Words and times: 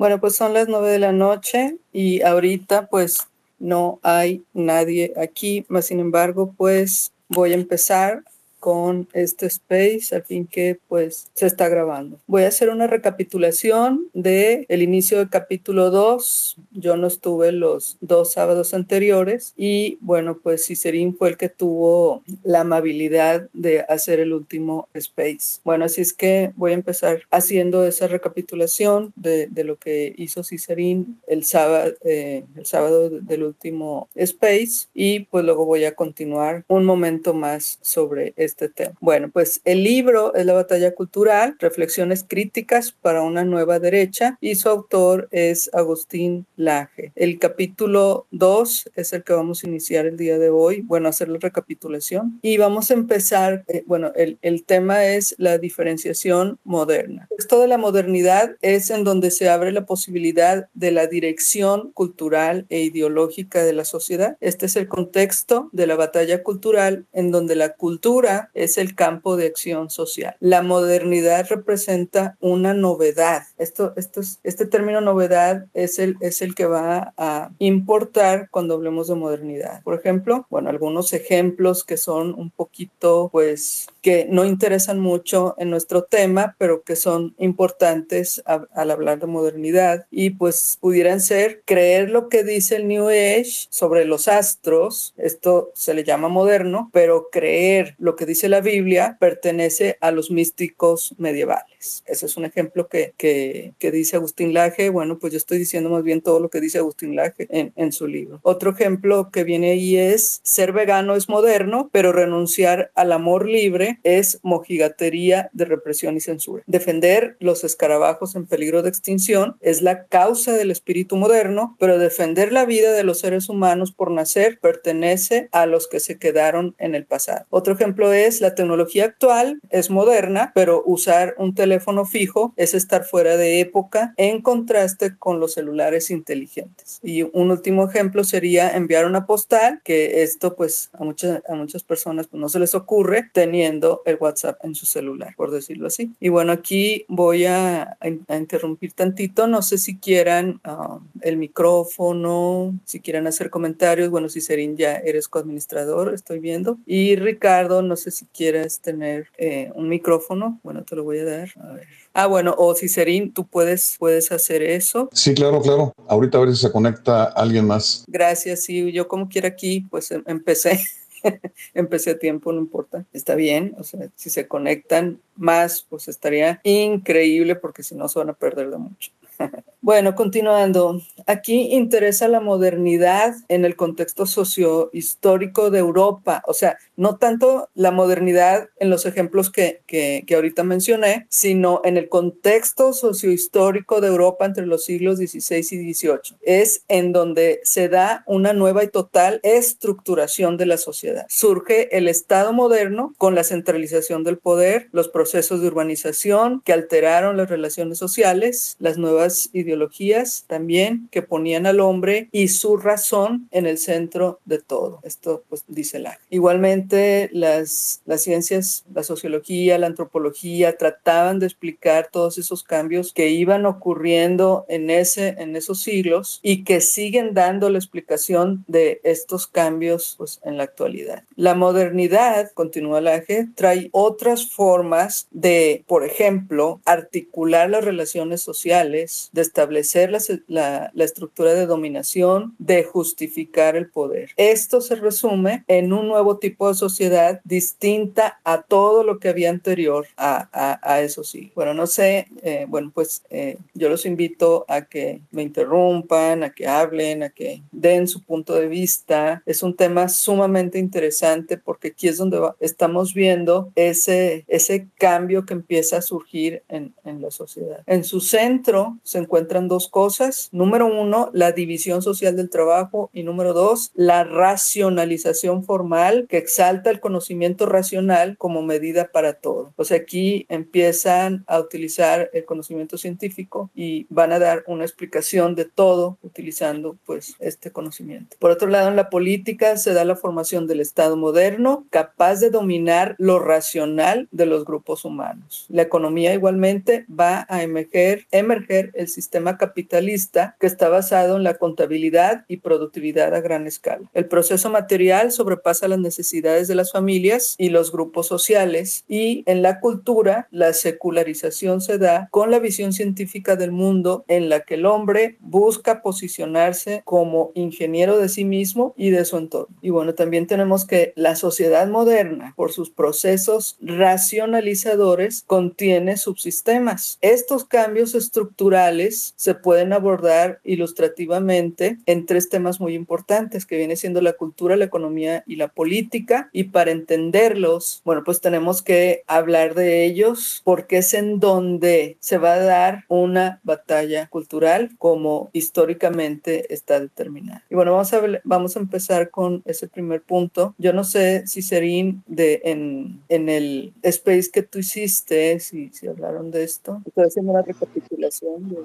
Bueno, 0.00 0.18
pues 0.18 0.34
son 0.34 0.54
las 0.54 0.66
nueve 0.66 0.88
de 0.88 0.98
la 0.98 1.12
noche 1.12 1.76
y 1.92 2.22
ahorita 2.22 2.86
pues 2.86 3.18
no 3.58 4.00
hay 4.02 4.42
nadie 4.54 5.12
aquí, 5.22 5.66
más 5.68 5.88
sin 5.88 6.00
embargo 6.00 6.54
pues 6.56 7.12
voy 7.28 7.52
a 7.52 7.56
empezar 7.56 8.24
con 8.60 9.08
este 9.12 9.46
space 9.46 10.14
al 10.14 10.22
fin 10.22 10.46
que 10.46 10.78
pues 10.88 11.30
se 11.34 11.46
está 11.46 11.68
grabando. 11.68 12.20
Voy 12.26 12.44
a 12.44 12.48
hacer 12.48 12.68
una 12.68 12.86
recapitulación 12.86 14.08
de 14.12 14.66
el 14.68 14.82
inicio 14.82 15.18
del 15.18 15.30
capítulo 15.30 15.90
2. 15.90 16.56
Yo 16.72 16.96
no 16.96 17.06
estuve 17.06 17.52
los 17.52 17.96
dos 18.00 18.32
sábados 18.32 18.74
anteriores 18.74 19.54
y 19.56 19.98
bueno, 20.00 20.38
pues 20.42 20.66
Cicerín 20.66 21.16
fue 21.16 21.30
el 21.30 21.36
que 21.36 21.48
tuvo 21.48 22.22
la 22.44 22.60
amabilidad 22.60 23.48
de 23.52 23.80
hacer 23.80 24.20
el 24.20 24.32
último 24.32 24.88
space. 24.94 25.60
Bueno, 25.64 25.86
así 25.86 26.02
es 26.02 26.12
que 26.12 26.52
voy 26.56 26.72
a 26.72 26.74
empezar 26.74 27.22
haciendo 27.30 27.84
esa 27.86 28.06
recapitulación 28.06 29.12
de, 29.16 29.46
de 29.46 29.64
lo 29.64 29.76
que 29.76 30.14
hizo 30.16 30.44
Cicerín 30.44 31.20
el 31.26 31.44
sábado, 31.44 31.94
eh, 32.04 32.44
el 32.56 32.66
sábado 32.66 33.08
del 33.08 33.42
último 33.42 34.08
space 34.14 34.88
y 34.92 35.20
pues 35.20 35.44
luego 35.44 35.64
voy 35.64 35.84
a 35.84 35.94
continuar 35.94 36.64
un 36.68 36.84
momento 36.84 37.32
más 37.32 37.78
sobre 37.80 38.34
tema. 38.68 38.92
Bueno, 39.00 39.30
pues 39.32 39.60
el 39.64 39.84
libro 39.84 40.34
es 40.34 40.46
La 40.46 40.52
batalla 40.52 40.94
cultural, 40.94 41.56
reflexiones 41.58 42.24
críticas 42.26 42.92
para 42.92 43.22
una 43.22 43.44
nueva 43.44 43.78
derecha 43.78 44.38
y 44.40 44.54
su 44.54 44.68
autor 44.68 45.28
es 45.30 45.70
Agustín 45.72 46.46
Laje. 46.56 47.12
El 47.14 47.38
capítulo 47.38 48.26
2 48.30 48.90
es 48.94 49.12
el 49.12 49.24
que 49.24 49.32
vamos 49.32 49.62
a 49.62 49.68
iniciar 49.68 50.06
el 50.06 50.16
día 50.16 50.38
de 50.38 50.50
hoy, 50.50 50.82
bueno, 50.82 51.08
hacer 51.08 51.28
la 51.28 51.38
recapitulación 51.38 52.38
y 52.42 52.56
vamos 52.56 52.90
a 52.90 52.94
empezar, 52.94 53.64
eh, 53.68 53.84
bueno, 53.86 54.12
el, 54.16 54.38
el 54.42 54.64
tema 54.64 55.04
es 55.06 55.34
la 55.38 55.58
diferenciación 55.58 56.58
moderna. 56.64 57.28
Esto 57.36 57.60
de 57.60 57.68
la 57.68 57.78
modernidad 57.78 58.56
es 58.60 58.90
en 58.90 59.04
donde 59.04 59.30
se 59.30 59.48
abre 59.48 59.72
la 59.72 59.86
posibilidad 59.86 60.68
de 60.74 60.90
la 60.90 61.06
dirección 61.06 61.92
cultural 61.92 62.66
e 62.68 62.80
ideológica 62.80 63.64
de 63.64 63.72
la 63.72 63.84
sociedad. 63.84 64.36
Este 64.40 64.66
es 64.66 64.76
el 64.76 64.88
contexto 64.88 65.68
de 65.72 65.86
la 65.86 65.96
batalla 65.96 66.42
cultural 66.42 67.06
en 67.12 67.30
donde 67.30 67.56
la 67.56 67.74
cultura 67.74 68.39
es 68.54 68.78
el 68.78 68.94
campo 68.94 69.36
de 69.36 69.46
acción 69.46 69.90
social. 69.90 70.36
La 70.40 70.62
modernidad 70.62 71.46
representa 71.48 72.36
una 72.40 72.74
novedad. 72.74 73.42
Esto, 73.58 73.92
esto 73.96 74.20
es, 74.20 74.40
este 74.42 74.66
término 74.66 75.00
novedad 75.00 75.66
es 75.74 75.98
el, 75.98 76.16
es 76.20 76.42
el 76.42 76.54
que 76.54 76.66
va 76.66 77.12
a 77.16 77.50
importar 77.58 78.48
cuando 78.50 78.74
hablemos 78.74 79.08
de 79.08 79.14
modernidad. 79.14 79.82
Por 79.82 79.94
ejemplo, 79.94 80.46
bueno, 80.50 80.70
algunos 80.70 81.12
ejemplos 81.12 81.84
que 81.84 81.96
son 81.96 82.34
un 82.34 82.50
poquito, 82.50 83.28
pues, 83.32 83.88
que 84.00 84.26
no 84.30 84.44
interesan 84.44 84.98
mucho 84.98 85.54
en 85.58 85.70
nuestro 85.70 86.04
tema, 86.04 86.56
pero 86.58 86.82
que 86.82 86.96
son 86.96 87.34
importantes 87.38 88.42
al 88.46 88.90
hablar 88.90 89.18
de 89.18 89.26
modernidad 89.26 90.06
y 90.10 90.30
pues 90.30 90.78
pudieran 90.80 91.20
ser 91.20 91.62
creer 91.64 92.10
lo 92.10 92.28
que 92.28 92.44
dice 92.44 92.76
el 92.76 92.88
New 92.88 93.08
Age 93.08 93.66
sobre 93.70 94.04
los 94.04 94.28
astros, 94.28 95.14
esto 95.16 95.70
se 95.74 95.94
le 95.94 96.04
llama 96.04 96.28
moderno, 96.28 96.90
pero 96.92 97.28
creer 97.30 97.94
lo 97.98 98.16
que 98.16 98.26
dice 98.30 98.48
la 98.48 98.60
Biblia 98.60 99.16
pertenece 99.20 99.98
a 100.00 100.10
los 100.10 100.30
místicos 100.30 101.14
medievales. 101.18 102.02
Ese 102.06 102.26
es 102.26 102.36
un 102.36 102.44
ejemplo 102.44 102.88
que, 102.88 103.14
que, 103.16 103.74
que 103.78 103.90
dice 103.90 104.16
Agustín 104.16 104.54
Laje. 104.54 104.88
Bueno, 104.88 105.18
pues 105.18 105.32
yo 105.32 105.36
estoy 105.36 105.58
diciendo 105.58 105.90
más 105.90 106.02
bien 106.02 106.20
todo 106.20 106.40
lo 106.40 106.48
que 106.48 106.60
dice 106.60 106.78
Agustín 106.78 107.16
Laje 107.16 107.46
en, 107.50 107.72
en 107.76 107.92
su 107.92 108.06
libro. 108.06 108.40
Otro 108.42 108.70
ejemplo 108.70 109.30
que 109.30 109.44
viene 109.44 109.72
ahí 109.72 109.96
es 109.96 110.40
ser 110.42 110.72
vegano 110.72 111.16
es 111.16 111.28
moderno, 111.28 111.90
pero 111.92 112.12
renunciar 112.12 112.90
al 112.94 113.12
amor 113.12 113.48
libre 113.48 113.98
es 114.04 114.38
mojigatería 114.42 115.50
de 115.52 115.64
represión 115.64 116.16
y 116.16 116.20
censura. 116.20 116.62
Defender 116.66 117.36
los 117.40 117.64
escarabajos 117.64 118.36
en 118.36 118.46
peligro 118.46 118.82
de 118.82 118.90
extinción 118.90 119.56
es 119.60 119.82
la 119.82 120.06
causa 120.06 120.52
del 120.52 120.70
espíritu 120.70 121.16
moderno, 121.16 121.76
pero 121.78 121.98
defender 121.98 122.52
la 122.52 122.64
vida 122.64 122.92
de 122.92 123.04
los 123.04 123.20
seres 123.20 123.48
humanos 123.48 123.92
por 123.92 124.10
nacer 124.10 124.58
pertenece 124.60 125.48
a 125.52 125.66
los 125.66 125.88
que 125.88 126.00
se 126.00 126.18
quedaron 126.18 126.74
en 126.78 126.94
el 126.94 127.04
pasado. 127.04 127.46
Otro 127.50 127.74
ejemplo 127.74 128.12
es 128.12 128.19
la 128.40 128.54
tecnología 128.54 129.04
actual 129.04 129.60
es 129.70 129.90
moderna, 129.90 130.52
pero 130.54 130.82
usar 130.84 131.34
un 131.38 131.54
teléfono 131.54 132.04
fijo 132.04 132.52
es 132.56 132.74
estar 132.74 133.04
fuera 133.04 133.36
de 133.36 133.60
época 133.60 134.14
en 134.16 134.42
contraste 134.42 135.16
con 135.16 135.40
los 135.40 135.54
celulares 135.54 136.10
inteligentes. 136.10 137.00
Y 137.02 137.22
un 137.22 137.50
último 137.50 137.88
ejemplo 137.88 138.24
sería 138.24 138.70
enviar 138.76 139.06
una 139.06 139.26
postal, 139.26 139.80
que 139.84 140.22
esto 140.22 140.54
pues 140.56 140.90
a 140.92 141.04
muchas, 141.04 141.42
a 141.48 141.54
muchas 141.54 141.82
personas 141.82 142.26
pues, 142.26 142.40
no 142.40 142.48
se 142.48 142.58
les 142.58 142.74
ocurre 142.74 143.30
teniendo 143.32 144.02
el 144.04 144.16
WhatsApp 144.20 144.58
en 144.64 144.74
su 144.74 144.86
celular, 144.86 145.34
por 145.36 145.50
decirlo 145.50 145.86
así. 145.86 146.12
Y 146.20 146.28
bueno, 146.28 146.52
aquí 146.52 147.04
voy 147.08 147.46
a, 147.46 147.96
a, 148.00 148.36
interrumpir 148.36 148.92
tantito, 148.92 149.46
no 149.46 149.62
sé 149.62 149.78
si 149.78 149.96
quieran 149.96 150.60
uh, 150.66 150.98
el 151.22 151.36
micrófono, 151.36 152.78
si 152.84 153.00
quieran 153.00 153.26
hacer 153.26 153.50
comentarios, 153.50 154.10
bueno, 154.10 154.28
si 154.28 154.40
Serín 154.40 154.76
ya 154.76 154.96
eres 154.96 155.28
coadministrador, 155.28 156.12
estoy 156.12 156.38
viendo. 156.38 156.78
Y 156.86 157.16
Ricardo, 157.16 157.82
no 157.82 157.96
sé 157.96 158.09
si 158.10 158.26
quieres 158.26 158.80
tener 158.80 159.28
eh, 159.38 159.70
un 159.74 159.88
micrófono. 159.88 160.60
Bueno, 160.62 160.84
te 160.84 160.96
lo 160.96 161.04
voy 161.04 161.18
a 161.18 161.24
dar. 161.24 161.48
A 161.60 161.72
ver. 161.74 161.86
Ah, 162.12 162.26
bueno, 162.26 162.54
o 162.58 162.74
Cicerín, 162.74 163.32
tú 163.32 163.46
puedes, 163.46 163.96
puedes 163.98 164.32
hacer 164.32 164.62
eso. 164.62 165.08
Sí, 165.12 165.34
claro, 165.34 165.60
claro. 165.62 165.94
Ahorita 166.08 166.38
a 166.38 166.40
ver 166.42 166.50
si 166.54 166.62
se 166.62 166.72
conecta 166.72 167.24
alguien 167.24 167.66
más. 167.66 168.04
Gracias. 168.08 168.64
Sí, 168.64 168.92
yo 168.92 169.06
como 169.08 169.28
quiera 169.28 169.48
aquí, 169.48 169.86
pues 169.90 170.10
em, 170.10 170.22
empecé. 170.26 170.80
empecé 171.74 172.10
a 172.10 172.18
tiempo, 172.18 172.52
no 172.52 172.60
importa, 172.60 173.04
está 173.12 173.34
bien, 173.34 173.74
o 173.78 173.84
sea, 173.84 174.08
si 174.14 174.30
se 174.30 174.48
conectan 174.48 175.20
más, 175.36 175.86
pues 175.88 176.08
estaría 176.08 176.60
increíble 176.64 177.56
porque 177.56 177.82
si 177.82 177.94
no 177.94 178.08
se 178.08 178.18
van 178.18 178.30
a 178.30 178.34
perder 178.34 178.70
de 178.70 178.78
mucho. 178.78 179.10
Bueno, 179.82 180.14
continuando, 180.14 181.00
aquí 181.26 181.72
interesa 181.72 182.28
la 182.28 182.40
modernidad 182.40 183.34
en 183.48 183.64
el 183.64 183.76
contexto 183.76 184.26
sociohistórico 184.26 185.70
de 185.70 185.78
Europa, 185.78 186.42
o 186.46 186.52
sea, 186.52 186.76
no 187.00 187.16
tanto 187.16 187.70
la 187.74 187.92
modernidad 187.92 188.68
en 188.78 188.90
los 188.90 189.06
ejemplos 189.06 189.48
que, 189.48 189.80
que, 189.86 190.24
que 190.26 190.34
ahorita 190.34 190.64
mencioné, 190.64 191.26
sino 191.30 191.80
en 191.82 191.96
el 191.96 192.10
contexto 192.10 192.92
sociohistórico 192.92 194.02
de 194.02 194.08
Europa 194.08 194.44
entre 194.44 194.66
los 194.66 194.84
siglos 194.84 195.16
XVI 195.16 195.60
y 195.60 195.94
XVIII. 195.94 196.36
Es 196.42 196.84
en 196.88 197.12
donde 197.12 197.60
se 197.64 197.88
da 197.88 198.22
una 198.26 198.52
nueva 198.52 198.84
y 198.84 198.88
total 198.88 199.40
estructuración 199.42 200.58
de 200.58 200.66
la 200.66 200.76
sociedad. 200.76 201.24
Surge 201.30 201.96
el 201.96 202.06
Estado 202.06 202.52
moderno 202.52 203.14
con 203.16 203.34
la 203.34 203.44
centralización 203.44 204.22
del 204.22 204.36
poder, 204.36 204.90
los 204.92 205.08
procesos 205.08 205.62
de 205.62 205.68
urbanización 205.68 206.60
que 206.66 206.74
alteraron 206.74 207.38
las 207.38 207.48
relaciones 207.48 207.96
sociales, 207.96 208.76
las 208.78 208.98
nuevas 208.98 209.48
ideologías 209.54 210.44
también 210.48 211.08
que 211.10 211.22
ponían 211.22 211.64
al 211.64 211.80
hombre 211.80 212.28
y 212.30 212.48
su 212.48 212.76
razón 212.76 213.48
en 213.52 213.64
el 213.64 213.78
centro 213.78 214.40
de 214.44 214.58
todo. 214.58 215.00
Esto 215.02 215.44
pues 215.48 215.64
dice 215.66 215.98
la. 215.98 216.18
Igualmente 216.28 216.89
las, 217.32 218.02
las 218.06 218.22
ciencias, 218.22 218.84
la 218.92 219.02
sociología, 219.02 219.78
la 219.78 219.86
antropología 219.86 220.76
trataban 220.76 221.38
de 221.38 221.46
explicar 221.46 222.08
todos 222.10 222.38
esos 222.38 222.62
cambios 222.62 223.12
que 223.12 223.28
iban 223.28 223.66
ocurriendo 223.66 224.64
en, 224.68 224.90
ese, 224.90 225.36
en 225.38 225.56
esos 225.56 225.82
siglos 225.82 226.40
y 226.42 226.64
que 226.64 226.80
siguen 226.80 227.34
dando 227.34 227.70
la 227.70 227.78
explicación 227.78 228.64
de 228.66 229.00
estos 229.04 229.46
cambios 229.46 230.14
pues, 230.18 230.40
en 230.44 230.56
la 230.56 230.64
actualidad. 230.64 231.24
La 231.36 231.54
modernidad, 231.54 232.50
continúa 232.52 233.00
Laje, 233.00 233.48
trae 233.54 233.88
otras 233.92 234.50
formas 234.50 235.28
de, 235.30 235.84
por 235.86 236.04
ejemplo, 236.04 236.80
articular 236.84 237.70
las 237.70 237.84
relaciones 237.84 238.40
sociales, 238.40 239.30
de 239.32 239.42
establecer 239.42 240.10
la, 240.10 240.20
la, 240.48 240.90
la, 240.94 241.04
estructura 241.04 241.54
de 241.54 241.66
dominación, 241.66 242.54
de 242.58 242.84
justificar 242.84 243.76
el 243.76 243.88
poder. 243.88 244.30
Esto 244.36 244.80
se 244.80 244.96
resume 244.96 245.64
en 245.68 245.92
un 245.92 246.08
nuevo 246.08 246.38
tipo 246.38 246.68
de 246.68 246.74
sociedad 246.86 247.40
distinta 247.44 248.40
a 248.44 248.62
todo 248.62 249.04
lo 249.04 249.18
que 249.18 249.28
había 249.28 249.50
anterior 249.50 250.06
a, 250.16 250.48
a, 250.52 250.92
a 250.92 251.00
eso 251.02 251.22
sí. 251.24 251.52
Bueno, 251.54 251.74
no 251.74 251.86
sé, 251.86 252.26
eh, 252.42 252.66
bueno, 252.68 252.90
pues 252.94 253.22
eh, 253.30 253.56
yo 253.74 253.88
los 253.88 254.06
invito 254.06 254.64
a 254.68 254.86
que 254.86 255.20
me 255.30 255.42
interrumpan, 255.42 256.42
a 256.42 256.50
que 256.50 256.66
hablen, 256.66 257.22
a 257.22 257.30
que 257.30 257.62
den 257.72 258.06
su 258.06 258.22
punto 258.22 258.54
de 258.54 258.68
vista. 258.68 259.42
Es 259.46 259.62
un 259.62 259.74
tema 259.74 260.08
sumamente 260.08 260.78
interesante 260.78 261.58
porque 261.58 261.88
aquí 261.88 262.08
es 262.08 262.18
donde 262.18 262.38
va, 262.38 262.56
estamos 262.60 263.14
viendo 263.14 263.72
ese, 263.74 264.44
ese 264.48 264.86
cambio 264.98 265.44
que 265.46 265.54
empieza 265.54 265.98
a 265.98 266.02
surgir 266.02 266.62
en, 266.68 266.94
en 267.04 267.20
la 267.20 267.30
sociedad. 267.30 267.82
En 267.86 268.04
su 268.04 268.20
centro 268.20 268.98
se 269.02 269.18
encuentra 269.18 269.40
encuentran 269.40 269.68
dos 269.68 269.88
cosas. 269.88 270.48
Número 270.52 270.86
uno, 270.86 271.30
la 271.32 271.52
división 271.52 272.02
social 272.02 272.36
del 272.36 272.50
trabajo 272.50 273.10
y 273.12 273.22
número 273.22 273.52
dos, 273.52 273.90
la 273.94 274.24
racionalización 274.24 275.64
formal 275.64 276.26
que 276.28 276.36
exalta 276.60 276.90
el 276.90 277.00
conocimiento 277.00 277.64
racional 277.64 278.36
como 278.36 278.60
medida 278.60 279.10
para 279.12 279.32
todo. 279.32 279.72
O 279.76 279.84
sea, 279.84 279.96
aquí 279.96 280.44
empiezan 280.50 281.42
a 281.46 281.58
utilizar 281.58 282.28
el 282.34 282.44
conocimiento 282.44 282.98
científico 282.98 283.70
y 283.74 284.06
van 284.10 284.32
a 284.32 284.38
dar 284.38 284.62
una 284.66 284.84
explicación 284.84 285.54
de 285.54 285.64
todo 285.64 286.18
utilizando 286.22 286.98
pues 287.06 287.34
este 287.38 287.70
conocimiento. 287.70 288.36
Por 288.38 288.50
otro 288.50 288.68
lado, 288.68 288.88
en 288.88 288.96
la 288.96 289.08
política 289.08 289.78
se 289.78 289.94
da 289.94 290.04
la 290.04 290.16
formación 290.16 290.66
del 290.66 290.80
Estado 290.80 291.16
moderno 291.16 291.86
capaz 291.88 292.40
de 292.40 292.50
dominar 292.50 293.14
lo 293.18 293.38
racional 293.38 294.28
de 294.30 294.44
los 294.44 294.66
grupos 294.66 295.06
humanos. 295.06 295.64
La 295.70 295.82
economía 295.82 296.34
igualmente 296.34 297.06
va 297.08 297.46
a 297.48 297.62
emerger, 297.62 298.26
emerger 298.32 298.90
el 298.94 299.08
sistema 299.08 299.56
capitalista 299.56 300.56
que 300.60 300.66
está 300.66 300.90
basado 300.90 301.38
en 301.38 301.42
la 301.42 301.54
contabilidad 301.54 302.44
y 302.48 302.58
productividad 302.58 303.34
a 303.34 303.40
gran 303.40 303.66
escala. 303.66 304.10
El 304.12 304.26
proceso 304.26 304.68
material 304.68 305.32
sobrepasa 305.32 305.88
las 305.88 305.98
necesidades 305.98 306.49
de 306.50 306.74
las 306.74 306.92
familias 306.92 307.54
y 307.58 307.70
los 307.70 307.92
grupos 307.92 308.26
sociales 308.26 309.04
y 309.08 309.42
en 309.46 309.62
la 309.62 309.80
cultura 309.80 310.48
la 310.50 310.72
secularización 310.72 311.80
se 311.80 311.98
da 311.98 312.28
con 312.30 312.50
la 312.50 312.58
visión 312.58 312.92
científica 312.92 313.56
del 313.56 313.72
mundo 313.72 314.24
en 314.28 314.48
la 314.48 314.60
que 314.60 314.74
el 314.74 314.86
hombre 314.86 315.36
busca 315.40 316.02
posicionarse 316.02 317.02
como 317.04 317.52
ingeniero 317.54 318.18
de 318.18 318.28
sí 318.28 318.44
mismo 318.44 318.94
y 318.96 319.10
de 319.10 319.24
su 319.24 319.36
entorno. 319.36 319.74
Y 319.80 319.90
bueno, 319.90 320.14
también 320.14 320.46
tenemos 320.46 320.84
que 320.84 321.12
la 321.16 321.36
sociedad 321.36 321.88
moderna, 321.88 322.54
por 322.56 322.72
sus 322.72 322.90
procesos 322.90 323.76
racionalizadores, 323.80 325.44
contiene 325.46 326.16
subsistemas. 326.16 327.18
Estos 327.20 327.64
cambios 327.64 328.14
estructurales 328.14 329.34
se 329.36 329.54
pueden 329.54 329.92
abordar 329.92 330.60
ilustrativamente 330.64 331.98
en 332.06 332.26
tres 332.26 332.48
temas 332.48 332.80
muy 332.80 332.94
importantes, 332.94 333.66
que 333.66 333.76
viene 333.76 333.96
siendo 333.96 334.20
la 334.20 334.32
cultura, 334.34 334.76
la 334.76 334.84
economía 334.84 335.44
y 335.46 335.56
la 335.56 335.68
política. 335.68 336.39
Y 336.52 336.64
para 336.64 336.90
entenderlos, 336.90 338.02
bueno, 338.04 338.22
pues 338.24 338.40
tenemos 338.40 338.82
que 338.82 339.22
hablar 339.26 339.74
de 339.74 340.04
ellos 340.04 340.62
porque 340.64 340.98
es 340.98 341.14
en 341.14 341.40
donde 341.40 342.16
se 342.20 342.38
va 342.38 342.54
a 342.54 342.60
dar 342.60 343.04
una 343.08 343.60
batalla 343.62 344.28
cultural 344.28 344.90
como 344.98 345.50
históricamente 345.52 346.72
está 346.72 347.00
determinada. 347.00 347.64
Y 347.70 347.74
bueno, 347.74 347.92
vamos 347.92 348.12
a, 348.12 348.20
vamos 348.44 348.76
a 348.76 348.80
empezar 348.80 349.30
con 349.30 349.62
ese 349.64 349.88
primer 349.88 350.22
punto. 350.22 350.74
Yo 350.78 350.92
no 350.92 351.04
sé 351.04 351.46
si 351.46 351.62
Serín 351.62 352.22
de, 352.26 352.60
en, 352.64 353.20
en 353.28 353.48
el 353.48 353.92
space 354.02 354.50
que 354.52 354.62
tú 354.62 354.78
hiciste, 354.78 355.60
si, 355.60 355.90
si 355.90 356.06
hablaron 356.06 356.50
de 356.50 356.64
esto. 356.64 357.02
Estoy 357.06 357.24
haciendo 357.24 357.52
una 357.52 357.62
recapitulación. 357.62 358.76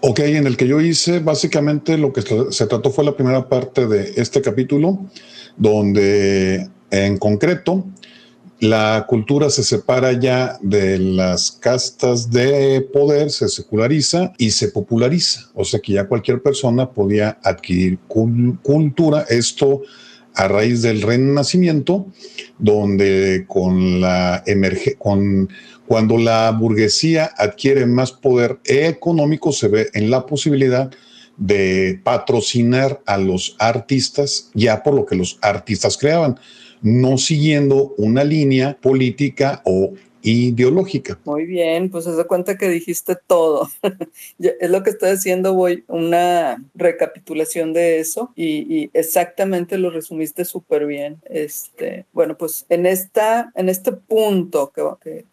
Ok, 0.00 0.20
en 0.20 0.46
el 0.46 0.56
que 0.56 0.66
yo 0.66 0.80
hice, 0.80 1.18
básicamente 1.20 1.98
lo 1.98 2.12
que 2.12 2.22
se 2.22 2.66
trató 2.66 2.90
fue 2.90 3.04
la 3.04 3.16
primera 3.16 3.48
parte 3.48 3.86
de 3.86 4.14
este 4.16 4.42
capítulo, 4.42 5.06
donde 5.56 6.68
en 6.94 7.18
concreto 7.18 7.84
la 8.60 9.04
cultura 9.08 9.50
se 9.50 9.62
separa 9.62 10.12
ya 10.12 10.58
de 10.62 10.98
las 10.98 11.52
castas 11.52 12.30
de 12.30 12.80
poder, 12.80 13.30
se 13.30 13.48
seculariza 13.48 14.32
y 14.38 14.52
se 14.52 14.68
populariza. 14.68 15.50
O 15.54 15.64
sea 15.64 15.80
que 15.80 15.92
ya 15.92 16.06
cualquier 16.06 16.40
persona 16.40 16.90
podía 16.90 17.38
adquirir 17.42 17.98
cultura. 18.06 19.26
Esto 19.28 19.82
a 20.34 20.48
raíz 20.48 20.82
del 20.82 21.02
renacimiento, 21.02 22.06
donde 22.58 23.44
con 23.46 24.00
la 24.00 24.42
emerge, 24.46 24.94
con, 24.94 25.48
cuando 25.86 26.16
la 26.16 26.50
burguesía 26.50 27.30
adquiere 27.36 27.86
más 27.86 28.12
poder 28.12 28.58
económico, 28.64 29.52
se 29.52 29.68
ve 29.68 29.88
en 29.94 30.10
la 30.10 30.26
posibilidad 30.26 30.90
de 31.36 32.00
patrocinar 32.02 33.02
a 33.06 33.18
los 33.18 33.56
artistas 33.58 34.50
ya 34.54 34.82
por 34.82 34.94
lo 34.94 35.04
que 35.04 35.16
los 35.16 35.38
artistas 35.42 35.98
creaban 35.98 36.38
no 36.84 37.16
siguiendo 37.16 37.94
una 37.96 38.22
línea 38.24 38.76
política 38.78 39.62
o 39.64 39.94
ideológica. 40.24 41.18
Muy 41.24 41.44
bien, 41.44 41.90
pues 41.90 42.04
se 42.04 42.14
da 42.14 42.24
cuenta 42.24 42.56
que 42.56 42.68
dijiste 42.68 43.16
todo. 43.26 43.68
es 44.38 44.70
lo 44.70 44.82
que 44.82 44.90
estoy 44.90 45.10
haciendo, 45.10 45.54
voy 45.54 45.84
una 45.88 46.64
recapitulación 46.74 47.72
de 47.72 48.00
eso 48.00 48.32
y, 48.34 48.90
exactamente 48.94 49.78
lo 49.78 49.90
resumiste 49.90 50.44
súper 50.44 50.86
bien. 50.86 51.20
Este, 51.24 52.06
bueno, 52.12 52.36
pues 52.36 52.66
en 52.68 52.86
esta, 52.86 53.52
en 53.54 53.68
este 53.68 53.92
punto 53.92 54.72
que, 54.74 55.24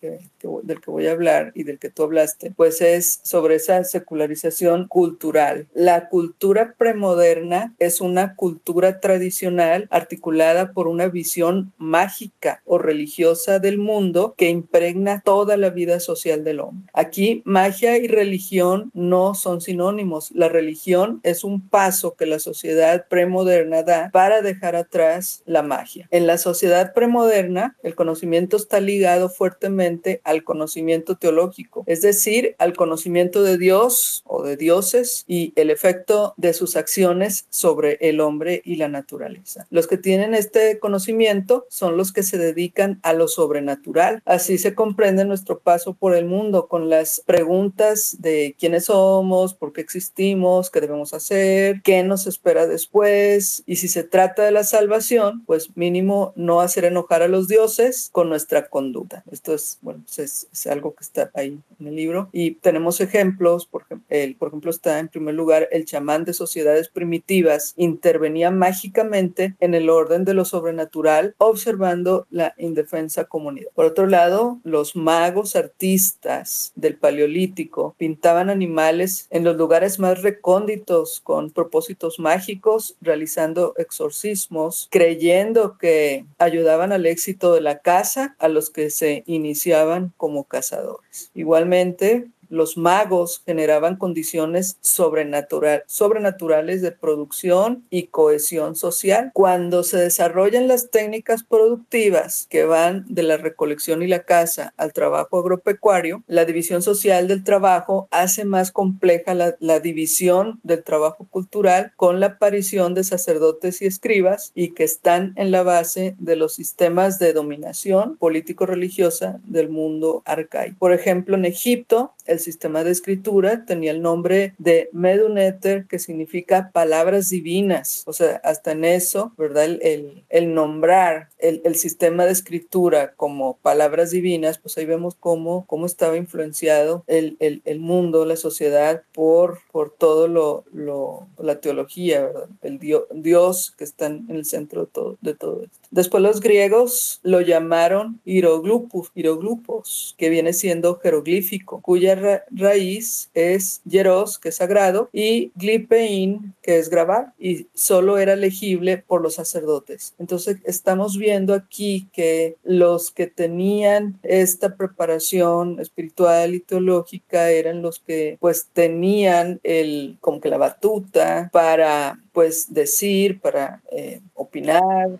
del 0.63 0.81
que 0.81 0.91
voy 0.91 1.07
a 1.07 1.11
hablar 1.11 1.51
y 1.55 1.63
del 1.63 1.79
que 1.79 1.89
tú 1.89 2.03
hablaste, 2.03 2.51
pues 2.51 2.81
es 2.81 3.19
sobre 3.23 3.55
esa 3.55 3.83
secularización 3.83 4.87
cultural. 4.87 5.67
La 5.73 6.09
cultura 6.09 6.75
premoderna 6.77 7.73
es 7.79 8.01
una 8.01 8.35
cultura 8.35 8.99
tradicional 8.99 9.87
articulada 9.89 10.73
por 10.73 10.87
una 10.87 11.07
visión 11.07 11.73
mágica 11.77 12.61
o 12.65 12.77
religiosa 12.77 13.59
del 13.59 13.77
mundo 13.77 14.33
que 14.37 14.49
impregna 14.81 15.21
toda 15.23 15.57
la 15.57 15.69
vida 15.69 15.99
social 15.99 16.43
del 16.43 16.59
hombre. 16.59 16.89
Aquí 16.93 17.41
magia 17.45 17.97
y 17.97 18.07
religión 18.07 18.91
no 18.93 19.35
son 19.35 19.61
sinónimos. 19.61 20.31
La 20.31 20.49
religión 20.49 21.19
es 21.23 21.43
un 21.43 21.61
paso 21.61 22.15
que 22.15 22.25
la 22.25 22.39
sociedad 22.39 23.05
premoderna 23.07 23.83
da 23.83 24.09
para 24.11 24.41
dejar 24.41 24.75
atrás 24.75 25.43
la 25.45 25.61
magia. 25.61 26.07
En 26.11 26.25
la 26.25 26.37
sociedad 26.37 26.93
premoderna, 26.93 27.77
el 27.83 27.95
conocimiento 27.95 28.57
está 28.57 28.79
ligado 28.79 29.29
fuertemente 29.29 30.21
al 30.23 30.43
conocimiento 30.43 31.15
teológico, 31.15 31.83
es 31.85 32.01
decir, 32.01 32.55
al 32.57 32.73
conocimiento 32.73 33.43
de 33.43 33.57
Dios 33.57 34.23
o 34.25 34.43
de 34.43 34.57
dioses 34.57 35.25
y 35.27 35.53
el 35.55 35.69
efecto 35.69 36.33
de 36.37 36.53
sus 36.53 36.75
acciones 36.75 37.45
sobre 37.49 37.97
el 38.01 38.19
hombre 38.19 38.61
y 38.65 38.77
la 38.77 38.87
naturaleza. 38.87 39.67
Los 39.69 39.87
que 39.87 39.97
tienen 39.97 40.33
este 40.33 40.79
conocimiento 40.79 41.65
son 41.69 41.97
los 41.97 42.11
que 42.11 42.23
se 42.23 42.37
dedican 42.37 42.99
a 43.03 43.13
lo 43.13 43.27
sobrenatural. 43.27 44.21
Así 44.25 44.57
se 44.57 44.70
comprende 44.75 45.25
nuestro 45.25 45.59
paso 45.59 45.93
por 45.93 46.15
el 46.15 46.25
mundo 46.25 46.67
con 46.67 46.89
las 46.89 47.21
preguntas 47.25 48.17
de 48.19 48.55
quiénes 48.59 48.85
somos, 48.85 49.53
por 49.53 49.73
qué 49.73 49.81
existimos, 49.81 50.69
qué 50.69 50.81
debemos 50.81 51.13
hacer, 51.13 51.81
qué 51.81 52.03
nos 52.03 52.27
espera 52.27 52.67
después 52.67 53.63
y 53.65 53.77
si 53.77 53.87
se 53.87 54.03
trata 54.03 54.43
de 54.43 54.51
la 54.51 54.63
salvación, 54.63 55.43
pues 55.45 55.75
mínimo 55.75 56.33
no 56.35 56.61
hacer 56.61 56.85
enojar 56.85 57.21
a 57.21 57.27
los 57.27 57.47
dioses 57.47 58.09
con 58.11 58.29
nuestra 58.29 58.69
conducta. 58.69 59.23
Esto 59.31 59.53
es, 59.53 59.79
bueno, 59.81 60.01
pues 60.05 60.19
es, 60.19 60.67
algo 60.67 60.93
que 60.93 61.03
está 61.03 61.31
ahí 61.33 61.59
en 61.79 61.87
el 61.87 61.95
libro 61.95 62.29
y 62.31 62.51
tenemos 62.51 63.01
ejemplos, 63.01 63.65
por, 63.65 63.85
el, 64.09 64.35
por 64.35 64.49
ejemplo 64.49 64.69
está 64.69 64.99
en 64.99 65.07
primer 65.07 65.33
lugar 65.33 65.67
el 65.71 65.85
chamán 65.85 66.23
de 66.23 66.33
sociedades 66.33 66.87
primitivas 66.87 67.73
intervenía 67.77 68.51
mágicamente 68.51 69.55
en 69.59 69.73
el 69.73 69.89
orden 69.89 70.23
de 70.23 70.33
lo 70.33 70.45
sobrenatural 70.45 71.35
observando 71.37 72.27
la 72.29 72.53
indefensa 72.57 73.25
comunidad. 73.25 73.69
Por 73.73 73.85
otro 73.85 74.07
lado, 74.07 74.50
los 74.63 74.95
magos 74.95 75.55
artistas 75.55 76.71
del 76.75 76.97
Paleolítico 76.97 77.95
pintaban 77.97 78.49
animales 78.49 79.27
en 79.29 79.43
los 79.43 79.55
lugares 79.55 79.99
más 79.99 80.21
recónditos 80.21 81.21
con 81.21 81.51
propósitos 81.51 82.19
mágicos, 82.19 82.95
realizando 83.01 83.73
exorcismos, 83.77 84.87
creyendo 84.91 85.77
que 85.77 86.25
ayudaban 86.37 86.91
al 86.91 87.05
éxito 87.05 87.53
de 87.53 87.61
la 87.61 87.79
casa 87.79 88.35
a 88.39 88.47
los 88.47 88.69
que 88.69 88.89
se 88.89 89.23
iniciaban 89.25 90.13
como 90.17 90.43
cazadores. 90.43 91.31
Igualmente, 91.33 92.27
los 92.51 92.77
magos 92.77 93.41
generaban 93.45 93.95
condiciones 93.95 94.77
sobrenatural, 94.81 95.83
sobrenaturales 95.87 96.81
de 96.81 96.91
producción 96.91 97.85
y 97.89 98.07
cohesión 98.07 98.75
social. 98.75 99.31
Cuando 99.33 99.83
se 99.83 99.97
desarrollan 99.97 100.67
las 100.67 100.91
técnicas 100.91 101.43
productivas 101.43 102.47
que 102.49 102.65
van 102.65 103.05
de 103.07 103.23
la 103.23 103.37
recolección 103.37 104.03
y 104.03 104.07
la 104.07 104.23
caza 104.23 104.73
al 104.77 104.93
trabajo 104.93 105.39
agropecuario, 105.39 106.23
la 106.27 106.45
división 106.45 106.81
social 106.81 107.27
del 107.27 107.43
trabajo 107.43 108.07
hace 108.11 108.43
más 108.45 108.71
compleja 108.71 109.33
la, 109.33 109.55
la 109.59 109.79
división 109.79 110.59
del 110.63 110.83
trabajo 110.83 111.25
cultural 111.29 111.93
con 111.95 112.19
la 112.19 112.27
aparición 112.27 112.93
de 112.93 113.03
sacerdotes 113.03 113.81
y 113.81 113.85
escribas 113.85 114.51
y 114.53 114.73
que 114.73 114.83
están 114.83 115.33
en 115.37 115.51
la 115.51 115.63
base 115.63 116.15
de 116.19 116.35
los 116.35 116.53
sistemas 116.53 117.17
de 117.17 117.33
dominación 117.33 118.17
político-religiosa 118.17 119.39
del 119.45 119.69
mundo 119.69 120.21
arcaico. 120.25 120.75
Por 120.79 120.93
ejemplo, 120.93 121.35
en 121.35 121.45
Egipto, 121.45 122.13
el 122.25 122.39
sistema 122.41 122.83
de 122.83 122.91
escritura 122.91 123.65
tenía 123.65 123.91
el 123.91 124.01
nombre 124.01 124.53
de 124.57 124.89
Meduneter, 124.93 125.85
que 125.87 125.99
significa 125.99 126.71
palabras 126.71 127.29
divinas. 127.29 128.03
O 128.05 128.13
sea, 128.13 128.41
hasta 128.43 128.71
en 128.71 128.85
eso, 128.85 129.33
¿verdad? 129.37 129.65
El, 129.65 130.23
el, 130.29 130.53
nombrar 130.53 131.29
el, 131.39 131.61
el, 131.63 131.75
sistema 131.75 132.25
de 132.25 132.31
escritura 132.31 133.13
como 133.15 133.57
palabras 133.57 134.11
divinas, 134.11 134.57
pues 134.57 134.77
ahí 134.77 134.85
vemos 134.85 135.15
cómo, 135.15 135.65
cómo 135.67 135.85
estaba 135.85 136.17
influenciado 136.17 137.03
el, 137.07 137.37
el 137.39 137.79
mundo, 137.79 138.25
la 138.25 138.35
sociedad, 138.35 139.03
por, 139.13 139.59
por 139.71 139.91
todo 139.91 140.27
lo, 140.27 140.63
lo, 140.71 141.27
la 141.37 141.59
teología, 141.59 142.21
¿verdad? 142.21 142.49
El 142.61 142.79
Dios, 142.79 143.03
Dios 143.13 143.73
que 143.77 143.83
está 143.83 144.07
en 144.07 144.25
el 144.29 144.45
centro 144.45 144.81
de 144.81 144.87
todo, 144.87 145.17
de 145.21 145.33
todo 145.33 145.63
esto. 145.63 145.80
Después 145.91 146.23
los 146.23 146.39
griegos 146.39 147.19
lo 147.21 147.41
llamaron 147.41 148.21
hieroglupos, 148.23 149.11
hieroglupos 149.13 150.15
que 150.17 150.29
viene 150.29 150.53
siendo 150.53 150.95
jeroglífico, 150.95 151.81
cuya 151.81 152.45
raíz 152.49 153.29
es 153.33 153.81
hieros, 153.83 154.39
que 154.39 154.49
es 154.49 154.55
sagrado, 154.55 155.09
y 155.11 155.51
glipein, 155.55 156.55
que 156.61 156.77
es 156.77 156.89
grabar, 156.89 157.33
y 157.37 157.67
solo 157.73 158.17
era 158.17 158.37
legible 158.37 158.99
por 158.99 159.21
los 159.21 159.35
sacerdotes. 159.35 160.15
Entonces 160.17 160.59
estamos 160.63 161.17
viendo 161.17 161.53
aquí 161.53 162.07
que 162.13 162.55
los 162.63 163.11
que 163.11 163.27
tenían 163.27 164.17
esta 164.23 164.77
preparación 164.77 165.81
espiritual 165.81 166.55
y 166.55 166.61
teológica 166.61 167.49
eran 167.49 167.81
los 167.81 167.99
que 167.99 168.37
pues 168.39 168.69
tenían 168.71 169.59
el 169.63 170.17
como 170.21 170.39
que 170.39 170.49
la 170.49 170.57
batuta 170.57 171.49
para 171.51 172.17
pues 172.31 172.73
decir, 172.73 173.41
para 173.41 173.81
eh, 173.91 174.21
opinar 174.35 175.19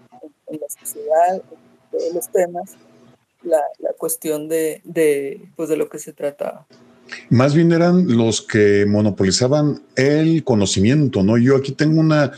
en 0.52 0.60
la 0.60 0.68
sociedad, 0.68 1.42
de 1.92 2.14
los 2.14 2.30
temas, 2.30 2.76
la, 3.44 3.62
la 3.80 3.94
cuestión 3.98 4.48
de, 4.48 4.82
de, 4.84 5.50
pues 5.56 5.70
de 5.70 5.78
lo 5.78 5.90
que 5.90 6.00
se 6.00 6.14
trataba. 6.14 6.66
Más 7.30 7.54
bien 7.54 7.72
eran 7.72 8.16
los 8.16 8.42
que 8.42 8.86
monopolizaban 8.88 9.82
el 9.96 10.44
conocimiento, 10.44 11.24
¿no? 11.24 11.38
Yo 11.38 11.58
aquí 11.58 11.74
tengo 11.74 12.00
una 12.00 12.32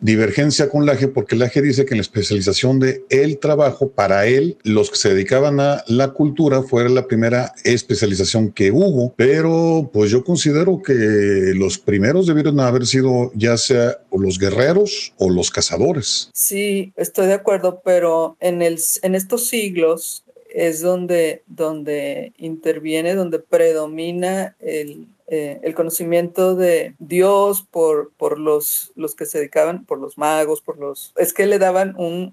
divergencia 0.00 0.68
con 0.68 0.86
Laje 0.86 1.08
porque 1.08 1.36
Laje 1.36 1.62
dice 1.62 1.84
que 1.84 1.94
en 1.94 1.98
la 1.98 2.02
especialización 2.02 2.78
de 2.78 3.04
el 3.10 3.38
trabajo, 3.38 3.90
para 3.90 4.26
él, 4.26 4.58
los 4.62 4.90
que 4.90 4.96
se 4.96 5.10
dedicaban 5.10 5.60
a 5.60 5.84
la 5.88 6.12
cultura 6.12 6.62
fue 6.62 6.88
la 6.88 7.06
primera 7.06 7.52
especialización 7.64 8.52
que 8.52 8.70
hubo, 8.70 9.14
pero 9.16 9.90
pues 9.92 10.10
yo 10.10 10.24
considero 10.24 10.82
que 10.82 11.52
los 11.54 11.78
primeros 11.78 12.26
debieron 12.26 12.60
haber 12.60 12.86
sido 12.86 13.30
ya 13.34 13.56
sea 13.56 13.98
los 14.12 14.38
guerreros 14.38 15.12
o 15.18 15.30
los 15.30 15.50
cazadores. 15.50 16.30
Sí, 16.32 16.92
estoy 16.96 17.26
de 17.26 17.34
acuerdo, 17.34 17.82
pero 17.84 18.36
en, 18.40 18.62
el, 18.62 18.78
en 19.02 19.14
estos 19.14 19.46
siglos 19.46 20.24
es 20.54 20.80
donde, 20.80 21.42
donde 21.46 22.32
interviene, 22.38 23.14
donde 23.14 23.38
predomina 23.38 24.56
el, 24.58 25.06
eh, 25.28 25.58
el 25.62 25.74
conocimiento 25.74 26.54
de 26.54 26.94
Dios 27.00 27.66
por, 27.68 28.12
por 28.16 28.38
los, 28.38 28.92
los 28.94 29.16
que 29.16 29.26
se 29.26 29.38
dedicaban, 29.38 29.84
por 29.84 29.98
los 29.98 30.18
magos, 30.18 30.60
por 30.60 30.78
los... 30.78 31.12
Es 31.16 31.32
que 31.32 31.46
le 31.46 31.58
daban 31.58 31.96
un, 31.98 32.32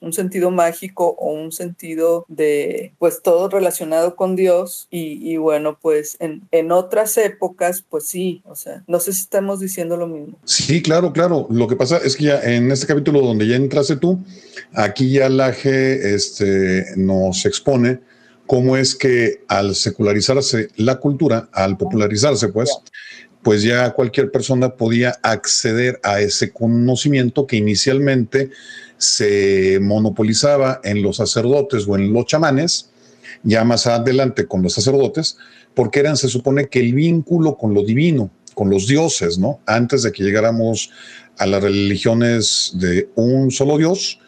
un, 0.00 0.12
sentido 0.12 0.50
mágico 0.50 1.16
o 1.18 1.32
un 1.32 1.52
sentido 1.52 2.24
de 2.28 2.94
pues 2.98 3.20
todo 3.20 3.50
relacionado 3.50 4.16
con 4.16 4.36
Dios 4.36 4.88
y, 4.90 5.30
y 5.30 5.36
bueno 5.36 5.78
pues 5.82 6.16
en, 6.18 6.48
en, 6.50 6.72
otras 6.72 7.18
épocas 7.18 7.84
pues 7.86 8.06
sí, 8.06 8.42
o 8.46 8.54
sea, 8.54 8.82
no 8.86 9.00
sé 9.00 9.12
si 9.12 9.20
estamos 9.20 9.60
diciendo 9.60 9.98
lo 9.98 10.06
mismo. 10.06 10.38
Sí, 10.44 10.80
claro, 10.80 11.12
claro. 11.12 11.46
Lo 11.50 11.68
que 11.68 11.76
pasa 11.76 11.98
es 11.98 12.16
que 12.16 12.24
ya 12.24 12.40
en 12.40 12.70
este 12.70 12.86
capítulo 12.86 13.20
donde 13.20 13.46
ya 13.46 13.56
entraste 13.56 13.96
tú, 13.96 14.24
aquí 14.72 15.10
ya 15.10 15.28
Laje 15.28 16.14
este, 16.14 16.86
nos 16.96 17.44
expone 17.44 18.00
cómo 18.48 18.78
es 18.78 18.94
que 18.94 19.42
al 19.46 19.74
secularizarse 19.74 20.70
la 20.76 20.96
cultura, 20.96 21.50
al 21.52 21.76
popularizarse, 21.76 22.48
pues, 22.48 22.70
pues 23.42 23.62
ya 23.62 23.90
cualquier 23.90 24.32
persona 24.32 24.74
podía 24.74 25.18
acceder 25.22 26.00
a 26.02 26.20
ese 26.20 26.50
conocimiento 26.50 27.46
que 27.46 27.56
inicialmente 27.56 28.50
se 28.96 29.78
monopolizaba 29.82 30.80
en 30.82 31.02
los 31.02 31.18
sacerdotes 31.18 31.86
o 31.86 31.96
en 31.96 32.10
los 32.12 32.24
chamanes, 32.24 32.88
ya 33.42 33.64
más 33.64 33.86
adelante 33.86 34.46
con 34.46 34.62
los 34.62 34.72
sacerdotes, 34.72 35.36
porque 35.74 36.00
eran, 36.00 36.16
se 36.16 36.28
supone 36.28 36.68
que 36.68 36.80
el 36.80 36.94
vínculo 36.94 37.58
con 37.58 37.74
lo 37.74 37.84
divino, 37.84 38.30
con 38.54 38.70
los 38.70 38.86
dioses, 38.86 39.38
¿no? 39.38 39.60
Antes 39.66 40.02
de 40.02 40.10
que 40.10 40.24
llegáramos 40.24 40.90
a 41.36 41.46
las 41.46 41.62
religiones 41.62 42.72
de 42.76 43.10
un 43.14 43.50
solo 43.50 43.76
Dios, 43.76 44.20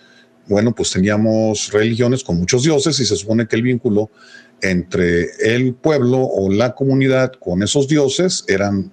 bueno, 0.50 0.74
pues 0.74 0.90
teníamos 0.90 1.70
religiones 1.72 2.24
con 2.24 2.36
muchos 2.36 2.64
dioses 2.64 2.98
y 2.98 3.06
se 3.06 3.14
supone 3.14 3.46
que 3.46 3.54
el 3.54 3.62
vínculo 3.62 4.10
entre 4.60 5.28
el 5.40 5.74
pueblo 5.74 6.18
o 6.18 6.50
la 6.50 6.74
comunidad 6.74 7.32
con 7.32 7.62
esos 7.62 7.86
dioses 7.86 8.44
eran 8.48 8.92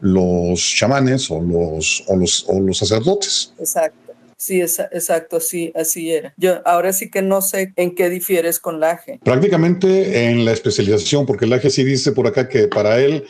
los 0.00 0.60
chamanes 0.60 1.30
o 1.30 1.40
los, 1.40 2.04
o 2.06 2.16
los, 2.16 2.44
o 2.48 2.60
los 2.60 2.78
sacerdotes. 2.78 3.54
Exacto. 3.58 4.12
Sí, 4.36 4.60
exacto, 4.60 5.38
sí, 5.38 5.70
así 5.74 6.10
era. 6.10 6.32
Yo 6.38 6.66
ahora 6.66 6.94
sí 6.94 7.10
que 7.10 7.20
no 7.20 7.42
sé 7.42 7.74
en 7.76 7.94
qué 7.94 8.08
difieres 8.08 8.58
con 8.58 8.80
Laje. 8.80 9.20
Prácticamente 9.22 10.28
en 10.30 10.46
la 10.46 10.52
especialización, 10.52 11.26
porque 11.26 11.46
Laje 11.46 11.68
sí 11.68 11.84
dice 11.84 12.12
por 12.12 12.26
acá 12.26 12.48
que 12.48 12.66
para 12.66 13.00
él 13.00 13.24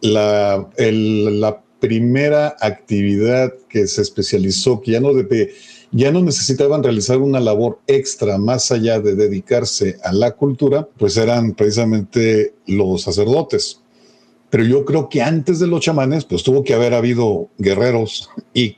la, 0.00 0.68
el, 0.76 1.40
la 1.40 1.62
primera 1.78 2.56
actividad 2.60 3.52
que 3.68 3.86
se 3.86 4.02
especializó, 4.02 4.80
que 4.80 4.92
ya 4.92 5.00
no 5.00 5.14
de, 5.14 5.54
ya 5.90 6.12
no 6.12 6.20
necesitaban 6.22 6.82
realizar 6.82 7.18
una 7.18 7.40
labor 7.40 7.80
extra 7.86 8.38
más 8.38 8.70
allá 8.70 9.00
de 9.00 9.14
dedicarse 9.14 9.96
a 10.04 10.12
la 10.12 10.32
cultura, 10.32 10.88
pues 10.98 11.16
eran 11.16 11.54
precisamente 11.54 12.54
los 12.66 13.02
sacerdotes. 13.02 13.80
Pero 14.50 14.64
yo 14.64 14.84
creo 14.84 15.08
que 15.08 15.22
antes 15.22 15.58
de 15.58 15.66
los 15.66 15.80
chamanes, 15.80 16.24
pues 16.24 16.42
tuvo 16.42 16.64
que 16.64 16.74
haber 16.74 16.94
habido 16.94 17.48
guerreros 17.58 18.30
y, 18.54 18.76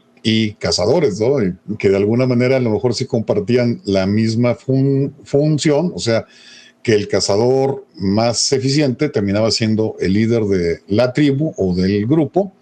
cazadores, 0.59 1.19
¿no? 1.21 1.37
Que 1.79 1.89
de 1.89 1.97
alguna 1.97 2.27
manera 2.27 2.59
a 2.59 2.61
lo 2.61 2.71
mejor 2.71 2.95
sí 2.95 3.07
compartían 3.07 3.81
la 3.85 4.07
misma 4.07 4.55
fun 4.55 5.15
función, 5.25 5.93
o 5.95 5.99
sea, 5.99 6.27
que 6.83 6.95
el 6.95 7.09
cazador 7.09 7.87
más 7.97 8.53
eficiente 8.53 9.09
terminaba 9.09 9.51
siendo 9.51 9.97
el 9.99 10.13
líder 10.13 10.45
de 10.45 10.81
la 10.89 11.13
tribu 11.13 11.55
o 11.57 11.75
del 11.75 12.07
grupo 12.07 12.53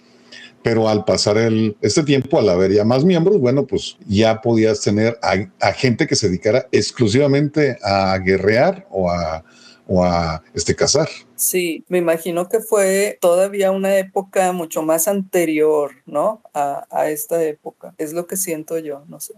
pero 0.63 0.89
al 0.89 1.05
pasar 1.05 1.39
el, 1.39 1.77
este 1.81 2.03
tiempo, 2.03 2.39
al 2.39 2.49
haber 2.49 2.73
ya 2.73 2.85
más 2.85 3.05
miembros, 3.05 3.39
bueno, 3.39 3.67
pues 3.67 3.97
ya 4.07 4.41
podías 4.41 4.81
tener 4.81 5.19
a, 5.23 5.73
gente 5.73 6.07
que 6.07 6.17
se 6.17 6.29
dedicara 6.29 6.67
exclusivamente 6.73 7.79
a 7.83 8.19
guerrear 8.19 8.87
o 8.91 9.11
a, 9.11 9.45
o 9.87 10.05
a 10.05 10.43
este, 10.55 10.75
cazar. 10.75 11.09
Sí, 11.39 11.85
me 11.89 11.99
imagino 11.99 12.49
que 12.49 12.59
fue 12.59 13.17
todavía 13.21 13.71
una 13.71 13.97
época 13.97 14.53
mucho 14.53 14.83
más 14.83 15.07
anterior, 15.07 15.93
¿no? 16.05 16.43
A, 16.53 16.85
a, 16.91 17.11
esta 17.11 17.43
época. 17.45 17.95
Es 17.97 18.13
lo 18.13 18.27
que 18.27 18.37
siento 18.37 18.77
yo, 18.79 19.05
no 19.09 19.21
sé. 19.21 19.35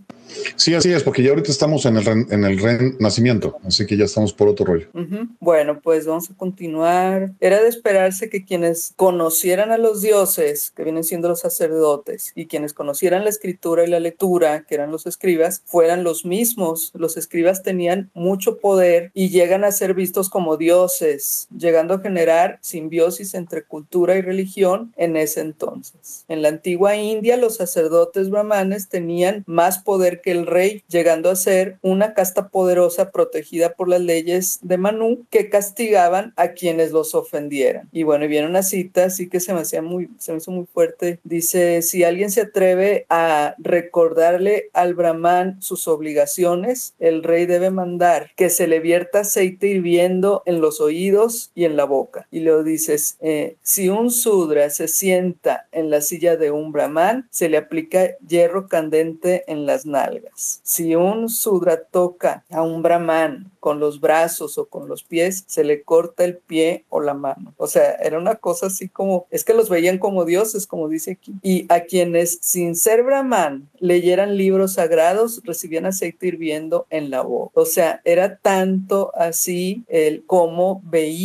Sí, 0.57 0.75
así 0.75 0.91
es, 0.91 1.03
porque 1.03 1.23
ya 1.23 1.29
ahorita 1.31 1.51
estamos 1.51 1.85
en 1.85 1.99
el, 1.99 2.09
en 2.09 2.45
el 2.45 2.59
renacimiento, 2.59 3.59
así 3.65 3.87
que 3.87 3.99
ya 3.99 4.07
estamos 4.07 4.33
por 4.33 4.49
otro 4.49 4.65
rollo. 4.65 4.89
Uh 4.95 5.01
-huh. 5.01 5.29
Bueno, 5.41 5.81
pues 5.83 6.07
vamos 6.07 6.31
a 6.31 6.35
continuar. 6.35 7.33
Era 7.39 7.63
de 7.63 7.69
esperarse 7.69 8.31
que 8.31 8.47
quienes 8.47 8.95
conocieran 8.97 9.71
a 9.71 9.77
los 9.77 10.01
dioses, 10.01 10.71
que 10.71 10.85
vienen 10.85 11.05
siendo 11.05 11.29
los 11.29 11.41
sacerdotes, 11.41 12.33
y 12.35 12.47
quienes 12.47 12.73
conocieran 12.73 13.25
la 13.25 13.31
escritura 13.31 13.85
y 13.85 13.89
la 13.89 14.01
lectura, 14.01 14.65
que 14.67 14.75
eran 14.75 14.91
los 14.91 15.07
escribas, 15.07 15.63
fueran 15.67 16.03
los 16.03 16.25
mismos. 16.25 16.93
Los 16.95 17.19
escribas 17.19 17.63
tenían 17.63 18.11
mucho 18.15 18.57
poder 18.57 19.11
y 19.13 19.29
llegan 19.29 19.65
a 19.65 19.73
ser 19.73 19.93
vistos 19.93 20.31
como 20.31 20.57
dioses, 20.57 21.47
llegando 21.55 21.90
generar 21.99 22.59
simbiosis 22.61 23.35
entre 23.35 23.65
cultura 23.65 24.17
y 24.17 24.23
religión 24.23 24.93
en 24.97 25.17
ese 25.17 25.41
entonces. 25.41 26.25
En 26.29 26.43
la 26.43 26.49
antigua 26.49 26.97
India, 26.97 27.37
los 27.37 27.57
sacerdotes 27.57 28.31
brahmanes 28.31 28.89
tenían 28.89 29.45
más 29.47 29.79
poder 29.79 30.21
que 30.21 30.31
el 30.31 30.47
rey, 30.47 30.85
llegando 30.89 31.31
a 31.31 31.37
ser 31.37 31.79
una 31.83 32.15
casta 32.15 32.49
poderosa 32.49 33.11
protegida 33.11 33.75
por 33.75 33.89
las 33.89 34.01
leyes 34.01 34.59
de 34.63 34.79
Manu 34.79 35.27
que 35.31 35.49
castigaban 35.49 36.33
a 36.37 36.53
quienes 36.53 36.93
los 36.93 37.15
ofendieran. 37.15 37.89
Y 37.93 38.05
bueno, 38.05 38.25
y 38.25 38.29
viene 38.29 38.47
una 38.47 38.63
cita 38.63 39.05
así 39.05 39.29
que 39.29 39.41
se 39.41 39.53
me 39.53 39.61
hacía 39.61 39.83
muy, 39.83 40.11
se 40.19 40.33
me 40.33 40.39
hizo 40.39 40.51
muy 40.51 40.67
fuerte. 40.67 41.21
Dice, 41.25 41.83
si 41.83 42.05
alguien 42.05 42.31
se 42.31 42.43
atreve 42.43 43.07
a 43.09 43.55
recordarle 43.59 44.71
al 44.73 44.95
brahman 44.95 45.61
sus 45.61 45.89
obligaciones, 45.89 46.95
el 46.99 47.23
rey 47.23 47.47
debe 47.47 47.71
mandar 47.71 48.31
que 48.37 48.51
se 48.51 48.67
le 48.67 48.81
vierta 48.81 49.21
aceite 49.21 49.69
hirviendo 49.69 50.43
en 50.47 50.61
los 50.61 50.81
oídos 50.81 51.51
y 51.55 51.65
en 51.65 51.77
la 51.77 51.80
boca. 51.85 52.27
Y 52.31 52.41
lo 52.41 52.63
dices, 52.63 53.17
eh, 53.21 53.57
si 53.63 53.89
un 53.89 54.11
sudra 54.11 54.71
se 54.71 54.89
sienta 54.89 55.67
en 55.73 55.91
la 55.91 56.01
silla 56.01 56.37
de 56.37 56.51
un 56.51 56.73
brahman, 56.73 57.29
se 57.31 57.49
le 57.49 57.57
aplica 57.57 58.17
hierro 58.27 58.69
candente 58.69 59.45
en 59.47 59.67
las 59.67 59.87
nalgas. 59.87 60.61
Si 60.63 60.95
un 60.95 61.29
sudra 61.29 61.83
toca 61.83 62.45
a 62.51 62.63
un 62.63 62.83
brahman 62.83 63.51
con 63.61 63.79
los 63.79 64.01
brazos 64.01 64.59
o 64.59 64.67
con 64.67 64.89
los 64.89 65.05
pies, 65.05 65.45
se 65.47 65.65
le 65.65 65.83
corta 65.83 66.25
el 66.25 66.39
pie 66.39 66.85
o 66.89 67.01
la 67.01 67.15
mano. 67.15 67.55
O 67.57 67.67
sea, 67.67 67.93
era 67.93 68.19
una 68.19 68.37
cosa 68.37 68.67
así 68.67 68.89
como, 68.89 69.27
es 69.31 69.45
que 69.45 69.55
los 69.55 69.69
veían 69.69 69.99
como 69.99 70.25
dioses, 70.25 70.67
como 70.67 70.89
dice 70.89 71.13
aquí. 71.13 71.35
Y 71.43 71.67
a 71.69 71.81
quienes 71.81 72.39
sin 72.41 72.75
ser 72.75 73.03
brahman 73.03 73.69
leyeran 73.79 74.37
libros 74.37 74.75
sagrados, 74.75 75.43
recibían 75.45 75.87
aceite 75.87 76.27
hirviendo 76.27 76.87
en 76.91 77.11
la 77.11 77.23
boca. 77.23 77.53
O 77.55 77.67
sea, 77.67 78.01
era 78.05 78.37
tanto 78.37 79.13
así 79.15 79.85
el 79.89 80.25
cómo 80.27 80.83
veían 80.85 81.21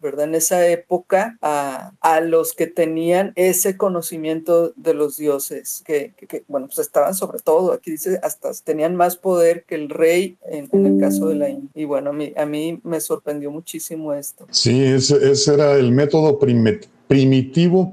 ¿verdad? 0.00 0.26
En 0.26 0.34
esa 0.34 0.66
época 0.68 1.38
a, 1.40 1.92
a, 2.00 2.20
los 2.20 2.52
que 2.52 2.66
tenían 2.66 3.32
ese 3.36 3.76
conocimiento 3.76 4.72
de 4.76 4.94
los 4.94 5.16
dioses, 5.16 5.82
que, 5.86 6.12
que, 6.16 6.44
bueno, 6.48 6.66
pues 6.66 6.78
estaban 6.78 7.14
sobre 7.14 7.40
todo, 7.40 7.72
aquí 7.72 7.92
dice, 7.92 8.20
hasta 8.22 8.50
tenían 8.64 8.96
más 8.96 9.16
poder 9.16 9.64
que 9.64 9.74
el 9.74 9.88
rey 9.88 10.36
en, 10.44 10.68
en 10.72 10.86
el 10.86 11.00
caso 11.00 11.28
de 11.28 11.34
la 11.36 11.48
India. 11.48 11.70
Y 11.80 11.86
bueno, 11.86 12.10
a 12.10 12.12
mí, 12.12 12.34
a 12.36 12.44
mí 12.44 12.78
me 12.84 13.00
sorprendió 13.00 13.50
muchísimo 13.50 14.12
esto. 14.12 14.46
Sí, 14.50 14.84
ese, 14.84 15.30
ese 15.32 15.54
era 15.54 15.76
el 15.76 15.92
método 15.92 16.38
primitivo 16.38 16.92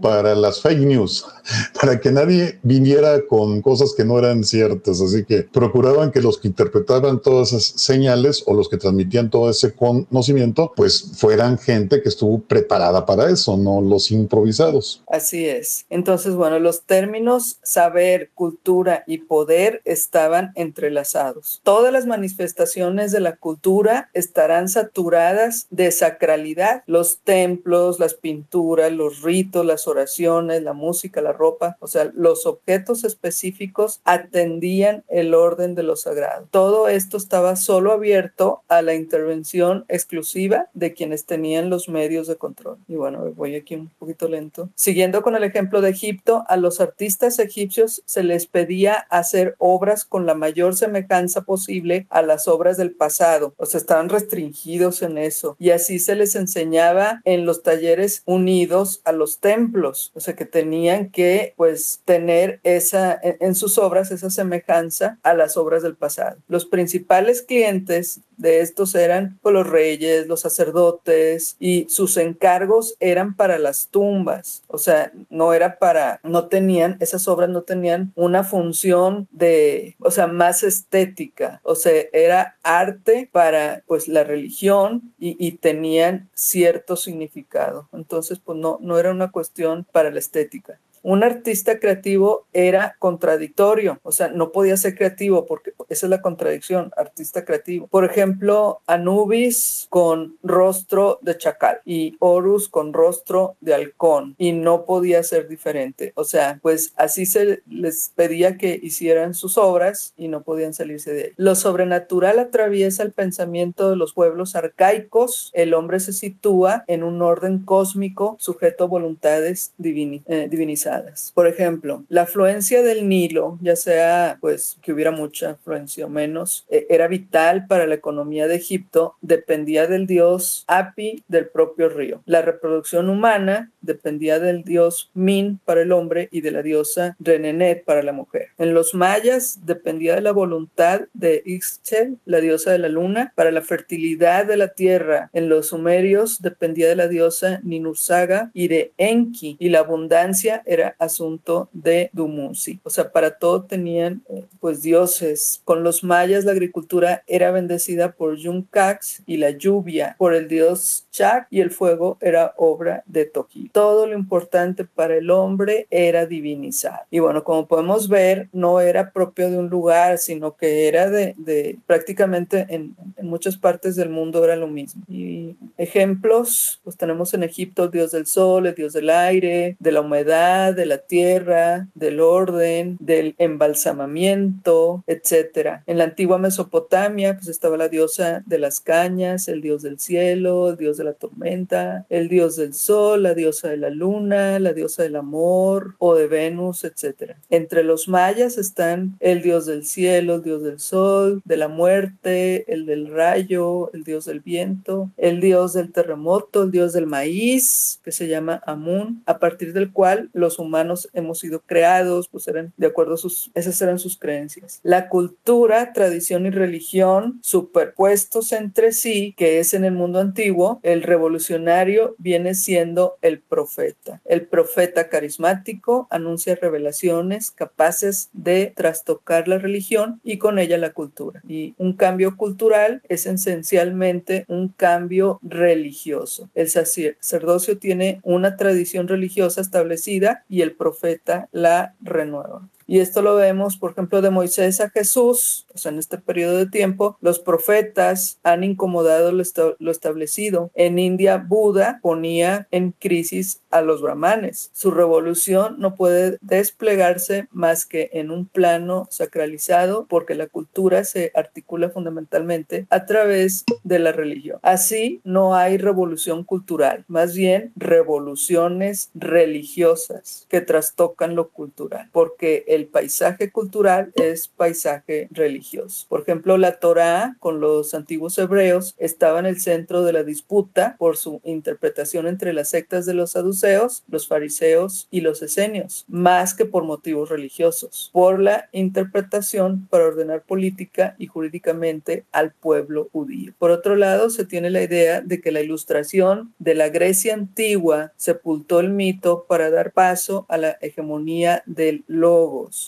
para 0.01 0.35
las 0.35 0.61
fake 0.61 0.79
news, 0.79 1.25
para 1.81 1.99
que 1.99 2.11
nadie 2.11 2.59
viniera 2.61 3.25
con 3.25 3.61
cosas 3.61 3.93
que 3.97 4.05
no 4.05 4.19
eran 4.19 4.43
ciertas. 4.43 5.01
Así 5.01 5.25
que 5.25 5.41
procuraban 5.41 6.11
que 6.11 6.21
los 6.21 6.37
que 6.37 6.49
interpretaban 6.49 7.21
todas 7.21 7.51
esas 7.51 7.81
señales 7.81 8.43
o 8.45 8.53
los 8.53 8.69
que 8.69 8.77
transmitían 8.77 9.31
todo 9.31 9.49
ese 9.49 9.73
conocimiento, 9.73 10.71
pues 10.75 11.13
fueran 11.17 11.57
gente 11.57 12.01
que 12.01 12.09
estuvo 12.09 12.39
preparada 12.39 13.05
para 13.05 13.29
eso, 13.29 13.57
no 13.57 13.81
los 13.81 14.11
improvisados. 14.11 15.01
Así 15.07 15.47
es. 15.47 15.85
Entonces, 15.89 16.35
bueno, 16.35 16.59
los 16.59 16.83
términos 16.83 17.57
saber, 17.63 18.29
cultura 18.35 19.03
y 19.07 19.19
poder 19.19 19.81
estaban 19.85 20.51
entrelazados. 20.55 21.61
Todas 21.63 21.91
las 21.91 22.05
manifestaciones 22.05 23.11
de 23.11 23.19
la 23.19 23.35
cultura 23.35 24.09
estarán 24.13 24.69
saturadas 24.69 25.65
de 25.71 25.91
sacralidad. 25.91 26.83
Los 26.85 27.19
templos, 27.23 27.99
las 27.99 28.13
pinturas, 28.13 28.91
los 28.91 29.06
ritos, 29.21 29.65
las 29.65 29.87
oraciones, 29.87 30.63
la 30.63 30.73
música, 30.73 31.21
la 31.21 31.33
ropa, 31.33 31.77
o 31.79 31.87
sea, 31.87 32.11
los 32.13 32.45
objetos 32.45 33.03
específicos 33.03 34.01
atendían 34.03 35.03
el 35.07 35.33
orden 35.33 35.75
de 35.75 35.83
lo 35.83 35.95
sagrado. 35.95 36.47
Todo 36.51 36.87
esto 36.87 37.17
estaba 37.17 37.55
solo 37.55 37.91
abierto 37.91 38.61
a 38.67 38.81
la 38.81 38.93
intervención 38.93 39.85
exclusiva 39.87 40.67
de 40.73 40.93
quienes 40.93 41.25
tenían 41.25 41.69
los 41.69 41.89
medios 41.89 42.27
de 42.27 42.35
control. 42.35 42.77
Y 42.87 42.95
bueno, 42.95 43.31
voy 43.35 43.55
aquí 43.55 43.75
un 43.75 43.89
poquito 43.99 44.27
lento. 44.27 44.69
Siguiendo 44.75 45.21
con 45.21 45.35
el 45.35 45.43
ejemplo 45.43 45.81
de 45.81 45.89
Egipto, 45.89 46.43
a 46.47 46.57
los 46.57 46.81
artistas 46.81 47.39
egipcios 47.39 48.01
se 48.05 48.23
les 48.23 48.47
pedía 48.47 48.95
hacer 49.09 49.55
obras 49.57 50.05
con 50.05 50.25
la 50.25 50.33
mayor 50.33 50.75
semejanza 50.75 51.41
posible 51.41 52.07
a 52.09 52.21
las 52.21 52.47
obras 52.47 52.77
del 52.77 52.91
pasado. 52.91 53.53
O 53.57 53.65
sea, 53.65 53.79
estaban 53.79 54.09
restringidos 54.09 55.01
en 55.01 55.17
eso. 55.17 55.55
Y 55.59 55.71
así 55.71 55.99
se 55.99 56.15
les 56.15 56.35
enseñaba 56.35 57.21
en 57.25 57.45
los 57.45 57.63
talleres 57.63 58.23
unidos 58.25 58.96
a 59.05 59.11
los 59.11 59.39
templos. 59.39 60.11
O 60.15 60.19
sea, 60.19 60.35
que 60.35 60.45
tenían 60.45 61.09
que, 61.11 61.53
pues, 61.57 62.01
tener 62.05 62.59
esa, 62.63 63.19
en 63.21 63.55
sus 63.55 63.77
obras, 63.77 64.11
esa 64.11 64.29
semejanza 64.29 65.17
a 65.23 65.33
las 65.33 65.57
obras 65.57 65.83
del 65.83 65.95
pasado. 65.95 66.37
Los 66.47 66.65
principales 66.65 67.41
clientes 67.41 68.21
de 68.37 68.61
estos 68.61 68.95
eran 68.95 69.37
pues, 69.41 69.53
los 69.53 69.67
reyes, 69.67 70.27
los 70.27 70.41
sacerdotes 70.41 71.57
y 71.59 71.87
sus 71.89 72.17
encargos 72.17 72.95
eran 72.99 73.35
para 73.35 73.57
las 73.57 73.87
tumbas, 73.89 74.63
o 74.67 74.77
sea, 74.77 75.11
no 75.29 75.53
era 75.53 75.79
para, 75.79 76.19
no 76.23 76.47
tenían, 76.47 76.97
esas 76.99 77.27
obras 77.27 77.49
no 77.49 77.63
tenían 77.63 78.13
una 78.15 78.43
función 78.43 79.27
de, 79.31 79.95
o 79.99 80.11
sea, 80.11 80.27
más 80.27 80.63
estética, 80.63 81.59
o 81.63 81.75
sea, 81.75 81.93
era 82.13 82.57
arte 82.63 83.29
para 83.31 83.83
pues 83.87 84.07
la 84.07 84.23
religión 84.23 85.13
y, 85.19 85.35
y 85.45 85.53
tenían 85.53 86.29
cierto 86.33 86.95
significado. 86.95 87.89
Entonces, 87.91 88.39
pues 88.39 88.57
no, 88.57 88.79
no 88.87 88.97
era 88.97 89.11
una 89.11 89.29
cuestión 89.29 89.85
para 89.91 90.09
la 90.09 90.19
estética 90.19 90.79
un 91.03 91.23
artista 91.23 91.79
creativo 91.79 92.45
era 92.53 92.95
contradictorio, 92.99 93.99
o 94.03 94.11
sea, 94.11 94.29
no 94.29 94.51
podía 94.51 94.77
ser 94.77 94.95
creativo 94.95 95.45
porque 95.45 95.73
esa 95.89 96.05
es 96.05 96.09
la 96.09 96.21
contradicción, 96.21 96.91
artista 96.97 97.45
creativo. 97.45 97.87
Por 97.87 98.05
ejemplo, 98.05 98.81
Anubis 98.87 99.87
con 99.89 100.37
rostro 100.43 101.19
de 101.21 101.37
chacal 101.37 101.79
y 101.85 102.15
Horus 102.19 102.69
con 102.69 102.93
rostro 102.93 103.55
de 103.61 103.73
halcón 103.73 104.35
y 104.37 104.51
no 104.51 104.85
podía 104.85 105.23
ser 105.23 105.47
diferente. 105.47 106.11
O 106.15 106.23
sea, 106.23 106.59
pues 106.61 106.93
así 106.95 107.25
se 107.25 107.61
les 107.69 108.11
pedía 108.15 108.57
que 108.57 108.79
hicieran 108.81 109.33
sus 109.33 109.57
obras 109.57 110.13
y 110.17 110.27
no 110.27 110.43
podían 110.43 110.73
salirse 110.73 111.13
de 111.13 111.23
ahí. 111.23 111.31
Lo 111.37 111.55
sobrenatural 111.55 112.39
atraviesa 112.39 113.03
el 113.03 113.11
pensamiento 113.11 113.89
de 113.89 113.95
los 113.95 114.13
pueblos 114.13 114.55
arcaicos. 114.55 115.51
El 115.53 115.73
hombre 115.73 115.99
se 115.99 116.13
sitúa 116.13 116.83
en 116.87 117.03
un 117.03 117.21
orden 117.21 117.59
cósmico 117.59 118.35
sujeto 118.39 118.85
a 118.85 118.87
voluntades 118.87 119.73
eh, 119.83 120.47
divinizadas. 120.49 120.86
Por 121.33 121.47
ejemplo, 121.47 122.03
la 122.09 122.23
afluencia 122.23 122.81
del 122.81 123.07
Nilo, 123.07 123.57
ya 123.61 123.75
sea 123.75 124.37
pues 124.41 124.77
que 124.81 124.93
hubiera 124.93 125.11
mucha 125.11 125.51
afluencia 125.51 126.05
o 126.05 126.09
menos, 126.09 126.65
eh, 126.69 126.85
era 126.89 127.07
vital 127.07 127.67
para 127.67 127.87
la 127.87 127.95
economía 127.95 128.47
de 128.47 128.55
Egipto, 128.55 129.15
dependía 129.21 129.87
del 129.87 130.07
dios 130.07 130.63
Api 130.67 131.23
del 131.27 131.47
propio 131.47 131.89
río. 131.89 132.21
La 132.25 132.41
reproducción 132.41 133.09
humana 133.09 133.71
dependía 133.81 134.39
del 134.39 134.63
dios 134.63 135.09
Min 135.13 135.59
para 135.65 135.81
el 135.81 135.91
hombre 135.91 136.29
y 136.31 136.41
de 136.41 136.51
la 136.51 136.61
diosa 136.61 137.15
Renenet 137.19 137.83
para 137.85 138.03
la 138.03 138.11
mujer. 138.11 138.49
En 138.57 138.73
los 138.73 138.93
mayas 138.93 139.59
dependía 139.65 140.15
de 140.15 140.21
la 140.21 140.31
voluntad 140.31 141.01
de 141.13 141.41
Ixchel, 141.45 142.17
la 142.25 142.39
diosa 142.39 142.71
de 142.71 142.79
la 142.79 142.89
luna, 142.89 143.33
para 143.35 143.51
la 143.51 143.61
fertilidad 143.61 144.45
de 144.45 144.57
la 144.57 144.69
tierra. 144.69 145.29
En 145.33 145.49
los 145.49 145.67
sumerios 145.67 146.41
dependía 146.41 146.87
de 146.87 146.95
la 146.95 147.07
diosa 147.07 147.59
Ninursaga 147.63 148.51
y 148.53 148.67
de 148.67 148.91
Enki 148.97 149.57
y 149.59 149.69
la 149.69 149.79
abundancia 149.79 150.61
era 150.65 150.76
asunto 150.99 151.69
de 151.73 152.09
Dumuzi. 152.13 152.79
O 152.83 152.89
sea, 152.89 153.11
para 153.11 153.37
todo 153.37 153.63
tenían 153.63 154.23
eh, 154.29 154.45
pues 154.59 154.81
dioses. 154.81 155.61
Con 155.65 155.83
los 155.83 156.03
mayas 156.03 156.45
la 156.45 156.51
agricultura 156.51 157.23
era 157.27 157.51
bendecida 157.51 158.11
por 158.11 158.37
Yuncax 158.37 159.23
y 159.25 159.37
la 159.37 159.51
lluvia 159.51 160.15
por 160.17 160.33
el 160.33 160.47
dios 160.47 161.05
Chak 161.11 161.47
y 161.49 161.61
el 161.61 161.71
fuego 161.71 162.17
era 162.21 162.53
obra 162.57 163.03
de 163.05 163.25
Toki. 163.25 163.69
Todo 163.69 164.07
lo 164.07 164.15
importante 164.15 164.85
para 164.85 165.15
el 165.15 165.29
hombre 165.31 165.87
era 165.89 166.25
divinizar. 166.25 167.05
Y 167.09 167.19
bueno, 167.19 167.43
como 167.43 167.67
podemos 167.67 168.07
ver, 168.07 168.49
no 168.53 168.79
era 168.79 169.11
propio 169.11 169.49
de 169.49 169.57
un 169.57 169.69
lugar, 169.69 170.17
sino 170.17 170.55
que 170.55 170.87
era 170.87 171.09
de, 171.09 171.33
de 171.37 171.79
prácticamente 171.85 172.65
en, 172.69 172.95
en 173.15 173.27
muchas 173.27 173.57
partes 173.57 173.95
del 173.95 174.09
mundo 174.09 174.43
era 174.43 174.55
lo 174.55 174.67
mismo. 174.67 175.03
Y 175.07 175.55
ejemplos, 175.77 176.79
pues 176.83 176.97
tenemos 176.97 177.33
en 177.33 177.43
Egipto 177.43 177.85
el 177.85 177.91
dios 177.91 178.11
del 178.11 178.25
sol, 178.25 178.67
el 178.67 178.75
dios 178.75 178.93
del 178.93 179.09
aire, 179.09 179.75
de 179.79 179.91
la 179.91 180.01
humedad, 180.01 180.66
de 180.75 180.85
la 180.85 180.99
tierra, 180.99 181.87
del 181.95 182.19
orden, 182.19 182.97
del 182.99 183.35
embalsamamiento, 183.37 185.03
etc. 185.07 185.81
En 185.85 185.97
la 185.97 186.05
antigua 186.05 186.37
Mesopotamia, 186.37 187.35
pues 187.35 187.47
estaba 187.47 187.77
la 187.77 187.89
diosa 187.89 188.43
de 188.45 188.59
las 188.59 188.79
cañas, 188.79 189.47
el 189.47 189.61
dios 189.61 189.81
del 189.81 189.99
cielo, 189.99 190.69
el 190.69 190.77
dios 190.77 190.97
de 190.97 191.03
la 191.03 191.13
tormenta, 191.13 192.05
el 192.09 192.29
dios 192.29 192.55
del 192.55 192.73
sol, 192.73 193.23
la 193.23 193.33
diosa 193.33 193.69
de 193.69 193.77
la 193.77 193.89
luna, 193.89 194.59
la 194.59 194.73
diosa 194.73 195.03
del 195.03 195.15
amor 195.15 195.95
o 195.99 196.15
de 196.15 196.27
Venus, 196.27 196.83
etc. 196.83 197.35
Entre 197.49 197.83
los 197.83 198.07
mayas 198.07 198.57
están 198.57 199.17
el 199.19 199.41
dios 199.41 199.65
del 199.65 199.85
cielo, 199.85 200.35
el 200.35 200.43
dios 200.43 200.63
del 200.63 200.79
sol, 200.79 201.41
de 201.45 201.57
la 201.57 201.67
muerte, 201.67 202.71
el 202.71 202.85
del 202.85 203.07
rayo, 203.07 203.91
el 203.93 204.03
dios 204.03 204.25
del 204.25 204.39
viento, 204.39 205.11
el 205.17 205.41
dios 205.41 205.73
del 205.73 205.91
terremoto, 205.91 206.63
el 206.63 206.71
dios 206.71 206.93
del 206.93 207.07
maíz, 207.07 207.99
que 208.03 208.11
se 208.11 208.27
llama 208.27 208.61
Amun, 208.65 209.23
a 209.25 209.39
partir 209.39 209.73
del 209.73 209.91
cual 209.91 210.29
los 210.33 210.56
humanos 210.59 211.09
hemos 211.13 211.39
sido 211.39 211.61
creados, 211.61 212.27
pues 212.27 212.47
eran 212.47 212.73
de 212.77 212.87
acuerdo 212.87 213.15
a 213.15 213.17
sus, 213.17 213.51
esas 213.53 213.81
eran 213.81 213.99
sus 213.99 214.17
creencias. 214.17 214.79
La 214.83 215.09
cultura, 215.09 215.93
tradición 215.93 216.45
y 216.45 216.49
religión 216.49 217.39
superpuestos 217.41 218.51
entre 218.51 218.91
sí, 218.91 219.33
que 219.37 219.59
es 219.59 219.73
en 219.73 219.85
el 219.85 219.93
mundo 219.93 220.19
antiguo, 220.19 220.79
el 220.83 221.03
revolucionario 221.03 222.15
viene 222.17 222.55
siendo 222.55 223.17
el 223.21 223.39
profeta. 223.39 224.21
El 224.25 224.45
profeta 224.45 225.09
carismático 225.09 226.07
anuncia 226.09 226.55
revelaciones 226.55 227.51
capaces 227.51 228.29
de 228.33 228.73
trastocar 228.75 229.47
la 229.47 229.57
religión 229.57 230.19
y 230.23 230.37
con 230.37 230.59
ella 230.59 230.77
la 230.77 230.93
cultura. 230.93 231.41
Y 231.47 231.75
un 231.77 231.93
cambio 231.93 232.37
cultural 232.37 233.01
es 233.09 233.25
esencialmente 233.25 234.45
un 234.47 234.69
cambio 234.69 235.39
religioso. 235.41 236.49
El 236.55 236.69
sacerdocio 236.69 237.77
tiene 237.77 238.19
una 238.23 238.57
tradición 238.57 239.07
religiosa 239.07 239.61
establecida 239.61 240.43
y 240.47 240.61
el 240.61 240.75
profeta 240.75 241.49
la 241.51 241.95
renueva. 241.99 242.69
Y 242.87 242.99
esto 242.99 243.21
lo 243.21 243.35
vemos, 243.35 243.77
por 243.77 243.91
ejemplo, 243.91 244.21
de 244.21 244.29
Moisés 244.29 244.79
a 244.79 244.89
Jesús, 244.89 245.65
o 245.75 245.77
sea, 245.77 245.91
en 245.91 245.99
este 245.99 246.17
periodo 246.17 246.57
de 246.57 246.67
tiempo, 246.67 247.17
los 247.21 247.39
profetas 247.39 248.39
han 248.43 248.63
incomodado 248.63 249.31
lo, 249.31 249.91
establecido. 249.91 250.71
En 250.73 250.97
India, 250.97 251.37
Buda 251.37 251.99
ponía 252.01 252.67
en 252.71 252.91
crisis 252.91 253.61
a 253.71 253.81
los 253.81 254.01
brahmanes. 254.01 254.71
Su 254.73 254.91
revolución 254.91 255.75
no 255.79 255.95
puede 255.95 256.37
desplegarse 256.41 257.47
más 257.51 257.85
que 257.85 258.09
en 258.13 258.31
un 258.31 258.45
plano 258.45 259.07
sacralizado 259.11 260.05
porque 260.09 260.35
la 260.35 260.47
cultura 260.47 261.03
se 261.03 261.31
articula 261.35 261.89
fundamentalmente 261.89 262.87
a 262.89 263.05
través 263.05 263.65
de 263.83 263.99
la 263.99 264.13
religión. 264.13 264.59
Así 264.61 265.21
no 265.23 265.55
hay 265.55 265.77
revolución 265.77 266.43
cultural, 266.43 267.03
más 267.07 267.35
bien 267.35 267.73
revoluciones 267.75 269.09
religiosas 269.13 270.45
que 270.49 270.61
trastocan 270.61 271.35
lo 271.35 271.49
cultural, 271.49 272.09
porque 272.11 272.63
el 272.67 272.76
paisaje 272.85 273.51
cultural 273.51 274.11
es 274.15 274.47
paisaje 274.47 275.27
religioso. 275.31 276.05
Por 276.07 276.21
ejemplo, 276.21 276.57
la 276.57 276.79
Torá 276.79 277.35
con 277.39 277.59
los 277.59 277.93
antiguos 277.93 278.37
hebreos 278.37 278.93
estaba 278.97 279.39
en 279.39 279.47
el 279.47 279.59
centro 279.59 280.03
de 280.03 280.13
la 280.13 280.23
disputa 280.23 280.95
por 280.99 281.17
su 281.17 281.41
interpretación 281.43 282.27
entre 282.27 282.53
las 282.53 282.69
sectas 282.69 283.05
de 283.05 283.13
los 283.13 283.31
saduceos, 283.31 284.03
los 284.07 284.27
fariseos 284.27 285.07
y 285.09 285.21
los 285.21 285.41
esenios, 285.41 286.05
más 286.07 286.53
que 286.53 286.65
por 286.65 286.83
motivos 286.83 287.29
religiosos, 287.29 288.09
por 288.13 288.39
la 288.39 288.69
interpretación 288.71 289.87
para 289.89 290.05
ordenar 290.05 290.43
política 290.43 291.15
y 291.17 291.27
jurídicamente 291.27 292.25
al 292.31 292.51
pueblo 292.51 293.09
judío. 293.11 293.53
Por 293.57 293.71
otro 293.71 293.95
lado, 293.95 294.29
se 294.29 294.45
tiene 294.45 294.69
la 294.69 294.83
idea 294.83 295.21
de 295.21 295.41
que 295.41 295.51
la 295.51 295.61
ilustración 295.61 296.53
de 296.59 296.75
la 296.75 296.89
Grecia 296.89 297.33
antigua 297.33 298.13
sepultó 298.17 298.79
el 298.79 298.89
mito 298.89 299.45
para 299.47 299.69
dar 299.69 299.91
paso 299.91 300.45
a 300.49 300.57
la 300.57 300.77
hegemonía 300.81 301.63
del 301.65 302.03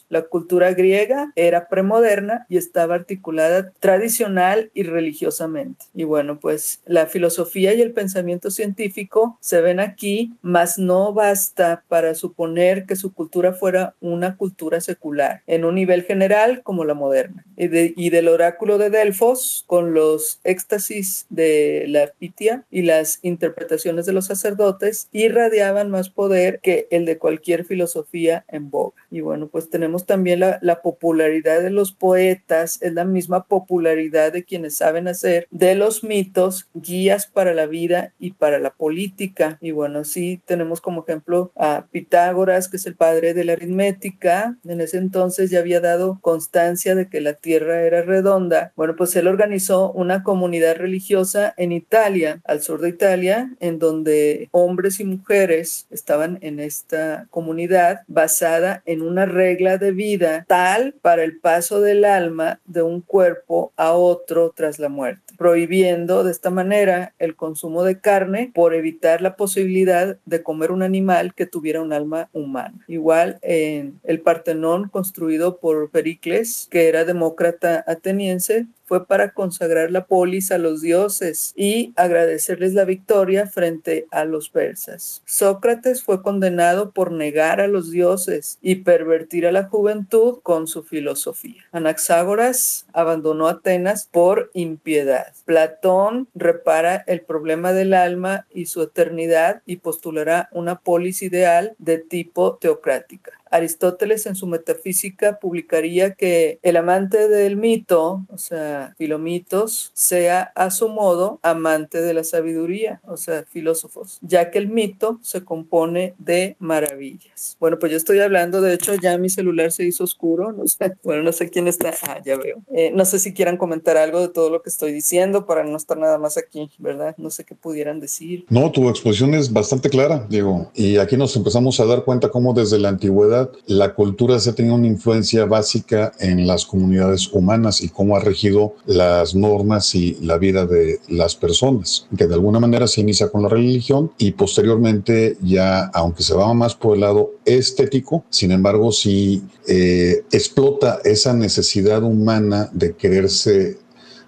La 0.09 0.23
cultura 0.23 0.73
griega 0.73 1.31
era 1.35 1.67
premoderna 1.67 2.45
y 2.49 2.57
estaba 2.57 2.95
articulada 2.95 3.71
tradicional 3.79 4.71
y 4.73 4.83
religiosamente. 4.83 5.85
Y 5.93 6.03
bueno, 6.03 6.39
pues 6.39 6.81
la 6.85 7.05
filosofía 7.05 7.73
y 7.73 7.81
el 7.81 7.91
pensamiento 7.91 8.51
científico 8.51 9.37
se 9.41 9.61
ven 9.61 9.79
aquí, 9.79 10.33
mas 10.41 10.77
no 10.77 11.13
basta 11.13 11.83
para 11.87 12.15
suponer 12.15 12.85
que 12.85 12.95
su 12.95 13.13
cultura 13.13 13.53
fuera 13.53 13.95
una 13.99 14.37
cultura 14.37 14.81
secular, 14.81 15.41
en 15.47 15.65
un 15.65 15.75
nivel 15.75 16.03
general 16.03 16.61
como 16.63 16.85
la 16.85 16.93
moderna. 16.93 17.45
Y, 17.57 18.09
del 18.09 18.29
oráculo 18.29 18.77
de 18.77 18.89
Delfos, 18.89 19.65
con 19.67 19.93
los 19.93 20.39
éxtasis 20.45 21.25
de 21.29 21.85
la 21.87 22.07
Pitia 22.07 22.63
y 22.71 22.83
las 22.83 23.19
interpretaciones 23.21 24.05
de 24.05 24.13
los 24.13 24.27
sacerdotes, 24.27 25.09
irradiaban 25.11 25.89
más 25.89 26.09
poder 26.09 26.61
que 26.61 26.87
el 26.89 27.05
de 27.05 27.17
cualquier 27.17 27.65
filosofía 27.65 28.45
en 28.47 28.69
boga. 28.69 28.95
Y 29.11 29.19
bueno, 29.21 29.47
pues 29.47 29.68
tenemos 29.69 30.05
también 30.05 30.41
la, 30.41 30.59
la 30.61 30.81
popularidad 30.81 31.61
de 31.61 31.69
los 31.69 31.91
poetas, 31.91 32.79
es 32.81 32.93
la 32.93 33.05
misma 33.05 33.45
popularidad 33.45 34.33
de 34.33 34.43
quienes 34.43 34.77
saben 34.77 35.07
hacer 35.07 35.47
de 35.51 35.75
los 35.75 36.03
mitos 36.03 36.67
guías 36.73 37.27
para 37.27 37.53
la 37.53 37.65
vida 37.65 38.13
y 38.19 38.31
para 38.31 38.59
la 38.59 38.71
política. 38.71 39.57
Y 39.61 39.71
bueno, 39.71 40.03
sí 40.03 40.41
tenemos 40.45 40.81
como 40.81 41.03
ejemplo 41.03 41.51
a 41.55 41.85
Pitágoras, 41.91 42.67
que 42.67 42.77
es 42.77 42.85
el 42.85 42.95
padre 42.95 43.33
de 43.33 43.45
la 43.45 43.53
aritmética. 43.53 44.57
En 44.65 44.81
ese 44.81 44.97
entonces 44.97 45.49
ya 45.49 45.59
había 45.59 45.81
dado 45.81 46.19
constancia 46.21 46.95
de 46.95 47.09
que 47.09 47.21
la 47.21 47.33
Tierra 47.33 47.81
era 47.81 48.01
redonda. 48.01 48.73
Bueno, 48.75 48.95
pues 48.95 49.15
él 49.15 49.27
organizó 49.27 49.91
una 49.91 50.23
comunidad 50.23 50.75
religiosa 50.75 51.53
en 51.57 51.71
Italia, 51.71 52.41
al 52.43 52.61
sur 52.61 52.81
de 52.81 52.89
Italia, 52.89 53.51
en 53.59 53.79
donde 53.79 54.49
hombres 54.51 54.99
y 54.99 55.05
mujeres 55.05 55.87
estaban 55.89 56.39
en 56.41 56.59
esta 56.59 57.27
comunidad 57.29 58.01
basada 58.07 58.81
en 58.85 59.01
una 59.01 59.25
regla 59.25 59.58
de 59.59 59.91
vida 59.91 60.45
tal 60.47 60.95
para 61.01 61.23
el 61.23 61.37
paso 61.37 61.81
del 61.81 62.05
alma 62.05 62.61
de 62.65 62.81
un 62.81 63.01
cuerpo 63.01 63.73
a 63.75 63.91
otro 63.91 64.53
tras 64.55 64.79
la 64.79 64.87
muerte, 64.87 65.33
prohibiendo 65.37 66.23
de 66.23 66.31
esta 66.31 66.49
manera 66.49 67.13
el 67.19 67.35
consumo 67.35 67.83
de 67.83 67.99
carne 67.99 68.51
por 68.55 68.73
evitar 68.73 69.21
la 69.21 69.35
posibilidad 69.35 70.17
de 70.25 70.43
comer 70.43 70.71
un 70.71 70.81
animal 70.81 71.33
que 71.35 71.45
tuviera 71.45 71.81
un 71.81 71.91
alma 71.91 72.29
humana. 72.31 72.85
Igual 72.87 73.37
en 73.41 73.99
el 74.05 74.21
Partenón 74.21 74.87
construido 74.87 75.57
por 75.57 75.89
Pericles, 75.89 76.67
que 76.71 76.87
era 76.87 77.03
demócrata 77.03 77.83
ateniense, 77.85 78.67
fue 78.89 79.05
para 79.05 79.33
consagrar 79.33 79.91
la 79.91 80.07
polis 80.07 80.51
a 80.51 80.57
los 80.57 80.81
dioses 80.81 81.53
y 81.55 81.93
agradecerles 81.95 82.73
la 82.73 82.85
victoria 82.85 83.45
frente 83.45 84.07
a 84.09 84.25
los 84.25 84.49
persas. 84.49 85.21
Sócrates 85.27 86.01
fue 86.01 86.23
condenado 86.23 86.89
por 86.89 87.11
negar 87.11 87.61
a 87.61 87.67
los 87.67 87.91
dioses 87.91 88.57
y 88.63 88.77
pervertir 88.77 89.45
a 89.45 89.51
la 89.51 89.65
juventud 89.65 90.39
con 90.41 90.65
su 90.65 90.81
filosofía. 90.81 91.63
Anaxágoras 91.71 92.87
abandonó 92.91 93.47
Atenas 93.47 94.09
por 94.11 94.49
impiedad. 94.55 95.33
Platón 95.45 96.27
repara 96.33 97.03
el 97.05 97.21
problema 97.21 97.73
del 97.73 97.93
alma 97.93 98.47
y 98.51 98.65
su 98.65 98.81
eternidad 98.81 99.61
y 99.67 99.75
postulará 99.75 100.49
una 100.51 100.79
polis 100.79 101.21
ideal 101.21 101.75
de 101.77 101.99
tipo 101.99 102.55
teocrática. 102.55 103.38
Aristóteles 103.51 104.25
en 104.25 104.35
su 104.35 104.47
metafísica 104.47 105.39
publicaría 105.39 106.13
que 106.13 106.59
el 106.61 106.77
amante 106.77 107.27
del 107.27 107.57
mito, 107.57 108.25
o 108.29 108.37
sea, 108.37 108.93
filomitos, 108.97 109.91
sea 109.93 110.51
a 110.55 110.71
su 110.71 110.89
modo 110.89 111.39
amante 111.41 112.01
de 112.01 112.13
la 112.13 112.23
sabiduría, 112.23 113.01
o 113.07 113.17
sea, 113.17 113.43
filósofos, 113.43 114.19
ya 114.21 114.51
que 114.51 114.59
el 114.59 114.69
mito 114.69 115.19
se 115.21 115.43
compone 115.43 116.13
de 116.17 116.55
maravillas. 116.59 117.57
Bueno, 117.59 117.79
pues 117.79 117.91
yo 117.91 117.97
estoy 117.97 118.19
hablando, 118.19 118.61
de 118.61 118.73
hecho 118.73 118.93
ya 118.95 119.17
mi 119.17 119.29
celular 119.29 119.71
se 119.71 119.85
hizo 119.85 120.03
oscuro, 120.03 120.51
no 120.51 120.67
sé, 120.67 120.95
bueno, 121.03 121.23
no 121.23 121.31
sé 121.31 121.49
quién 121.49 121.67
está, 121.67 121.93
ah, 122.03 122.19
ya 122.23 122.37
veo. 122.37 122.57
Eh, 122.73 122.91
no 122.93 123.05
sé 123.05 123.19
si 123.19 123.33
quieran 123.33 123.57
comentar 123.57 123.97
algo 123.97 124.21
de 124.21 124.29
todo 124.29 124.49
lo 124.49 124.61
que 124.61 124.69
estoy 124.69 124.91
diciendo 124.91 125.45
para 125.45 125.63
no 125.63 125.77
estar 125.77 125.97
nada 125.97 126.17
más 126.17 126.37
aquí, 126.37 126.69
¿verdad? 126.77 127.15
No 127.17 127.29
sé 127.29 127.43
qué 127.43 127.55
pudieran 127.55 127.99
decir. 127.99 128.45
No, 128.49 128.71
tu 128.71 128.89
exposición 128.89 129.33
es 129.33 129.51
bastante 129.51 129.89
clara, 129.89 130.25
Diego, 130.29 130.71
y 130.73 130.97
aquí 130.97 131.17
nos 131.17 131.35
empezamos 131.35 131.79
a 131.79 131.85
dar 131.85 132.03
cuenta 132.03 132.29
cómo 132.29 132.53
desde 132.53 132.79
la 132.79 132.89
antigüedad 132.89 133.38
la 133.67 133.93
cultura 133.93 134.39
se 134.39 134.49
ha 134.49 134.55
tenido 134.55 134.75
una 134.75 134.87
influencia 134.87 135.45
básica 135.45 136.11
en 136.19 136.47
las 136.47 136.65
comunidades 136.65 137.31
humanas 137.31 137.81
y 137.81 137.89
cómo 137.89 138.15
ha 138.15 138.19
regido 138.19 138.75
las 138.85 139.35
normas 139.35 139.93
y 139.95 140.17
la 140.21 140.37
vida 140.37 140.65
de 140.65 140.99
las 141.07 141.35
personas, 141.35 142.07
que 142.17 142.27
de 142.27 142.33
alguna 142.33 142.59
manera 142.59 142.87
se 142.87 143.01
inicia 143.01 143.29
con 143.29 143.43
la 143.43 143.49
religión 143.49 144.11
y 144.17 144.31
posteriormente 144.31 145.37
ya, 145.41 145.85
aunque 145.93 146.23
se 146.23 146.33
va 146.33 146.53
más 146.53 146.75
por 146.75 146.95
el 146.95 147.01
lado 147.01 147.31
estético, 147.45 148.23
sin 148.29 148.51
embargo, 148.51 148.91
sí 148.91 149.43
eh, 149.67 150.23
explota 150.31 150.99
esa 151.03 151.33
necesidad 151.33 152.03
humana 152.03 152.69
de 152.73 152.95
quererse 152.95 153.77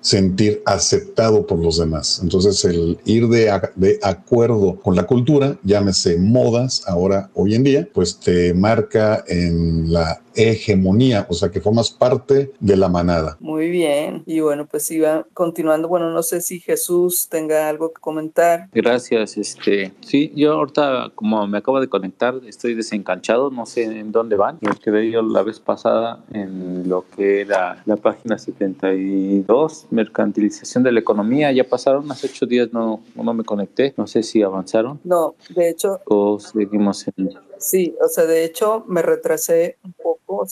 sentir 0.02 0.62
aceptado 0.66 1.46
por 1.46 1.60
los 1.60 1.78
demás. 1.78 2.20
Entonces, 2.22 2.66
el 2.66 2.98
ir 3.06 3.28
de, 3.28 3.52
de, 3.76 4.00
acuerdo 4.02 4.80
con 4.82 4.96
la 4.96 5.04
cultura, 5.04 5.58
llámese 5.64 6.18
modas 6.18 6.84
ahora, 6.88 7.30
hoy 7.34 7.56
en 7.56 7.64
día, 7.64 7.88
pues 7.94 8.20
te 8.20 8.54
marca 8.54 9.24
en 9.28 9.94
la 9.94 10.22
hegemonía, 10.36 11.26
o 11.30 11.34
sea 11.34 11.50
que 11.50 11.62
formas 11.62 11.91
parte 11.91 12.52
de 12.60 12.78
la 12.78 12.89
manada. 12.89 13.38
Muy 13.39 13.70
bien, 13.70 14.24
y 14.26 14.39
bueno, 14.39 14.65
pues 14.65 14.89
iba 14.91 15.26
continuando, 15.34 15.88
bueno, 15.88 16.12
no 16.12 16.24
sé 16.24 16.41
si 16.41 16.60
Jesús 16.60 17.28
tenga 17.30 17.70
algo 17.70 17.94
que 17.94 18.02
comentar. 18.02 18.70
Gracias, 18.74 19.38
este, 19.38 19.91
sí, 20.02 20.32
yo 20.36 20.54
ahorita 20.54 21.12
como 21.15 21.48
me 21.48 21.58
acabo 21.58 21.80
de 21.80 21.88
conectar, 21.88 22.36
estoy 22.48 22.74
desencanchado, 22.74 23.50
no 23.50 23.65
sé 23.65 23.84
en 23.84 24.12
dónde 24.12 24.36
van, 24.36 24.58
me 24.62 24.76
quedé 24.76 25.10
yo 25.12 25.22
la 25.22 25.44
vez 25.44 25.60
pasada 25.60 26.24
en 26.34 26.88
lo 26.88 27.06
que 27.15 27.41
era 27.41 27.82
la 27.86 27.96
página 27.96 28.38
72, 28.38 29.88
mercantilización 29.89 30.84
de 30.84 30.91
la 30.91 31.00
economía, 31.00 31.52
ya 31.52 31.63
pasaron 31.63 32.06
unos 32.06 32.24
ocho 32.24 32.46
días, 32.46 32.70
no, 32.72 33.02
no 33.15 33.34
me 33.34 33.44
conecté, 33.44 33.94
no 33.98 34.08
sé 34.08 34.24
si 34.24 34.41
avanzaron. 34.41 35.00
No, 35.04 35.36
de 35.56 35.70
hecho. 35.70 36.00
O 36.06 36.39
seguimos 36.39 37.06
en... 37.08 37.51
Sí, 37.62 37.95
o 38.04 38.08
sea, 38.08 38.26
de 38.26 38.43
hecho 38.43 38.84
me 38.88 39.02
retrasé 39.02 39.78
un 39.84 39.93
poco, 39.93 40.45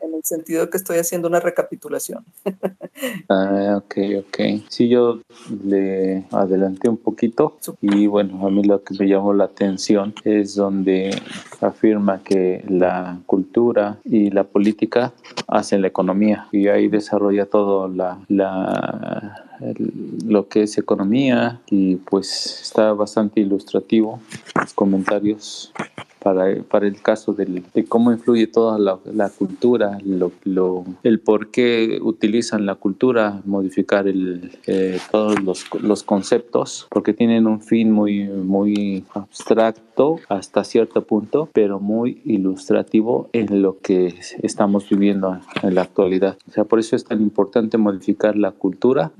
en 0.00 0.14
el 0.14 0.24
sentido 0.24 0.70
que 0.70 0.78
estoy 0.78 0.96
haciendo 0.96 1.28
una 1.28 1.38
recapitulación. 1.38 2.24
ah, 3.28 3.76
ok, 3.76 3.96
ok. 4.20 4.38
Sí, 4.68 4.88
yo 4.88 5.20
le 5.64 6.24
adelanté 6.30 6.88
un 6.88 6.96
poquito 6.96 7.58
y 7.82 8.06
bueno, 8.06 8.46
a 8.46 8.50
mí 8.50 8.64
lo 8.64 8.82
que 8.82 8.94
me 8.98 9.06
llamó 9.06 9.34
la 9.34 9.44
atención 9.44 10.14
es 10.24 10.54
donde 10.54 11.10
afirma 11.60 12.22
que 12.22 12.64
la 12.68 13.20
cultura 13.26 13.98
y 14.04 14.30
la 14.30 14.44
política 14.44 15.12
hacen 15.46 15.82
la 15.82 15.88
economía 15.88 16.48
y 16.52 16.68
ahí 16.68 16.88
desarrolla 16.88 17.44
todo 17.46 17.88
la, 17.88 18.18
la 18.28 19.44
lo 20.26 20.48
que 20.48 20.62
es 20.62 20.78
economía 20.78 21.60
y 21.66 21.96
pues 21.96 22.60
está 22.62 22.94
bastante 22.94 23.40
ilustrativo 23.40 24.18
los 24.54 24.72
comentarios 24.72 25.70
para, 26.22 26.62
para 26.62 26.86
el 26.86 27.00
caso 27.00 27.32
del, 27.32 27.64
de 27.74 27.84
cómo 27.84 28.12
influye 28.12 28.46
toda 28.46 28.78
la, 28.78 28.98
la 29.12 29.30
cultura, 29.30 29.98
lo, 30.04 30.32
lo, 30.44 30.84
el 31.02 31.20
por 31.20 31.50
qué 31.50 31.98
utilizan 32.00 32.66
la 32.66 32.74
cultura, 32.74 33.40
modificar 33.44 34.06
el, 34.06 34.58
eh, 34.66 34.98
todos 35.10 35.42
los, 35.42 35.64
los, 35.80 36.02
conceptos, 36.02 36.86
porque 36.90 37.12
tienen 37.12 37.46
un 37.46 37.60
fin 37.60 37.90
muy, 37.92 38.24
muy 38.24 39.04
abstracto 39.14 40.20
hasta 40.28 40.64
cierto 40.64 41.02
punto, 41.02 41.48
pero 41.52 41.80
muy 41.80 42.20
ilustrativo 42.24 43.28
en 43.32 43.62
lo 43.62 43.78
que 43.78 44.14
estamos 44.42 44.88
viviendo 44.88 45.40
en 45.62 45.74
la 45.74 45.82
actualidad. 45.82 46.36
O 46.48 46.52
sea, 46.52 46.64
por 46.64 46.78
eso 46.78 46.96
es 46.96 47.04
tan 47.04 47.20
importante 47.20 47.78
modificar 47.78 48.36
la 48.36 48.52
cultura 48.52 49.12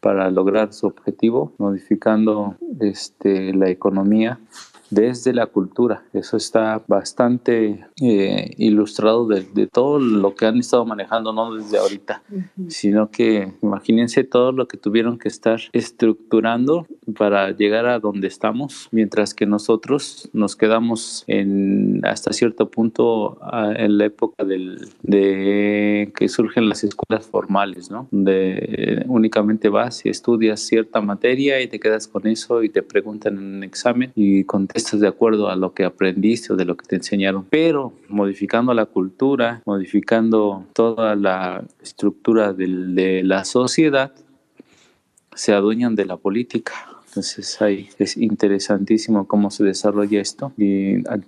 para 0.00 0.30
lograr 0.30 0.72
su 0.72 0.86
objetivo, 0.86 1.52
modificando 1.58 2.56
este, 2.80 3.52
la 3.54 3.68
economía 3.68 4.38
desde 4.90 5.32
la 5.32 5.46
cultura. 5.46 6.04
Eso 6.12 6.36
está 6.36 6.82
bastante 6.86 7.84
eh, 8.00 8.50
ilustrado 8.56 9.26
de, 9.26 9.66
todo 9.66 9.98
lo 9.98 10.34
que 10.34 10.46
han 10.46 10.58
estado 10.58 10.86
manejando, 10.86 11.32
no 11.32 11.54
desde 11.54 11.78
ahorita, 11.78 12.22
sino 12.68 13.10
que 13.10 13.52
imagínense 13.62 14.24
todo 14.24 14.52
lo 14.52 14.66
que 14.66 14.76
tuvieron 14.76 15.18
que 15.18 15.28
estar 15.28 15.60
estructurando 15.72 16.86
para 17.16 17.50
llegar 17.50 17.86
a 17.86 17.98
donde 17.98 18.28
estamos, 18.28 18.88
mientras 18.92 19.34
que 19.34 19.46
nosotros 19.46 20.30
nos 20.32 20.56
quedamos 20.56 21.24
en 21.26 22.00
hasta 22.04 22.32
cierto 22.32 22.70
punto 22.70 23.38
en 23.76 23.98
la 23.98 24.06
época 24.06 24.44
del, 24.44 24.88
de 25.02 26.12
que 26.16 26.28
surgen 26.28 26.68
las 26.68 26.84
escuelas 26.84 27.26
formales, 27.26 27.90
¿no? 27.90 28.08
Donde 28.10 29.04
únicamente 29.06 29.68
vas 29.68 30.04
y 30.06 30.08
estudias 30.08 30.60
cierta 30.60 31.00
materia 31.00 31.60
y 31.60 31.68
te 31.68 31.78
quedas 31.78 32.08
con 32.08 32.26
eso 32.26 32.62
y 32.62 32.68
te 32.68 32.82
preguntan 32.82 33.36
en 33.36 33.56
un 33.56 33.64
examen 33.64 34.12
y 34.14 34.44
contestas 34.44 34.77
de 34.98 35.08
acuerdo 35.08 35.48
a 35.48 35.56
lo 35.56 35.74
que 35.74 35.84
aprendiste 35.84 36.52
o 36.52 36.56
de 36.56 36.64
lo 36.64 36.76
que 36.76 36.86
te 36.86 36.96
enseñaron. 36.96 37.44
Pero 37.48 37.92
modificando 38.08 38.72
la 38.74 38.86
cultura, 38.86 39.62
modificando 39.66 40.64
toda 40.72 41.14
la 41.14 41.64
estructura 41.82 42.52
de 42.52 43.22
la 43.24 43.44
sociedad, 43.44 44.12
se 45.34 45.52
adueñan 45.52 45.94
de 45.94 46.04
la 46.04 46.16
política 46.16 46.87
entonces 47.08 47.60
ahí 47.62 47.88
es 47.98 48.16
interesantísimo 48.16 49.26
cómo 49.26 49.50
se 49.50 49.64
desarrolla 49.64 50.20
esto 50.20 50.52
y 50.56 51.06
al, 51.08 51.24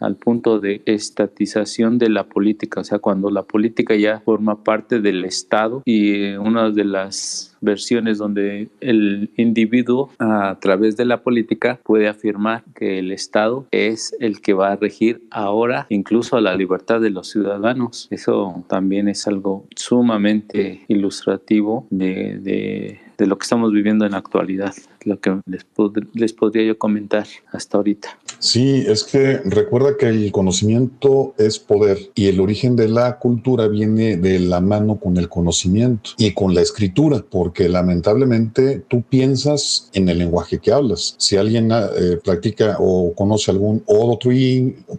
al 0.00 0.16
punto 0.16 0.60
de 0.60 0.82
estatización 0.84 1.98
de 1.98 2.08
la 2.08 2.24
política, 2.24 2.80
o 2.80 2.84
sea, 2.84 2.98
cuando 2.98 3.30
la 3.30 3.42
política 3.42 3.94
ya 3.94 4.20
forma 4.20 4.62
parte 4.64 5.00
del 5.00 5.24
Estado 5.24 5.82
y 5.84 6.32
una 6.34 6.70
de 6.70 6.84
las 6.84 7.56
versiones 7.60 8.18
donde 8.18 8.68
el 8.80 9.30
individuo 9.36 10.10
a 10.18 10.58
través 10.60 10.96
de 10.96 11.06
la 11.06 11.22
política 11.22 11.80
puede 11.82 12.08
afirmar 12.08 12.62
que 12.74 12.98
el 12.98 13.10
Estado 13.10 13.66
es 13.70 14.14
el 14.20 14.40
que 14.40 14.52
va 14.52 14.72
a 14.72 14.76
regir 14.76 15.22
ahora 15.30 15.86
incluso 15.88 16.36
a 16.36 16.40
la 16.40 16.54
libertad 16.56 17.00
de 17.00 17.10
los 17.10 17.30
ciudadanos. 17.30 18.08
Eso 18.10 18.64
también 18.68 19.08
es 19.08 19.26
algo 19.26 19.66
sumamente 19.74 20.84
ilustrativo 20.88 21.86
de 21.90 23.00
de 23.18 23.26
lo 23.26 23.38
que 23.38 23.44
estamos 23.44 23.72
viviendo 23.72 24.04
en 24.04 24.12
la 24.12 24.18
actualidad, 24.18 24.74
lo 25.04 25.20
que 25.20 25.38
les, 25.46 25.66
les 26.14 26.32
podría 26.32 26.64
yo 26.64 26.78
comentar 26.78 27.26
hasta 27.52 27.76
ahorita. 27.76 28.18
Sí, 28.38 28.84
es 28.86 29.04
que 29.04 29.38
recuerda 29.44 29.96
que 29.98 30.08
el 30.08 30.32
conocimiento 30.32 31.34
es 31.38 31.58
poder 31.58 31.98
y 32.14 32.26
el 32.26 32.40
origen 32.40 32.76
de 32.76 32.88
la 32.88 33.18
cultura 33.18 33.68
viene 33.68 34.16
de 34.16 34.38
la 34.40 34.60
mano 34.60 34.96
con 34.96 35.16
el 35.16 35.28
conocimiento 35.28 36.10
y 36.18 36.32
con 36.32 36.54
la 36.54 36.60
escritura, 36.60 37.24
porque 37.28 37.68
lamentablemente 37.68 38.84
tú 38.88 39.02
piensas 39.02 39.90
en 39.92 40.08
el 40.08 40.18
lenguaje 40.18 40.58
que 40.58 40.72
hablas. 40.72 41.14
Si 41.18 41.36
alguien 41.36 41.70
eh, 41.72 42.18
practica 42.22 42.76
o 42.78 43.14
conoce 43.14 43.50
algún 43.50 43.82
otro, 43.86 44.30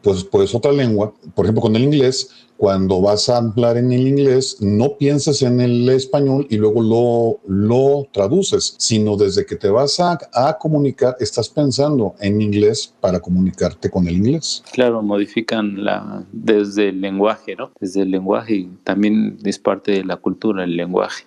pues, 0.01 0.23
pues 0.25 0.55
otra 0.55 0.71
lengua, 0.71 1.13
por 1.33 1.45
ejemplo 1.45 1.61
con 1.61 1.75
el 1.75 1.83
inglés, 1.83 2.29
cuando 2.57 3.01
vas 3.01 3.29
a 3.29 3.37
hablar 3.37 3.77
en 3.77 3.91
el 3.91 4.07
inglés, 4.07 4.57
no 4.61 4.97
piensas 4.97 5.41
en 5.41 5.59
el 5.59 5.87
español 5.89 6.47
y 6.49 6.57
luego 6.57 6.81
lo, 6.81 7.39
lo 7.47 8.07
traduces, 8.11 8.75
sino 8.77 9.17
desde 9.17 9.45
que 9.45 9.55
te 9.55 9.69
vas 9.69 9.99
a, 9.99 10.17
a, 10.33 10.57
comunicar, 10.57 11.15
estás 11.19 11.49
pensando 11.49 12.15
en 12.19 12.41
inglés 12.41 12.93
para 13.01 13.19
comunicarte 13.19 13.89
con 13.89 14.07
el 14.07 14.15
inglés. 14.15 14.63
Claro, 14.71 15.01
modifican 15.01 15.83
la, 15.83 16.23
desde 16.31 16.89
el 16.89 17.01
lenguaje, 17.01 17.55
¿no? 17.55 17.71
Desde 17.79 18.01
el 18.03 18.11
lenguaje 18.11 18.55
y 18.55 18.69
también 18.83 19.37
es 19.43 19.59
parte 19.59 19.91
de 19.91 20.05
la 20.05 20.17
cultura, 20.17 20.63
el 20.63 20.75
lenguaje. 20.75 21.25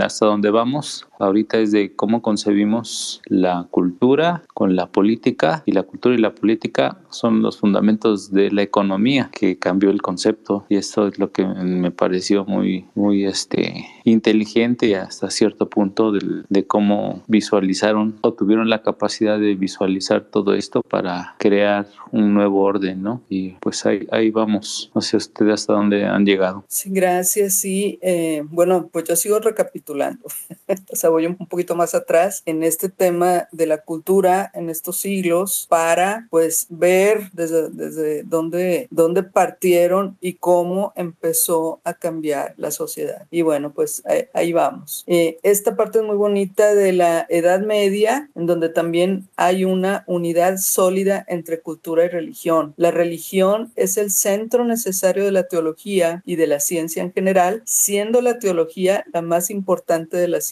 Hasta 0.00 0.26
donde 0.26 0.50
vamos, 0.50 1.06
ahorita 1.18 1.58
es 1.58 1.72
de 1.72 1.94
cómo 1.94 2.22
concebimos 2.22 3.22
la 3.26 3.66
cultura 3.70 4.42
con 4.54 4.76
la 4.76 4.86
política 4.86 5.62
y 5.66 5.72
la 5.72 5.82
cultura 5.82 6.14
y 6.14 6.18
la 6.18 6.34
política 6.34 6.98
son 7.10 7.42
los 7.42 7.58
fundamentos 7.58 8.32
de 8.32 8.50
la 8.50 8.62
economía 8.62 9.30
que 9.32 9.58
cambió 9.58 9.90
el 9.90 10.02
concepto 10.02 10.64
y 10.68 10.76
esto 10.76 11.08
es 11.08 11.18
lo 11.18 11.32
que 11.32 11.44
me 11.44 11.90
pareció 11.90 12.44
muy 12.44 12.86
muy 12.94 13.24
este 13.24 13.86
inteligente 14.04 14.96
hasta 14.96 15.30
cierto 15.30 15.68
punto 15.68 16.12
de, 16.12 16.44
de 16.48 16.66
cómo 16.66 17.22
visualizaron 17.26 18.18
o 18.20 18.32
tuvieron 18.32 18.68
la 18.68 18.82
capacidad 18.82 19.38
de 19.38 19.54
visualizar 19.54 20.22
todo 20.22 20.54
esto 20.54 20.82
para 20.82 21.34
crear 21.38 21.86
un 22.12 22.34
nuevo 22.34 22.62
orden, 22.62 23.02
¿no? 23.02 23.22
Y 23.28 23.50
pues 23.60 23.84
ahí, 23.86 24.06
ahí 24.10 24.30
vamos. 24.30 24.90
No 24.94 25.00
sé 25.00 25.16
ustedes 25.16 25.54
hasta 25.54 25.72
dónde 25.72 26.04
han 26.04 26.24
llegado. 26.24 26.64
Sí, 26.68 26.90
gracias. 26.92 27.54
Sí, 27.54 27.98
eh, 28.02 28.44
bueno, 28.50 28.88
pues 28.92 29.04
yo 29.08 29.16
sigo 29.16 29.38
recapitulando. 29.40 30.24
voy 31.08 31.26
un 31.26 31.36
poquito 31.36 31.74
más 31.74 31.94
atrás 31.94 32.42
en 32.46 32.62
este 32.62 32.88
tema 32.88 33.48
de 33.52 33.66
la 33.66 33.78
cultura 33.78 34.50
en 34.54 34.70
estos 34.70 35.00
siglos 35.00 35.66
para 35.68 36.26
pues 36.30 36.66
ver 36.68 37.30
desde, 37.32 37.70
desde 37.70 38.22
dónde, 38.22 38.88
dónde 38.90 39.22
partieron 39.22 40.16
y 40.20 40.34
cómo 40.34 40.92
empezó 40.96 41.80
a 41.84 41.94
cambiar 41.94 42.54
la 42.56 42.70
sociedad. 42.70 43.26
Y 43.30 43.42
bueno, 43.42 43.72
pues 43.72 44.02
ahí, 44.32 44.52
vamos. 44.52 45.04
Eh, 45.06 45.38
esta 45.42 45.76
parte 45.76 45.98
es 45.98 46.04
muy 46.04 46.16
bonita 46.16 46.74
de 46.74 46.92
la 46.92 47.26
Edad 47.28 47.60
Media, 47.60 48.30
en 48.34 48.46
donde 48.46 48.68
también 48.68 49.28
hay 49.36 49.64
una 49.64 50.04
unidad 50.06 50.58
sólida 50.58 51.24
entre 51.28 51.60
cultura 51.60 52.04
y 52.04 52.08
religión. 52.08 52.74
La 52.76 52.90
religión 52.90 53.72
es 53.76 53.96
el 53.96 54.10
centro 54.10 54.64
necesario 54.64 55.24
de 55.24 55.32
la 55.32 55.48
teología 55.48 56.22
y 56.24 56.36
de 56.36 56.46
la 56.46 56.60
ciencia 56.60 57.02
en 57.02 57.12
general, 57.12 57.62
siendo 57.64 58.20
la 58.20 58.38
teología 58.38 59.04
la 59.12 59.22
más 59.22 59.50
importante 59.50 60.16
de 60.16 60.28
las 60.28 60.46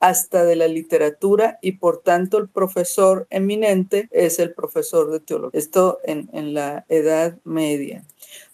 hasta 0.00 0.44
de 0.44 0.56
la 0.56 0.68
literatura 0.68 1.58
y 1.60 1.72
por 1.72 2.02
tanto 2.02 2.38
el 2.38 2.48
profesor 2.48 3.26
eminente 3.30 4.08
es 4.10 4.38
el 4.38 4.52
profesor 4.52 5.10
de 5.10 5.20
teología. 5.20 5.58
Esto 5.58 5.98
en, 6.04 6.28
en 6.32 6.54
la 6.54 6.84
Edad 6.88 7.38
Media. 7.44 8.04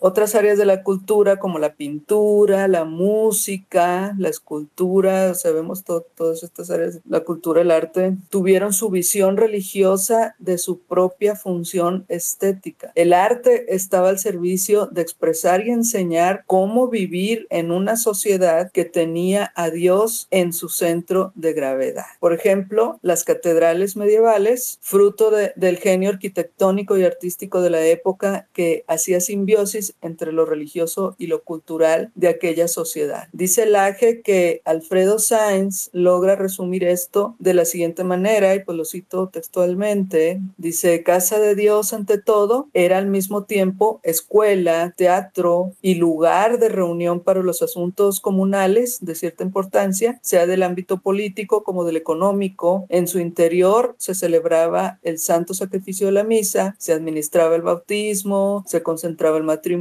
Otras 0.03 0.35
áreas 0.35 0.57
de 0.57 0.65
la 0.65 0.83
cultura 0.83 1.37
como 1.39 1.59
la 1.59 1.75
pintura, 1.75 2.69
la 2.69 2.87
música, 2.87 4.15
la 4.17 4.31
escultura, 4.31 5.35
sabemos 5.35 5.85
todas 5.85 6.43
estas 6.43 6.71
áreas, 6.71 7.01
la 7.07 7.21
cultura, 7.21 7.61
el 7.61 7.71
arte, 7.71 8.17
tuvieron 8.31 8.73
su 8.73 8.89
visión 8.89 9.37
religiosa 9.37 10.35
de 10.39 10.57
su 10.57 10.79
propia 10.79 11.37
función 11.37 12.07
estética. 12.09 12.93
El 12.95 13.13
arte 13.13 13.75
estaba 13.75 14.09
al 14.09 14.19
servicio 14.19 14.87
de 14.87 15.03
expresar 15.03 15.67
y 15.67 15.71
enseñar 15.71 16.45
cómo 16.47 16.89
vivir 16.89 17.47
en 17.51 17.71
una 17.71 17.97
sociedad 17.97 18.71
que 18.73 18.87
tenía 18.87 19.53
a 19.55 19.69
Dios 19.69 20.29
en 20.31 20.55
su 20.55 20.71
centro 20.71 21.33
de 21.35 21.53
gravedad. 21.53 22.07
Por 22.21 22.33
ejemplo, 22.33 22.99
las 23.03 23.25
catedrales 23.25 23.97
medievales, 23.97 24.79
fruto 24.81 25.31
del 25.31 25.77
genio 25.77 26.09
arquitectónico 26.09 26.97
y 26.97 27.05
artístico 27.05 27.61
de 27.61 27.69
la 27.69 27.85
época 27.85 28.49
que 28.55 28.83
hacía 28.89 29.21
simbiosis 29.21 29.90
entre 30.01 30.33
lo 30.33 30.45
religioso 30.45 31.15
y 31.19 31.27
lo 31.27 31.43
cultural 31.43 32.11
de 32.15 32.29
aquella 32.29 32.69
sociedad. 32.69 33.29
Dice 33.33 33.67
Laje 33.67 34.23
que 34.23 34.63
Alfredo 34.65 35.19
Sainz 35.19 35.91
logra 35.93 36.37
resumir 36.37 36.85
esto 36.85 37.37
de 37.39 37.55
la 37.55 37.65
siguiente 37.65 38.05
manera, 38.05 38.55
y 38.55 38.65
pues 38.65 38.77
lo 38.77 38.85
cito 38.85 39.29
textualmente, 39.29 40.41
dice, 40.57 41.03
Casa 41.03 41.39
de 41.39 41.55
Dios 41.55 41.93
ante 41.93 42.19
todo 42.19 42.69
era 42.75 42.99
al 42.99 43.07
mismo 43.07 43.45
tiempo 43.45 44.01
escuela, 44.03 44.95
teatro 44.97 45.73
y 45.83 45.95
lugar 45.95 46.59
de 46.59 46.69
reunión 46.69 47.21
para 47.21 47.43
los 47.43 47.63
asuntos 47.63 48.21
comunales 48.21 48.99
de 49.01 49.15
cierta 49.15 49.45
importancia, 49.45 50.19
sea 50.23 50.47
del 50.47 50.63
ámbito 50.63 51.01
político 51.01 51.65
como 51.65 51.85
del 51.85 51.97
económico. 51.97 52.87
En 52.89 53.07
su 53.07 53.19
interior 53.19 53.95
se 53.99 54.15
celebraba 54.15 54.99
el 55.03 55.19
santo 55.19 55.55
sacrificio 55.55 56.07
de 56.07 56.13
la 56.13 56.25
misa, 56.25 56.75
se 56.79 56.93
administraba 56.93 57.57
el 57.57 57.63
bautismo, 57.63 58.65
se 58.67 58.83
concentraba 58.83 59.37
el 59.37 59.45
matrimonio, 59.45 59.80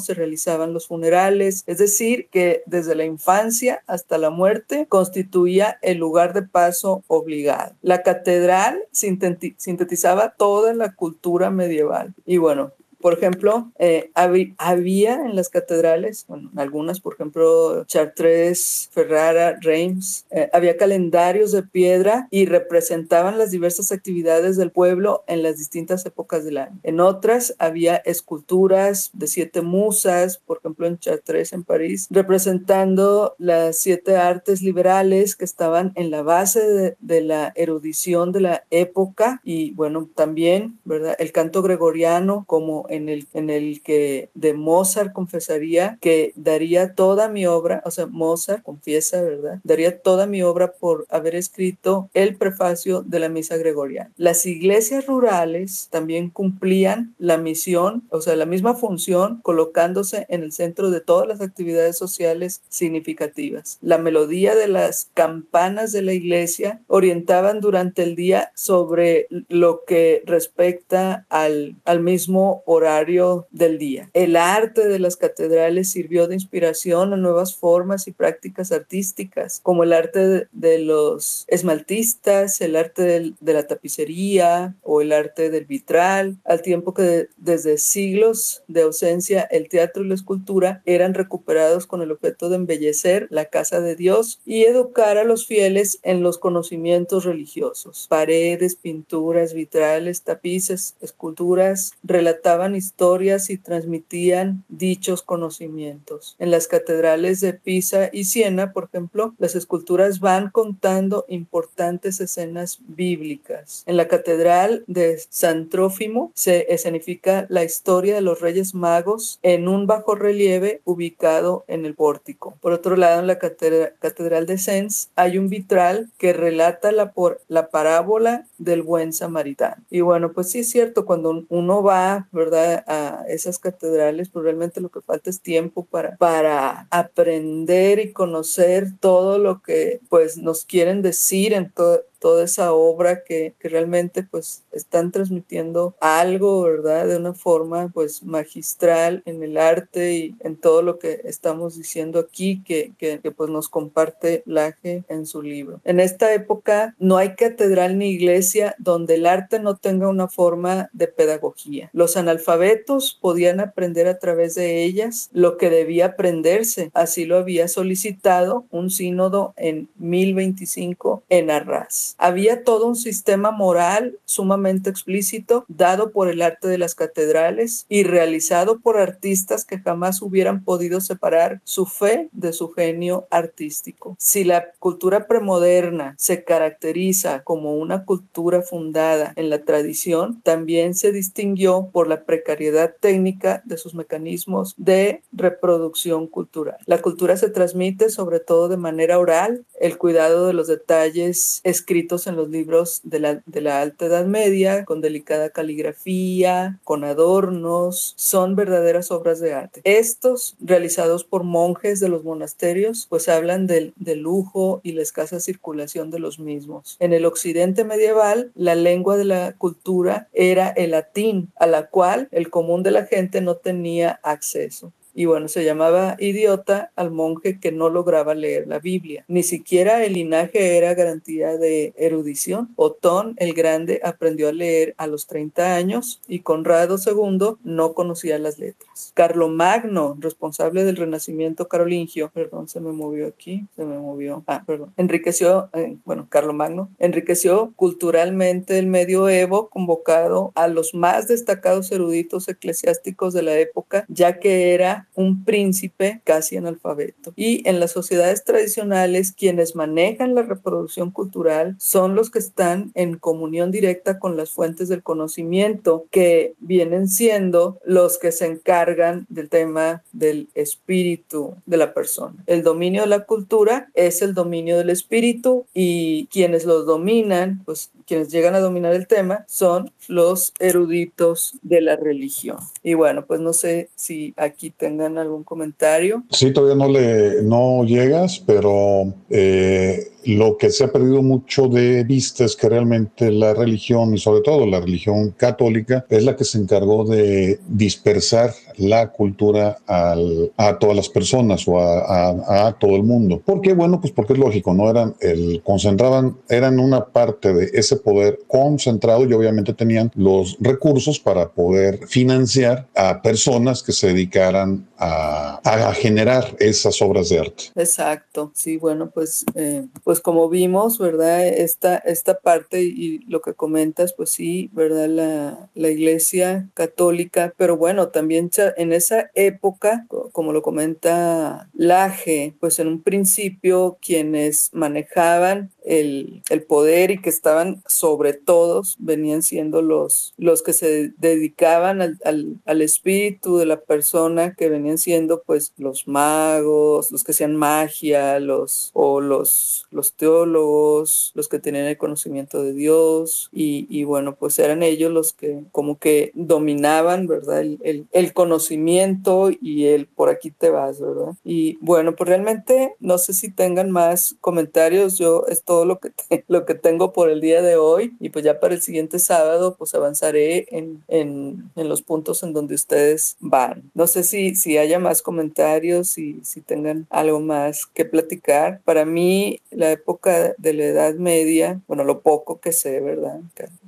se 0.00 0.14
realizaban 0.14 0.72
los 0.72 0.86
funerales, 0.86 1.64
es 1.66 1.78
decir, 1.78 2.28
que 2.30 2.62
desde 2.66 2.94
la 2.94 3.04
infancia 3.04 3.82
hasta 3.86 4.18
la 4.18 4.30
muerte 4.30 4.86
constituía 4.88 5.78
el 5.82 5.98
lugar 5.98 6.32
de 6.32 6.42
paso 6.42 7.02
obligado. 7.06 7.74
La 7.82 8.02
catedral 8.02 8.82
sintetizaba 8.92 10.30
toda 10.30 10.74
la 10.74 10.94
cultura 10.94 11.50
medieval. 11.50 12.14
Y 12.26 12.38
bueno, 12.38 12.72
por 13.00 13.14
ejemplo, 13.14 13.70
eh, 13.78 14.10
había 14.58 15.14
en 15.14 15.36
las 15.36 15.48
catedrales, 15.48 16.24
bueno, 16.26 16.50
algunas, 16.56 17.00
por 17.00 17.14
ejemplo, 17.14 17.84
Chartres, 17.84 18.90
Ferrara, 18.92 19.56
Reims, 19.60 20.26
eh, 20.30 20.50
había 20.52 20.76
calendarios 20.76 21.52
de 21.52 21.62
piedra 21.62 22.26
y 22.30 22.46
representaban 22.46 23.38
las 23.38 23.50
diversas 23.50 23.92
actividades 23.92 24.56
del 24.56 24.72
pueblo 24.72 25.22
en 25.26 25.42
las 25.42 25.58
distintas 25.58 26.04
épocas 26.06 26.44
del 26.44 26.58
año. 26.58 26.78
En 26.82 27.00
otras 27.00 27.54
había 27.58 27.96
esculturas 27.96 29.10
de 29.12 29.26
siete 29.28 29.62
musas, 29.62 30.38
por 30.38 30.58
ejemplo, 30.58 30.86
en 30.86 30.98
Chartres, 30.98 31.52
en 31.52 31.62
París, 31.62 32.08
representando 32.10 33.36
las 33.38 33.78
siete 33.78 34.16
artes 34.16 34.60
liberales 34.62 35.36
que 35.36 35.44
estaban 35.44 35.92
en 35.94 36.10
la 36.10 36.22
base 36.22 36.66
de, 36.66 36.96
de 37.00 37.20
la 37.20 37.52
erudición 37.54 38.32
de 38.32 38.40
la 38.40 38.64
época 38.70 39.40
y, 39.44 39.72
bueno, 39.72 40.08
también, 40.14 40.78
¿verdad? 40.84 41.14
El 41.18 41.32
canto 41.32 41.62
gregoriano 41.62 42.44
como 42.46 42.87
en 42.88 43.08
el, 43.08 43.26
en 43.34 43.50
el 43.50 43.82
que 43.82 44.30
de 44.34 44.54
Mozart 44.54 45.12
confesaría 45.12 45.98
que 46.00 46.32
daría 46.36 46.94
toda 46.94 47.28
mi 47.28 47.46
obra, 47.46 47.82
o 47.84 47.90
sea, 47.90 48.06
Mozart 48.06 48.62
confiesa, 48.62 49.22
¿verdad? 49.22 49.60
Daría 49.64 50.00
toda 50.00 50.26
mi 50.26 50.42
obra 50.42 50.72
por 50.72 51.06
haber 51.08 51.34
escrito 51.34 52.10
el 52.14 52.36
prefacio 52.36 53.02
de 53.02 53.20
la 53.20 53.28
misa 53.28 53.56
gregoriana. 53.56 54.12
Las 54.16 54.46
iglesias 54.46 55.06
rurales 55.06 55.88
también 55.90 56.30
cumplían 56.30 57.14
la 57.18 57.38
misión, 57.38 58.04
o 58.10 58.20
sea, 58.20 58.36
la 58.36 58.46
misma 58.46 58.74
función, 58.74 59.40
colocándose 59.42 60.26
en 60.28 60.42
el 60.42 60.52
centro 60.52 60.90
de 60.90 61.00
todas 61.00 61.26
las 61.26 61.40
actividades 61.40 61.96
sociales 61.96 62.62
significativas. 62.68 63.78
La 63.80 63.98
melodía 63.98 64.54
de 64.54 64.68
las 64.68 65.10
campanas 65.14 65.92
de 65.92 66.02
la 66.02 66.12
iglesia 66.12 66.80
orientaban 66.86 67.60
durante 67.60 68.02
el 68.02 68.14
día 68.16 68.52
sobre 68.54 69.26
lo 69.48 69.84
que 69.84 70.22
respecta 70.26 71.26
al, 71.28 71.76
al 71.84 72.00
mismo 72.00 72.62
horario 72.78 73.46
del 73.50 73.78
día. 73.78 74.10
El 74.14 74.36
arte 74.36 74.88
de 74.88 74.98
las 74.98 75.16
catedrales 75.16 75.90
sirvió 75.90 76.26
de 76.26 76.34
inspiración 76.34 77.12
a 77.12 77.16
nuevas 77.16 77.54
formas 77.54 78.08
y 78.08 78.12
prácticas 78.12 78.72
artísticas, 78.72 79.60
como 79.62 79.82
el 79.84 79.92
arte 79.92 80.48
de, 80.52 80.78
los 80.78 81.44
esmaltistas, 81.48 82.60
el 82.60 82.76
arte 82.76 83.32
de 83.40 83.52
la 83.52 83.66
tapicería 83.66 84.76
o 84.82 85.00
el 85.00 85.12
arte 85.12 85.50
del 85.50 85.66
vitral, 85.66 86.36
al 86.44 86.62
tiempo 86.62 86.94
que 86.94 87.28
desde 87.36 87.78
siglos 87.78 88.62
de 88.68 88.82
ausencia 88.82 89.42
el 89.42 89.68
teatro 89.68 90.04
y 90.04 90.08
la 90.08 90.14
escultura 90.14 90.82
eran 90.86 91.14
recuperados 91.14 91.86
con 91.86 92.02
el 92.02 92.12
objeto 92.12 92.48
de 92.48 92.56
embellecer 92.56 93.26
la 93.30 93.46
casa 93.46 93.80
de 93.80 93.96
Dios 93.96 94.40
y 94.46 94.64
educar 94.64 95.18
a 95.18 95.24
los 95.24 95.46
fieles 95.46 95.98
en 96.02 96.22
los 96.22 96.38
conocimientos 96.38 97.24
religiosos. 97.24 98.06
Paredes, 98.08 98.76
pinturas, 98.76 99.52
vitrales, 99.52 100.22
tapices, 100.22 100.96
esculturas 101.00 101.92
relataban 102.02 102.67
historias 102.76 103.50
y 103.50 103.58
transmitían 103.58 104.64
dichos 104.68 105.22
conocimientos. 105.22 106.36
En 106.38 106.50
las 106.50 106.68
catedrales 106.68 107.40
de 107.40 107.54
Pisa 107.54 108.10
y 108.12 108.24
Siena, 108.24 108.72
por 108.72 108.84
ejemplo, 108.84 109.34
las 109.38 109.54
esculturas 109.54 110.20
van 110.20 110.50
contando 110.50 111.24
importantes 111.28 112.20
escenas 112.20 112.78
bíblicas. 112.86 113.82
En 113.86 113.96
la 113.96 114.08
catedral 114.08 114.84
de 114.86 115.20
San 115.30 115.68
Trófimo 115.68 116.32
se 116.34 116.72
escenifica 116.72 117.46
la 117.48 117.64
historia 117.64 118.14
de 118.14 118.20
los 118.20 118.40
Reyes 118.40 118.74
Magos 118.74 119.38
en 119.42 119.68
un 119.68 119.86
bajo 119.86 120.14
relieve 120.14 120.80
ubicado 120.84 121.64
en 121.68 121.84
el 121.84 121.94
pórtico. 121.94 122.56
Por 122.60 122.72
otro 122.72 122.96
lado, 122.96 123.20
en 123.20 123.26
la 123.26 123.38
catedral 123.38 124.46
de 124.46 124.58
Sens 124.58 125.10
hay 125.16 125.38
un 125.38 125.48
vitral 125.48 126.10
que 126.18 126.32
relata 126.32 126.92
la, 126.92 127.12
la 127.48 127.68
parábola 127.70 128.46
del 128.58 128.82
buen 128.82 129.12
samaritano. 129.12 129.82
Y 129.90 130.00
bueno, 130.00 130.32
pues 130.32 130.50
sí 130.50 130.60
es 130.60 130.70
cierto, 130.70 131.04
cuando 131.04 131.44
uno 131.48 131.82
va, 131.82 132.28
¿verdad?, 132.32 132.57
a 132.58 133.24
esas 133.28 133.58
catedrales, 133.58 134.28
pues 134.28 134.44
realmente 134.44 134.80
lo 134.80 134.90
que 134.90 135.00
falta 135.00 135.30
es 135.30 135.40
tiempo 135.40 135.84
para, 135.84 136.16
para 136.16 136.86
aprender 136.90 137.98
y 137.98 138.12
conocer 138.12 138.88
todo 139.00 139.38
lo 139.38 139.62
que 139.62 140.00
pues 140.08 140.36
nos 140.38 140.64
quieren 140.64 141.02
decir 141.02 141.52
en 141.52 141.70
todo 141.70 142.04
toda 142.18 142.44
esa 142.44 142.72
obra 142.72 143.22
que, 143.24 143.54
que, 143.58 143.68
realmente 143.68 144.22
pues 144.22 144.64
están 144.72 145.12
transmitiendo 145.12 145.94
algo, 146.00 146.62
¿verdad? 146.62 147.06
De 147.06 147.16
una 147.16 147.34
forma 147.34 147.90
pues 147.92 148.22
magistral 148.22 149.22
en 149.26 149.42
el 149.42 149.58
arte 149.58 150.14
y 150.14 150.34
en 150.40 150.56
todo 150.56 150.82
lo 150.82 150.98
que 150.98 151.20
estamos 151.24 151.76
diciendo 151.76 152.18
aquí 152.18 152.62
que, 152.64 152.92
que, 152.98 153.18
pues 153.30 153.50
nos 153.50 153.68
comparte 153.68 154.42
Laje 154.46 155.04
en 155.08 155.26
su 155.26 155.42
libro. 155.42 155.80
En 155.84 156.00
esta 156.00 156.32
época 156.32 156.94
no 156.98 157.16
hay 157.16 157.34
catedral 157.34 157.98
ni 157.98 158.10
iglesia 158.10 158.74
donde 158.78 159.14
el 159.16 159.26
arte 159.26 159.58
no 159.58 159.76
tenga 159.76 160.08
una 160.08 160.28
forma 160.28 160.88
de 160.92 161.08
pedagogía. 161.08 161.90
Los 161.92 162.16
analfabetos 162.16 163.18
podían 163.20 163.60
aprender 163.60 164.06
a 164.06 164.18
través 164.18 164.54
de 164.54 164.82
ellas 164.82 165.30
lo 165.32 165.56
que 165.56 165.70
debía 165.70 166.06
aprenderse. 166.06 166.90
Así 166.94 167.24
lo 167.24 167.36
había 167.36 167.68
solicitado 167.68 168.64
un 168.70 168.90
sínodo 168.90 169.52
en 169.56 169.88
1025 169.98 171.22
en 171.28 171.50
Arras. 171.50 172.07
Había 172.18 172.64
todo 172.64 172.86
un 172.86 172.96
sistema 172.96 173.50
moral 173.50 174.18
sumamente 174.24 174.90
explícito 174.90 175.64
dado 175.68 176.10
por 176.10 176.28
el 176.28 176.42
arte 176.42 176.68
de 176.68 176.78
las 176.78 176.94
catedrales 176.94 177.86
y 177.88 178.04
realizado 178.04 178.78
por 178.78 178.98
artistas 178.98 179.64
que 179.64 179.78
jamás 179.78 180.22
hubieran 180.22 180.64
podido 180.64 181.00
separar 181.00 181.60
su 181.64 181.86
fe 181.86 182.28
de 182.32 182.52
su 182.52 182.70
genio 182.70 183.26
artístico. 183.30 184.16
Si 184.18 184.44
la 184.44 184.72
cultura 184.78 185.26
premoderna 185.26 186.14
se 186.18 186.44
caracteriza 186.44 187.42
como 187.44 187.76
una 187.76 188.04
cultura 188.04 188.62
fundada 188.62 189.32
en 189.36 189.50
la 189.50 189.64
tradición, 189.64 190.40
también 190.42 190.94
se 190.94 191.12
distinguió 191.12 191.90
por 191.92 192.08
la 192.08 192.24
precariedad 192.24 192.94
técnica 193.00 193.62
de 193.64 193.76
sus 193.76 193.94
mecanismos 193.94 194.74
de 194.76 195.22
reproducción 195.32 196.26
cultural. 196.26 196.78
La 196.86 197.00
cultura 197.02 197.36
se 197.36 197.50
transmite 197.50 198.10
sobre 198.10 198.40
todo 198.40 198.68
de 198.68 198.76
manera 198.76 199.18
oral, 199.18 199.64
el 199.80 199.98
cuidado 199.98 200.46
de 200.46 200.52
los 200.52 200.66
detalles 200.66 201.60
escritos 201.64 201.97
en 201.98 202.36
los 202.36 202.48
libros 202.48 203.00
de 203.02 203.18
la, 203.18 203.42
de 203.44 203.60
la 203.60 203.80
Alta 203.80 204.06
Edad 204.06 204.24
Media, 204.24 204.84
con 204.84 205.00
delicada 205.00 205.50
caligrafía, 205.50 206.78
con 206.84 207.02
adornos, 207.02 208.14
son 208.16 208.54
verdaderas 208.54 209.10
obras 209.10 209.40
de 209.40 209.52
arte. 209.52 209.80
Estos, 209.84 210.56
realizados 210.60 211.24
por 211.24 211.42
monjes 211.42 211.98
de 212.00 212.08
los 212.08 212.22
monasterios, 212.22 213.06
pues 213.08 213.28
hablan 213.28 213.66
del, 213.66 213.92
del 213.96 214.20
lujo 214.20 214.80
y 214.84 214.92
la 214.92 215.02
escasa 215.02 215.40
circulación 215.40 216.10
de 216.10 216.20
los 216.20 216.38
mismos. 216.38 216.96
En 217.00 217.12
el 217.12 217.26
occidente 217.26 217.84
medieval, 217.84 218.52
la 218.54 218.74
lengua 218.74 219.16
de 219.16 219.24
la 219.24 219.52
cultura 219.52 220.28
era 220.32 220.68
el 220.68 220.92
latín, 220.92 221.50
a 221.56 221.66
la 221.66 221.88
cual 221.88 222.28
el 222.30 222.48
común 222.48 222.82
de 222.82 222.92
la 222.92 223.06
gente 223.06 223.40
no 223.40 223.56
tenía 223.56 224.20
acceso 224.22 224.92
y 225.18 225.24
bueno, 225.24 225.48
se 225.48 225.64
llamaba 225.64 226.14
idiota 226.20 226.92
al 226.94 227.10
monje 227.10 227.58
que 227.58 227.72
no 227.72 227.88
lograba 227.88 228.36
leer 228.36 228.68
la 228.68 228.78
Biblia. 228.78 229.24
Ni 229.26 229.42
siquiera 229.42 230.04
el 230.04 230.12
linaje 230.12 230.76
era 230.76 230.94
garantía 230.94 231.56
de 231.56 231.92
erudición. 231.96 232.68
Otón 232.76 233.34
el 233.38 233.52
Grande 233.52 234.00
aprendió 234.04 234.48
a 234.48 234.52
leer 234.52 234.94
a 234.96 235.08
los 235.08 235.26
30 235.26 235.74
años 235.74 236.20
y 236.28 236.38
Conrado 236.38 236.98
II 237.04 237.56
no 237.64 237.94
conocía 237.94 238.38
las 238.38 238.60
letras. 238.60 239.10
Carlomagno, 239.14 240.16
responsable 240.20 240.84
del 240.84 240.94
renacimiento 240.94 241.66
carolingio, 241.66 242.30
perdón, 242.32 242.68
se 242.68 242.78
me 242.78 242.92
movió 242.92 243.26
aquí, 243.26 243.66
se 243.74 243.84
me 243.84 243.98
movió, 243.98 244.44
ah, 244.46 244.62
perdón, 244.64 244.92
enriqueció, 244.96 245.68
eh, 245.72 245.96
bueno, 246.04 246.28
Carlomagno, 246.28 246.90
enriqueció 247.00 247.72
culturalmente 247.74 248.78
el 248.78 248.86
medioevo 248.86 249.68
convocado 249.68 250.52
a 250.54 250.68
los 250.68 250.94
más 250.94 251.26
destacados 251.26 251.90
eruditos 251.90 252.46
eclesiásticos 252.46 253.34
de 253.34 253.42
la 253.42 253.58
época, 253.58 254.04
ya 254.06 254.38
que 254.38 254.74
era 254.74 255.07
un 255.14 255.44
príncipe 255.44 256.20
casi 256.24 256.56
analfabeto. 256.56 257.32
Y 257.36 257.68
en 257.68 257.80
las 257.80 257.92
sociedades 257.92 258.44
tradicionales, 258.44 259.32
quienes 259.32 259.74
manejan 259.74 260.34
la 260.34 260.42
reproducción 260.42 261.10
cultural 261.10 261.76
son 261.78 262.14
los 262.14 262.30
que 262.30 262.38
están 262.38 262.92
en 262.94 263.18
comunión 263.18 263.70
directa 263.70 264.18
con 264.18 264.36
las 264.36 264.50
fuentes 264.50 264.88
del 264.88 265.02
conocimiento, 265.02 266.06
que 266.10 266.54
vienen 266.58 267.08
siendo 267.08 267.78
los 267.84 268.18
que 268.18 268.32
se 268.32 268.46
encargan 268.46 269.26
del 269.28 269.48
tema 269.48 270.02
del 270.12 270.48
espíritu 270.54 271.54
de 271.66 271.76
la 271.76 271.94
persona. 271.94 272.42
El 272.46 272.62
dominio 272.62 273.02
de 273.02 273.08
la 273.08 273.24
cultura 273.24 273.90
es 273.94 274.22
el 274.22 274.34
dominio 274.34 274.78
del 274.78 274.90
espíritu 274.90 275.66
y 275.74 276.26
quienes 276.26 276.64
los 276.64 276.86
dominan, 276.86 277.62
pues 277.64 277.90
quienes 278.08 278.30
llegan 278.30 278.54
a 278.54 278.60
dominar 278.60 278.94
el 278.94 279.06
tema 279.06 279.44
son 279.46 279.92
los 280.08 280.54
eruditos 280.58 281.58
de 281.62 281.82
la 281.82 281.94
religión. 281.94 282.56
Y 282.82 282.94
bueno, 282.94 283.26
pues 283.26 283.40
no 283.40 283.52
sé 283.52 283.90
si 283.94 284.32
aquí 284.38 284.70
tengan 284.70 285.18
algún 285.18 285.44
comentario. 285.44 286.24
Sí, 286.30 286.52
todavía 286.52 286.74
no 286.74 286.90
le 286.90 287.42
no 287.42 287.84
llegas, 287.84 288.42
pero 288.44 289.12
eh, 289.28 290.10
lo 290.36 290.56
que 290.56 290.70
se 290.70 290.84
ha 290.84 290.92
perdido 290.92 291.22
mucho 291.22 291.68
de 291.68 292.04
vista 292.04 292.44
es 292.44 292.56
que 292.56 292.68
realmente 292.68 293.30
la 293.30 293.54
religión, 293.54 294.14
y 294.14 294.18
sobre 294.18 294.42
todo 294.42 294.66
la 294.66 294.80
religión 294.80 295.30
católica, 295.36 296.04
es 296.08 296.24
la 296.24 296.36
que 296.36 296.44
se 296.44 296.58
encargó 296.58 297.04
de 297.04 297.60
dispersar 297.68 298.52
la 298.76 299.10
cultura 299.10 299.78
a 299.86 300.78
todas 300.78 300.96
las 300.96 301.08
personas 301.08 301.66
o 301.66 301.78
a, 301.80 302.76
todo 302.78 302.96
el 302.96 303.02
mundo. 303.02 303.40
¿Por 303.44 303.60
qué? 303.60 303.72
Bueno, 303.72 304.00
pues 304.00 304.12
porque 304.12 304.34
es 304.34 304.38
lógico, 304.38 304.74
¿no? 304.74 304.90
Eran, 304.90 305.14
el, 305.20 305.62
concentraban, 305.64 306.36
eran 306.48 306.78
una 306.78 307.06
parte 307.06 307.52
de 307.52 307.70
ese 307.72 307.96
poder 307.96 308.40
concentrado 308.46 309.24
y 309.24 309.32
obviamente 309.32 309.72
tenían 309.72 310.10
los 310.14 310.56
recursos 310.60 311.18
para 311.18 311.48
poder 311.48 312.06
financiar 312.06 312.86
a 312.94 313.22
personas 313.22 313.82
que 313.82 313.92
se 313.92 314.08
dedicaran 314.08 314.86
a, 314.98 315.60
generar 315.94 316.56
esas 316.58 317.00
obras 317.02 317.28
de 317.28 317.38
arte. 317.38 317.64
Exacto, 317.74 318.52
sí, 318.54 318.76
bueno, 318.76 319.10
pues, 319.10 319.44
eh, 319.54 319.86
pues 320.18 320.24
como 320.24 320.48
vimos, 320.48 320.98
¿verdad? 320.98 321.46
Esta, 321.46 321.96
esta 321.98 322.40
parte 322.40 322.82
y 322.82 323.20
lo 323.28 323.40
que 323.40 323.54
comentas, 323.54 324.14
pues 324.14 324.30
sí, 324.30 324.68
¿verdad? 324.72 325.06
La, 325.06 325.70
la 325.76 325.90
iglesia 325.90 326.68
católica, 326.74 327.54
pero 327.56 327.76
bueno, 327.76 328.08
también 328.08 328.50
en 328.76 328.92
esa 328.92 329.30
época, 329.34 330.06
como 330.32 330.52
lo 330.52 330.62
comenta 330.62 331.68
Laje, 331.72 332.54
pues 332.58 332.80
en 332.80 332.88
un 332.88 333.00
principio 333.00 333.96
quienes 334.00 334.70
manejaban 334.72 335.70
el, 335.88 336.42
poder 336.68 337.10
y 337.10 337.20
que 337.20 337.30
estaban 337.30 337.82
sobre 337.86 338.34
todos, 338.34 338.96
venían 338.98 339.42
siendo 339.42 339.80
los, 339.80 340.34
los 340.36 340.62
que 340.62 340.72
se 340.72 341.12
dedicaban 341.16 342.02
al, 342.02 342.18
al, 342.64 342.82
espíritu 342.82 343.56
de 343.56 343.64
la 343.64 343.80
persona, 343.80 344.54
que 344.54 344.68
venían 344.68 344.98
siendo 344.98 345.42
pues 345.42 345.72
los 345.78 346.06
magos, 346.06 347.10
los 347.10 347.24
que 347.24 347.32
hacían 347.32 347.56
magia, 347.56 348.38
los, 348.38 348.90
o 348.92 349.20
los, 349.20 349.86
los 349.90 350.12
teólogos, 350.12 351.32
los 351.34 351.48
que 351.48 351.58
tenían 351.58 351.86
el 351.86 351.96
conocimiento 351.96 352.62
de 352.62 352.74
Dios, 352.74 353.48
y, 353.52 353.86
y 353.88 354.04
bueno, 354.04 354.36
pues 354.36 354.58
eran 354.58 354.82
ellos 354.82 355.10
los 355.10 355.32
que 355.32 355.62
como 355.72 355.98
que 355.98 356.32
dominaban, 356.34 357.26
¿verdad? 357.26 357.60
El, 357.60 357.78
el, 357.82 358.06
el 358.12 358.32
conocimiento 358.34 359.50
y 359.50 359.86
el 359.86 360.06
por 360.06 360.28
aquí 360.28 360.50
te 360.50 360.70
vas, 360.70 361.00
¿verdad? 361.00 361.34
Y 361.44 361.78
bueno, 361.80 362.14
pues 362.14 362.28
realmente 362.28 362.94
no 363.00 363.16
sé 363.16 363.32
si 363.32 363.50
tengan 363.50 363.90
más 363.90 364.36
comentarios, 364.40 365.16
yo 365.16 365.46
es 365.48 365.62
todo 365.78 365.84
lo 365.84 366.00
que, 366.00 366.10
te, 366.10 366.44
lo 366.48 366.66
que 366.66 366.74
tengo 366.74 367.12
por 367.12 367.30
el 367.30 367.40
día 367.40 367.62
de 367.62 367.76
hoy 367.76 368.16
y 368.18 368.30
pues 368.30 368.44
ya 368.44 368.58
para 368.58 368.74
el 368.74 368.82
siguiente 368.82 369.20
sábado 369.20 369.76
pues 369.78 369.94
avanzaré 369.94 370.66
en, 370.76 371.04
en, 371.06 371.70
en 371.76 371.88
los 371.88 372.02
puntos 372.02 372.42
en 372.42 372.52
donde 372.52 372.74
ustedes 372.74 373.36
van. 373.38 373.88
No 373.94 374.08
sé 374.08 374.24
si, 374.24 374.56
si 374.56 374.76
haya 374.76 374.98
más 374.98 375.22
comentarios 375.22 376.18
y 376.18 376.40
si 376.42 376.62
tengan 376.62 377.06
algo 377.10 377.38
más 377.38 377.86
que 377.86 378.04
platicar. 378.04 378.80
Para 378.84 379.04
mí 379.04 379.60
la 379.70 379.92
época 379.92 380.52
de 380.58 380.72
la 380.72 380.86
Edad 380.86 381.14
Media, 381.14 381.80
bueno, 381.86 382.02
lo 382.02 382.22
poco 382.22 382.58
que 382.58 382.72
sé, 382.72 382.98
¿verdad? 383.00 383.38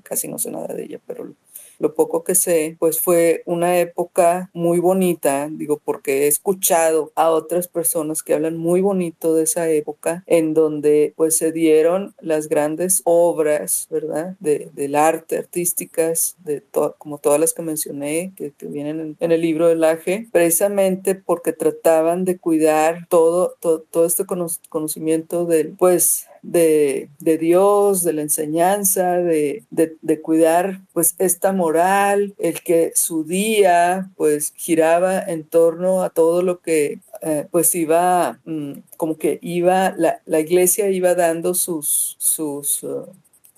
Casi 0.05 0.29
no 0.29 0.38
sé 0.38 0.53
nada 0.53 0.72
de 0.72 0.85
ella, 0.85 1.00
pero 1.09 1.35
lo 1.81 1.95
poco 1.95 2.23
que 2.23 2.35
sé, 2.35 2.77
pues 2.79 3.01
fue 3.01 3.43
una 3.47 3.79
época 3.81 4.51
muy 4.53 4.79
bonita, 4.79 5.49
digo, 5.51 5.81
porque 5.83 6.25
he 6.25 6.27
escuchado 6.29 7.11
a 7.16 7.31
otras 7.31 7.69
personas 7.69 8.23
que 8.23 8.35
hablan 8.35 8.57
muy 8.57 8.83
bonito 8.83 9.35
de 9.35 9.45
esa 9.45 9.69
época, 9.69 10.23
en 10.27 10.55
donde 10.55 11.14
pues 11.16 11.37
se 11.37 11.53
dieron 11.53 12.14
las 12.20 12.49
grandes 12.49 13.01
obras, 13.05 13.89
¿verdad? 13.91 14.37
De, 14.41 14.70
del 14.74 14.95
arte, 14.95 15.39
artísticas, 15.39 16.37
de 16.45 16.61
to 16.61 16.95
como 16.99 17.18
todas 17.18 17.41
las 17.41 17.55
que 17.55 17.62
mencioné, 17.62 18.33
que, 18.37 18.53
vienen 18.61 19.01
en, 19.01 19.16
en, 19.18 19.33
el 19.33 19.41
libro 19.41 19.68
del 19.68 19.83
Aje, 19.83 20.28
precisamente 20.31 21.14
porque 21.14 21.53
trataban 21.53 22.24
de 22.24 22.39
cuidar 22.39 23.07
todo, 23.09 23.57
todo, 23.59 23.81
todo 23.81 24.05
este 24.05 24.26
conocimiento 24.68 25.47
del, 25.47 25.70
pues, 25.70 26.26
de, 26.43 27.11
de, 27.18 27.38
Dios, 27.38 28.03
de 28.03 28.12
la 28.12 28.22
enseñanza, 28.22 29.16
de, 29.16 29.64
de, 29.70 30.20
cuidar 30.20 30.80
pues 30.93 31.14
esta 31.18 31.53
moral, 31.53 32.34
el 32.38 32.62
que 32.62 32.93
su 32.95 33.24
día 33.24 34.11
pues 34.16 34.53
giraba 34.57 35.20
en 35.20 35.45
torno 35.45 36.03
a 36.03 36.11
todo 36.11 36.43
lo 36.43 36.61
que 36.61 37.01
eh, 37.22 37.47
pues 37.51 37.74
iba, 37.74 38.41
mmm, 38.45 38.72
como 38.97 39.18
que 39.18 39.38
iba, 39.43 39.95
la, 39.97 40.20
la, 40.26 40.41
iglesia 40.41 40.88
iba 40.91 41.14
dando 41.14 41.55
sus, 41.55 42.16
sus 42.18 42.82
uh, 42.82 43.07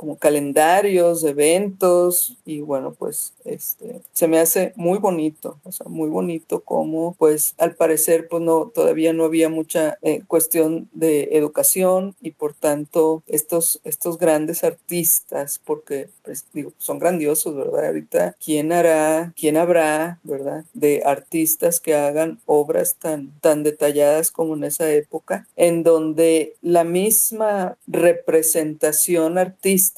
como 0.03 0.19
calendarios, 0.19 1.23
eventos 1.23 2.37
y 2.45 2.61
bueno, 2.61 2.93
pues 2.93 3.35
este, 3.45 4.01
se 4.13 4.27
me 4.27 4.41
hace 4.41 4.73
muy 4.75 4.99
bonito, 4.99 5.61
o 5.63 5.71
sea, 5.71 5.87
muy 5.89 6.09
bonito 6.11 6.59
como 6.59 7.15
pues 7.15 7.55
al 7.57 7.77
parecer 7.77 8.27
pues 8.29 8.43
no, 8.43 8.73
todavía 8.75 9.13
no 9.13 9.23
había 9.23 9.49
mucha 9.49 9.99
eh, 10.03 10.23
cuestión 10.27 10.89
de 10.93 11.29
educación 11.35 12.17
y 12.21 12.33
por 12.33 12.53
tanto 12.53 13.23
estos, 13.29 13.81
estos 13.85 14.19
grandes 14.19 14.65
artistas, 14.65 15.61
porque 15.65 16.09
pues 16.25 16.47
digo, 16.53 16.73
son 16.79 16.99
grandiosos, 16.99 17.55
¿verdad? 17.55 17.87
Ahorita, 17.87 18.35
¿quién 18.45 18.73
hará, 18.73 19.33
quién 19.37 19.57
habrá, 19.57 20.19
¿verdad? 20.25 20.65
De 20.75 21.03
artistas 21.05 21.79
que 21.79 21.95
hagan 21.95 22.41
obras 22.47 22.97
tan, 22.97 23.39
tan 23.41 23.63
detalladas 23.63 24.33
como 24.33 24.57
en 24.57 24.65
esa 24.65 24.91
época, 24.91 25.47
en 25.55 25.85
donde 25.85 26.57
la 26.61 26.83
misma 26.83 27.79
representación 27.87 29.39
artística 29.39 29.92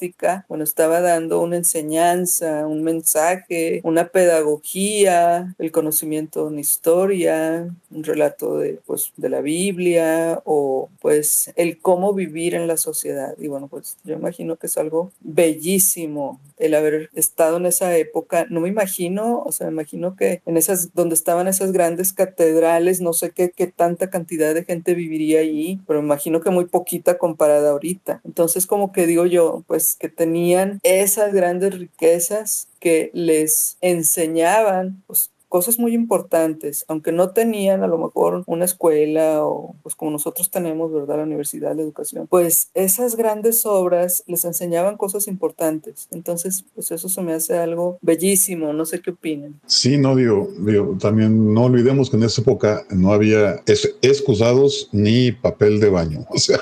bueno, 0.47 0.63
estaba 0.63 1.01
dando 1.01 1.41
una 1.41 1.57
enseñanza, 1.57 2.67
un 2.67 2.83
mensaje, 2.83 3.81
una 3.83 4.07
pedagogía, 4.07 5.55
el 5.57 5.71
conocimiento 5.71 6.41
de 6.41 6.47
una 6.51 6.61
historia, 6.61 7.73
un 7.91 8.03
relato 8.03 8.57
de, 8.57 8.79
pues, 8.85 9.11
de 9.17 9.29
la 9.29 9.41
Biblia 9.41 10.41
o 10.45 10.89
pues 11.01 11.51
el 11.55 11.79
cómo 11.79 12.13
vivir 12.13 12.55
en 12.55 12.67
la 12.67 12.77
sociedad. 12.77 13.35
Y 13.37 13.47
bueno, 13.47 13.67
pues 13.67 13.97
yo 14.03 14.15
imagino 14.15 14.57
que 14.57 14.67
es 14.67 14.77
algo 14.77 15.11
bellísimo 15.21 16.39
el 16.57 16.73
haber 16.73 17.09
estado 17.13 17.57
en 17.57 17.65
esa 17.65 17.95
época. 17.97 18.45
No 18.49 18.61
me 18.61 18.69
imagino, 18.69 19.41
o 19.45 19.51
sea, 19.51 19.67
me 19.67 19.73
imagino 19.73 20.15
que 20.15 20.41
en 20.45 20.57
esas, 20.57 20.93
donde 20.93 21.15
estaban 21.15 21.47
esas 21.47 21.71
grandes 21.71 22.13
catedrales, 22.13 23.01
no 23.01 23.13
sé 23.13 23.31
qué, 23.31 23.51
qué 23.51 23.67
tanta 23.67 24.09
cantidad 24.09 24.53
de 24.53 24.63
gente 24.63 24.93
viviría 24.93 25.39
allí, 25.39 25.81
pero 25.87 26.01
me 26.01 26.05
imagino 26.05 26.41
que 26.41 26.49
muy 26.49 26.65
poquita 26.65 27.17
comparada 27.17 27.71
ahorita. 27.71 28.21
Entonces, 28.25 28.67
como 28.67 28.91
que 28.91 29.07
digo 29.07 29.25
yo, 29.25 29.63
pues 29.67 29.95
que 29.95 30.09
tenían 30.09 30.79
esas 30.83 31.33
grandes 31.33 31.77
riquezas 31.77 32.67
que 32.79 33.09
les 33.13 33.77
enseñaban 33.81 35.03
pues, 35.07 35.31
cosas 35.49 35.79
muy 35.79 35.93
importantes, 35.93 36.85
aunque 36.87 37.11
no 37.11 37.29
tenían 37.29 37.83
a 37.83 37.87
lo 37.87 37.97
mejor 37.97 38.43
una 38.47 38.65
escuela 38.65 39.43
o 39.45 39.75
pues 39.83 39.95
como 39.95 40.11
nosotros 40.11 40.49
tenemos, 40.51 40.91
¿verdad? 40.91 41.17
La 41.17 41.23
universidad, 41.23 41.75
la 41.75 41.81
educación, 41.81 42.27
pues 42.27 42.69
esas 42.73 43.15
grandes 43.15 43.65
obras 43.65 44.23
les 44.27 44.45
enseñaban 44.45 44.97
cosas 44.97 45.27
importantes. 45.27 46.07
Entonces, 46.11 46.65
pues 46.73 46.91
eso 46.91 47.09
se 47.09 47.21
me 47.21 47.33
hace 47.33 47.57
algo 47.57 47.97
bellísimo, 48.01 48.73
no 48.73 48.85
sé 48.85 49.01
qué 49.01 49.11
opinan. 49.11 49.59
Sí, 49.65 49.97
no, 49.97 50.15
digo, 50.15 50.49
digo 50.59 50.97
también 50.99 51.53
no 51.53 51.65
olvidemos 51.65 52.09
que 52.09 52.17
en 52.17 52.23
esa 52.23 52.41
época 52.41 52.85
no 52.89 53.13
había 53.13 53.61
excusados 54.01 54.89
ni 54.91 55.31
papel 55.31 55.79
de 55.79 55.89
baño, 55.89 56.25
o 56.29 56.37
sea, 56.37 56.59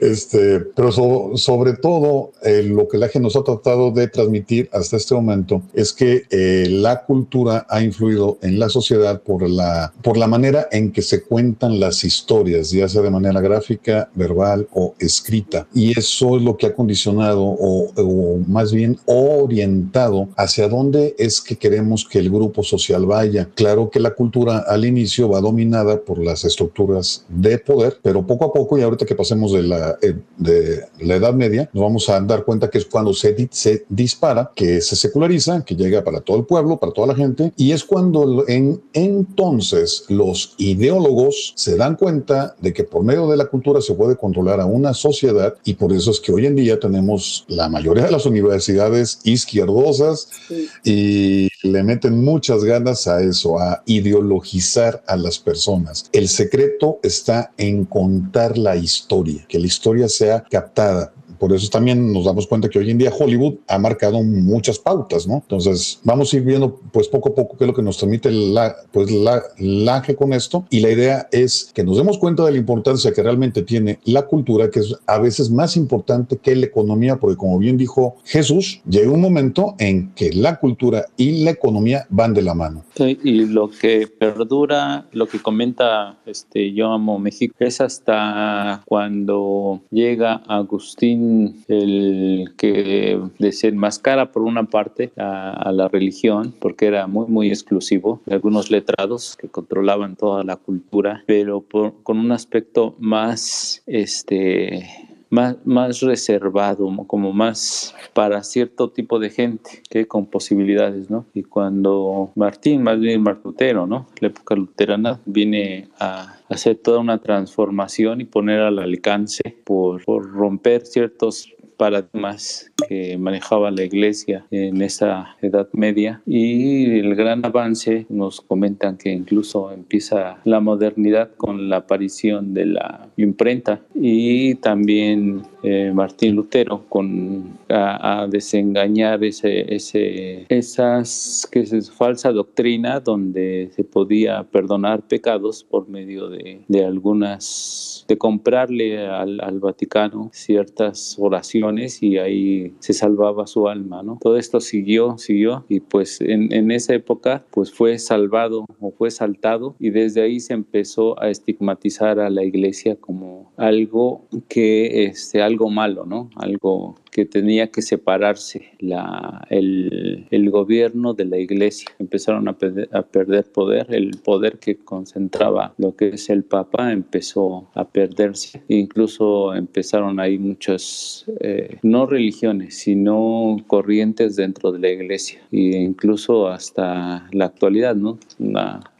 este, 0.00 0.60
pero 0.60 0.92
so, 0.92 1.32
sobre 1.36 1.74
todo 1.74 2.32
eh, 2.42 2.62
lo 2.62 2.88
que 2.88 2.98
la 2.98 3.08
gente 3.08 3.24
nos 3.24 3.36
ha 3.36 3.44
tratado 3.44 3.90
de 3.90 4.08
transmitir 4.08 4.68
hasta 4.72 4.96
este 4.96 5.14
momento 5.14 5.62
es 5.74 5.92
que 5.92 6.24
eh, 6.30 6.68
la 6.70 7.04
cultura 7.04 7.66
ha 7.68 7.82
influido 7.82 8.15
en 8.42 8.58
la 8.58 8.68
sociedad 8.68 9.22
por 9.22 9.48
la, 9.48 9.92
por 10.02 10.16
la 10.16 10.26
manera 10.26 10.68
en 10.72 10.92
que 10.92 11.02
se 11.02 11.22
cuentan 11.22 11.80
las 11.80 12.04
historias, 12.04 12.70
ya 12.70 12.88
sea 12.88 13.02
de 13.02 13.10
manera 13.10 13.40
gráfica, 13.40 14.08
verbal 14.14 14.68
o 14.72 14.94
escrita. 14.98 15.66
Y 15.74 15.98
eso 15.98 16.36
es 16.36 16.42
lo 16.42 16.56
que 16.56 16.66
ha 16.66 16.74
condicionado 16.74 17.42
o, 17.42 17.92
o 17.96 18.38
más 18.46 18.72
bien 18.72 18.98
orientado 19.06 20.28
hacia 20.36 20.68
dónde 20.68 21.14
es 21.18 21.40
que 21.40 21.56
queremos 21.56 22.04
que 22.04 22.18
el 22.18 22.30
grupo 22.30 22.62
social 22.62 23.06
vaya. 23.06 23.48
Claro 23.54 23.90
que 23.90 24.00
la 24.00 24.14
cultura 24.14 24.58
al 24.58 24.84
inicio 24.84 25.28
va 25.28 25.40
dominada 25.40 26.00
por 26.00 26.18
las 26.18 26.44
estructuras 26.44 27.24
de 27.28 27.58
poder, 27.58 27.98
pero 28.02 28.26
poco 28.26 28.46
a 28.46 28.52
poco, 28.52 28.78
y 28.78 28.82
ahorita 28.82 29.06
que 29.06 29.14
pasemos 29.14 29.52
de 29.52 29.62
la, 29.62 29.96
eh, 30.02 30.14
de 30.36 30.80
la 31.00 31.16
Edad 31.16 31.34
Media, 31.34 31.68
nos 31.72 31.82
vamos 31.82 32.08
a 32.08 32.20
dar 32.20 32.44
cuenta 32.44 32.70
que 32.70 32.78
es 32.78 32.86
cuando 32.86 33.12
se, 33.12 33.48
se 33.50 33.84
dispara, 33.88 34.50
que 34.54 34.80
se 34.80 34.96
seculariza, 34.96 35.64
que 35.64 35.74
llega 35.74 36.02
para 36.04 36.20
todo 36.20 36.36
el 36.38 36.44
pueblo, 36.44 36.78
para 36.78 36.92
toda 36.92 37.08
la 37.08 37.14
gente, 37.14 37.52
y 37.56 37.72
es 37.72 37.84
cuando 37.84 37.95
cuando 37.96 38.44
en, 38.46 38.82
entonces 38.92 40.04
los 40.10 40.54
ideólogos 40.58 41.54
se 41.56 41.76
dan 41.76 41.96
cuenta 41.96 42.54
de 42.60 42.74
que 42.74 42.84
por 42.84 43.02
medio 43.02 43.26
de 43.26 43.38
la 43.38 43.46
cultura 43.46 43.80
se 43.80 43.94
puede 43.94 44.16
controlar 44.18 44.60
a 44.60 44.66
una 44.66 44.92
sociedad 44.92 45.54
y 45.64 45.72
por 45.72 45.94
eso 45.94 46.10
es 46.10 46.20
que 46.20 46.30
hoy 46.30 46.44
en 46.44 46.56
día 46.56 46.78
tenemos 46.78 47.46
la 47.48 47.70
mayoría 47.70 48.04
de 48.04 48.10
las 48.10 48.26
universidades 48.26 49.20
izquierdosas 49.24 50.28
sí. 50.46 50.68
y 50.84 51.48
le 51.66 51.82
meten 51.82 52.22
muchas 52.22 52.64
ganas 52.64 53.06
a 53.06 53.22
eso, 53.22 53.58
a 53.58 53.82
ideologizar 53.86 55.02
a 55.06 55.16
las 55.16 55.38
personas. 55.38 56.10
El 56.12 56.28
secreto 56.28 57.00
está 57.02 57.54
en 57.56 57.86
contar 57.86 58.58
la 58.58 58.76
historia, 58.76 59.46
que 59.48 59.58
la 59.58 59.68
historia 59.68 60.10
sea 60.10 60.44
captada 60.50 61.14
por 61.38 61.52
eso 61.52 61.68
también 61.68 62.12
nos 62.12 62.24
damos 62.24 62.46
cuenta 62.46 62.68
que 62.68 62.78
hoy 62.78 62.90
en 62.90 62.98
día 62.98 63.12
Hollywood 63.16 63.54
ha 63.68 63.78
marcado 63.78 64.22
muchas 64.22 64.78
pautas, 64.78 65.26
¿no? 65.26 65.34
Entonces, 65.34 66.00
vamos 66.04 66.32
a 66.32 66.36
ir 66.36 66.42
viendo, 66.42 66.80
pues, 66.92 67.08
poco 67.08 67.30
a 67.30 67.34
poco 67.34 67.56
qué 67.56 67.64
es 67.64 67.68
lo 67.68 67.74
que 67.74 67.82
nos 67.82 67.98
transmite 67.98 68.30
la, 68.30 68.74
pues, 68.92 69.10
la, 69.10 69.42
la 69.58 70.02
con 70.14 70.32
esto. 70.32 70.66
Y 70.70 70.80
la 70.80 70.90
idea 70.90 71.28
es 71.32 71.70
que 71.74 71.82
nos 71.82 71.96
demos 71.96 72.18
cuenta 72.18 72.44
de 72.44 72.52
la 72.52 72.58
importancia 72.58 73.12
que 73.12 73.22
realmente 73.22 73.62
tiene 73.62 73.98
la 74.04 74.26
cultura, 74.26 74.70
que 74.70 74.80
es 74.80 74.94
a 75.06 75.18
veces 75.18 75.50
más 75.50 75.76
importante 75.76 76.36
que 76.36 76.54
la 76.54 76.66
economía, 76.66 77.16
porque 77.16 77.36
como 77.36 77.58
bien 77.58 77.76
dijo 77.76 78.16
Jesús, 78.24 78.80
llega 78.88 79.10
un 79.10 79.20
momento 79.20 79.74
en 79.78 80.12
que 80.14 80.32
la 80.32 80.58
cultura 80.58 81.06
y 81.16 81.44
la 81.44 81.50
economía 81.50 82.06
van 82.10 82.34
de 82.34 82.42
la 82.42 82.54
mano. 82.54 82.84
Sí, 82.94 83.18
y 83.22 83.46
lo 83.46 83.68
que 83.68 84.06
perdura, 84.06 85.06
lo 85.12 85.26
que 85.26 85.40
comenta 85.40 86.18
este 86.26 86.72
Yo 86.72 86.92
Amo 86.92 87.18
México, 87.18 87.54
es 87.58 87.80
hasta 87.80 88.82
cuando 88.86 89.82
llega 89.90 90.42
Agustín 90.46 91.25
el 91.68 92.52
que 92.56 93.20
desenmascara 93.38 94.32
por 94.32 94.42
una 94.42 94.64
parte 94.64 95.12
a, 95.16 95.72
la 95.72 95.88
religión, 95.88 96.54
porque 96.58 96.86
era 96.86 97.06
muy, 97.06 97.26
muy 97.26 97.48
exclusivo, 97.48 98.20
algunos 98.30 98.70
letrados 98.70 99.36
que 99.36 99.48
controlaban 99.48 100.16
toda 100.16 100.44
la 100.44 100.56
cultura, 100.56 101.22
pero 101.26 101.60
por, 101.60 102.02
con 102.02 102.18
un 102.18 102.32
aspecto 102.32 102.94
más, 102.98 103.82
este, 103.86 105.05
más, 105.36 105.56
más 105.66 106.00
reservado, 106.00 106.90
como 107.06 107.30
más 107.34 107.94
para 108.14 108.42
cierto 108.42 108.88
tipo 108.88 109.18
de 109.18 109.28
gente 109.28 109.82
que 109.90 110.08
con 110.08 110.24
posibilidades, 110.24 111.10
¿no? 111.10 111.26
Y 111.34 111.42
cuando 111.42 112.30
Martín, 112.34 112.82
más 112.82 112.98
bien 112.98 113.22
Martutero, 113.22 113.86
¿no? 113.86 114.06
La 114.20 114.28
época 114.28 114.54
luterana 114.54 115.20
viene 115.26 115.90
a 115.98 116.38
hacer 116.48 116.76
toda 116.76 117.00
una 117.00 117.18
transformación 117.18 118.22
y 118.22 118.24
poner 118.24 118.60
al 118.60 118.78
alcance 118.78 119.42
por 119.64 120.02
romper 120.06 120.86
ciertos 120.86 121.52
paradigmas 121.76 122.72
que 122.88 123.16
manejaba 123.18 123.70
la 123.70 123.82
iglesia 123.82 124.46
en 124.50 124.82
esa 124.82 125.36
edad 125.40 125.68
media. 125.72 126.22
Y 126.26 126.98
el 126.98 127.14
gran 127.14 127.44
avance 127.44 128.06
nos 128.08 128.40
comentan 128.40 128.96
que 128.96 129.10
incluso 129.10 129.72
empieza 129.72 130.38
la 130.44 130.60
modernidad 130.60 131.30
con 131.36 131.68
la 131.68 131.78
aparición 131.78 132.54
de 132.54 132.66
la 132.66 133.08
imprenta. 133.16 133.80
Y 133.94 134.56
también 134.56 135.42
eh, 135.62 135.90
Martín 135.94 136.36
Lutero 136.36 136.84
con 136.88 137.58
a, 137.68 138.26
desengañar 138.30 139.24
ese, 139.24 139.74
ese 139.74 140.46
esas 140.48 141.48
que 141.50 141.60
es 141.60 141.90
falsa 141.90 142.30
doctrina 142.32 143.00
donde 143.00 143.70
se 143.74 143.84
podía 143.84 144.44
perdonar 144.44 145.02
pecados 145.02 145.64
por 145.64 145.88
medio 145.88 146.28
de, 146.28 146.60
de 146.68 146.84
algunas 146.84 148.04
de 148.08 148.18
comprarle 148.18 149.06
al, 149.06 149.40
al 149.40 149.58
Vaticano 149.58 150.30
ciertas 150.32 151.16
oraciones 151.18 152.02
y 152.02 152.18
ahí 152.18 152.65
se 152.78 152.92
salvaba 152.92 153.46
su 153.46 153.68
alma, 153.68 154.02
¿no? 154.02 154.18
Todo 154.20 154.36
esto 154.36 154.60
siguió, 154.60 155.18
siguió 155.18 155.64
y 155.68 155.80
pues 155.80 156.20
en, 156.20 156.52
en 156.52 156.70
esa 156.70 156.94
época 156.94 157.44
pues 157.50 157.72
fue 157.72 157.98
salvado 157.98 158.66
o 158.80 158.90
fue 158.90 159.10
saltado 159.10 159.76
y 159.78 159.90
desde 159.90 160.22
ahí 160.22 160.40
se 160.40 160.54
empezó 160.54 161.20
a 161.20 161.30
estigmatizar 161.30 162.20
a 162.20 162.30
la 162.30 162.44
iglesia 162.44 162.96
como 162.96 163.52
algo 163.56 164.26
que, 164.48 165.04
este, 165.04 165.42
algo 165.42 165.70
malo, 165.70 166.04
¿no? 166.06 166.30
Algo 166.36 166.96
que 167.16 167.24
tenía 167.24 167.68
que 167.68 167.80
separarse 167.80 168.72
la, 168.78 169.46
el, 169.48 170.26
el, 170.30 170.50
gobierno 170.50 171.14
de 171.14 171.24
la 171.24 171.38
iglesia. 171.38 171.88
Empezaron 171.98 172.46
a, 172.46 172.58
perder, 172.58 172.90
a 172.92 173.00
perder 173.00 173.44
poder, 173.50 173.86
el 173.88 174.18
poder 174.22 174.58
que 174.58 174.76
concentraba 174.76 175.72
lo 175.78 175.96
que 175.96 176.08
es 176.08 176.28
el 176.28 176.44
Papa 176.44 176.92
empezó 176.92 177.68
a 177.72 177.88
perderse. 177.88 178.60
Incluso 178.68 179.54
empezaron 179.54 180.20
ahí 180.20 180.36
muchas, 180.36 181.24
eh, 181.40 181.78
no 181.82 182.04
religiones, 182.04 182.76
sino 182.76 183.56
corrientes 183.66 184.36
dentro 184.36 184.70
de 184.70 184.80
la 184.80 184.90
iglesia. 184.90 185.40
E 185.50 185.78
incluso 185.80 186.48
hasta 186.48 187.28
la 187.32 187.46
actualidad, 187.46 187.96
¿no? 187.96 188.18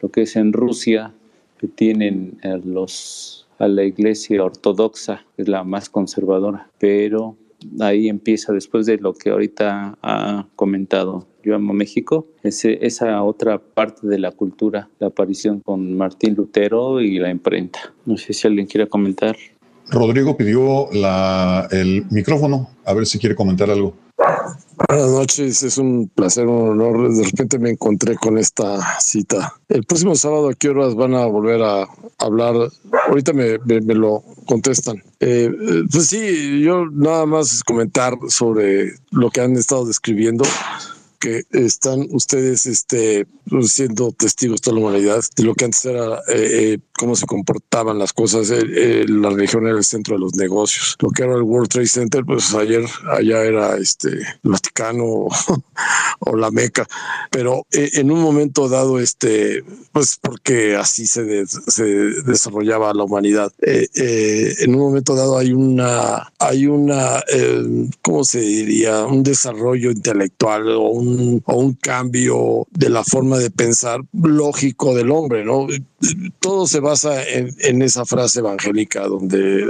Lo 0.00 0.08
que 0.10 0.22
es 0.22 0.36
en 0.36 0.54
Rusia, 0.54 1.12
que 1.58 1.68
tienen 1.68 2.38
eh, 2.42 2.58
los 2.64 3.46
a 3.58 3.68
la 3.68 3.84
iglesia 3.84 4.42
ortodoxa, 4.42 5.26
es 5.36 5.48
la 5.48 5.64
más 5.64 5.90
conservadora, 5.90 6.70
pero 6.78 7.36
ahí 7.80 8.08
empieza 8.08 8.52
después 8.52 8.86
de 8.86 8.98
lo 8.98 9.14
que 9.14 9.30
ahorita 9.30 9.98
ha 10.02 10.46
comentado 10.56 11.26
Yo 11.42 11.54
amo 11.54 11.72
México, 11.72 12.26
esa 12.42 13.22
otra 13.22 13.58
parte 13.58 14.06
de 14.06 14.18
la 14.18 14.32
cultura, 14.32 14.88
la 14.98 15.08
aparición 15.08 15.60
con 15.60 15.96
Martín 15.96 16.34
Lutero 16.34 17.00
y 17.00 17.18
la 17.18 17.30
imprenta. 17.30 17.94
No 18.04 18.16
sé 18.16 18.32
si 18.32 18.46
alguien 18.46 18.66
quiere 18.66 18.88
comentar. 18.88 19.36
Rodrigo 19.88 20.36
pidió 20.36 20.88
el 21.70 22.06
micrófono, 22.10 22.70
a 22.84 22.92
ver 22.94 23.06
si 23.06 23.18
quiere 23.18 23.36
comentar 23.36 23.70
algo. 23.70 23.94
Buenas 24.76 25.08
noches, 25.08 25.62
es 25.62 25.78
un 25.78 26.08
placer, 26.14 26.46
un 26.46 26.68
honor. 26.68 27.10
De 27.10 27.24
repente 27.24 27.58
me 27.58 27.70
encontré 27.70 28.16
con 28.16 28.36
esta 28.36 29.00
cita. 29.00 29.54
El 29.68 29.84
próximo 29.84 30.14
sábado, 30.16 30.50
¿a 30.50 30.54
qué 30.54 30.68
horas 30.68 30.94
van 30.94 31.14
a 31.14 31.24
volver 31.24 31.62
a 31.62 31.88
hablar? 32.18 32.54
Ahorita 33.08 33.32
me, 33.32 33.58
lo 33.94 34.22
contestan. 34.46 35.02
Eh, 35.20 35.50
pues 35.90 36.08
sí, 36.08 36.60
yo 36.60 36.84
nada 36.92 37.24
más 37.24 37.64
comentar 37.64 38.18
sobre 38.28 38.92
lo 39.10 39.30
que 39.30 39.40
han 39.40 39.56
estado 39.56 39.86
describiendo 39.86 40.44
que 41.18 41.44
están 41.52 42.06
ustedes 42.10 42.66
este, 42.66 43.26
siendo 43.62 44.12
testigos 44.12 44.60
toda 44.60 44.78
la 44.78 44.86
humanidad 44.86 45.24
de 45.36 45.42
lo 45.42 45.54
que 45.54 45.64
antes 45.64 45.84
era 45.86 46.16
eh, 46.28 46.74
eh, 46.74 46.78
cómo 46.96 47.16
se 47.16 47.26
comportaban 47.26 47.98
las 47.98 48.12
cosas. 48.12 48.50
Eh, 48.50 49.04
la 49.08 49.30
religión 49.30 49.66
era 49.66 49.76
el 49.76 49.84
centro 49.84 50.14
de 50.14 50.20
los 50.20 50.34
negocios. 50.34 50.96
Lo 51.00 51.10
que 51.10 51.22
era 51.22 51.34
el 51.34 51.42
World 51.42 51.68
Trade 51.68 51.86
Center, 51.86 52.24
pues 52.24 52.54
ayer 52.54 52.84
allá 53.10 53.42
era 53.44 53.76
este 53.76 54.08
el 54.08 54.50
Vaticano 54.50 55.04
o, 56.20 56.36
la 56.36 56.50
Meca. 56.50 56.86
Pero 57.30 57.66
en 57.70 58.10
un 58.10 58.20
momento 58.20 58.68
dado, 58.68 58.98
este, 58.98 59.64
pues 59.92 60.18
porque 60.20 60.76
así 60.76 61.06
se, 61.06 61.46
se 61.46 61.84
desarrollaba 61.84 62.92
la 62.94 63.04
humanidad. 63.04 63.52
en 63.60 64.74
un 64.74 64.80
momento 64.80 65.14
dado 65.14 65.38
hay 65.38 65.52
una, 65.52 66.32
hay 66.38 66.66
una, 66.66 67.22
¿cómo 68.02 68.24
se 68.24 68.40
diría? 68.40 69.04
Un 69.04 69.22
desarrollo 69.22 69.90
intelectual 69.90 70.68
o 70.70 70.88
un 70.88 71.42
o 71.44 71.56
un 71.56 71.74
cambio 71.74 72.66
de 72.70 72.90
la 72.90 73.04
forma 73.04 73.38
de 73.38 73.50
pensar 73.50 74.00
lógico 74.12 74.94
del 74.94 75.10
hombre, 75.10 75.44
¿no? 75.44 75.66
Todo 76.40 76.66
se 76.66 76.80
basa 76.86 77.22
en, 77.28 77.82
esa 77.82 78.04
frase 78.04 78.38
evangélica 78.38 79.06
donde 79.06 79.68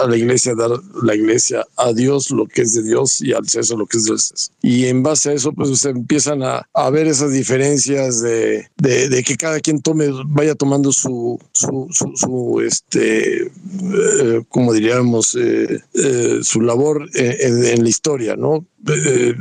a, 0.00 0.06
la 0.06 0.16
iglesia 0.16 0.54
dar 0.54 0.70
la 1.02 1.14
iglesia 1.14 1.64
a 1.76 1.92
Dios 1.92 2.30
lo 2.30 2.46
que 2.46 2.62
es 2.62 2.74
de 2.74 2.82
Dios 2.82 3.20
y 3.20 3.32
al 3.32 3.48
César 3.48 3.78
lo 3.78 3.86
que 3.86 3.98
es 3.98 4.04
de 4.04 4.18
César. 4.18 4.54
Y 4.62 4.86
en 4.86 5.02
base 5.02 5.30
a 5.30 5.32
eso, 5.34 5.52
pues 5.52 5.78
se 5.78 5.90
empiezan 5.90 6.42
a, 6.42 6.66
a 6.72 6.90
ver 6.90 7.06
esas 7.06 7.32
diferencias 7.32 8.22
de, 8.22 8.68
de, 8.78 9.22
que 9.22 9.36
cada 9.36 9.60
quien 9.60 9.82
tome, 9.82 10.08
vaya 10.26 10.54
tomando 10.54 10.90
su, 10.92 11.38
su, 11.52 11.88
su, 11.90 12.12
su 12.16 12.60
este, 12.60 13.42
eh, 13.44 14.42
como 14.48 14.72
diríamos, 14.72 15.36
eh, 15.36 15.80
eh, 15.94 16.38
su 16.42 16.60
labor 16.60 17.08
en, 17.14 17.64
en, 17.64 17.82
la 17.82 17.88
historia, 17.88 18.36
¿no? 18.36 18.66
Eh, 18.86 19.34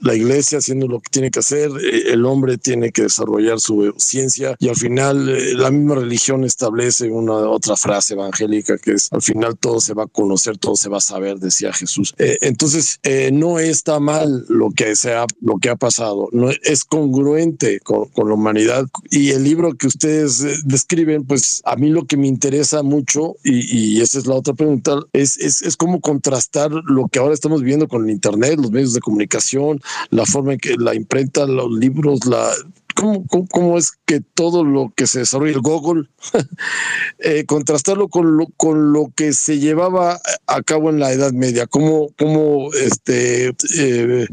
la, 0.00 0.14
iglesia 0.14 0.58
haciendo 0.58 0.86
lo 0.86 1.00
que 1.00 1.08
tiene 1.10 1.30
que 1.30 1.40
hacer, 1.40 1.70
el 2.06 2.24
hombre 2.26 2.58
tiene 2.58 2.92
que 2.92 3.02
desarrollar 3.02 3.60
su 3.60 3.94
ciencia 3.96 4.56
y 4.58 4.68
al 4.68 4.76
final 4.76 5.28
eh, 5.28 5.54
la 5.54 5.70
misma 5.70 5.94
religión 5.96 6.44
establece 6.44 7.10
una 7.10 7.32
otra 7.32 7.76
frase 7.76 8.14
evangélica 8.14 8.76
que 8.76 8.92
es 8.92 9.08
al 9.10 9.22
final 9.22 9.56
todo 9.58 9.80
se 9.80 9.94
va 9.94 10.04
a 10.04 10.06
conocer, 10.06 10.58
todo 10.58 10.76
se 10.76 10.88
va 10.88 10.98
a 10.98 11.00
saber, 11.00 11.38
decía 11.38 11.72
Jesús. 11.72 12.14
Eh, 12.18 12.38
entonces 12.42 13.00
no 13.32 13.58
está 13.58 14.00
mal 14.00 14.44
lo 14.48 14.70
que 14.70 14.96
sea, 14.96 15.26
lo 15.40 15.56
que 15.56 15.70
ha 15.70 15.76
pasado, 15.76 16.28
no 16.32 16.50
es 16.50 16.84
congruente 16.84 17.80
con, 17.80 18.08
la 18.14 18.34
humanidad 18.34 18.86
y 19.10 19.30
el 19.30 19.42
libro 19.42 19.74
que 19.74 19.86
ustedes 19.86 20.64
describen, 20.64 21.24
pues 21.24 21.60
a 21.64 21.76
mí 21.76 21.88
lo 21.88 22.06
que 22.06 22.16
me 22.16 22.28
interesa 22.28 22.82
mucho 22.82 23.36
y, 23.42 23.96
y 23.96 24.00
esa 24.00 24.18
es 24.18 24.26
la 24.26 24.34
otra 24.34 24.54
pregunta 24.54 25.00
es, 25.12 25.38
es, 25.38 25.62
es 25.62 25.76
cómo 25.76 26.00
contrastar 26.00 26.70
lo 26.70 27.08
que 27.08 27.18
ahora 27.18 27.34
estamos 27.34 27.60
viviendo 27.60 27.88
con 27.88 28.04
el 28.04 28.10
internet 28.10 28.61
los 28.62 28.70
medios 28.70 28.94
de 28.94 29.00
comunicación, 29.00 29.80
la 30.10 30.26
forma 30.26 30.54
en 30.54 30.58
que 30.58 30.76
la 30.78 30.94
imprenta, 30.94 31.46
los 31.46 31.70
libros, 31.70 32.24
la 32.26 32.50
¿Cómo, 32.94 33.26
cómo, 33.26 33.46
cómo, 33.48 33.78
es 33.78 33.92
que 34.04 34.20
todo 34.20 34.64
lo 34.64 34.92
que 34.94 35.06
se 35.06 35.20
desarrolla 35.20 35.52
el 35.52 35.60
Google, 35.60 36.08
eh, 37.18 37.44
contrastarlo 37.46 38.08
con 38.08 38.36
lo, 38.36 38.46
con 38.56 38.92
lo 38.92 39.12
que 39.16 39.32
se 39.32 39.58
llevaba 39.58 40.20
a 40.46 40.62
cabo 40.62 40.90
en 40.90 40.98
la 40.98 41.12
Edad 41.12 41.32
Media? 41.32 41.66
¿Cómo, 41.66 42.08
cómo 42.18 42.72
este, 42.74 43.54
eh, 43.78 44.26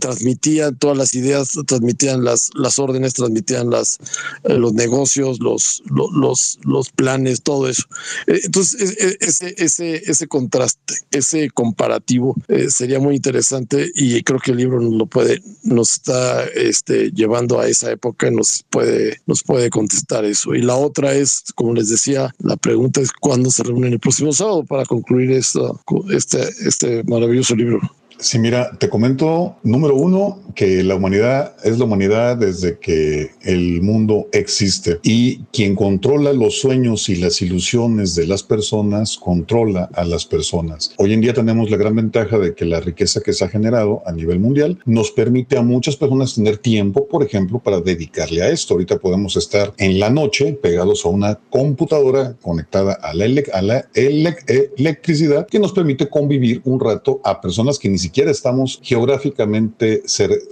transmitían 0.00 0.76
todas 0.76 0.96
las 0.96 1.14
ideas, 1.14 1.52
transmitían 1.66 2.24
las, 2.24 2.50
las 2.54 2.78
órdenes, 2.78 3.14
transmitían 3.14 3.70
las, 3.70 3.98
eh, 4.44 4.54
los 4.54 4.72
negocios, 4.72 5.40
los, 5.40 5.82
los, 5.86 6.58
los 6.64 6.90
planes, 6.90 7.42
todo 7.42 7.68
eso. 7.68 7.84
Eh, 8.26 8.40
entonces, 8.44 8.96
ese, 9.20 9.54
ese, 9.58 10.02
ese 10.06 10.26
contraste, 10.26 10.94
ese 11.10 11.50
comparativo 11.50 12.36
eh, 12.48 12.70
sería 12.70 12.98
muy 12.98 13.16
interesante 13.16 13.90
y 13.94 14.22
creo 14.22 14.38
que 14.38 14.52
el 14.52 14.58
libro 14.58 14.80
nos 14.80 14.94
lo 14.94 15.06
puede, 15.06 15.42
nos 15.62 15.92
está 15.92 16.44
este, 16.44 17.10
llevando 17.12 17.60
a 17.60 17.68
esa 17.68 17.90
época 17.90 18.30
nos 18.30 18.64
puede, 18.70 19.20
nos 19.26 19.42
puede 19.42 19.70
contestar 19.70 20.24
eso. 20.24 20.54
Y 20.54 20.62
la 20.62 20.76
otra 20.76 21.14
es, 21.14 21.44
como 21.54 21.74
les 21.74 21.88
decía, 21.88 22.34
la 22.38 22.56
pregunta 22.56 23.00
es 23.00 23.12
cuándo 23.12 23.50
se 23.50 23.62
reúnen 23.62 23.92
el 23.92 24.00
próximo 24.00 24.32
sábado 24.32 24.64
para 24.64 24.84
concluir 24.84 25.32
esto, 25.32 25.80
este, 26.10 26.48
este 26.66 27.02
maravilloso 27.04 27.54
libro. 27.54 27.80
Sí, 28.24 28.38
mira, 28.38 28.70
te 28.78 28.88
comento, 28.88 29.56
número 29.64 29.96
uno, 29.96 30.40
que 30.54 30.82
la 30.82 30.94
humanidad 30.94 31.56
es 31.62 31.78
la 31.78 31.84
humanidad 31.84 32.38
desde 32.38 32.78
que 32.78 33.32
el 33.42 33.82
mundo 33.82 34.28
existe 34.32 34.98
y 35.02 35.40
quien 35.52 35.74
controla 35.74 36.32
los 36.32 36.58
sueños 36.58 37.10
y 37.10 37.16
las 37.16 37.42
ilusiones 37.42 38.14
de 38.14 38.26
las 38.26 38.42
personas 38.42 39.18
controla 39.18 39.90
a 39.92 40.06
las 40.06 40.24
personas. 40.24 40.94
Hoy 40.96 41.12
en 41.12 41.20
día 41.20 41.34
tenemos 41.34 41.70
la 41.70 41.76
gran 41.76 41.96
ventaja 41.96 42.38
de 42.38 42.54
que 42.54 42.64
la 42.64 42.80
riqueza 42.80 43.20
que 43.20 43.34
se 43.34 43.44
ha 43.44 43.48
generado 43.50 44.02
a 44.06 44.12
nivel 44.12 44.40
mundial 44.40 44.78
nos 44.86 45.10
permite 45.10 45.58
a 45.58 45.62
muchas 45.62 45.96
personas 45.96 46.34
tener 46.34 46.56
tiempo, 46.56 47.06
por 47.06 47.22
ejemplo, 47.22 47.58
para 47.58 47.82
dedicarle 47.82 48.40
a 48.40 48.48
esto. 48.48 48.72
Ahorita 48.72 48.96
podemos 48.96 49.36
estar 49.36 49.74
en 49.76 50.00
la 50.00 50.08
noche 50.08 50.54
pegados 50.54 51.04
a 51.04 51.10
una 51.10 51.38
computadora 51.50 52.36
conectada 52.40 52.94
a 52.94 53.12
la, 53.12 53.26
ele 53.26 53.44
a 53.52 53.60
la 53.60 53.84
ele 53.92 54.34
electricidad 54.78 55.46
que 55.46 55.58
nos 55.58 55.72
permite 55.72 56.08
convivir 56.08 56.62
un 56.64 56.80
rato 56.80 57.20
a 57.22 57.42
personas 57.42 57.78
que 57.78 57.90
ni 57.90 57.98
siquiera 57.98 58.13
estamos 58.22 58.80
geográficamente 58.82 60.02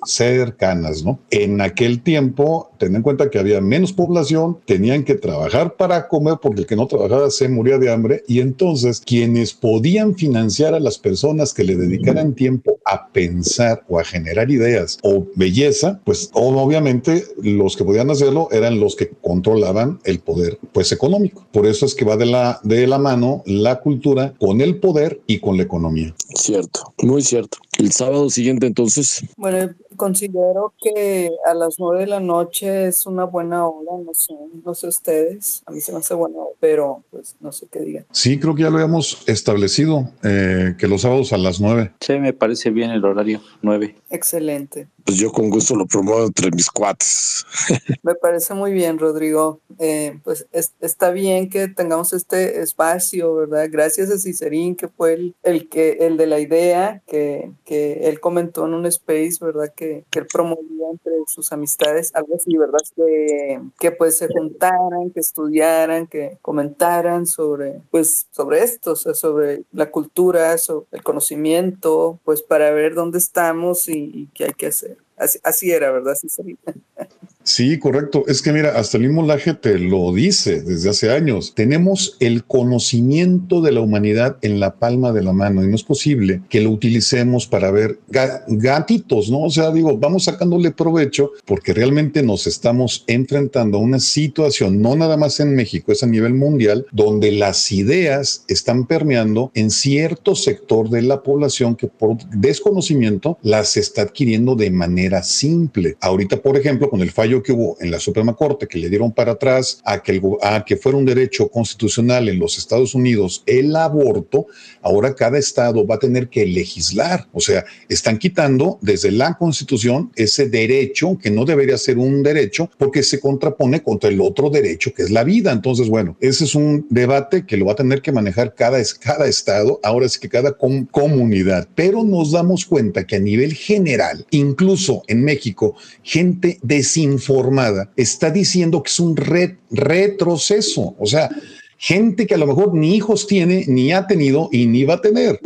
cercanas, 0.04 1.04
¿no? 1.04 1.18
En 1.30 1.60
aquel 1.60 2.02
tiempo, 2.02 2.70
ten 2.78 2.96
en 2.96 3.02
cuenta 3.02 3.30
que 3.30 3.38
había 3.38 3.60
menos 3.60 3.92
población, 3.92 4.58
tenían 4.66 5.04
que 5.04 5.14
trabajar 5.14 5.76
para 5.76 6.08
comer 6.08 6.38
porque 6.42 6.62
el 6.62 6.66
que 6.66 6.76
no 6.76 6.86
trabajaba 6.86 7.30
se 7.30 7.48
moría 7.48 7.78
de 7.78 7.92
hambre 7.92 8.24
y 8.26 8.40
entonces 8.40 9.00
quienes 9.00 9.52
podían 9.54 10.14
financiar 10.16 10.74
a 10.74 10.80
las 10.80 10.98
personas 10.98 11.54
que 11.54 11.64
le 11.64 11.76
dedicaran 11.76 12.34
tiempo 12.34 12.80
a 12.85 13.09
pensar 13.09 13.85
o 13.89 13.99
a 13.99 14.05
generar 14.05 14.51
ideas 14.51 14.99
o 15.03 15.26
belleza, 15.37 16.01
pues 16.05 16.30
obviamente 16.33 17.24
los 17.43 17.76
que 17.76 17.85
podían 17.85 18.11
hacerlo 18.11 18.49
eran 18.51 18.80
los 18.80 18.97
que 18.97 19.11
controlaban 19.20 20.01
el 20.05 20.20
poder 20.20 20.59
pues 20.72 20.93
económico. 20.93 21.47
Por 21.53 21.66
eso 21.66 21.87
es 21.87 21.95
que 21.95 22.05
va 22.05 22.16
de 22.16 22.26
la, 22.26 22.61
de 22.62 22.87
la 22.87 22.99
mano 22.99 23.43
la 23.47 23.80
cultura 23.80 24.35
con 24.39 24.61
el 24.61 24.78
poder 24.80 25.20
y 25.26 25.41
con 25.41 25.57
la 25.57 25.64
economía. 25.64 26.14
Cierto, 26.35 26.95
muy 27.03 27.22
cierto. 27.22 27.59
El 27.78 27.93
sábado 27.93 28.30
siguiente 28.30 28.66
entonces. 28.66 29.24
Bueno, 29.37 29.72
considero 29.97 30.72
que 30.82 31.30
a 31.45 31.55
las 31.55 31.76
nueve 31.78 32.01
de 32.01 32.07
la 32.07 32.20
noche 32.20 32.86
es 32.86 33.07
una 33.07 33.24
buena 33.24 33.66
hora, 33.66 34.03
no 34.05 34.14
sé, 34.14 34.34
no 34.64 34.74
sé 34.74 34.88
ustedes, 34.88 35.62
a 35.66 35.72
mí 35.72 35.80
se 35.80 35.93
me 35.93 35.99
hace 35.99 36.14
buena 36.14 36.38
hora, 36.38 36.55
pero 36.61 37.03
pues 37.11 37.36
no 37.40 37.53
sé 37.53 37.66
qué 37.70 37.80
digan. 37.80 38.07
Sí, 38.12 38.38
creo 38.38 38.55
que 38.55 38.62
ya 38.62 38.70
lo 38.70 38.76
habíamos 38.76 39.22
establecido, 39.26 40.09
eh, 40.22 40.74
que 40.78 40.88
los 40.88 41.03
sábados 41.03 41.32
a 41.32 41.38
las 41.38 41.61
nueve. 41.61 41.93
Sí, 42.01 42.18
me 42.18 42.32
parece 42.32 42.70
bien 42.70 42.90
el 42.90 43.05
horario, 43.05 43.40
nueve. 43.62 43.97
Excelente. 44.11 44.88
Pues 45.05 45.18
yo 45.18 45.32
con 45.32 45.51
gusto 45.51 45.74
lo 45.74 45.86
promuevo 45.86 46.24
entre 46.26 46.51
mis 46.51 46.70
cuates. 46.70 47.45
me 48.03 48.14
parece 48.14 48.55
muy 48.55 48.72
bien, 48.72 48.99
Rodrigo. 48.99 49.61
Eh, 49.78 50.18
pues 50.22 50.47
está 50.80 51.11
bien 51.11 51.49
que 51.51 51.68
tengamos 51.68 52.12
este 52.12 52.61
espacio, 52.61 53.34
¿verdad? 53.34 53.68
Gracias 53.70 54.11
a 54.11 54.18
Cicerín, 54.18 54.76
que 54.76 54.88
fue 54.88 55.14
el, 55.14 55.34
el, 55.43 55.68
que, 55.68 55.99
el 56.01 56.16
de 56.16 56.26
la 56.26 56.38
idea, 56.38 57.03
que, 57.07 57.51
que 57.64 58.09
él 58.09 58.20
comentó 58.20 58.66
en 58.66 58.74
un 58.74 58.86
space, 58.86 59.38
¿verdad? 59.40 59.72
Que 59.74 59.82
que, 59.83 60.20
él 60.20 60.26
promovía 60.33 60.91
entre 60.91 61.12
sus 61.26 61.53
amistades, 61.53 62.12
algo 62.14 62.37
así, 62.37 62.57
¿verdad? 62.57 62.78
Que, 62.95 63.61
que 63.78 63.93
pues 63.93 64.18
se 64.18 64.28
juntaran, 64.28 65.11
que 65.12 65.20
estudiaran, 65.20 66.07
que 66.07 66.39
comentaran 66.43 67.26
sobre, 67.26 67.83
pues, 67.91 68.26
sobre 68.30 68.62
esto, 68.62 68.93
o 68.93 68.97
sea, 68.97 69.14
sobre 69.14 69.64
la 69.72 69.91
cultura, 69.91 70.57
sobre 70.59 70.87
el 70.93 71.03
conocimiento, 71.03 72.20
pues 72.24 72.43
para 72.43 72.70
ver 72.70 72.95
dónde 72.95 73.18
estamos 73.18 73.89
y, 73.89 74.28
qué 74.35 74.45
hay 74.45 74.53
que 74.53 74.66
hacer. 74.66 74.97
Así, 75.16 75.39
así 75.43 75.70
era, 75.70 75.91
¿verdad? 75.91 76.12
Así 76.12 76.28
sería. 76.28 76.57
Sí, 77.45 77.78
correcto. 77.78 78.24
Es 78.28 78.40
que 78.40 78.53
mira, 78.53 78.78
hasta 78.78 78.99
el 78.99 79.05
mismo 79.05 79.24
Laje 79.24 79.55
te 79.55 79.78
lo 79.78 80.12
dice 80.12 80.62
desde 80.62 80.90
hace 80.90 81.11
años. 81.11 81.55
Tenemos 81.55 82.16
el 82.20 82.45
conocimiento 82.45 83.61
de 83.61 83.72
la 83.72 83.80
humanidad 83.80 84.36
en 84.43 84.61
la 84.61 84.76
palma 84.76 85.12
de 85.12 85.22
la 85.22 85.32
mano 85.32 85.64
y 85.64 85.68
no 85.68 85.74
es 85.74 85.82
posible 85.82 86.43
que 86.49 86.61
lo 86.61 86.70
utilicemos 86.70 87.47
para 87.47 87.70
ver 87.70 87.99
gatitos, 88.09 89.30
¿no? 89.30 89.40
O 89.43 89.51
sea, 89.51 89.72
digo, 89.72 89.99
vamos 89.99 90.24
sacándole 90.24 90.70
provecho 90.70 91.32
porque 91.45 91.72
realmente 91.72 92.22
nos 92.22 92.47
estamos 92.47 93.05
enfrentando 93.09 93.78
a 93.78 93.80
una 93.80 93.99
situación, 93.99 94.80
no 94.80 94.95
nada 94.95 95.16
más 95.16 95.40
en 95.40 95.55
México, 95.55 95.90
es 95.90 96.03
a 96.03 96.07
nivel 96.07 96.34
mundial, 96.34 96.86
donde 96.93 97.32
las 97.32 97.72
ideas 97.72 98.45
están 98.49 98.86
permeando 98.86 99.51
en 99.55 99.70
cierto 99.70 100.36
sector 100.36 100.90
de 100.90 101.03
la 101.03 101.22
población 101.22 101.74
que 101.74 101.88
por 101.88 102.18
desconocimiento 102.30 103.38
las 103.43 103.76
está 103.76 104.03
adquiriendo 104.03 104.55
de 104.55 104.70
manera 104.70 105.22
simple. 105.22 105.97
Ahorita, 106.01 106.40
por 106.40 106.57
ejemplo, 106.57 106.88
con 106.88 107.01
el 107.01 107.11
fallo 107.11 107.32
que 107.41 107.53
hubo 107.53 107.76
en 107.80 107.93
la 107.93 108.01
Suprema 108.01 108.35
Corte 108.35 108.66
que 108.66 108.78
le 108.78 108.89
dieron 108.89 109.12
para 109.12 109.33
atrás 109.33 109.80
a 109.85 110.03
que, 110.03 110.20
a 110.43 110.64
que 110.64 110.76
fuera 110.76 110.99
un 110.99 111.05
derecho 111.05 111.49
constitucional 111.49 112.28
en 112.28 112.41
los 112.41 112.59
Estados 112.59 112.97
Unidos 112.97 113.45
el 113.47 113.76
aborto, 113.76 114.47
ahora 114.80 115.14
cada 115.14 115.39
estado 115.39 115.87
va 115.87 115.95
a 115.95 115.99
tener 116.01 116.28
que 116.28 116.45
legislar. 116.45 117.28
O 117.33 117.41
sea, 117.41 117.64
están 117.89 118.18
quitando 118.18 118.78
desde 118.80 119.12
la 119.12 119.37
Constitución 119.39 120.11
ese 120.16 120.49
derecho 120.49 121.16
que 121.22 121.30
no 121.30 121.45
debería 121.45 121.78
ser 121.78 121.99
un 121.99 122.24
derecho 122.24 122.68
porque 122.78 123.05
se 123.05 123.20
contrapone 123.20 123.83
contra 123.83 124.11
el 124.11 124.20
otro 124.20 124.51
derecho 124.51 124.93
que 124.93 125.03
es 125.03 125.11
la 125.11 125.22
vida. 125.22 125.53
Entonces, 125.53 125.89
bueno, 125.89 126.16
ese 126.20 126.45
es 126.45 126.55
un 126.55 126.87
debate 126.91 127.47
que 127.47 127.57
lo 127.57 127.66
va 127.66 127.72
a 127.72 127.76
tener 127.76 128.03
que 128.03 128.11
manejar 128.11 128.55
cada, 128.55 128.83
cada 129.01 129.28
estado, 129.28 129.78
ahora 129.83 130.09
sí 130.09 130.18
que 130.18 130.28
cada 130.28 130.57
comunidad. 130.57 131.68
Pero 131.74 132.03
nos 132.03 132.33
damos 132.33 132.64
cuenta 132.64 133.07
que 133.07 133.16
a 133.16 133.20
nivel 133.20 133.55
general, 133.55 134.26
incluso 134.30 135.03
en 135.07 135.22
México, 135.22 135.76
gente 136.03 136.59
desinformada 136.62 137.21
informada 137.22 137.90
está 137.96 138.30
diciendo 138.30 138.82
que 138.82 138.90
es 138.90 139.00
un 139.00 139.16
retroceso. 139.16 140.94
O 140.98 141.06
sea, 141.06 141.30
gente 141.78 142.26
que 142.26 142.34
a 142.34 142.38
lo 142.38 142.46
mejor 142.46 142.74
ni 142.74 142.96
hijos 142.96 143.26
tiene, 143.26 143.64
ni 143.68 143.92
ha 143.92 144.06
tenido 144.06 144.48
y 144.52 144.66
ni 144.66 144.84
va 144.84 144.94
a 144.94 145.00
tener. 145.00 145.40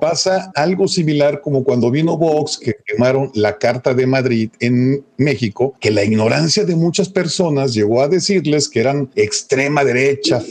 Pasa 0.00 0.50
algo 0.56 0.88
similar 0.88 1.40
como 1.40 1.62
cuando 1.62 1.90
vino 1.90 2.16
Vox, 2.16 2.58
que 2.58 2.74
quemaron 2.84 3.30
la 3.34 3.58
Carta 3.58 3.94
de 3.94 4.06
Madrid 4.06 4.50
en 4.58 5.04
México, 5.16 5.74
que 5.80 5.92
la 5.92 6.02
ignorancia 6.02 6.64
de 6.64 6.74
muchas 6.74 7.08
personas 7.08 7.72
llegó 7.72 8.02
a 8.02 8.08
decirles 8.08 8.68
que 8.68 8.80
eran 8.80 9.10
extrema 9.14 9.84
derecha, 9.84 10.42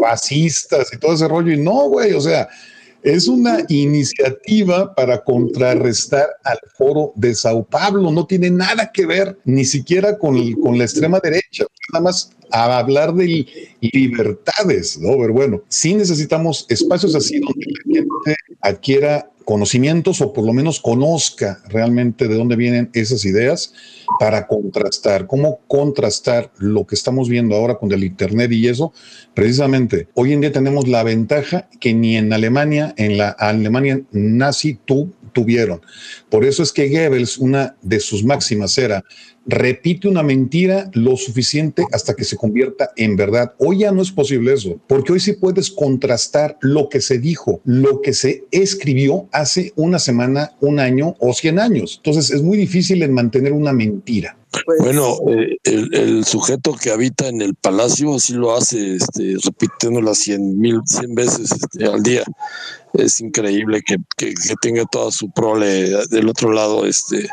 fascistas 0.00 0.92
y 0.92 0.98
todo 0.98 1.14
ese 1.14 1.26
rollo. 1.26 1.52
Y 1.52 1.58
no, 1.58 1.88
güey, 1.88 2.12
o 2.12 2.20
sea, 2.20 2.48
es 3.06 3.28
una 3.28 3.58
iniciativa 3.68 4.92
para 4.92 5.22
contrarrestar 5.22 6.26
al 6.42 6.58
foro 6.76 7.12
de 7.14 7.36
Sao 7.36 7.64
Paulo. 7.64 8.10
No 8.10 8.26
tiene 8.26 8.50
nada 8.50 8.90
que 8.92 9.06
ver 9.06 9.38
ni 9.44 9.64
siquiera 9.64 10.18
con, 10.18 10.52
con 10.54 10.76
la 10.76 10.84
extrema 10.84 11.20
derecha. 11.20 11.66
Nada 11.92 12.02
más 12.02 12.32
a 12.50 12.78
hablar 12.78 13.14
de 13.14 13.46
libertades, 13.92 14.98
¿no? 14.98 15.16
Pero 15.18 15.32
bueno, 15.32 15.62
sí 15.68 15.94
necesitamos 15.94 16.66
espacios 16.68 17.14
así 17.14 17.38
donde 17.40 17.66
la 17.66 18.02
gente 18.24 18.36
adquiera 18.60 19.30
conocimientos 19.46 20.20
o 20.20 20.32
por 20.32 20.44
lo 20.44 20.52
menos 20.52 20.80
conozca 20.80 21.62
realmente 21.68 22.26
de 22.26 22.34
dónde 22.34 22.56
vienen 22.56 22.90
esas 22.94 23.24
ideas 23.24 23.72
para 24.18 24.48
contrastar. 24.48 25.28
¿Cómo 25.28 25.60
contrastar 25.68 26.50
lo 26.58 26.84
que 26.84 26.96
estamos 26.96 27.28
viendo 27.28 27.54
ahora 27.54 27.78
con 27.78 27.92
el 27.92 28.02
Internet 28.02 28.50
y 28.50 28.66
eso? 28.66 28.92
Precisamente, 29.34 30.08
hoy 30.14 30.32
en 30.32 30.40
día 30.40 30.50
tenemos 30.50 30.88
la 30.88 31.04
ventaja 31.04 31.68
que 31.78 31.94
ni 31.94 32.16
en 32.16 32.32
Alemania, 32.32 32.92
en 32.98 33.18
la 33.18 33.30
Alemania 33.30 34.02
nazi, 34.10 34.80
tuvieron. 35.32 35.80
Por 36.28 36.44
eso 36.44 36.64
es 36.64 36.72
que 36.72 36.88
Goebbels, 36.88 37.38
una 37.38 37.76
de 37.82 38.00
sus 38.00 38.24
máximas 38.24 38.76
era, 38.78 39.04
repite 39.46 40.08
una 40.08 40.22
mentira 40.22 40.90
lo 40.92 41.16
suficiente 41.16 41.84
hasta 41.92 42.14
que 42.14 42.24
se 42.24 42.36
convierta 42.36 42.90
en 42.96 43.16
verdad. 43.16 43.54
Hoy 43.58 43.78
ya 43.78 43.92
no 43.92 44.02
es 44.02 44.10
posible 44.10 44.52
eso, 44.52 44.78
porque 44.86 45.12
hoy 45.12 45.20
sí 45.20 45.34
puedes 45.34 45.70
contrastar 45.70 46.58
lo 46.60 46.88
que 46.88 47.00
se 47.00 47.18
dijo, 47.18 47.60
lo 47.64 48.02
que 48.02 48.12
se 48.12 48.44
escribió 48.50 49.28
hace 49.32 49.72
una 49.76 49.98
semana, 49.98 50.52
un 50.60 50.80
año 50.80 51.14
o 51.20 51.32
cien 51.32 51.58
años. 51.58 52.00
Entonces 52.04 52.30
es 52.30 52.42
muy 52.42 52.56
difícil 52.56 53.02
en 53.02 53.12
mantener 53.12 53.52
una 53.52 53.72
mentira. 53.72 54.36
Pues, 54.64 54.78
bueno, 54.78 55.18
eh, 55.28 55.56
el, 55.64 56.24
sujeto 56.24 56.74
que 56.74 56.90
habita 56.90 57.28
en 57.28 57.42
el 57.42 57.54
palacio 57.54 58.14
así 58.14 58.32
lo 58.32 58.56
hace, 58.56 58.94
este, 58.96 59.36
repitiéndola 59.44 60.14
cien 60.14 60.58
mil, 60.58 60.80
cien 60.86 61.14
veces 61.14 61.52
este, 61.52 61.84
al 61.84 62.02
día. 62.02 62.24
Es 62.94 63.20
increíble 63.20 63.82
que, 63.84 63.96
que, 64.16 64.32
que 64.32 64.54
tenga 64.62 64.84
toda 64.86 65.10
su 65.10 65.30
prole 65.30 65.90
del 66.08 66.28
otro 66.28 66.52
lado, 66.52 66.86
este, 66.86 67.28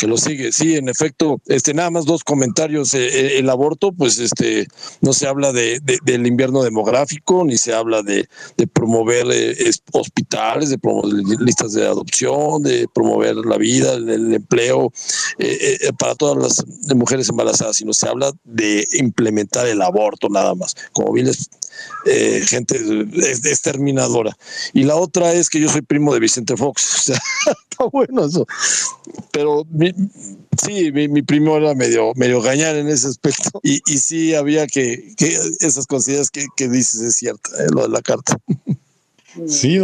que 0.00 0.06
lo 0.06 0.16
sigue. 0.16 0.50
Sí, 0.50 0.76
en 0.76 0.88
efecto, 0.88 1.42
este, 1.44 1.74
nada 1.74 1.90
más 1.90 2.06
dos 2.06 2.24
comentarios. 2.24 2.94
Eh, 2.94 3.06
eh, 3.06 3.38
el 3.38 3.50
aborto, 3.50 3.92
pues 3.92 4.18
este, 4.18 4.66
no 5.02 5.12
se 5.12 5.26
habla 5.26 5.52
de, 5.52 5.78
del 6.04 6.26
invierno 6.26 6.62
demográfico, 6.62 7.44
ni 7.44 7.58
se 7.58 7.74
habla 7.74 8.02
de, 8.02 8.26
promover 8.72 9.26
eh, 9.30 9.70
hospitales, 9.92 10.70
de 10.70 10.78
promover 10.78 11.12
listas 11.40 11.74
de 11.74 11.86
adopción, 11.86 12.62
de 12.62 12.88
promover 12.94 13.36
la 13.36 13.58
vida, 13.58 13.92
el, 13.92 14.32
empleo 14.32 14.90
para 15.98 16.14
todas 16.14 16.36
las 16.38 16.96
mujeres 16.96 17.28
embarazadas, 17.28 17.76
sino 17.76 17.92
se 17.92 18.08
habla 18.08 18.32
de 18.44 18.86
implementar 18.92 19.66
el 19.66 19.82
aborto 19.82 20.28
nada 20.30 20.54
más. 20.54 20.74
Como 20.92 21.12
bien 21.12 21.26
les 21.26 21.50
eh, 22.06 22.42
gente 22.46 22.76
exterminadora. 23.44 24.36
Y 24.72 24.84
la 24.84 24.96
otra 24.96 25.34
es 25.34 25.50
que 25.50 25.60
yo 25.60 25.68
soy 25.68 25.82
primo 25.82 26.14
de 26.14 26.20
Vicente 26.20 26.56
Fox. 26.56 26.80
O 27.00 27.02
sea, 27.02 27.22
está 27.70 27.84
bueno 27.92 28.24
eso. 28.26 28.46
Pero 29.32 29.66
sí, 30.62 30.92
mi, 30.92 31.22
primo 31.22 31.56
era 31.56 31.74
medio, 31.74 32.12
medio 32.16 32.40
gañar 32.40 32.76
en 32.76 32.88
ese 32.88 33.08
aspecto. 33.08 33.60
Y, 33.62 33.80
y 33.86 33.98
sí 33.98 34.34
había 34.34 34.66
que, 34.66 35.14
que 35.16 35.36
esas 35.60 35.86
cosillas 35.86 36.30
que, 36.30 36.46
que 36.56 36.68
dices 36.68 37.00
es 37.00 37.16
cierta, 37.16 37.50
eh, 37.58 37.68
lo 37.74 37.82
de 37.82 37.88
la 37.88 38.00
carta. 38.00 38.36
Sí, 39.46 39.78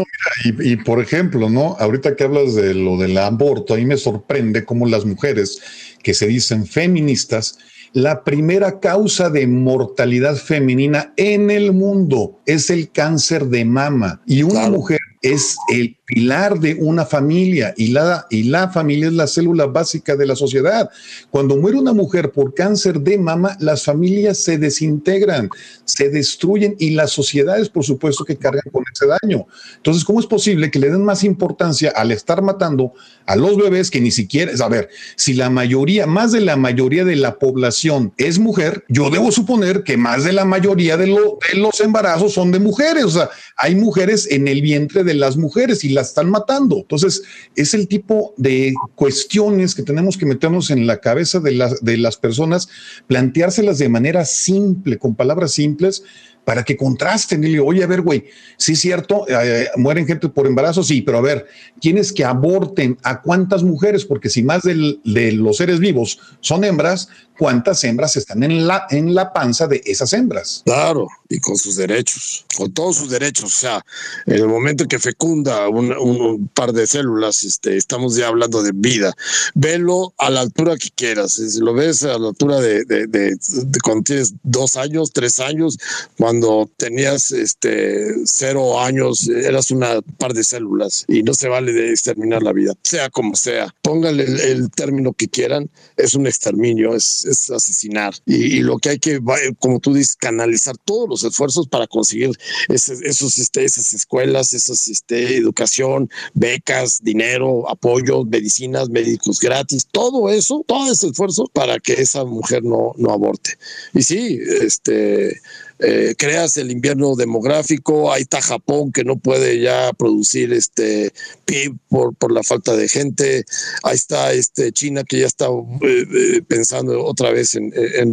y, 0.45 0.73
y, 0.73 0.77
por 0.77 1.01
ejemplo, 1.01 1.49
¿no? 1.49 1.77
Ahorita 1.79 2.17
que 2.17 2.25
hablas 2.25 2.55
de 2.55 2.75
lo 2.75 2.97
del 2.97 3.17
aborto, 3.19 3.75
a 3.75 3.77
mí 3.77 3.85
me 3.85 3.97
sorprende 3.97 4.65
cómo 4.65 4.87
las 4.87 5.05
mujeres 5.05 5.61
que 6.03 6.15
se 6.15 6.27
dicen 6.27 6.67
feministas 6.67 7.59
la 7.97 8.25
primera 8.25 8.79
causa 8.79 9.31
de 9.31 9.47
mortalidad 9.47 10.37
femenina 10.37 11.15
en 11.17 11.51
el 11.51 11.73
mundo 11.73 12.39
es 12.45 12.69
el 12.69 12.91
cáncer 12.91 13.47
de 13.47 13.65
mama. 13.65 14.21
Y 14.27 14.43
una 14.43 14.69
mujer 14.69 14.99
es 15.23 15.57
el 15.73 15.97
pilar 16.05 16.61
de 16.61 16.75
una 16.75 17.05
familia 17.05 17.75
y 17.77 17.89
la, 17.89 18.27
y 18.31 18.45
la 18.45 18.69
familia 18.69 19.09
es 19.09 19.13
la 19.13 19.27
célula 19.27 19.67
básica 19.67 20.15
de 20.17 20.27
la 20.27 20.37
sociedad. 20.37 20.89
Cuando 21.31 21.57
muere 21.57 21.79
una 21.79 21.93
mujer 21.93 22.31
por 22.31 22.55
cáncer 22.55 23.01
de 23.01 23.19
mama, 23.19 23.57
las 23.61 23.85
familias 23.85 24.39
se 24.39 24.57
desintegran, 24.59 25.51
se 25.85 26.09
destruyen 26.09 26.77
y 26.79 26.91
las 26.91 27.11
sociedades, 27.11 27.69
por 27.69 27.85
supuesto, 27.85 28.25
que 28.25 28.37
cargan 28.37 28.65
con 28.71 28.85
ese 28.93 29.07
daño. 29.07 29.47
Entonces, 29.77 30.05
¿cómo 30.05 30.21
es 30.21 30.27
posible 30.27 30.71
que 30.71 30.79
le 30.79 30.91
den 30.91 31.05
más 31.05 31.25
importancia 31.25 31.93
al 31.95 32.13
estar 32.13 32.41
matando 32.43 32.93
a 33.27 33.35
los 33.35 33.57
bebés 33.57 33.91
que 33.91 34.01
ni 34.01 34.11
siquiera, 34.11 34.53
a 34.65 34.69
ver, 34.69 34.89
si 35.17 35.35
la 35.35 35.51
mayoría, 35.51 36.07
más 36.07 36.33
de 36.33 36.41
la 36.41 36.57
mayoría 36.57 37.05
de 37.05 37.17
la 37.17 37.39
población 37.39 38.13
es 38.17 38.39
mujer, 38.39 38.85
yo 38.89 39.11
debo 39.11 39.33
suponer 39.33 39.83
que 39.83 39.97
más 39.97 40.25
de 40.25 40.33
la 40.33 40.45
mayoría 40.45 40.97
de, 40.97 41.07
de 41.07 41.59
los 41.59 41.81
embarazos 41.81 42.33
son 42.33 42.53
de 42.53 42.61
mujeres, 42.61 43.05
o 43.05 43.11
sea, 43.11 43.31
hay 43.57 43.75
mujeres 43.75 44.29
en 44.31 44.47
el 44.49 44.63
vientre 44.63 45.03
de 45.07 45.15
las 45.15 45.39
mujeres 45.39 45.85
y 45.85 45.89
las 45.89 46.09
están 46.09 46.31
matando. 46.31 46.77
Entonces, 46.77 47.23
es 47.55 47.73
el 47.73 47.89
tipo 47.89 48.35
de 48.37 48.75
cuestiones 48.95 49.75
que 49.75 49.83
tenemos 49.83 50.19
que 50.19 50.27
meternos 50.27 50.71
en 50.71 50.87
la 50.87 51.01
cabeza 51.01 51.41
de, 51.41 51.53
las 51.53 51.83
de 51.83 51.97
las 51.97 52.19
personas, 52.19 52.69
planteárselas 53.07 53.79
de 53.79 53.89
manera 53.89 54.27
simple, 54.27 54.99
con 54.99 55.15
palabras 55.15 55.53
simples, 55.53 56.03
para 56.47 56.63
que 56.63 56.77
contrasten 56.77 57.43
y 57.43 57.49
le 57.49 57.59
oye, 57.59 57.83
a 57.83 57.89
ver, 57.89 58.03
güey, 58.03 58.27
sí 58.57 58.75
es 58.75 58.81
cierto, 58.81 59.27
eh, 59.29 59.69
mueren 59.77 60.07
gente 60.07 60.29
por 60.29 60.47
embarazo, 60.47 60.85
sí, 60.85 61.03
pero 61.03 61.19
a 61.19 61.21
ver, 61.21 61.47
¿quiénes 61.81 62.13
que 62.13 62.25
aborten? 62.25 62.97
¿A 63.03 63.21
cuántas 63.21 63.65
mujeres? 63.65 64.05
Porque 64.05 64.31
si 64.31 64.45
más 64.45 64.63
de 64.63 65.03
los 65.33 65.57
seres 65.57 65.81
vivos 65.81 66.21
son 66.39 66.63
hembras, 66.63 67.09
¿cuántas 67.37 67.83
hembras 67.83 68.17
están 68.17 68.45
en 68.45 68.65
la, 68.65 68.87
en 68.91 69.13
la 69.13 69.33
panza 69.33 69.67
de 69.67 69.83
esas 69.85 70.13
hembras? 70.13 70.63
Claro, 70.65 71.09
y 71.29 71.41
con 71.41 71.57
sus 71.57 71.77
derechos, 71.77 72.45
con 72.57 72.73
todos 72.73 72.97
sus 72.97 73.11
derechos. 73.11 73.45
O 73.45 73.61
sea, 73.61 73.85
en 74.27 74.35
el 74.35 74.49
momento 74.49 74.87
que 74.87 74.99
fecunda 74.99 75.69
un, 75.69 76.49
par 76.55 76.73
de 76.73 76.87
células, 76.87 77.45
este, 77.45 77.77
estamos 77.77 78.17
ya 78.17 78.29
hablando 78.29 78.63
de 78.63 78.73
vida. 78.75 79.15
Velo 79.55 80.15
a 80.19 80.31
la 80.31 80.41
altura 80.41 80.77
que 80.77 80.91
quieras. 80.95 81.35
Si 81.35 81.61
lo 81.61 81.75
ves 81.75 82.03
a 82.03 82.19
la 82.19 82.29
altura 82.29 82.61
de, 82.61 82.85
de, 82.85 83.07
de 83.07 83.81
cuando 83.83 84.05
tienes 84.05 84.35
dos 84.43 84.77
años, 84.77 85.13
tres 85.13 85.41
años, 85.41 85.79
cuando 86.17 86.71
tenías 86.77 87.33
este 87.33 88.15
cero 88.25 88.81
años, 88.81 89.29
eras 89.29 89.71
una 89.71 90.01
par 90.19 90.33
de 90.35 90.45
células 90.45 91.05
y 91.09 91.23
no 91.23 91.35
se 91.35 91.49
vale 91.49 91.73
de 91.73 91.91
exterminar 91.91 92.43
la 92.43 92.53
vida, 92.53 92.75
sea 92.83 93.11
como 93.11 93.37
sea. 93.37 93.75
Póngale 93.83 94.25
el, 94.25 94.71
término 94.71 95.13
que 95.13 95.29
quieran, 95.29 95.71
es 95.97 96.15
un 96.15 96.27
exterminio, 96.27 96.95
es, 96.95 97.51
asesinar. 97.51 98.15
Y, 98.27 98.61
lo 98.61 98.79
que 98.79 98.91
hay 98.91 98.99
que, 98.99 99.21
como 99.59 99.81
tú 99.81 99.95
dices, 99.95 100.17
canalizar 100.17 100.77
todos 100.77 101.09
los 101.09 101.16
esfuerzos 101.25 101.69
para 101.69 101.87
conseguir 101.87 102.31
esos, 102.69 103.39
este, 103.39 103.65
esas 103.65 103.95
escuelas, 103.95 104.53
esas 104.53 104.89
este, 104.89 105.37
educación, 105.37 106.11
becas, 106.35 107.03
dinero, 107.03 107.69
apoyo, 107.69 108.25
medicinas, 108.25 108.89
médicos 108.89 109.41
gratis, 109.41 109.87
todo 109.91 110.31
eso, 110.31 110.65
todo 110.67 110.91
ese 110.91 111.09
esfuerzo 111.09 111.47
para 111.53 111.79
que 111.79 111.95
esa 111.95 112.25
mujer 112.25 112.63
no, 112.65 112.93
no 112.97 113.11
aborte. 113.11 113.59
Y 113.95 114.03
sí, 114.03 114.39
este 114.63 115.41
eh, 115.79 116.15
creas 116.17 116.57
el 116.57 116.71
invierno 116.71 117.15
demográfico, 117.17 118.13
ahí 118.13 118.23
está 118.23 118.41
Japón 118.41 118.93
que 118.93 119.05
no 119.05 119.17
puede 119.17 119.61
ya 119.61 119.93
producir 119.93 120.53
este 120.53 121.13
PIB 121.45 121.77
por, 121.89 122.15
por 122.15 122.33
la 122.33 122.43
falta 122.43 122.75
de 122.77 122.89
gente, 122.89 123.45
ahí 123.83 123.95
está 123.95 124.33
este 124.33 124.73
China 124.73 125.05
que 125.05 125.21
ya 125.21 125.27
está 125.27 125.47
eh, 125.47 125.81
eh, 125.83 126.43
pensando 126.49 127.05
otra 127.05 127.31
vez 127.31 127.55
en, 127.55 127.73
en 127.75 128.13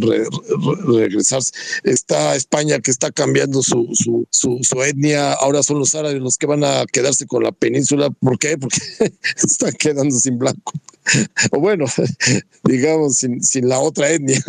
regresar, 0.86 1.42
está 1.84 2.36
España 2.36 2.80
que 2.80 2.90
está 2.90 3.10
cambiando 3.10 3.62
su, 3.62 3.88
su, 3.92 4.58
su, 4.60 4.82
etnia, 4.82 5.32
ahora 5.32 5.62
son 5.62 5.78
los 5.78 5.94
árabes 5.94 6.20
los 6.20 6.36
que 6.36 6.46
van 6.46 6.64
a 6.64 6.84
quedarse 6.92 7.26
con 7.26 7.42
la 7.42 7.52
península, 7.52 8.10
¿por 8.10 8.38
qué? 8.38 8.58
Porque 8.58 8.78
están 9.36 9.72
quedando 9.72 10.14
sin 10.18 10.38
blanco 10.38 10.72
o 11.52 11.60
bueno, 11.60 11.84
digamos, 12.64 13.16
sin, 13.16 13.42
sin, 13.42 13.68
la 13.68 13.78
otra 13.78 14.10
etnia. 14.10 14.42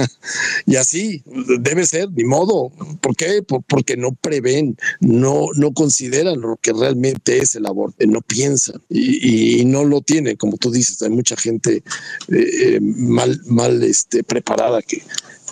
Y 0.66 0.76
así 0.76 1.24
debe 1.60 1.86
ser, 1.86 2.12
ni 2.12 2.24
modo. 2.24 2.72
¿Por 3.02 3.16
qué? 3.16 3.44
porque 3.44 3.98
no 3.98 4.12
prevén, 4.14 4.78
no, 5.00 5.48
no 5.56 5.74
consideran 5.74 6.42
lo 6.42 6.58
que 6.58 6.74
realmente 6.74 7.38
es 7.38 7.56
el 7.56 7.66
aborto, 7.66 8.06
no 8.08 8.22
piensan 8.22 8.82
y, 8.90 9.64
no 9.66 9.84
lo 9.84 10.02
tienen, 10.02 10.38
como 10.38 10.58
tú 10.58 10.72
dices, 10.72 11.02
hay 11.02 11.10
mucha 11.10 11.36
gente 11.36 11.78
eh, 11.78 11.84
eh, 12.30 12.80
mal, 12.82 13.40
mal 13.46 13.84
este, 13.84 14.24
preparada 14.24 14.82
que, 14.82 15.02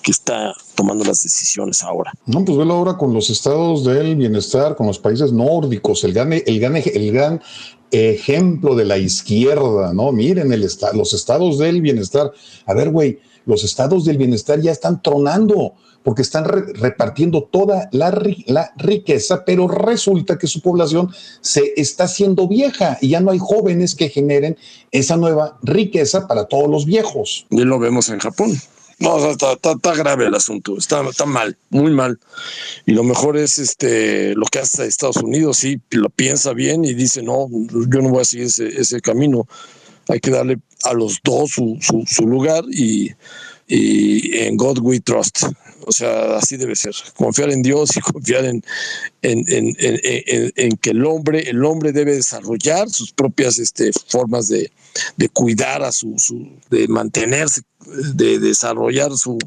que 0.04 0.12
está 0.12 0.54
tomando 0.76 1.04
las 1.04 1.24
decisiones 1.24 1.82
ahora. 1.82 2.12
No, 2.26 2.46
pues 2.46 2.58
velo 2.58 2.74
ahora 2.74 2.98
con 2.98 3.14
los 3.14 3.30
estados 3.30 3.84
del 3.86 4.16
bienestar, 4.16 4.76
con 4.76 4.88
los 4.88 5.00
países 5.00 5.32
nórdicos, 5.32 6.04
el 6.04 6.14
gran, 6.14 6.34
el 6.34 6.60
gran, 6.60 6.76
el 6.76 7.12
gran 7.12 7.42
ejemplo 7.94 8.76
de 8.76 8.86
la 8.86 8.98
izquierda, 8.98 9.94
¿no? 9.94 10.12
Miren 10.12 10.52
el 10.52 10.68
los 10.94 11.14
estados 11.14 11.60
del 11.60 11.82
bienestar. 11.82 12.32
A 12.66 12.74
ver, 12.74 12.90
güey, 12.90 13.20
los 13.46 13.64
estados 13.64 14.06
del 14.06 14.18
bienestar 14.18 14.60
ya 14.62 14.72
están 14.72 15.02
tronando 15.02 15.74
porque 16.04 16.22
están 16.22 16.44
repartiendo 16.44 17.44
toda 17.44 17.88
la, 17.94 18.12
la, 18.48 18.74
riqueza, 18.76 19.46
pero 19.46 19.68
resulta 19.70 20.38
que 20.38 20.48
su 20.48 20.62
población 20.62 21.10
se 21.40 21.74
está 21.78 22.06
haciendo 22.06 22.48
vieja 22.48 22.98
y 23.00 23.10
ya 23.10 23.22
no 23.22 23.32
hay 23.32 23.40
jóvenes 23.40 23.96
que 23.96 24.10
generen 24.10 24.58
esa 24.92 25.16
nueva 25.16 25.58
riqueza 25.62 26.28
para 26.28 26.46
todos 26.46 26.70
los 26.70 26.86
viejos. 26.86 27.46
Y 27.50 27.64
lo 27.64 27.80
vemos 27.80 28.10
en 28.10 28.20
Japón. 28.20 28.52
No, 29.00 29.32
está, 29.32 29.96
grave 29.96 30.28
el 30.28 30.36
asunto, 30.36 30.78
está, 30.78 31.08
está 31.10 31.26
mal, 31.26 31.58
muy 31.70 31.92
mal. 31.92 32.20
Y 32.86 32.94
lo 32.94 33.04
mejor 33.04 33.38
es 33.38 33.58
este 33.58 34.36
lo 34.36 34.46
que 34.46 34.60
hace 34.60 34.86
Estados 34.86 35.18
Unidos, 35.18 35.58
sí, 35.58 35.82
lo 35.92 36.10
piensa 36.10 36.54
bien 36.54 36.86
y 36.86 36.94
dice, 36.94 37.24
no, 37.24 37.48
yo 37.50 38.02
no 38.02 38.10
voy 38.10 38.22
a 38.22 38.26
seguir 38.26 38.48
ese, 38.48 39.02
camino. 39.02 39.48
Hay 40.10 40.20
que 40.20 40.32
darle 40.32 40.60
a 40.84 40.94
los 40.94 41.20
dos 41.24 41.52
su, 41.52 42.28
lugar 42.28 42.64
y, 42.70 43.12
y 43.68 44.38
en 44.38 44.58
God 44.58 44.80
we 44.80 45.00
trust. 45.00 45.44
O 45.86 45.92
sea, 45.92 46.38
así 46.38 46.58
debe 46.58 46.76
ser. 46.76 46.94
Confiar 47.16 47.52
en 47.52 47.62
Dios 47.62 47.96
y 47.98 48.00
confiar 48.02 48.46
en, 48.46 48.64
en, 49.22 49.46
en, 49.48 50.54
en 50.56 50.78
que 50.78 50.92
el 50.92 51.06
hombre, 51.06 51.50
el 51.50 51.64
hombre 51.66 51.92
debe 51.92 52.16
desarrollar 52.16 52.90
sus 52.90 53.12
propias 53.12 53.60
este, 53.60 53.92
formas 54.08 54.48
de, 54.48 54.72
de 55.18 55.30
cuidar 55.30 55.84
a 55.84 55.92
su, 55.92 56.18
su, 56.18 56.50
de 56.70 56.88
mantenerse, 56.88 57.62
de 57.86 58.40
desarrollar 58.40 59.16
su, 59.18 59.38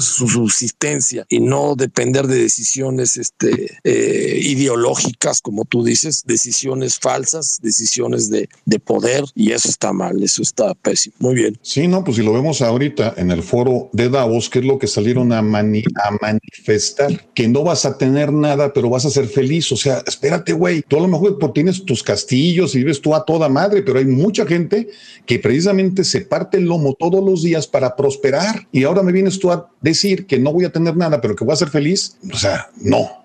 su 0.00 0.28
subsistencia 0.28 1.26
y 1.28 1.40
no 1.40 1.74
depender 1.76 2.26
de 2.26 2.42
decisiones 2.42 3.16
este, 3.16 3.78
eh, 3.84 4.38
ideológicas, 4.42 5.40
como 5.40 5.64
tú 5.64 5.84
dices, 5.84 6.22
decisiones 6.26 6.98
falsas, 6.98 7.58
decisiones 7.62 8.30
de, 8.30 8.48
de, 8.64 8.78
poder, 8.78 9.24
y 9.34 9.52
eso 9.52 9.68
está 9.68 9.92
mal, 9.92 10.22
eso 10.22 10.42
está 10.42 10.74
pésimo. 10.74 11.14
Muy 11.18 11.34
bien. 11.34 11.58
Sí, 11.62 11.88
no, 11.88 12.04
pues 12.04 12.16
si 12.16 12.22
lo 12.22 12.32
vemos 12.32 12.62
ahorita 12.62 13.14
en 13.16 13.30
el 13.30 13.42
foro 13.42 13.88
de 13.92 14.08
Davos, 14.08 14.48
que 14.48 14.60
es 14.60 14.64
lo 14.64 14.78
que 14.78 14.86
salieron 14.86 15.32
a, 15.32 15.42
mani 15.42 15.82
a 16.04 16.16
manifestar, 16.20 17.26
que 17.34 17.48
no 17.48 17.62
vas 17.64 17.84
a 17.84 17.98
tener 17.98 18.32
nada, 18.32 18.72
pero 18.72 18.90
vas 18.90 19.04
a 19.04 19.10
ser 19.10 19.26
feliz. 19.26 19.70
O 19.72 19.76
sea, 19.76 20.02
espérate, 20.06 20.52
güey, 20.52 20.82
tú 20.86 20.96
a 20.96 21.00
lo 21.00 21.08
mejor 21.08 21.38
tienes 21.52 21.84
tus 21.84 22.02
castillos 22.02 22.74
y 22.74 22.78
vives 22.78 23.00
tú 23.00 23.14
a 23.14 23.24
toda 23.24 23.48
madre, 23.48 23.82
pero 23.82 23.98
hay 23.98 24.04
mucha 24.04 24.46
gente 24.46 24.88
que 25.24 25.38
precisamente 25.38 26.04
se 26.04 26.20
parte 26.22 26.58
el 26.58 26.64
lomo 26.64 26.94
todos 26.94 27.24
los 27.24 27.42
días 27.42 27.66
para 27.66 27.96
prosperar. 27.96 28.66
Y 28.72 28.84
ahora 28.84 29.02
me 29.02 29.12
vienes 29.12 29.38
tú 29.38 29.45
a 29.50 29.68
decir 29.80 30.26
que 30.26 30.38
no 30.38 30.52
voy 30.52 30.64
a 30.64 30.72
tener 30.72 30.96
nada, 30.96 31.20
pero 31.20 31.36
que 31.36 31.44
voy 31.44 31.52
a 31.52 31.56
ser 31.56 31.68
feliz, 31.68 32.16
o 32.32 32.36
sea, 32.36 32.70
no. 32.80 33.22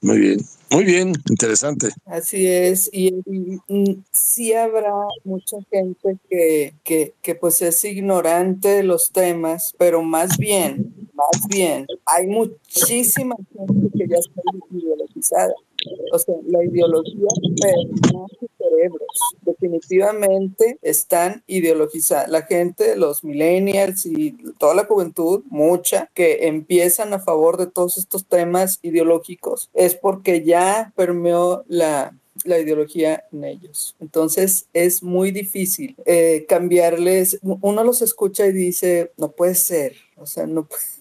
muy 0.00 0.18
bien. 0.18 0.40
Muy 0.68 0.84
bien, 0.84 1.12
interesante. 1.30 1.90
Así 2.06 2.44
es, 2.46 2.90
y, 2.92 3.14
sí 4.10 4.52
habrá 4.52 4.92
mucha 5.22 5.58
gente 5.70 6.18
que, 6.28 6.74
que, 6.82 7.14
que, 7.22 7.34
pues 7.36 7.62
es 7.62 7.84
ignorante 7.84 8.68
de 8.68 8.82
los 8.82 9.12
temas, 9.12 9.74
pero 9.78 10.02
más 10.02 10.36
bien, 10.38 10.92
más 11.14 11.46
bien, 11.48 11.86
hay 12.04 12.26
muchísima 12.26 13.36
gente 13.56 13.88
que 13.96 14.08
ya 14.08 14.16
está 14.16 14.42
ideologizada. 14.72 15.54
O 16.12 16.18
sea, 16.18 16.34
la 16.46 16.64
ideología 16.64 17.28
sus 18.38 18.50
cerebros. 18.58 19.08
Definitivamente 19.42 20.78
están 20.82 21.42
ideologizadas. 21.46 22.28
La 22.28 22.42
gente, 22.42 22.96
los 22.96 23.24
millennials 23.24 24.06
y 24.06 24.32
toda 24.58 24.74
la 24.74 24.84
juventud, 24.84 25.42
mucha, 25.48 26.10
que 26.14 26.46
empiezan 26.46 27.12
a 27.14 27.18
favor 27.18 27.56
de 27.56 27.66
todos 27.66 27.98
estos 27.98 28.26
temas 28.26 28.78
ideológicos, 28.82 29.70
es 29.74 29.94
porque 29.94 30.44
ya 30.44 30.92
permeó 30.96 31.64
la, 31.68 32.18
la 32.44 32.58
ideología 32.58 33.24
en 33.32 33.44
ellos. 33.44 33.96
Entonces 34.00 34.68
es 34.72 35.02
muy 35.02 35.30
difícil 35.30 35.96
eh, 36.04 36.44
cambiarles. 36.48 37.38
Uno 37.42 37.84
los 37.84 38.02
escucha 38.02 38.46
y 38.46 38.52
dice, 38.52 39.12
no 39.16 39.32
puede 39.32 39.54
ser, 39.54 39.96
o 40.16 40.26
sea, 40.26 40.46
no 40.46 40.66
puede 40.66 40.95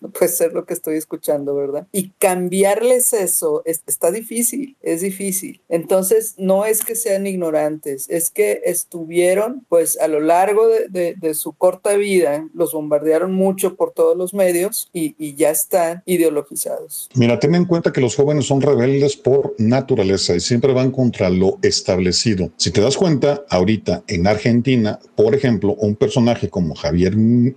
no 0.00 0.10
puede 0.10 0.30
ser 0.30 0.52
lo 0.52 0.64
que 0.64 0.74
estoy 0.74 0.96
escuchando, 0.96 1.54
¿verdad? 1.54 1.86
Y 1.92 2.10
cambiarles 2.18 3.12
eso 3.12 3.62
está 3.64 4.10
difícil, 4.10 4.76
es 4.82 5.00
difícil. 5.00 5.60
Entonces, 5.68 6.34
no 6.38 6.64
es 6.64 6.84
que 6.84 6.94
sean 6.94 7.26
ignorantes, 7.26 8.06
es 8.08 8.30
que 8.30 8.62
estuvieron, 8.64 9.64
pues 9.68 9.98
a 9.98 10.08
lo 10.08 10.20
largo 10.20 10.68
de, 10.68 11.16
su 11.34 11.52
corta 11.52 11.96
vida, 11.96 12.48
los 12.54 12.72
bombardearon 12.72 13.32
mucho 13.32 13.74
por 13.74 13.92
todos 13.92 14.16
los 14.16 14.32
medios 14.32 14.88
y, 14.92 15.14
ya 15.36 15.50
están 15.50 16.02
ideologizados. 16.06 17.10
Mira, 17.14 17.38
ten 17.38 17.54
en 17.54 17.66
cuenta 17.66 17.92
que 17.92 18.00
los 18.00 18.16
jóvenes 18.16 18.46
son 18.46 18.62
rebeldes 18.62 19.16
por 19.16 19.54
naturaleza 19.58 20.34
y 20.34 20.40
siempre 20.40 20.72
van 20.72 20.90
contra 20.90 21.28
lo 21.28 21.58
establecido. 21.62 22.50
Si 22.56 22.70
te 22.70 22.80
das 22.80 22.96
cuenta, 22.96 23.44
ahorita 23.50 24.04
en 24.06 24.26
Argentina, 24.26 24.98
por 25.14 25.34
ejemplo, 25.34 25.74
un 25.74 25.96
personaje 25.96 26.48
como 26.48 26.74
Javier 26.74 27.16
Mi, 27.16 27.54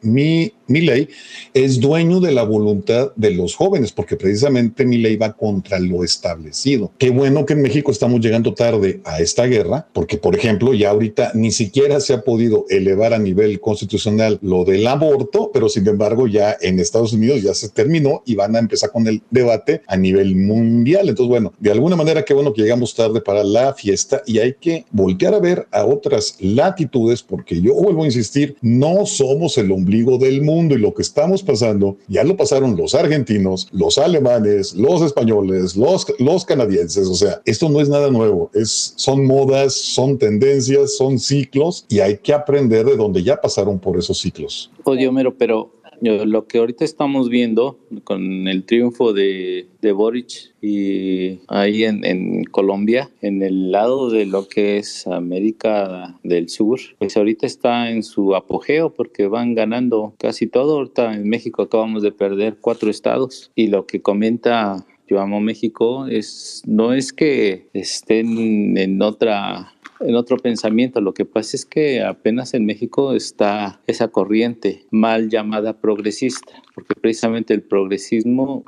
Mi, 0.00 0.52
Milei 0.66 1.08
es 1.52 1.73
dueño 1.80 2.20
de 2.20 2.32
la 2.32 2.42
voluntad 2.42 3.12
de 3.16 3.30
los 3.30 3.54
jóvenes, 3.54 3.92
porque 3.92 4.16
precisamente 4.16 4.84
Milei 4.84 5.16
va 5.16 5.32
contra 5.32 5.78
lo 5.78 6.04
establecido. 6.04 6.92
Qué 6.98 7.10
bueno 7.10 7.46
que 7.46 7.54
en 7.54 7.62
México 7.62 7.90
estamos 7.90 8.20
llegando 8.20 8.54
tarde 8.54 9.00
a 9.04 9.20
esta 9.20 9.46
guerra, 9.46 9.86
porque 9.92 10.18
por 10.18 10.36
ejemplo, 10.36 10.74
ya 10.74 10.90
ahorita 10.90 11.32
ni 11.34 11.50
siquiera 11.50 12.00
se 12.00 12.14
ha 12.14 12.22
podido 12.22 12.66
elevar 12.68 13.14
a 13.14 13.18
nivel 13.18 13.60
constitucional 13.60 14.38
lo 14.42 14.64
del 14.64 14.86
aborto, 14.86 15.50
pero 15.52 15.68
sin 15.68 15.86
embargo 15.86 16.26
ya 16.26 16.56
en 16.60 16.78
Estados 16.78 17.12
Unidos 17.12 17.42
ya 17.42 17.54
se 17.54 17.68
terminó 17.68 18.22
y 18.26 18.34
van 18.34 18.56
a 18.56 18.58
empezar 18.58 18.90
con 18.90 19.06
el 19.06 19.22
debate 19.30 19.82
a 19.86 19.96
nivel 19.96 20.36
mundial. 20.36 21.08
Entonces, 21.08 21.28
bueno, 21.28 21.52
de 21.58 21.70
alguna 21.70 21.96
manera 21.96 22.24
qué 22.24 22.34
bueno 22.34 22.52
que 22.52 22.62
llegamos 22.62 22.94
tarde 22.94 23.20
para 23.20 23.44
la 23.44 23.74
fiesta 23.74 24.22
y 24.26 24.38
hay 24.38 24.54
que 24.54 24.84
voltear 24.90 25.34
a 25.34 25.40
ver 25.40 25.66
a 25.70 25.84
otras 25.84 26.36
latitudes, 26.40 27.22
porque 27.22 27.60
yo 27.60 27.74
vuelvo 27.74 28.02
a 28.02 28.06
insistir, 28.06 28.56
no 28.60 29.06
somos 29.06 29.58
el 29.58 29.70
ombligo 29.72 30.18
del 30.18 30.42
mundo 30.42 30.74
y 30.74 30.78
lo 30.78 30.94
que 30.94 31.02
estamos 31.02 31.42
pasando, 31.54 31.98
ya 32.08 32.24
lo 32.24 32.36
pasaron 32.36 32.76
los 32.76 32.94
argentinos, 32.94 33.68
los 33.70 33.96
alemanes, 33.96 34.74
los 34.74 35.02
españoles, 35.02 35.76
los, 35.76 36.06
los 36.18 36.44
canadienses. 36.44 37.06
O 37.06 37.14
sea, 37.14 37.40
esto 37.44 37.68
no 37.68 37.80
es 37.80 37.88
nada 37.88 38.10
nuevo. 38.10 38.50
Es, 38.54 38.94
son 38.96 39.24
modas, 39.24 39.74
son 39.74 40.18
tendencias, 40.18 40.96
son 40.96 41.18
ciclos 41.18 41.86
y 41.88 42.00
hay 42.00 42.18
que 42.18 42.32
aprender 42.32 42.84
de 42.84 42.96
donde 42.96 43.22
ya 43.22 43.40
pasaron 43.40 43.78
por 43.78 43.96
esos 43.96 44.18
ciclos. 44.18 44.70
Oye, 44.82 45.06
Homero, 45.06 45.32
pero 45.36 45.70
lo 46.04 46.46
que 46.46 46.58
ahorita 46.58 46.84
estamos 46.84 47.28
viendo 47.28 47.78
con 48.04 48.48
el 48.48 48.64
triunfo 48.64 49.12
de, 49.12 49.68
de 49.80 49.92
Boric 49.92 50.54
y 50.60 51.40
ahí 51.48 51.84
en, 51.84 52.04
en, 52.04 52.44
Colombia, 52.44 53.10
en 53.20 53.42
el 53.42 53.70
lado 53.70 54.10
de 54.10 54.26
lo 54.26 54.48
que 54.48 54.78
es 54.78 55.06
América 55.06 56.18
del 56.22 56.48
Sur, 56.48 56.80
pues 56.98 57.16
ahorita 57.16 57.46
está 57.46 57.90
en 57.90 58.02
su 58.02 58.34
apogeo 58.34 58.92
porque 58.92 59.26
van 59.26 59.54
ganando 59.54 60.14
casi 60.18 60.46
todo. 60.46 60.78
Ahorita 60.78 61.14
en 61.14 61.28
México 61.28 61.62
acabamos 61.62 62.02
de 62.02 62.12
perder 62.12 62.56
cuatro 62.60 62.90
estados 62.90 63.50
y 63.54 63.68
lo 63.68 63.86
que 63.86 64.02
comenta 64.02 64.86
Yo 65.06 65.20
Amo 65.20 65.40
México 65.40 66.06
es 66.06 66.62
no 66.66 66.92
es 66.92 67.12
que 67.12 67.68
estén 67.74 68.76
en 68.78 69.02
otra 69.02 69.73
en 70.04 70.14
otro 70.14 70.36
pensamiento. 70.36 71.00
Lo 71.00 71.14
que 71.14 71.24
pasa 71.24 71.56
es 71.56 71.64
que 71.64 72.02
apenas 72.02 72.54
en 72.54 72.66
México 72.66 73.14
está 73.14 73.80
esa 73.86 74.08
corriente 74.08 74.86
mal 74.90 75.28
llamada 75.28 75.80
progresista, 75.80 76.62
porque 76.74 76.94
precisamente 76.94 77.54
el 77.54 77.62
progresismo 77.62 78.64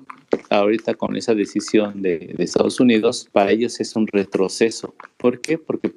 ahorita 0.50 0.94
con 0.94 1.16
esa 1.16 1.34
decisión 1.34 2.02
de, 2.02 2.34
Estados 2.38 2.80
Unidos, 2.80 3.28
para 3.32 3.50
ellos 3.50 3.80
es 3.80 3.96
un 3.96 4.06
retroceso. 4.06 4.94
¿Por 5.16 5.40
qué? 5.40 5.58
Porque 5.58 5.92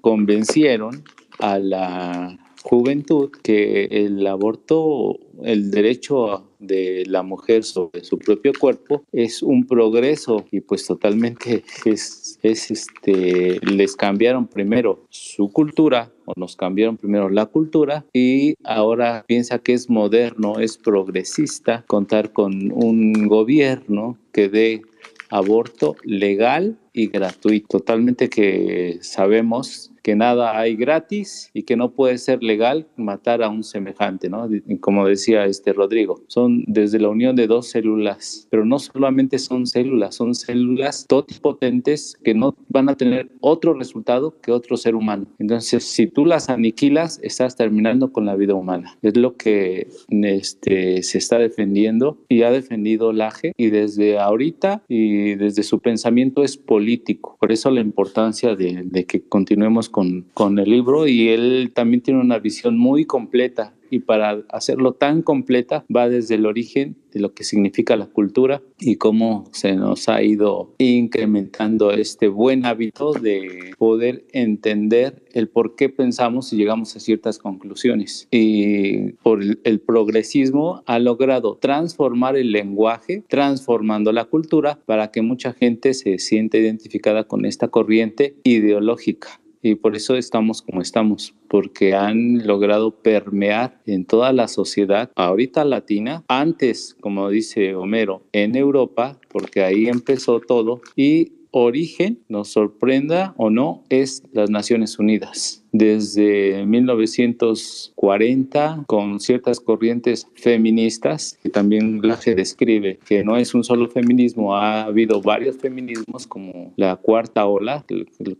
convencieron 0.00 1.04
a 1.38 1.58
la 1.58 2.38
juventud 2.62 3.30
que 3.42 3.84
el 3.84 4.26
aborto, 4.26 5.18
el 5.42 5.70
derecho 5.70 6.44
de 6.58 7.04
la 7.06 7.22
mujer 7.22 7.64
sobre 7.64 8.02
su 8.04 8.18
propio 8.18 8.52
cuerpo 8.58 9.04
es 9.12 9.42
un 9.42 9.66
progreso 9.66 10.44
y 10.50 10.60
pues 10.60 10.86
totalmente 10.86 11.62
es, 11.84 12.38
es 12.42 12.70
este, 12.70 13.60
les 13.60 13.96
cambiaron 13.96 14.46
primero 14.48 15.04
su 15.08 15.52
cultura 15.52 16.10
o 16.24 16.32
nos 16.36 16.56
cambiaron 16.56 16.96
primero 16.96 17.28
la 17.28 17.46
cultura 17.46 18.04
y 18.12 18.54
ahora 18.64 19.24
piensa 19.26 19.60
que 19.60 19.74
es 19.74 19.88
moderno, 19.88 20.58
es 20.58 20.76
progresista 20.76 21.84
contar 21.86 22.32
con 22.32 22.72
un 22.72 23.28
gobierno 23.28 24.18
que 24.32 24.48
dé 24.48 24.82
aborto 25.30 25.96
legal 26.04 26.78
y 26.92 27.08
gratuito. 27.08 27.78
Totalmente 27.78 28.28
que 28.28 28.98
sabemos 29.02 29.92
que 30.08 30.16
nada 30.16 30.58
hay 30.58 30.74
gratis 30.74 31.50
y 31.52 31.64
que 31.64 31.76
no 31.76 31.90
puede 31.90 32.16
ser 32.16 32.42
legal 32.42 32.86
matar 32.96 33.42
a 33.42 33.50
un 33.50 33.62
semejante, 33.62 34.30
¿no? 34.30 34.48
Como 34.80 35.06
decía 35.06 35.44
este 35.44 35.74
Rodrigo, 35.74 36.22
son 36.28 36.64
desde 36.66 36.98
la 36.98 37.10
unión 37.10 37.36
de 37.36 37.46
dos 37.46 37.68
células, 37.68 38.48
pero 38.50 38.64
no 38.64 38.78
solamente 38.78 39.38
son 39.38 39.66
células, 39.66 40.14
son 40.14 40.34
células 40.34 41.04
totipotentes 41.06 42.16
que 42.24 42.32
no 42.32 42.56
van 42.70 42.88
a 42.88 42.96
tener 42.96 43.30
otro 43.40 43.74
resultado 43.74 44.40
que 44.40 44.50
otro 44.50 44.78
ser 44.78 44.94
humano. 44.94 45.26
Entonces, 45.38 45.84
si 45.84 46.06
tú 46.06 46.24
las 46.24 46.48
aniquilas, 46.48 47.20
estás 47.22 47.54
terminando 47.54 48.10
con 48.10 48.24
la 48.24 48.34
vida 48.34 48.54
humana. 48.54 48.96
Es 49.02 49.14
lo 49.14 49.36
que 49.36 49.88
este, 50.10 51.02
se 51.02 51.18
está 51.18 51.36
defendiendo 51.38 52.16
y 52.30 52.44
ha 52.44 52.50
defendido 52.50 53.12
Laje 53.12 53.52
y 53.58 53.68
desde 53.68 54.18
ahorita 54.18 54.84
y 54.88 55.34
desde 55.34 55.62
su 55.64 55.80
pensamiento 55.80 56.44
es 56.44 56.56
político. 56.56 57.36
Por 57.38 57.52
eso 57.52 57.70
la 57.70 57.82
importancia 57.82 58.56
de, 58.56 58.84
de 58.86 59.04
que 59.04 59.20
continuemos 59.20 59.90
con 59.90 59.97
con, 60.34 60.58
el 60.58 60.70
libro 60.70 61.06
y 61.06 61.28
él 61.28 61.72
también 61.74 62.02
tiene 62.02 62.20
una 62.20 62.38
visión 62.38 62.78
muy 62.78 63.04
completa 63.04 63.74
y 63.90 64.00
para 64.00 64.42
hacerlo 64.50 64.92
tan 64.92 65.22
completa 65.22 65.84
va 65.94 66.08
desde 66.10 66.34
el 66.34 66.44
origen 66.44 66.96
de 67.12 67.20
lo 67.20 67.32
que 67.32 67.42
significa 67.42 67.96
la 67.96 68.06
cultura 68.06 68.60
y 68.78 68.96
cómo 68.96 69.48
se 69.52 69.74
nos 69.76 70.10
ha 70.10 70.22
ido 70.22 70.74
incrementando 70.76 71.90
este 71.90 72.28
buen 72.28 72.66
hábito 72.66 73.12
de 73.14 73.72
poder 73.78 74.24
entender 74.32 75.22
el 75.32 75.48
por 75.48 75.74
qué 75.74 75.88
pensamos 75.88 76.52
y 76.52 76.56
llegamos 76.56 76.94
a 76.96 77.00
ciertas 77.00 77.38
conclusiones. 77.38 78.28
Y 78.30 79.12
por 79.22 79.40
el 79.42 79.80
progresismo 79.80 80.82
ha 80.84 80.98
logrado 80.98 81.56
transformar 81.56 82.36
el 82.36 82.52
lenguaje, 82.52 83.24
transformando 83.26 84.12
la 84.12 84.26
cultura 84.26 84.78
para 84.84 85.10
que 85.10 85.22
mucha 85.22 85.54
gente 85.54 85.94
se 85.94 86.18
sienta 86.18 86.58
identificada 86.58 87.24
con 87.24 87.46
esta 87.46 87.68
corriente 87.68 88.36
ideológica 88.44 89.40
y 89.62 89.74
por 89.74 89.96
eso 89.96 90.16
estamos 90.16 90.62
como 90.62 90.80
estamos, 90.80 91.34
porque 91.48 91.94
han 91.94 92.46
logrado 92.46 92.90
permear 92.90 93.80
en 93.86 94.04
toda 94.04 94.32
la 94.32 94.48
sociedad, 94.48 95.10
ahorita 95.16 95.64
latina, 95.64 96.24
antes, 96.28 96.96
como 97.00 97.28
dice 97.30 97.74
Homero, 97.74 98.22
en 98.32 98.56
Europa, 98.56 99.18
porque 99.28 99.62
ahí 99.62 99.86
empezó 99.88 100.40
todo, 100.40 100.80
y 100.96 101.32
origen, 101.50 102.20
nos 102.28 102.48
sorprenda 102.48 103.34
o 103.36 103.50
no, 103.50 103.84
es 103.88 104.22
las 104.32 104.50
Naciones 104.50 104.98
Unidas 104.98 105.57
desde 105.72 106.64
1940 106.66 108.84
con 108.86 109.20
ciertas 109.20 109.60
corrientes 109.60 110.26
feministas 110.34 111.38
que 111.42 111.50
también 111.50 112.00
se 112.20 112.34
describe 112.34 112.98
que 113.06 113.22
no 113.24 113.36
es 113.36 113.54
un 113.54 113.62
solo 113.64 113.88
feminismo, 113.88 114.56
ha 114.56 114.84
habido 114.84 115.20
varios 115.20 115.56
feminismos 115.56 116.26
como 116.26 116.72
la 116.76 116.96
cuarta 116.96 117.46
ola, 117.46 117.84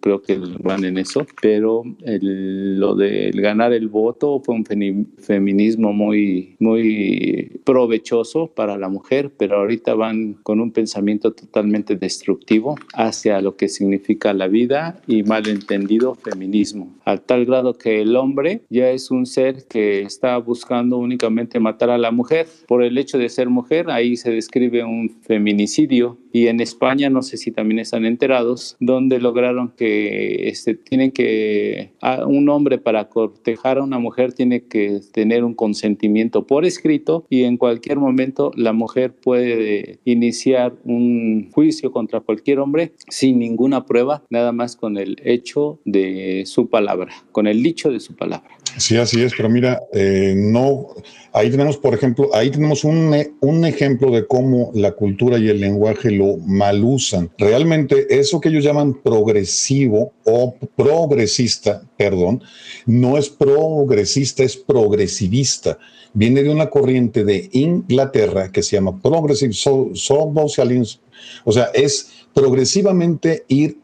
creo 0.01 0.22
que 0.22 0.39
van 0.62 0.85
en 0.85 0.97
eso, 0.99 1.26
pero 1.41 1.85
lo 2.05 2.95
de 2.95 3.31
ganar 3.35 3.72
el 3.72 3.89
voto 3.89 4.41
fue 4.45 4.55
un 4.55 4.64
feminismo 5.18 5.93
muy, 5.93 6.57
muy 6.59 7.61
provechoso 7.64 8.49
para 8.49 8.76
la 8.79 8.89
mujer, 8.89 9.31
pero 9.37 9.59
ahorita 9.59 9.95
van 9.95 10.35
con 10.35 10.61
un 10.61 10.72
pensamiento 10.72 11.33
totalmente 11.33 11.97
destructivo 11.97 12.76
hacia 12.95 13.41
lo 13.41 13.57
que 13.57 13.68
significa 13.68 14.33
la 14.33 14.49
vida 14.49 15.01
y 15.07 15.22
malentendido 15.22 16.14
feminismo 16.14 16.95
tal 17.29 17.45
grado 17.45 17.74
que 17.74 18.01
el 18.01 18.16
hombre 18.16 18.62
ya 18.70 18.91
es 18.91 19.11
un 19.11 19.26
ser 19.26 19.66
que 19.68 20.01
está 20.01 20.39
buscando 20.39 20.97
únicamente 20.97 21.61
matar 21.61 21.91
a 21.91 21.99
la 21.99 22.11
mujer. 22.11 22.47
Por 22.66 22.83
el 22.83 22.97
hecho 22.97 23.18
de 23.18 23.29
ser 23.29 23.51
mujer, 23.51 23.91
ahí 23.91 24.16
se 24.16 24.31
describe 24.33 24.83
un 24.83 25.11
feminicidio. 25.11 26.16
Y 26.33 26.47
en 26.47 26.61
España, 26.61 27.11
no 27.11 27.22
sé 27.22 27.37
si 27.37 27.51
también 27.51 27.79
están 27.79 28.05
enterados, 28.05 28.76
donde 28.81 29.20
lograron 29.20 29.72
que 29.76 30.49
este, 30.49 30.74
tienen 30.74 31.11
que, 31.12 31.93
un 32.26 32.49
hombre 32.49 32.79
para 32.79 33.09
cortejar 33.09 33.79
a 33.79 33.83
una 33.83 33.99
mujer 33.99 34.33
tiene 34.33 34.64
que 34.64 35.01
tener 35.12 35.45
un 35.45 35.55
consentimiento 35.55 36.47
por 36.47 36.64
escrito 36.64 37.26
y 37.29 37.45
en 37.45 37.59
cualquier 37.59 37.99
momento 37.99 38.53
la 38.57 38.72
mujer 38.72 39.12
puede 39.12 39.99
iniciar 40.05 40.74
un 40.85 41.51
juicio 41.53 41.93
contra 41.93 42.20
cualquier 42.20 42.61
hombre 42.61 42.93
sin 43.09 43.39
ninguna 43.39 43.85
prueba, 43.85 44.22
nada 44.31 44.53
más 44.53 44.76
con 44.76 44.97
el 44.97 45.16
hecho 45.24 45.81
de 45.85 46.45
su 46.47 46.68
palabra 46.68 47.07
con 47.32 47.46
el 47.46 47.62
dicho 47.62 47.90
de 47.90 48.00
su 48.00 48.14
palabra. 48.14 48.48
Sí, 48.76 48.96
así 48.96 49.22
es, 49.22 49.32
pero 49.36 49.48
mira, 49.48 49.80
eh, 49.92 50.34
no, 50.36 50.88
ahí 51.32 51.50
tenemos, 51.50 51.76
por 51.76 51.94
ejemplo, 51.94 52.30
ahí 52.32 52.50
tenemos 52.50 52.84
un, 52.84 53.14
un, 53.40 53.64
ejemplo 53.64 54.11
de 54.12 54.26
cómo 54.26 54.70
la 54.74 54.92
cultura 54.92 55.38
y 55.38 55.48
el 55.48 55.61
lenguaje 55.61 56.11
lo 56.11 56.36
malusan. 56.36 57.30
Realmente 57.38 58.06
eso 58.11 58.40
que 58.40 58.50
ellos 58.50 58.64
llaman 58.64 58.94
progresivo 59.02 60.12
o 60.24 60.54
progresista 60.76 61.82
perdón, 61.98 62.42
no 62.86 63.18
es 63.18 63.28
progresista, 63.28 64.44
es 64.44 64.56
progresivista. 64.56 65.78
Viene 66.14 66.42
de 66.42 66.48
una 66.48 66.70
corriente 66.70 67.24
de 67.24 67.50
Inglaterra 67.52 68.50
que 68.50 68.62
se 68.62 68.76
llama 68.76 68.98
Progressive 69.02 69.52
Socialism, 69.52 71.00
o 71.44 71.52
sea, 71.52 71.64
es 71.74 72.18
progresivamente 72.35 73.45
ir 73.49 73.79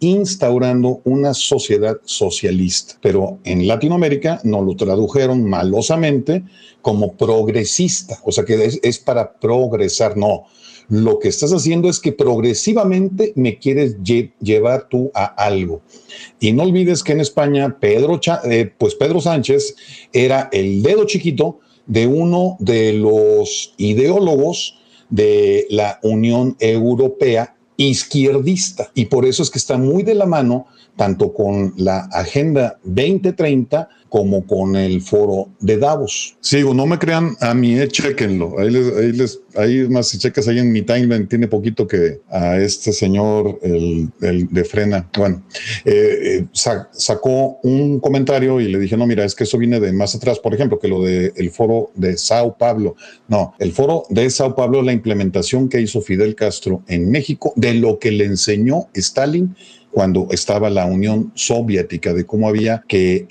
instaurando 0.00 1.00
una 1.04 1.34
sociedad 1.34 1.98
socialista. 2.04 2.94
Pero 3.00 3.38
en 3.44 3.66
Latinoamérica 3.66 4.40
no 4.44 4.62
lo 4.62 4.74
tradujeron 4.74 5.44
malosamente 5.44 6.44
como 6.80 7.12
progresista, 7.16 8.18
o 8.24 8.32
sea 8.32 8.44
que 8.44 8.78
es, 8.82 8.98
para 8.98 9.32
progresar, 9.34 10.16
no. 10.16 10.44
Lo 10.88 11.20
que 11.20 11.28
estás 11.28 11.52
haciendo 11.52 11.88
es 11.88 12.00
que 12.00 12.12
progresivamente 12.12 13.32
me 13.36 13.58
quieres 13.58 13.96
llevar 14.02 14.88
tú 14.88 15.10
a 15.14 15.24
algo. 15.24 15.80
Y 16.40 16.52
no 16.52 16.64
olvides 16.64 17.04
que 17.04 17.12
en 17.12 17.20
España 17.20 17.78
Pedro, 17.80 18.20
eh, 18.44 18.70
pues 18.76 18.96
Pedro 18.96 19.20
Sánchez 19.20 19.76
era 20.12 20.50
el 20.52 20.82
dedo 20.82 21.06
chiquito 21.06 21.60
de 21.86 22.06
uno 22.06 22.56
de 22.58 22.94
los 22.94 23.74
ideólogos 23.76 24.76
de 25.08 25.66
la 25.70 25.98
Unión 26.02 26.56
Europea 26.58 27.54
izquierdista. 27.76 28.90
Y 28.94 29.06
por 29.06 29.24
eso 29.24 29.42
es 29.42 29.50
que 29.50 29.58
está 29.58 29.78
muy 29.78 30.02
de 30.02 30.14
la 30.14 30.26
mano 30.26 30.66
tanto 30.96 31.32
con 31.32 31.74
la 31.76 32.08
Agenda 32.12 32.78
2030 32.84 33.88
como 34.12 34.46
con 34.46 34.76
el 34.76 35.00
foro 35.00 35.48
de 35.60 35.78
Davos. 35.78 36.36
Sigo, 36.40 36.74
no 36.74 36.84
me 36.84 36.98
crean 36.98 37.34
a 37.40 37.54
mí, 37.54 37.80
eh, 37.80 37.88
chequenlo. 37.88 38.58
Ahí 38.58 38.68
les, 38.68 38.94
ahí 38.94 39.12
les, 39.12 39.40
ahí 39.56 39.88
más 39.88 40.08
si 40.08 40.18
checas 40.18 40.46
ahí 40.48 40.58
en 40.58 40.70
mi 40.70 40.82
timeline, 40.82 41.26
tiene 41.26 41.48
poquito 41.48 41.86
que 41.86 42.20
a 42.28 42.58
este 42.58 42.92
señor, 42.92 43.58
el, 43.62 44.10
de 44.20 44.64
Frena, 44.64 45.08
bueno, 45.16 45.42
eh, 45.86 46.44
eh, 46.44 46.46
sacó 46.52 47.58
un 47.62 48.00
comentario 48.00 48.60
y 48.60 48.68
le 48.68 48.78
dije, 48.78 48.98
no, 48.98 49.06
mira, 49.06 49.24
es 49.24 49.34
que 49.34 49.44
eso 49.44 49.56
viene 49.56 49.80
de 49.80 49.94
más 49.94 50.14
atrás, 50.14 50.38
por 50.38 50.52
ejemplo, 50.52 50.78
que 50.78 50.88
lo 50.88 51.02
del 51.02 51.50
foro 51.50 51.90
de 51.94 52.18
Sao 52.18 52.58
Paulo. 52.58 52.96
No, 53.28 53.54
el 53.58 53.72
foro 53.72 54.04
de 54.10 54.28
Sao 54.28 54.54
Paulo, 54.54 54.82
la 54.82 54.92
implementación 54.92 55.70
que 55.70 55.80
hizo 55.80 56.02
Fidel 56.02 56.34
Castro 56.34 56.82
en 56.86 57.10
México 57.10 57.54
de 57.56 57.72
lo 57.72 57.98
que 57.98 58.10
le 58.10 58.26
enseñó 58.26 58.88
Stalin 58.92 59.56
cuando 59.92 60.26
estaba 60.30 60.70
la 60.70 60.86
Unión 60.86 61.32
Soviética, 61.34 62.14
de 62.14 62.24
cómo 62.24 62.48
había 62.48 62.82
que 62.88 63.26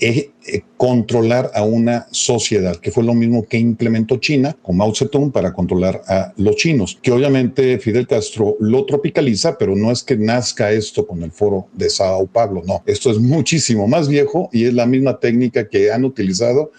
eh, 0.46 0.62
controlar 0.78 1.52
a 1.54 1.64
una 1.64 2.08
sociedad, 2.12 2.76
que 2.78 2.92
fue 2.92 3.04
lo 3.04 3.14
mismo 3.14 3.46
que 3.48 3.58
implementó 3.58 4.18
China 4.18 4.56
con 4.62 4.78
Mao 4.78 4.96
Zedong 4.96 5.32
para 5.32 5.54
controlar 5.54 6.02
a 6.08 6.34
los 6.38 6.56
chinos, 6.56 6.98
que 7.02 7.12
obviamente 7.12 7.78
Fidel 7.78 8.08
Castro 8.08 8.58
lo 8.60 8.86
tropicaliza, 8.86 9.58
pero 9.58 9.76
no 9.76 9.92
es 9.92 10.02
que 10.02 10.18
nazca 10.18 10.72
esto 10.72 11.06
con 11.06 11.22
el 11.22 11.32
foro 11.32 11.68
de 11.74 11.90
Sao 11.90 12.26
Paulo, 12.26 12.64
no, 12.66 12.82
esto 12.86 13.12
es 13.12 13.20
muchísimo 13.20 13.88
más 13.88 14.08
viejo 14.08 14.50
y 14.52 14.66
es 14.66 14.74
la 14.74 14.86
misma 14.86 15.20
técnica 15.20 15.68
que 15.70 15.92
han 15.92 16.06
utilizado 16.06 16.72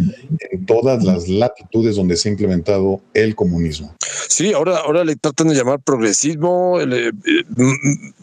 en 0.50 0.66
todas 0.66 1.04
las 1.04 1.28
latitudes 1.28 1.96
donde 1.96 2.16
se 2.16 2.28
ha 2.28 2.32
implementado 2.32 3.00
el 3.14 3.34
comunismo. 3.34 3.94
Sí, 4.28 4.52
ahora, 4.52 4.78
ahora 4.78 5.04
le 5.04 5.16
tratan 5.16 5.48
de 5.48 5.54
llamar 5.54 5.80
progresismo, 5.80 6.78
le, 6.80 7.08
eh, 7.08 7.12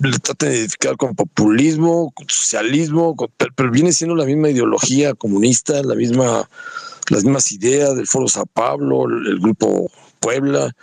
le 0.01 0.19
tratan 0.19 0.49
de 0.49 0.57
identificar 0.57 0.97
con 0.97 1.15
populismo, 1.15 2.11
con 2.15 2.27
socialismo, 2.27 3.15
pero, 3.55 3.71
viene 3.71 3.91
siendo 3.91 4.15
la 4.15 4.25
misma 4.25 4.49
ideología 4.49 5.13
comunista, 5.30 5.84
la 5.84 5.95
misma, 5.95 6.49
las 7.09 7.23
mismas 7.23 7.51
ideas 7.51 7.95
del 7.95 8.07
Foro 8.07 8.27
Sao 8.27 8.45
Pablo, 8.47 9.05
el, 9.05 9.39
grupo 9.39 9.91
Puebla, 10.19 10.75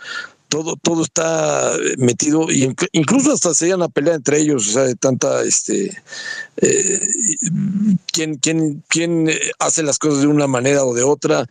todo, 0.47 0.77
todo 0.81 1.03
está 1.03 1.73
metido, 1.97 2.49
y 2.49 2.73
incluso 2.93 3.33
hasta 3.33 3.53
se 3.53 3.67
iban 3.67 3.81
a 3.81 3.89
pelear 3.89 4.15
entre 4.15 4.39
ellos, 4.39 4.69
o 4.69 4.71
sea, 4.71 4.83
de 4.83 4.95
tanta 4.95 5.43
este 5.43 5.91
eh, 6.57 7.01
quién, 8.11 8.35
quién, 8.35 8.83
quién 8.87 9.29
hace 9.59 9.83
las 9.83 9.99
cosas 9.99 10.21
de 10.21 10.27
una 10.27 10.47
manera 10.47 10.85
o 10.85 10.93
de 10.93 11.03
otra, 11.03 11.45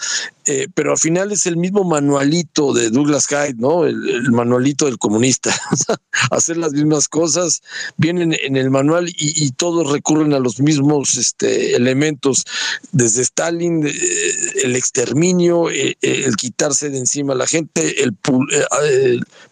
eh, 0.49 0.69
pero 0.75 0.93
al 0.93 0.99
final 0.99 1.33
es 1.33 1.47
el 1.47 1.57
mismo 1.57 1.83
manualito 1.83 2.73
de 2.73 2.91
Douglas 2.91 3.27
Hyde, 3.27 3.57
¿no? 3.59 3.85
El, 3.85 4.31
manualito 4.31 4.85
del 4.85 4.97
comunista. 4.97 5.53
hacer 6.31 6.57
las 6.57 6.73
mismas 6.73 7.09
cosas, 7.09 7.63
vienen 7.97 8.33
en 8.33 8.57
el 8.57 8.71
manual 8.71 9.09
y, 9.09 9.51
todos 9.57 9.91
recurren 9.91 10.35
a 10.35 10.39
los 10.39 10.61
mismos 10.61 11.17
este, 11.17 11.75
elementos, 11.75 12.45
desde 12.93 13.23
Stalin, 13.23 13.87
eh, 13.87 13.93
el 14.63 14.77
exterminio, 14.77 15.69
eh, 15.71 15.97
el 16.01 16.37
quitarse 16.37 16.91
de 16.91 16.99
encima 16.99 17.33
a 17.33 17.37
la 17.37 17.47
gente, 17.47 18.05
el, 18.05 18.15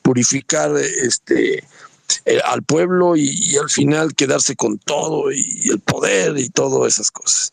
purificar 0.03 0.76
este, 0.76 1.64
al 2.45 2.62
pueblo 2.62 3.16
y, 3.16 3.57
al 3.57 3.70
final 3.70 4.14
quedarse 4.14 4.55
con 4.55 4.78
todo 4.78 5.32
y 5.32 5.70
el 5.70 5.80
poder 5.80 6.38
y 6.38 6.51
todas 6.51 6.95
esas 6.95 7.11
cosas. 7.11 7.51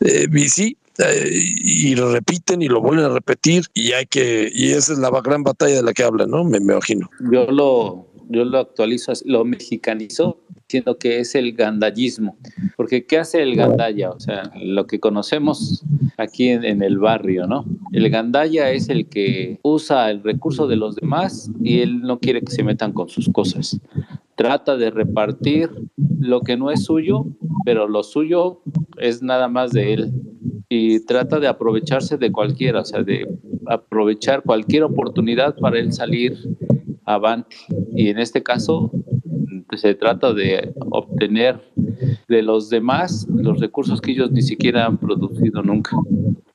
y 0.00 0.48
sí, 0.48 0.76
y 1.62 1.94
lo 1.94 2.12
repiten 2.12 2.62
y 2.62 2.68
lo 2.68 2.80
vuelven 2.80 3.06
a 3.06 3.08
repetir 3.08 3.64
y 3.74 3.92
hay 3.92 4.06
que 4.06 4.50
y 4.52 4.70
esa 4.70 4.92
es 4.92 4.98
la 4.98 5.10
gran 5.22 5.42
batalla 5.42 5.76
de 5.76 5.82
la 5.82 5.92
que 5.92 6.02
hablan, 6.02 6.30
¿no? 6.30 6.44
Me, 6.44 6.58
imagino. 6.58 7.08
Yo 7.30 7.46
lo 7.46 8.06
yo 8.28 8.44
lo 8.44 8.58
actualizo, 8.58 9.12
lo 9.24 9.44
mexicanizo 9.44 10.38
diciendo 10.68 10.98
que 10.98 11.18
es 11.18 11.34
el 11.34 11.52
gandallismo, 11.52 12.36
porque 12.76 13.04
¿qué 13.04 13.18
hace 13.18 13.42
el 13.42 13.56
gandalla? 13.56 14.10
O 14.10 14.20
sea, 14.20 14.52
lo 14.62 14.86
que 14.86 15.00
conocemos 15.00 15.84
aquí 16.16 16.48
en, 16.48 16.64
en, 16.64 16.80
el 16.82 16.98
barrio, 16.98 17.48
¿no? 17.48 17.64
El 17.92 18.08
gandalla 18.08 18.70
es 18.70 18.88
el 18.88 19.08
que 19.08 19.58
usa 19.62 20.12
el 20.12 20.22
recurso 20.22 20.68
de 20.68 20.76
los 20.76 20.94
demás 20.94 21.50
y 21.60 21.80
él 21.80 22.02
no 22.02 22.20
quiere 22.20 22.42
que 22.42 22.52
se 22.52 22.62
metan 22.62 22.92
con 22.92 23.08
sus 23.08 23.28
cosas. 23.30 23.80
Trata 24.36 24.76
de 24.76 24.92
repartir 24.92 25.70
lo 26.20 26.40
que 26.42 26.56
no 26.56 26.70
es 26.70 26.84
suyo, 26.84 27.26
pero 27.64 27.88
lo 27.88 28.04
suyo 28.04 28.62
es 28.96 29.22
nada 29.22 29.48
más 29.48 29.72
de 29.72 29.94
él 29.94 30.12
y 30.72 31.04
trata 31.04 31.40
de 31.40 31.48
aprovecharse 31.48 32.16
de 32.16 32.30
cualquiera, 32.30 32.82
o 32.82 32.84
sea, 32.84 33.02
de 33.02 33.26
aprovechar 33.66 34.44
cualquier 34.44 34.84
oportunidad 34.84 35.56
para 35.56 35.80
él 35.80 35.92
salir 35.92 36.38
avante. 37.04 37.56
Y 37.92 38.08
en 38.08 38.20
este 38.20 38.44
caso 38.44 38.92
se 39.76 39.94
trata 39.96 40.32
de 40.32 40.72
obtener 40.90 41.60
de 42.28 42.42
los 42.42 42.70
demás 42.70 43.26
los 43.28 43.58
recursos 43.58 44.00
que 44.00 44.12
ellos 44.12 44.30
ni 44.30 44.42
siquiera 44.42 44.86
han 44.86 44.98
producido 44.98 45.60
nunca. 45.62 45.96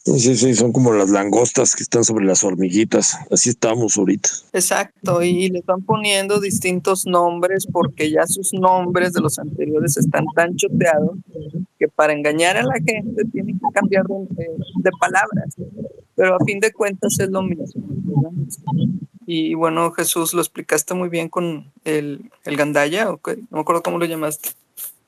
Sí, 0.05 0.35
sí, 0.35 0.53
son 0.53 0.71
como 0.71 0.93
las 0.93 1.09
langostas 1.09 1.75
que 1.75 1.81
están 1.81 2.03
sobre 2.03 2.25
las 2.25 2.43
hormiguitas. 2.43 3.17
Así 3.31 3.49
estamos 3.49 3.97
ahorita. 3.97 4.29
Exacto, 4.53 5.23
y 5.23 5.49
le 5.49 5.59
están 5.59 5.81
poniendo 5.81 6.39
distintos 6.39 7.07
nombres 7.07 7.65
porque 7.65 8.11
ya 8.11 8.27
sus 8.27 8.53
nombres 8.53 9.13
de 9.13 9.21
los 9.21 9.39
anteriores 9.39 9.97
están 9.97 10.25
tan 10.35 10.55
choteados 10.55 11.17
que 11.79 11.87
para 11.87 12.13
engañar 12.13 12.55
a 12.55 12.63
la 12.63 12.75
gente 12.75 13.25
tienen 13.31 13.57
que 13.57 13.65
cambiar 13.73 14.05
de, 14.05 14.91
palabras. 14.99 15.55
Pero 16.15 16.35
a 16.35 16.45
fin 16.45 16.59
de 16.59 16.71
cuentas 16.71 17.19
es 17.19 17.29
lo 17.29 17.41
mismo. 17.41 17.83
Y 19.25 19.55
bueno, 19.55 19.91
Jesús, 19.91 20.35
lo 20.35 20.41
explicaste 20.41 20.93
muy 20.93 21.09
bien 21.09 21.29
con 21.29 21.71
el, 21.83 22.29
el 22.43 22.57
gandaya, 22.57 23.05
no 23.05 23.19
me 23.49 23.59
acuerdo 23.59 23.81
cómo 23.81 23.97
lo 23.97 24.05
llamaste 24.05 24.49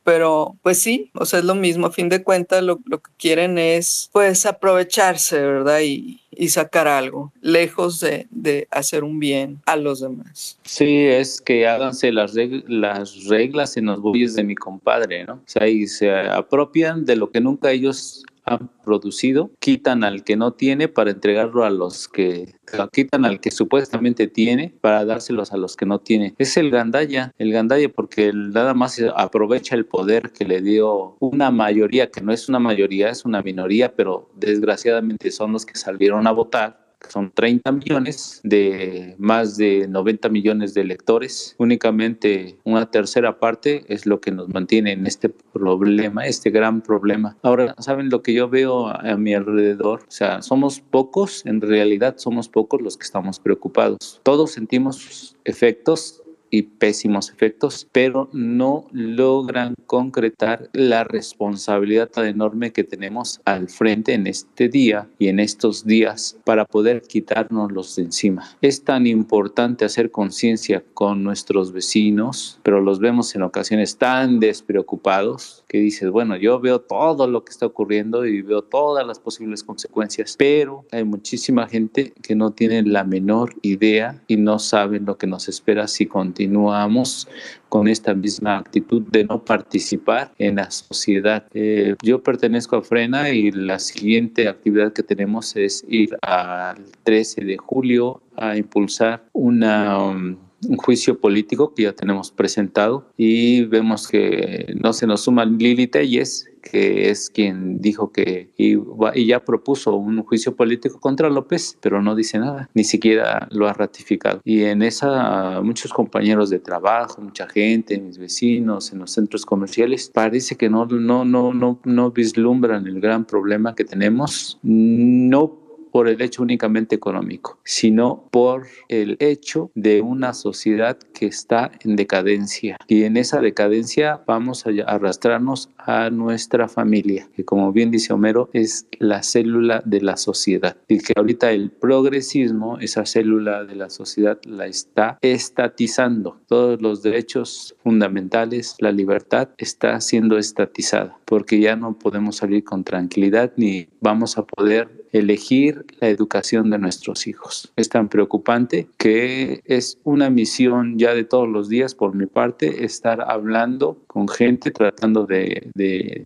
pero 0.08 0.56
pues 0.64 0.82
sí, 0.82 1.12
o 1.16 1.26
sea, 1.26 1.40
es 1.40 1.44
lo 1.46 1.54
mismo, 1.54 1.86
a 1.86 1.92
fin 1.92 2.08
de 2.08 2.24
cuentas 2.24 2.64
lo, 2.64 2.78
que 2.78 3.12
quieren 3.18 3.58
es 3.58 4.10
pues 4.14 4.46
aprovecharse, 4.46 5.38
¿verdad? 5.42 5.82
Y, 5.82 6.22
y 6.32 6.48
sacar 6.48 6.88
algo, 6.88 7.34
lejos 7.42 8.00
de, 8.00 8.26
de, 8.30 8.70
hacer 8.72 9.04
un 9.04 9.20
bien 9.20 9.60
a 9.66 9.76
los 9.76 10.00
demás. 10.00 10.58
Sí, 10.64 11.04
es 11.08 11.42
que 11.42 11.68
háganse 11.68 12.14
las, 12.14 12.36
las 12.68 13.26
reglas 13.26 13.76
en 13.76 13.88
los 13.88 14.00
bueyes 14.00 14.34
de 14.36 14.46
mi 14.46 14.56
compadre, 14.56 15.26
¿no? 15.26 15.34
O 15.34 15.42
sea, 15.46 15.68
y 15.68 15.88
se 15.88 16.10
apropian 16.10 17.04
de 17.04 17.18
lo 17.18 17.30
que 17.30 17.42
nunca 17.42 17.74
ellos 17.74 18.24
han 18.48 18.70
producido, 18.84 19.52
quitan 19.60 20.04
al 20.04 20.24
que 20.24 20.38
no 20.38 20.54
tiene 20.54 20.88
para 20.88 21.12
entregarlo 21.12 21.66
a 21.66 21.70
los 21.70 22.08
que 22.08 22.56
quitan 22.92 23.26
al 23.26 23.40
que 23.40 23.52
supuestamente 23.52 24.28
tiene 24.28 24.74
para 24.82 25.06
dárselos 25.06 25.52
a 25.52 25.58
los 25.58 25.76
que 25.76 25.86
no 25.86 26.00
tiene. 26.00 26.34
Es 26.38 26.58
el 26.58 26.72
gandaya, 26.72 27.34
el 27.38 27.52
gandaya 27.52 27.90
porque 27.90 28.32
nada 28.34 28.74
más 28.74 29.02
aprovecha 29.16 29.76
el 29.76 29.86
poder 29.86 30.32
que 30.32 30.46
le 30.46 30.62
dio 30.62 31.18
una 31.20 31.52
mayoría, 31.52 32.10
que 32.10 32.22
no 32.22 32.32
es 32.32 32.50
una 32.50 32.60
mayoría, 32.60 33.10
es 33.10 33.26
una 33.26 33.42
minoría, 33.42 33.94
pero 33.96 34.30
desgraciadamente 34.36 35.32
son 35.32 35.54
los 35.54 35.66
que 35.66 35.78
salieron 35.78 36.26
a 36.28 36.32
votar 36.32 36.87
son 37.10 37.32
30 37.32 37.72
millones 37.72 38.42
de 38.44 39.16
más 39.18 39.58
de 39.58 39.88
90 39.88 40.30
millones 40.30 40.74
de 40.74 40.82
electores. 40.82 41.56
Únicamente 41.58 42.58
una 42.64 42.90
tercera 42.90 43.40
parte 43.40 43.84
es 43.88 44.06
lo 44.06 44.20
que 44.20 44.32
nos 44.32 44.50
mantiene 44.50 44.92
en 44.92 45.06
este 45.08 45.30
problema, 45.30 46.26
este 46.26 46.50
gran 46.50 46.82
problema. 46.82 47.38
Ahora, 47.44 47.76
¿saben 47.80 48.10
lo 48.10 48.22
que 48.22 48.34
yo 48.34 48.50
veo 48.50 48.88
a 48.88 49.16
mi 49.18 49.34
alrededor? 49.34 50.02
O 50.08 50.12
sea, 50.12 50.42
somos 50.42 50.82
pocos, 50.82 51.46
en 51.46 51.62
realidad 51.62 52.16
somos 52.18 52.50
pocos 52.50 52.82
los 52.82 52.98
que 52.98 53.04
estamos 53.04 53.40
preocupados. 53.40 54.20
Todos 54.24 54.52
sentimos 54.52 55.36
efectos 55.46 56.24
y 56.50 56.64
pésimos 56.64 57.30
efectos, 57.30 57.88
pero 57.92 58.30
no 58.34 58.88
logran 58.92 59.76
concretar 59.86 60.70
la 60.74 61.04
responsabilidad 61.04 62.10
tan 62.10 62.26
enorme 62.26 62.72
que 62.72 62.84
tenemos 62.84 63.42
al 63.46 63.70
frente 63.70 64.14
en 64.14 64.28
este 64.28 64.70
día 64.70 65.08
y 65.20 65.28
en 65.28 65.40
estos 65.40 65.86
días 65.86 66.38
para 66.44 66.66
poder 66.66 67.02
quitarnos 67.02 67.72
los 67.72 67.96
de 67.96 68.04
encima. 68.04 68.50
Es 68.62 68.84
tan 68.84 69.08
importante 69.08 69.86
hacer 69.86 70.12
conciencia 70.12 70.84
con 70.94 71.24
nuestros 71.24 71.72
vecinos, 71.72 72.60
pero 72.64 72.82
los 72.82 73.00
vemos 73.00 73.36
en 73.36 73.44
ocasiones 73.44 73.98
tan 73.98 74.40
despreocupados 74.40 75.64
que 75.68 75.80
dices, 75.80 76.10
bueno, 76.10 76.38
yo 76.38 76.60
veo 76.60 76.80
todo 76.80 77.28
lo 77.28 77.44
que 77.44 77.52
está 77.52 77.66
ocurriendo 77.66 78.26
y 78.26 78.42
veo 78.42 78.62
todas 78.62 79.06
las 79.06 79.20
posibles 79.20 79.64
consecuencias, 79.64 80.36
pero 80.38 80.86
hay 80.92 81.04
muchísima 81.04 81.68
gente 81.68 82.14
que 82.22 82.36
no 82.36 82.52
tiene 82.52 82.84
la 82.84 83.04
menor 83.04 83.54
idea 83.62 84.22
y 84.28 84.38
no 84.38 84.60
saben 84.60 85.06
lo 85.06 85.18
que 85.18 85.28
nos 85.28 85.50
espera 85.50 85.88
si 85.88 86.06
continuamos 86.06 87.28
con 87.70 87.88
esta 87.90 88.14
misma 88.14 88.58
actitud 88.58 89.02
de 89.02 89.26
no 89.26 89.44
participar 89.44 90.32
en 90.38 90.56
la 90.56 90.72
sociedad. 90.72 91.46
Eh, 91.54 91.96
yo 92.02 92.24
pertenezco 92.24 92.78
a 92.78 92.82
Frena 92.82 93.30
y 93.30 93.52
la 93.52 93.80
siguiente 93.80 94.48
actividad 94.48 94.94
que 94.94 95.04
tenemos 95.04 95.56
es 95.58 95.84
ir 95.90 96.18
al 96.22 96.86
13 97.04 97.44
de 97.44 97.58
julio 97.58 98.22
a 98.36 98.56
impulsar 98.56 99.26
una... 99.34 99.98
Um, 100.02 100.47
un 100.68 100.78
juicio 100.78 101.20
político 101.20 101.74
que 101.74 101.84
ya 101.84 101.94
tenemos 101.94 102.32
presentado 102.32 103.10
y 103.18 103.64
vemos 103.66 104.08
que 104.08 104.74
no 104.82 104.94
se 104.94 105.08
nos 105.08 105.22
suma 105.22 105.46
Lili 105.46 105.88
Telles, 105.88 106.48
que 106.62 107.10
es 107.10 107.30
quien 107.30 107.80
dijo 107.82 108.12
que 108.12 108.50
y, 108.58 108.78
ya 109.26 109.44
propuso 109.44 109.96
un 109.96 110.24
juicio 110.24 110.56
político 110.56 111.00
contra 111.00 111.30
López, 111.30 111.78
pero 111.82 112.02
no 112.02 112.16
dice 112.16 112.40
nada, 112.40 112.70
ni 112.74 112.84
siquiera 112.84 113.48
lo 113.52 113.68
ha 113.68 113.74
ratificado. 113.74 114.42
Y 114.44 114.64
en 114.64 114.82
esa 114.82 115.62
muchos 115.62 115.94
compañeros 115.94 116.50
de 116.50 116.60
trabajo, 116.60 117.22
mucha 117.22 117.48
gente, 117.48 118.00
mis 118.00 118.18
vecinos, 118.18 118.92
en 118.92 119.00
los 119.00 119.12
centros 119.12 119.46
comerciales, 119.46 120.12
parece 120.14 120.56
que 120.56 120.70
no, 120.70 120.86
no, 120.86 121.24
no, 121.26 121.54
no, 121.54 121.80
no 121.84 122.12
vislumbran 122.12 122.88
el 122.88 123.00
gran 123.00 123.26
problema 123.26 123.76
que 123.76 123.86
tenemos. 123.86 124.60
No 124.64 125.67
por 125.98 126.08
el 126.08 126.22
hecho 126.22 126.44
únicamente 126.44 126.94
económico, 126.94 127.58
sino 127.64 128.30
por 128.30 128.68
el 128.88 129.18
hecho 129.20 129.72
de 129.74 130.02
una 130.02 130.36
sociedad 130.36 130.96
que 130.96 131.26
está 131.26 131.72
en 131.84 131.96
decadencia. 131.96 132.78
Y 132.88 133.02
en 133.02 133.18
esa 133.18 133.42
decadencia 133.42 134.22
vamos 134.28 134.68
a 134.68 134.70
arrastrarnos 134.86 135.72
a 135.80 136.12
nuestra 136.12 136.68
familia, 136.68 137.28
que 137.36 137.44
como 137.44 137.72
bien 137.72 137.90
dice 137.90 138.14
Homero, 138.14 138.52
es 138.54 138.86
la 139.00 139.24
célula 139.24 139.82
de 139.86 140.02
la 140.02 140.18
sociedad. 140.18 140.78
Y 140.88 141.00
que 141.00 141.14
ahorita 141.16 141.52
el 141.52 141.72
progresismo, 141.72 142.78
esa 142.78 143.08
célula 143.08 143.66
de 143.66 143.74
la 143.74 143.90
sociedad, 143.90 144.38
la 144.44 144.68
está 144.68 145.18
estatizando. 145.24 146.40
Todos 146.46 146.80
los 146.80 147.02
derechos 147.02 147.76
fundamentales, 147.82 148.76
la 148.78 148.92
libertad, 148.92 149.50
está 149.58 150.00
siendo 150.00 150.38
estatizada, 150.38 151.18
porque 151.26 151.60
ya 151.60 151.76
no 151.76 151.98
podemos 151.98 152.36
salir 152.36 152.64
con 152.64 152.84
tranquilidad 152.84 153.52
ni 153.58 153.88
vamos 154.00 154.38
a 154.38 154.46
poder 154.46 154.97
elegir 155.12 155.86
la 156.00 156.10
educación 156.10 156.70
de 156.70 156.78
nuestros 156.80 157.28
hijos. 157.28 157.72
Es 157.76 157.90
tan 157.90 158.10
preocupante 158.10 158.88
que 158.98 159.62
es 159.66 160.00
una 160.04 160.30
misión 160.30 160.98
ya 160.98 161.14
de 161.14 161.24
todos 161.24 161.48
los 161.48 161.70
días 161.70 161.96
por 161.96 162.16
mi 162.16 162.26
parte 162.26 162.86
estar 162.86 163.22
hablando 163.22 163.98
con 164.08 164.28
gente 164.28 164.72
tratando 164.72 165.26
de, 165.26 165.68
de, 165.74 166.26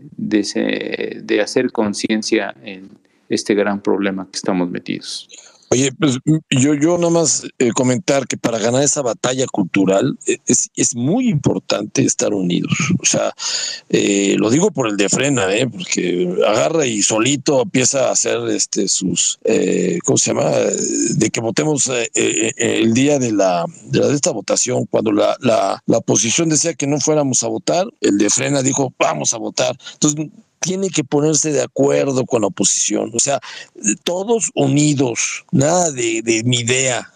de 1.23 1.41
hacer 1.41 1.71
conciencia 1.71 2.55
en 2.63 2.89
este 3.29 3.55
gran 3.55 3.81
problema 3.81 4.25
que 4.25 4.37
estamos 4.37 4.69
metidos. 4.69 5.50
Oye, 5.73 5.89
pues 5.93 6.19
yo, 6.49 6.73
yo 6.73 6.97
nada 6.97 7.11
más 7.11 7.43
eh, 7.57 7.71
comentar 7.71 8.27
que 8.27 8.35
para 8.35 8.59
ganar 8.59 8.83
esa 8.83 9.01
batalla 9.01 9.45
cultural 9.47 10.19
eh, 10.27 10.37
es, 10.45 10.69
es 10.75 10.97
muy 10.97 11.29
importante 11.29 12.01
estar 12.01 12.33
unidos. 12.33 12.73
O 13.01 13.05
sea, 13.05 13.31
eh, 13.87 14.35
lo 14.37 14.49
digo 14.49 14.71
por 14.71 14.89
el 14.89 14.97
de 14.97 15.07
frena, 15.07 15.55
¿eh? 15.55 15.69
porque 15.69 16.27
agarra 16.45 16.85
y 16.85 17.01
solito 17.01 17.61
empieza 17.61 18.09
a 18.09 18.11
hacer 18.11 18.39
este 18.49 18.89
sus, 18.89 19.39
¿cómo 20.03 20.17
se 20.17 20.33
llama? 20.33 20.49
De 20.49 21.29
que 21.29 21.39
votemos 21.39 21.89
el 22.13 22.93
día 22.93 23.17
de 23.17 23.31
la, 23.31 23.65
de 23.85 23.99
la 23.99 24.07
de 24.07 24.15
esta 24.15 24.31
votación, 24.31 24.87
cuando 24.87 25.13
la, 25.13 25.37
la, 25.39 25.81
la 25.85 25.97
oposición 25.99 26.49
decía 26.49 26.73
que 26.73 26.85
no 26.85 26.99
fuéramos 26.99 27.43
a 27.43 27.47
votar, 27.47 27.87
el 28.01 28.17
de 28.17 28.29
frena 28.29 28.61
dijo, 28.61 28.93
vamos 28.99 29.33
a 29.33 29.37
votar. 29.37 29.77
Entonces, 29.93 30.27
tiene 30.61 30.89
que 30.89 31.03
ponerse 31.03 31.51
de 31.51 31.63
acuerdo 31.63 32.23
con 32.25 32.41
la 32.41 32.47
oposición. 32.47 33.11
O 33.13 33.19
sea, 33.19 33.39
todos 34.03 34.51
unidos, 34.53 35.43
nada 35.51 35.91
de, 35.91 36.21
de 36.21 36.43
mi 36.43 36.59
idea 36.59 37.11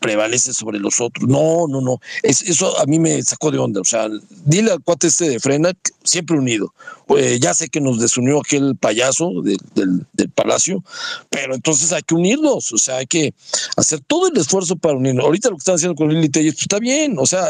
prevalece 0.00 0.54
sobre 0.54 0.78
los 0.78 1.00
otros. 1.00 1.28
No, 1.28 1.68
no, 1.68 1.82
no. 1.82 2.00
Es, 2.22 2.40
eso 2.42 2.78
a 2.80 2.86
mí 2.86 2.98
me 2.98 3.22
sacó 3.22 3.50
de 3.50 3.58
onda. 3.58 3.82
O 3.82 3.84
sea, 3.84 4.08
dile 4.46 4.72
al 4.72 4.82
cuate 4.82 5.08
este 5.08 5.28
de 5.28 5.38
frena, 5.38 5.72
siempre 6.04 6.38
unido. 6.38 6.72
Pues 7.06 7.38
ya 7.38 7.54
sé 7.54 7.68
que 7.68 7.80
nos 7.80 8.00
desunió 8.00 8.40
aquel 8.40 8.76
payaso 8.76 9.30
del, 9.42 10.06
del, 10.12 10.30
palacio, 10.30 10.82
pero 11.30 11.54
entonces 11.54 11.92
hay 11.92 12.02
que 12.02 12.14
unirnos. 12.14 12.72
O 12.72 12.78
sea, 12.78 12.96
hay 12.96 13.06
que 13.06 13.32
hacer 13.76 14.00
todo 14.00 14.26
el 14.28 14.36
esfuerzo 14.36 14.76
para 14.76 14.96
unirnos. 14.96 15.24
Ahorita 15.24 15.50
lo 15.50 15.56
que 15.56 15.60
están 15.60 15.76
haciendo 15.76 15.94
con 15.94 16.08
Lili 16.08 16.28
Telles, 16.28 16.54
pues 16.54 16.62
está 16.62 16.80
bien. 16.80 17.16
O 17.18 17.26
sea, 17.26 17.48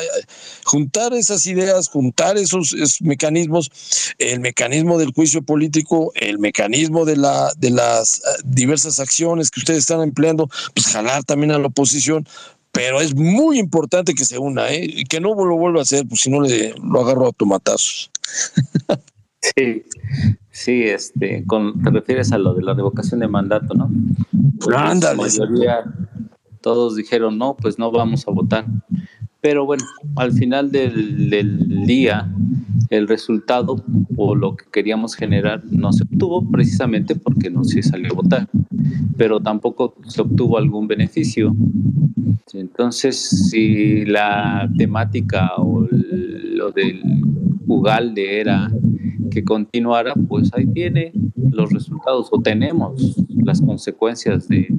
juntar 0.65 1.15
esas 1.15 1.47
ideas, 1.47 1.89
juntar 1.89 2.37
esos, 2.37 2.75
mecanismos, 3.01 3.71
el 4.19 4.41
mecanismo 4.41 4.99
del 4.99 5.13
juicio 5.13 5.43
político, 5.43 6.13
el 6.15 6.39
mecanismo 6.39 7.05
de, 7.05 7.17
la, 7.17 7.51
de 7.57 7.71
las 7.71 8.19
eh, 8.19 8.23
diversas 8.45 9.01
acciones 9.01 9.51
que 9.51 9.61
ustedes 9.61 9.81
están 9.81 10.03
empleando, 10.03 10.49
pues 10.75 10.87
jalar 10.89 11.25
también 11.25 11.53
a 11.53 11.59
la 11.59 11.69
oposición, 11.69 12.27
pero 12.73 13.01
es 13.01 13.15
muy 13.15 13.59
importante 13.59 14.15
que 14.15 14.25
se 14.25 14.39
una, 14.39 14.71
¿eh? 14.71 15.05
que 15.09 15.19
no 15.19 15.35
lo 15.35 15.57
vuelva 15.57 15.81
a 15.81 15.83
hacer, 15.83 16.07
pues 16.07 16.21
si 16.21 16.31
no 16.31 16.43
le 16.43 16.75
lo 16.83 17.01
agarro 17.01 17.29
a 17.29 17.33
tomatazos. 17.33 18.11
Sí, 19.41 19.85
sí, 20.51 20.83
este, 20.85 21.45
con, 21.47 21.83
te 21.83 21.91
refieres 21.91 22.33
a 22.33 22.39
lo 22.39 22.55
de 22.55 22.63
la 22.63 22.75
revocación 22.75 23.21
de 23.21 23.29
mandato, 23.29 23.75
¿no? 23.75 23.91
Pues 24.61 24.77
Ándale. 24.77 25.19
mayoría, 25.19 25.85
todos 26.61 26.97
dijeron, 26.97 27.39
no, 27.39 27.57
pues 27.57 27.79
no 27.79 27.91
vamos 27.91 28.27
a 28.27 28.31
votar. 28.31 28.67
Pero 29.47 29.65
bueno, 29.65 29.85
al 30.17 30.33
final 30.33 30.73
del, 30.73 31.87
día, 31.87 32.29
el 32.91 33.07
resultado 33.07 33.81
o 34.17 34.35
lo 34.35 34.57
que 34.57 34.65
queríamos 34.73 35.15
generar 35.15 35.63
no 35.71 35.93
se 35.93 36.03
obtuvo 36.03 36.51
precisamente 36.51 37.15
porque 37.15 37.49
no 37.49 37.63
se 37.63 37.81
salió 37.85 38.11
a 38.11 38.15
votar, 38.17 38.49
pero 39.17 39.39
tampoco 39.39 39.95
se 40.09 40.21
obtuvo 40.21 40.59
algún 40.59 40.89
beneficio. 40.89 41.55
Entonces, 42.55 43.49
si 43.49 44.05
la 44.05 44.69
temática 44.77 45.53
o 45.59 45.87
lo 45.93 46.73
del 46.73 47.03
Ugalde 47.69 48.41
era 48.41 48.69
que 49.31 49.45
continuara, 49.45 50.13
pues 50.29 50.51
ahí 50.55 50.67
tiene 50.67 51.13
los 51.53 51.73
resultados 51.73 52.31
o 52.33 52.43
tenemos 52.43 53.17
las 53.45 53.61
consecuencias 53.61 54.49
de 54.49 54.77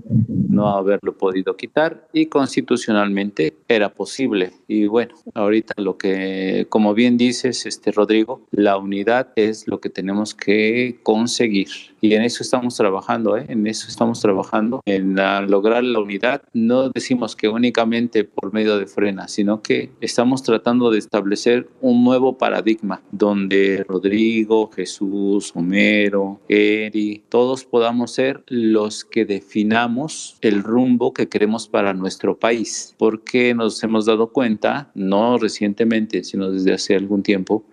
no 0.49 0.67
haberlo 0.67 1.15
podido 1.17 1.55
quitar 1.55 2.07
y 2.11 2.25
constitucionalmente 2.25 3.55
era 3.67 3.93
posible. 3.93 4.51
Y 4.67 4.87
bueno, 4.87 5.15
ahorita 5.33 5.73
lo 5.77 5.97
que, 5.97 6.65
como 6.69 6.93
bien 6.93 7.17
dices, 7.17 7.65
este 7.65 7.91
Rodrigo, 7.91 8.41
la 8.51 8.77
unidad 8.77 9.29
es 9.35 9.67
lo 9.67 9.79
que 9.79 9.89
tenemos 9.89 10.35
que 10.35 10.99
conseguir. 11.03 11.69
Y 11.99 12.13
en 12.13 12.21
eso 12.23 12.43
estamos 12.43 12.75
trabajando, 12.75 13.37
¿eh? 13.37 13.45
en 13.49 13.65
eso 13.65 13.87
estamos 13.87 14.19
trabajando, 14.19 14.81
en 14.85 15.15
lograr 15.47 15.83
la 15.83 15.99
unidad. 15.99 16.43
No 16.53 16.89
decimos 16.89 17.35
que 17.35 17.49
únicamente 17.49 18.23
por 18.23 18.53
medio 18.53 18.77
de 18.77 18.85
frena, 18.85 19.27
sino 19.27 19.61
que 19.61 19.91
estamos 20.01 20.43
tratando 20.43 20.91
de 20.91 20.99
establecer 20.99 21.67
un 21.81 22.03
nuevo 22.03 22.37
paradigma 22.37 23.01
donde 23.11 23.83
Rodrigo, 23.87 24.69
Jesús, 24.69 25.51
Homero, 25.55 26.39
Eri, 26.47 27.23
todos 27.29 27.65
podamos 27.65 28.11
ser 28.11 28.43
los 28.47 29.03
que 29.03 29.25
definamos 29.25 30.37
el 30.41 30.63
rumbo 30.63 31.13
que 31.13 31.27
queremos 31.27 31.67
para 31.67 31.93
nuestro 31.93 32.37
país, 32.37 32.95
porque 32.97 33.53
nos 33.53 33.83
hemos 33.83 34.05
dado 34.05 34.31
cuenta, 34.31 34.91
no 34.93 35.37
recientemente, 35.37 36.23
sino 36.23 36.51
desde 36.51 36.73
hace 36.73 36.95
algún 36.95 37.23
tiempo, 37.23 37.63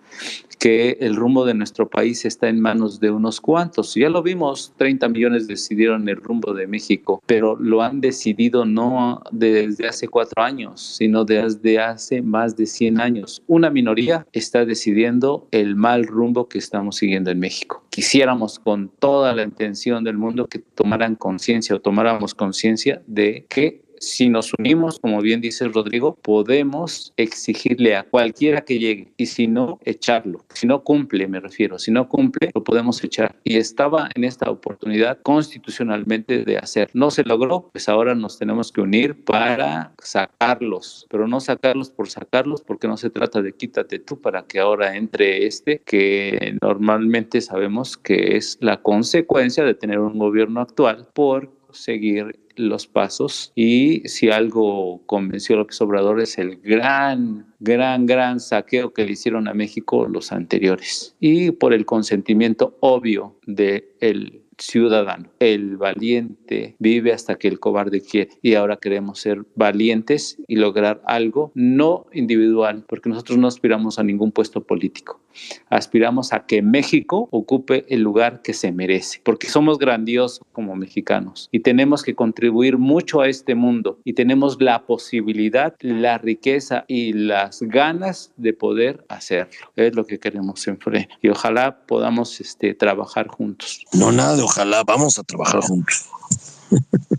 que 0.65 0.97
el 0.99 1.15
rumbo 1.15 1.45
de 1.45 1.53
nuestro 1.53 1.87
país 1.87 2.25
está 2.25 2.49
en 2.49 2.59
manos 2.59 2.99
de 2.99 3.11
unos 3.11 3.39
cuantos. 3.39 3.93
Ya 3.93 4.09
lo 4.09 4.23
vimos, 4.23 4.73
30 4.77 5.09
millones 5.09 5.45
decidieron 5.45 6.09
el 6.09 6.15
rumbo 6.15 6.55
de 6.55 6.65
México, 6.65 7.21
pero 7.27 7.55
lo 7.55 7.83
han 7.83 8.01
decidido 8.01 8.65
no 8.65 9.21
desde 9.31 9.87
hace 9.87 10.07
cuatro 10.07 10.41
años, 10.41 10.81
sino 10.97 11.23
desde 11.23 11.77
hace 11.77 12.23
más 12.23 12.57
de 12.57 12.65
100 12.65 12.99
años. 12.99 13.43
Una 13.45 13.69
minoría 13.69 14.25
está 14.33 14.65
decidiendo 14.65 15.47
el 15.51 15.75
mal 15.75 16.07
rumbo 16.07 16.49
que 16.49 16.57
estamos 16.57 16.95
siguiendo 16.95 17.29
en 17.29 17.37
México. 17.37 17.83
Quisiéramos 17.91 18.57
con 18.57 18.89
toda 18.89 19.35
la 19.35 19.43
intención 19.43 20.03
del 20.03 20.17
mundo 20.17 20.47
que 20.47 20.57
tomaran 20.57 21.13
conciencia 21.13 21.75
o 21.75 21.79
tomáramos 21.79 22.33
conciencia 22.33 23.03
de 23.05 23.45
que 23.49 23.84
si 23.99 24.29
nos 24.29 24.53
unimos, 24.57 24.99
como 24.99 25.21
bien 25.21 25.41
dice 25.41 25.67
Rodrigo, 25.67 26.15
podemos 26.21 27.13
exigirle 27.17 27.95
a 27.95 28.03
cualquiera 28.03 28.61
que 28.61 28.79
llegue 28.79 29.13
y 29.17 29.25
si 29.25 29.47
no, 29.47 29.79
echarlo. 29.83 30.45
Si 30.53 30.67
no 30.67 30.83
cumple, 30.83 31.27
me 31.27 31.39
refiero, 31.39 31.79
si 31.79 31.91
no 31.91 32.07
cumple, 32.07 32.51
lo 32.53 32.63
podemos 32.63 33.03
echar. 33.03 33.35
Y 33.43 33.57
estaba 33.57 34.09
en 34.15 34.23
esta 34.23 34.49
oportunidad 34.49 35.19
constitucionalmente 35.21 36.43
de 36.43 36.57
hacer. 36.57 36.89
No 36.93 37.11
se 37.11 37.23
logró, 37.23 37.69
pues 37.71 37.89
ahora 37.89 38.15
nos 38.15 38.37
tenemos 38.39 38.71
que 38.71 38.81
unir 38.81 39.23
para 39.23 39.93
sacarlos, 40.01 41.07
pero 41.09 41.27
no 41.27 41.39
sacarlos 41.39 41.89
por 41.89 42.09
sacarlos 42.09 42.61
porque 42.61 42.87
no 42.87 42.97
se 42.97 43.09
trata 43.09 43.41
de 43.41 43.53
quítate 43.53 43.99
tú 43.99 44.19
para 44.19 44.45
que 44.45 44.59
ahora 44.59 44.95
entre 44.95 45.45
este, 45.45 45.81
que 45.85 46.57
normalmente 46.61 47.41
sabemos 47.41 47.97
que 47.97 48.37
es 48.37 48.57
la 48.61 48.81
consecuencia 48.81 49.63
de 49.63 49.73
tener 49.73 49.99
un 49.99 50.17
gobierno 50.17 50.61
actual 50.61 51.07
por 51.13 51.51
seguir 51.71 52.44
los 52.55 52.87
pasos 52.87 53.51
y 53.55 54.07
si 54.07 54.29
algo 54.29 55.01
convenció 55.05 55.55
a 55.55 55.59
López 55.59 55.79
Obrador 55.81 56.21
es 56.21 56.37
el 56.37 56.57
gran, 56.57 57.53
gran, 57.59 58.05
gran 58.05 58.39
saqueo 58.39 58.93
que 58.93 59.05
le 59.05 59.13
hicieron 59.13 59.47
a 59.47 59.53
México 59.53 60.07
los 60.07 60.31
anteriores 60.31 61.15
y 61.19 61.51
por 61.51 61.73
el 61.73 61.85
consentimiento 61.85 62.77
obvio 62.81 63.37
del 63.45 63.85
el 63.99 64.45
ciudadano. 64.57 65.29
El 65.39 65.77
valiente 65.77 66.75
vive 66.79 67.13
hasta 67.13 67.35
que 67.35 67.47
el 67.47 67.59
cobarde 67.59 68.01
quiere. 68.01 68.31
Y 68.41 68.55
ahora 68.55 68.77
queremos 68.77 69.19
ser 69.19 69.43
valientes 69.55 70.37
y 70.47 70.55
lograr 70.55 71.01
algo 71.05 71.51
no 71.55 72.05
individual, 72.13 72.85
porque 72.87 73.09
nosotros 73.09 73.37
no 73.37 73.47
aspiramos 73.47 73.99
a 73.99 74.03
ningún 74.03 74.31
puesto 74.31 74.63
político. 74.63 75.19
Aspiramos 75.69 76.33
a 76.33 76.45
que 76.45 76.61
México 76.61 77.27
ocupe 77.31 77.85
el 77.89 78.01
lugar 78.01 78.41
que 78.41 78.53
se 78.53 78.71
merece, 78.71 79.21
porque 79.23 79.47
somos 79.47 79.77
grandiosos 79.77 80.41
como 80.51 80.75
mexicanos 80.75 81.49
y 81.51 81.59
tenemos 81.59 82.03
que 82.03 82.15
contribuir 82.15 82.77
mucho 82.77 83.21
a 83.21 83.27
este 83.27 83.55
mundo 83.55 83.99
y 84.03 84.13
tenemos 84.13 84.57
la 84.59 84.85
posibilidad, 84.85 85.75
la 85.79 86.17
riqueza 86.17 86.85
y 86.87 87.13
las 87.13 87.61
ganas 87.61 88.31
de 88.37 88.53
poder 88.53 89.05
hacerlo. 89.09 89.71
Es 89.75 89.95
lo 89.95 90.05
que 90.05 90.19
queremos 90.19 90.67
en 90.67 90.79
Fre. 90.79 91.09
Y 91.21 91.29
ojalá 91.29 91.85
podamos 91.85 92.39
este, 92.39 92.73
trabajar 92.73 93.27
juntos. 93.27 93.85
No, 93.93 94.11
nada 94.11 94.43
ojalá, 94.43 94.83
vamos 94.83 95.17
a 95.19 95.23
trabajar 95.23 95.61
juntos. 95.61 96.09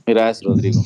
Gracias, 0.07 0.43
Rodrigo. 0.45 0.83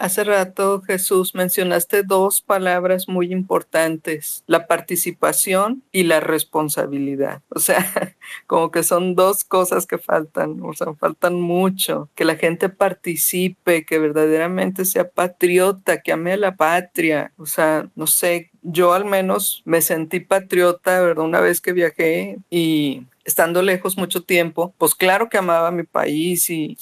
Hace 0.00 0.24
rato, 0.24 0.80
Jesús, 0.80 1.34
mencionaste 1.34 2.02
dos 2.04 2.40
palabras 2.40 3.06
muy 3.06 3.30
importantes, 3.34 4.42
la 4.46 4.66
participación 4.66 5.82
y 5.92 6.04
la 6.04 6.20
responsabilidad. 6.20 7.42
O 7.50 7.58
sea, 7.58 8.16
como 8.46 8.70
que 8.70 8.82
son 8.82 9.14
dos 9.14 9.44
cosas 9.44 9.86
que 9.86 9.98
faltan, 9.98 10.58
o 10.62 10.72
sea, 10.72 10.94
faltan 10.94 11.38
mucho, 11.38 12.08
que 12.14 12.24
la 12.24 12.36
gente 12.36 12.70
participe, 12.70 13.84
que 13.84 13.98
verdaderamente 13.98 14.86
sea 14.86 15.06
patriota, 15.06 16.00
que 16.00 16.12
ame 16.12 16.32
a 16.32 16.38
la 16.38 16.56
patria. 16.56 17.34
O 17.36 17.44
sea, 17.44 17.90
no 17.94 18.06
sé, 18.06 18.50
yo 18.62 18.94
al 18.94 19.04
menos 19.04 19.60
me 19.66 19.82
sentí 19.82 20.20
patriota, 20.20 20.98
¿verdad? 20.98 21.26
Una 21.26 21.40
vez 21.40 21.60
que 21.60 21.74
viajé 21.74 22.38
y 22.48 23.02
estando 23.26 23.60
lejos 23.60 23.98
mucho 23.98 24.22
tiempo, 24.22 24.72
pues 24.78 24.94
claro 24.94 25.28
que 25.28 25.36
amaba 25.36 25.70
mi 25.70 25.82
país 25.82 26.48
y 26.48 26.78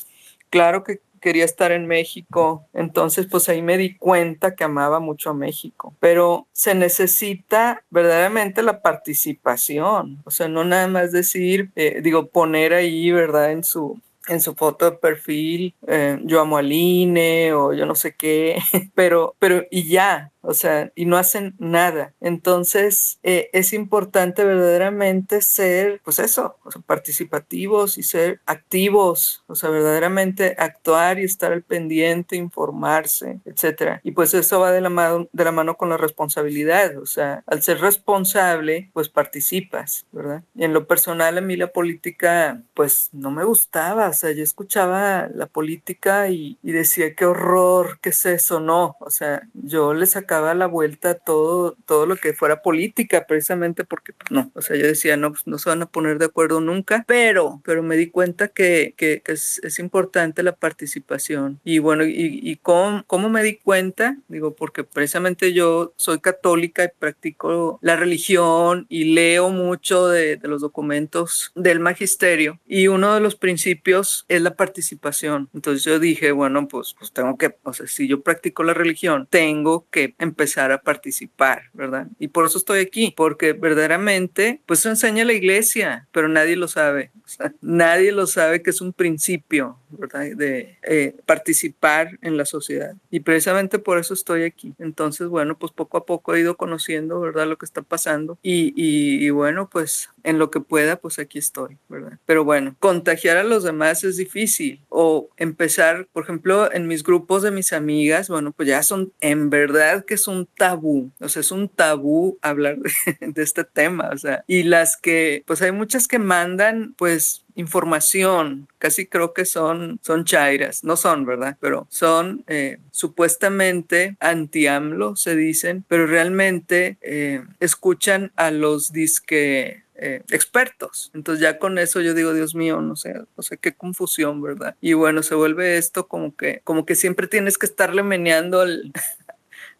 claro 0.50 0.84
que 0.84 1.00
quería 1.20 1.44
estar 1.44 1.72
en 1.72 1.86
México, 1.86 2.66
entonces 2.72 3.26
pues 3.26 3.48
ahí 3.48 3.62
me 3.62 3.76
di 3.76 3.96
cuenta 3.96 4.54
que 4.54 4.64
amaba 4.64 5.00
mucho 5.00 5.30
a 5.30 5.34
México, 5.34 5.94
pero 6.00 6.46
se 6.52 6.74
necesita 6.74 7.84
verdaderamente 7.90 8.62
la 8.62 8.82
participación, 8.82 10.22
o 10.24 10.30
sea, 10.30 10.48
no 10.48 10.64
nada 10.64 10.88
más 10.88 11.12
decir, 11.12 11.70
eh, 11.76 12.00
digo, 12.02 12.28
poner 12.28 12.74
ahí, 12.74 13.10
¿verdad? 13.10 13.52
En 13.52 13.64
su, 13.64 14.00
en 14.28 14.40
su 14.40 14.54
foto 14.54 14.90
de 14.90 14.96
perfil, 14.96 15.74
eh, 15.86 16.18
yo 16.24 16.40
amo 16.40 16.58
al 16.58 16.72
INE 16.72 17.52
o 17.52 17.72
yo 17.72 17.86
no 17.86 17.94
sé 17.94 18.14
qué, 18.14 18.58
pero, 18.94 19.34
pero 19.38 19.64
y 19.70 19.88
ya, 19.88 20.32
o 20.40 20.54
sea, 20.54 20.92
y 20.94 21.04
no 21.04 21.16
hacen 21.16 21.54
nada. 21.58 22.14
Entonces, 22.20 23.18
eh, 23.22 23.50
es 23.52 23.72
importante 23.72 24.44
verdaderamente 24.44 25.42
ser, 25.42 26.00
pues 26.04 26.18
eso, 26.18 26.56
participativos 26.86 27.98
y 27.98 28.02
ser 28.02 28.40
activos, 28.46 29.44
o 29.46 29.54
sea, 29.54 29.70
verdaderamente 29.70 30.54
actuar 30.58 31.18
y 31.18 31.24
estar 31.24 31.52
al 31.52 31.62
pendiente, 31.62 32.36
informarse, 32.36 33.40
etcétera. 33.44 34.00
Y 34.04 34.12
pues 34.12 34.34
eso 34.34 34.60
va 34.60 34.72
de 34.72 34.80
la, 34.80 34.90
mano, 34.90 35.28
de 35.32 35.44
la 35.44 35.52
mano 35.52 35.76
con 35.76 35.88
la 35.88 35.96
responsabilidad, 35.96 36.96
o 36.98 37.06
sea, 37.06 37.42
al 37.46 37.62
ser 37.62 37.80
responsable, 37.80 38.90
pues 38.92 39.08
participas, 39.08 40.06
¿verdad? 40.12 40.42
Y 40.54 40.64
en 40.64 40.72
lo 40.72 40.86
personal, 40.86 41.38
a 41.38 41.40
mí 41.40 41.56
la 41.56 41.68
política, 41.68 42.62
pues 42.74 43.10
no 43.12 43.30
me 43.30 43.44
gustaba, 43.44 44.08
o 44.08 44.12
sea, 44.12 44.30
yo 44.32 44.42
escuchaba 44.42 45.28
la 45.34 45.46
política 45.46 46.28
y, 46.28 46.58
y 46.62 46.72
decía, 46.72 47.14
qué 47.14 47.26
horror, 47.26 47.98
qué 48.00 48.10
es 48.10 48.24
eso, 48.26 48.60
no, 48.60 48.96
o 49.00 49.10
sea, 49.10 49.42
yo 49.54 49.94
le 49.94 50.06
sacaba 50.06 50.28
la 50.29 50.67
vuelta 50.67 51.14
todo, 51.14 51.76
todo 51.87 52.07
lo 52.07 52.17
que 52.17 52.33
fuera 52.33 52.63
política, 52.63 53.26
precisamente 53.26 53.84
porque 53.84 54.13
pues, 54.13 54.30
no, 54.30 54.50
o 54.55 54.61
sea, 54.61 54.76
yo 54.76 54.87
decía, 54.87 55.17
no, 55.17 55.30
pues 55.33 55.46
no 55.46 55.59
se 55.59 55.71
van 55.71 55.83
a 55.83 55.87
poner 55.87 56.18
de 56.18 56.26
acuerdo 56.26 56.61
nunca, 56.61 57.05
pero, 57.07 57.61
pero 57.64 57.83
me 57.83 57.96
di 57.96 58.11
cuenta 58.11 58.49
que, 58.49 58.95
que, 58.96 59.22
es, 59.26 59.61
es, 59.64 59.79
importante 59.79 60.42
la 60.42 60.53
participación. 60.53 61.61
Y 61.64 61.79
bueno, 61.79 62.05
y, 62.05 62.41
y 62.42 62.57
cómo, 62.57 63.05
cómo, 63.07 63.29
me 63.29 63.42
di 63.42 63.57
cuenta, 63.57 64.18
digo, 64.29 64.55
porque 64.55 64.84
precisamente 64.84 65.53
yo 65.53 65.92
soy 65.96 66.21
católica 66.21 66.84
y 66.84 66.88
practico 66.99 67.79
la 67.83 67.96
religión 67.96 68.87
y 68.88 69.14
leo 69.14 69.50
mucho 69.50 70.09
de, 70.09 70.37
de 70.37 70.49
los 70.49 70.61
documentos 70.61 71.53
del 71.55 71.80
magisterio 71.80 72.59
y 72.67 72.88
uno 72.88 73.14
de 73.14 73.21
los 73.21 73.37
principios 73.37 74.25
es 74.29 74.42
la 74.42 74.55
participación. 74.55 75.49
Entonces 75.55 75.84
yo 75.84 75.99
dije, 75.99 76.33
bueno, 76.33 76.68
pues, 76.68 76.95
pues 76.99 77.13
tengo 77.13 77.37
que, 77.38 77.57
o 77.63 77.72
sea, 77.72 77.87
si 77.87 78.09
yo 78.09 78.22
practico 78.22 78.63
la 78.64 78.75
religión, 78.75 79.26
tengo 79.30 79.87
que 79.91 80.14
empezar 80.18 80.72
a 80.72 80.82
participar, 80.82 81.70
¿verdad? 81.72 82.08
Y 82.18 82.28
por 82.28 82.46
eso 82.46 82.58
estoy 82.58 82.80
aquí, 82.80 83.12
porque 83.16 83.53
verdaderamente, 83.53 84.61
pues 84.66 84.80
eso 84.80 84.90
enseña 84.90 85.24
la 85.24 85.32
iglesia, 85.32 86.08
pero 86.12 86.28
nadie 86.28 86.57
lo 86.57 86.68
sabe. 86.68 87.12
nadie 87.61 88.12
lo 88.12 88.26
sabe 88.26 88.62
que 88.62 88.70
es 88.70 88.80
un 88.80 88.92
principio, 88.92 89.78
¿verdad? 89.90 90.36
De 90.36 90.78
eh, 90.82 91.14
participar 91.26 92.18
en 92.22 92.36
la 92.36 92.45
sociedad. 92.45 92.95
Y 93.11 93.20
precisamente 93.20 93.78
por 93.78 93.99
eso 93.99 94.14
estoy 94.14 94.42
aquí. 94.45 94.74
Entonces, 94.78 95.28
bueno, 95.28 95.58
pues 95.58 95.72
poco 95.72 95.99
a 95.99 96.07
poco 96.07 96.34
he 96.34 96.40
ido 96.40 96.57
conociendo, 96.57 97.20
¿verdad? 97.20 97.46
Lo 97.46 97.57
que 97.57 97.66
está 97.66 97.82
pasando. 97.82 98.38
Y, 98.42 98.72
y, 98.76 99.24
y 99.24 99.30
bueno, 99.30 99.68
pues 99.70 100.11
en 100.24 100.38
lo 100.38 100.50
que 100.50 100.61
pueda, 100.61 100.96
pues 100.96 101.18
aquí 101.18 101.38
estoy, 101.38 101.78
¿verdad? 101.88 102.18
Pero 102.26 102.45
bueno, 102.45 102.74
contagiar 102.78 103.36
a 103.36 103.45
los 103.45 103.64
demás 103.64 104.04
es 104.04 104.16
difícil. 104.16 104.80
O 104.88 105.28
empezar, 105.36 106.08
por 106.12 106.24
ejemplo, 106.24 106.72
en 106.72 106.86
mis 106.86 107.03
grupos 107.03 107.42
de 107.42 107.50
mis 107.50 107.72
amigas, 107.72 108.28
bueno, 108.28 108.53
pues 108.53 108.68
ya 108.68 108.82
son 108.82 109.12
en 109.20 109.50
verdad 109.50 110.04
que 110.04 110.14
es 110.14 110.26
un 110.26 110.46
tabú, 110.46 111.11
o 111.20 111.28
sea, 111.28 111.40
es 111.40 111.53
un 111.53 111.68
tabú 111.68 112.38
hablar 112.42 112.78
de, 112.78 112.90
de 113.26 113.42
este 113.42 113.64
tema, 113.64 114.11
o 114.12 114.18
sea, 114.18 114.45
y 114.46 114.64
las 114.64 114.96
que, 114.96 115.42
pues 115.46 115.62
hay 115.62 115.72
muchas 115.72 116.08
que 116.08 116.18
mandan, 116.18 116.95
pues 116.96 117.45
información, 117.58 118.68
casi 118.78 119.07
creo 119.07 119.34
que 119.34 119.45
son, 119.45 119.99
son 120.03 120.24
chairas, 120.24 120.84
no 120.84 120.96
son, 120.96 121.26
¿verdad? 121.26 121.57
Pero 121.61 121.88
son 121.90 122.45
eh, 122.46 122.78
supuestamente 122.92 124.16
anti-AMLO, 124.20 125.16
se 125.16 125.34
dicen, 125.34 125.84
pero 125.88 126.07
realmente 126.07 126.99
eh, 127.03 127.42
escuchan 127.58 128.32
a 128.36 128.53
los 128.53 128.92
disque 128.92 129.82
eh, 129.99 130.22
expertos. 130.30 131.11
Entonces 131.12 131.42
ya 131.42 131.58
con 131.58 131.79
eso 131.79 132.00
yo 132.00 132.14
digo, 132.14 132.33
Dios 132.33 132.54
mío, 132.54 132.80
no 132.80 132.96
sé, 132.96 133.14
no 133.37 133.42
sé 133.42 133.58
qué 133.58 133.75
confusión, 133.75 134.41
¿verdad? 134.41 134.76
Y 134.80 134.92
bueno, 134.92 135.22
se 135.22 135.34
vuelve 135.34 135.76
esto 135.76 136.07
como 136.07 136.37
que, 136.37 136.61
como 136.64 136.87
que 136.87 136.95
siempre 136.95 137.26
tienes 137.26 137.58
que 137.58 137.66
estarle 137.66 138.03
meneando 138.03 138.61
al, 138.61 138.92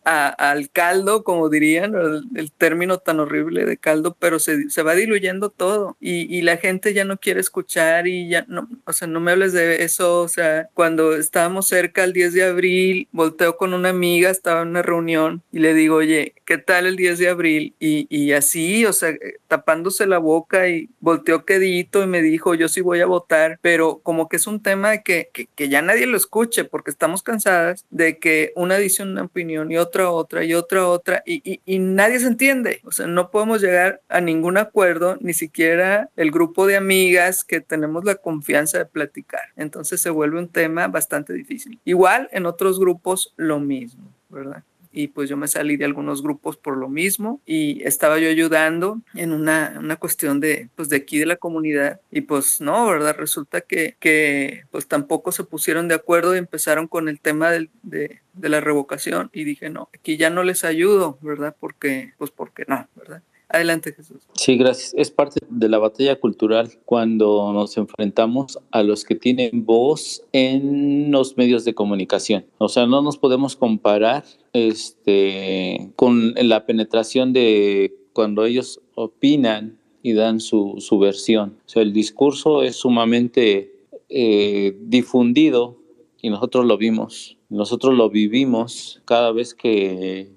al 0.09 0.70
caldo, 0.70 1.22
como 1.22 1.51
dirían, 1.51 1.94
el, 2.35 2.52
término 2.52 2.98
tan 2.98 3.20
horrible 3.20 3.66
de 3.66 3.76
caldo, 3.76 4.16
pero 4.18 4.39
se, 4.39 4.70
se 4.70 4.82
va 4.82 4.94
diluyendo 4.94 5.51
todo 5.51 5.97
y, 6.01 6.35
y, 6.35 6.43
la 6.43 6.56
gente 6.56 6.94
ya 6.94 7.05
no 7.05 7.18
quiere 7.18 7.40
escuchar 7.40 8.09
y 8.09 8.28
ya 8.28 8.44
no, 8.48 8.68
o 8.86 8.93
sea, 8.93 9.06
no 9.06 9.20
me 9.20 9.32
hables 9.32 9.52
de 9.52 9.85
eso, 9.85 10.22
o 10.22 10.28
sea, 10.28 10.68
cuando 10.72 11.14
estábamos 11.14 11.68
cerca 11.68 12.05
el 12.05 12.14
10 12.14 12.32
de 12.32 12.44
abril, 12.44 13.09
volteo 13.12 13.56
con 13.59 13.74
una 13.74 13.90
amiga, 13.90 14.30
estaba 14.30 14.62
en 14.62 14.68
una 14.68 14.82
reunión 14.82 15.43
y 15.52 15.59
le 15.59 15.74
digo, 15.74 15.97
oye, 15.97 16.35
¿qué 16.47 16.56
tal 16.56 16.86
el 16.86 16.97
10 16.97 17.18
de 17.18 17.28
abril? 17.28 17.74
Y, 17.78 18.06
y 18.09 18.32
así, 18.32 18.86
o 18.86 18.93
sea, 18.94 19.10
eh, 19.10 19.39
tapándose 19.47 20.06
la 20.06 20.18
boca 20.18 20.68
y 20.68 20.89
volteó 21.01 21.44
quedito 21.44 22.02
y 22.02 22.06
me 22.06 22.22
dijo, 22.22 22.55
yo 22.55 22.68
sí 22.68 22.80
voy 22.80 23.01
a 23.01 23.06
votar, 23.06 23.59
pero 23.60 24.01
como 24.02 24.28
que 24.28 24.36
es 24.36 24.47
un 24.47 24.62
tema 24.62 24.90
de 24.90 25.02
que, 25.02 25.28
que, 25.32 25.48
que 25.55 25.68
ya 25.68 25.82
nadie 25.82 26.06
lo 26.06 26.16
escuche 26.16 26.64
porque 26.64 26.90
estamos 26.90 27.22
cansadas 27.22 27.85
de 27.90 28.18
que 28.18 28.52
una 28.56 28.78
dice 28.78 29.02
una 29.02 29.22
opinión 29.22 29.70
y 29.70 29.76
otra 29.76 29.98
otra, 30.07 30.45
y 30.45 30.55
otra, 30.55 30.89
otra, 30.89 31.23
y, 31.27 31.61
y, 31.65 31.79
nadie 31.79 32.20
se 32.20 32.27
entiende. 32.27 32.81
O 32.85 32.93
sea, 32.93 33.07
no 33.07 33.31
podemos 33.31 33.61
llegar 33.61 34.01
a 34.09 34.20
ningún 34.20 34.57
acuerdo, 34.57 35.16
ni 35.20 35.35
siquiera 35.35 36.11
el 36.16 36.31
grupo 36.31 36.66
de 36.66 36.77
amigas 36.77 37.45
que 37.45 37.61
tenemos 37.61 38.05
la 38.05 38.16
confianza 38.16 38.79
de 38.79 38.87
platicar. 38.87 39.43
Entonces 39.57 40.01
se 40.01 40.11
vuelve 40.11 40.39
un 40.39 40.49
tema 40.49 40.89
bastante 40.89 41.33
difícil. 41.33 41.81
Igual 41.85 42.29
en 42.33 42.47
otros 42.47 42.79
grupos 42.79 43.35
lo 43.37 43.59
mismo, 43.59 44.12
¿verdad? 44.29 44.62
Y 44.99 45.07
pues 45.07 45.31
yo 45.31 45.37
me 45.37 45.47
salí 45.47 45.77
de 45.77 45.85
algunos 45.85 46.25
grupos 46.25 46.57
por 46.57 46.77
lo 46.77 46.89
mismo 46.89 47.41
y 47.47 47.85
estaba 47.85 48.19
yo 48.19 48.29
ayudando 48.29 49.01
en 49.15 49.33
una, 49.33 49.77
una 49.79 49.95
cuestión 49.95 50.41
de, 50.41 50.70
pues 50.75 50.89
de 50.89 50.97
aquí 50.97 51.20
de 51.20 51.27
la 51.27 51.37
comunidad 51.37 52.01
y 52.11 52.23
pues 52.23 52.61
no, 52.61 52.85
¿verdad? 52.89 53.15
Resulta 53.16 53.61
que, 53.61 53.95
que 54.01 54.65
pues 54.73 54.89
tampoco 54.89 55.31
se 55.31 55.45
pusieron 55.45 55.87
de 55.87 55.95
acuerdo 55.95 56.35
y 56.35 56.39
empezaron 56.39 56.89
con 56.89 57.09
el 57.09 57.20
tema 57.20 57.53
de, 57.53 57.70
de, 57.85 58.20
la 58.49 58.61
revocación 58.61 59.31
y 59.33 59.45
dije, 59.45 59.70
no, 59.70 59.89
aquí 59.95 60.16
ya 60.16 60.31
no 60.31 60.43
les 60.43 60.65
ayudo, 60.65 61.16
¿verdad? 61.23 61.55
Porque, 61.61 62.15
pues 62.19 62.33
porque 62.33 62.65
no, 62.66 62.89
¿verdad? 62.97 63.23
Adelante, 63.51 63.95
Jesús. 63.95 64.19
Sí, 64.35 64.59
gracias. 64.59 64.93
Es 64.97 65.11
parte 65.11 65.41
de 65.49 65.69
la 65.70 65.79
batalla 65.79 66.20
cultural 66.20 66.70
cuando 66.85 67.51
nos 67.55 67.79
enfrentamos 67.79 68.59
a 68.70 68.83
los 68.83 69.05
que 69.05 69.15
tienen 69.15 69.65
voz 69.65 70.23
en 70.33 71.11
los 71.11 71.39
medios 71.39 71.65
de 71.65 71.75
comunicación. 71.75 72.45
O 72.59 72.69
sea, 72.69 72.87
no 72.87 73.01
nos 73.01 73.16
podemos 73.16 73.57
comparar 73.57 74.25
este, 74.53 75.91
con 75.97 76.35
la 76.35 76.66
penetración 76.66 77.33
de 77.33 77.95
cuando 78.12 78.45
ellos 78.45 78.81
opinan 78.95 79.79
y 80.03 80.12
dan 80.12 80.41
su, 80.41 80.75
su 80.79 80.99
versión. 80.99 81.57
O 81.66 81.69
sea, 81.69 81.83
el 81.83 81.95
discurso 81.95 82.62
es 82.62 82.77
sumamente 82.77 83.73
eh, 84.11 84.77
difundido 84.83 85.79
y 86.20 86.29
nosotros 86.29 86.66
lo 86.66 86.77
vimos. 86.77 87.39
Nosotros 87.49 87.95
lo 87.95 88.11
vivimos 88.11 89.01
cada 89.07 89.33
vez 89.33 89.55
que 89.55 90.31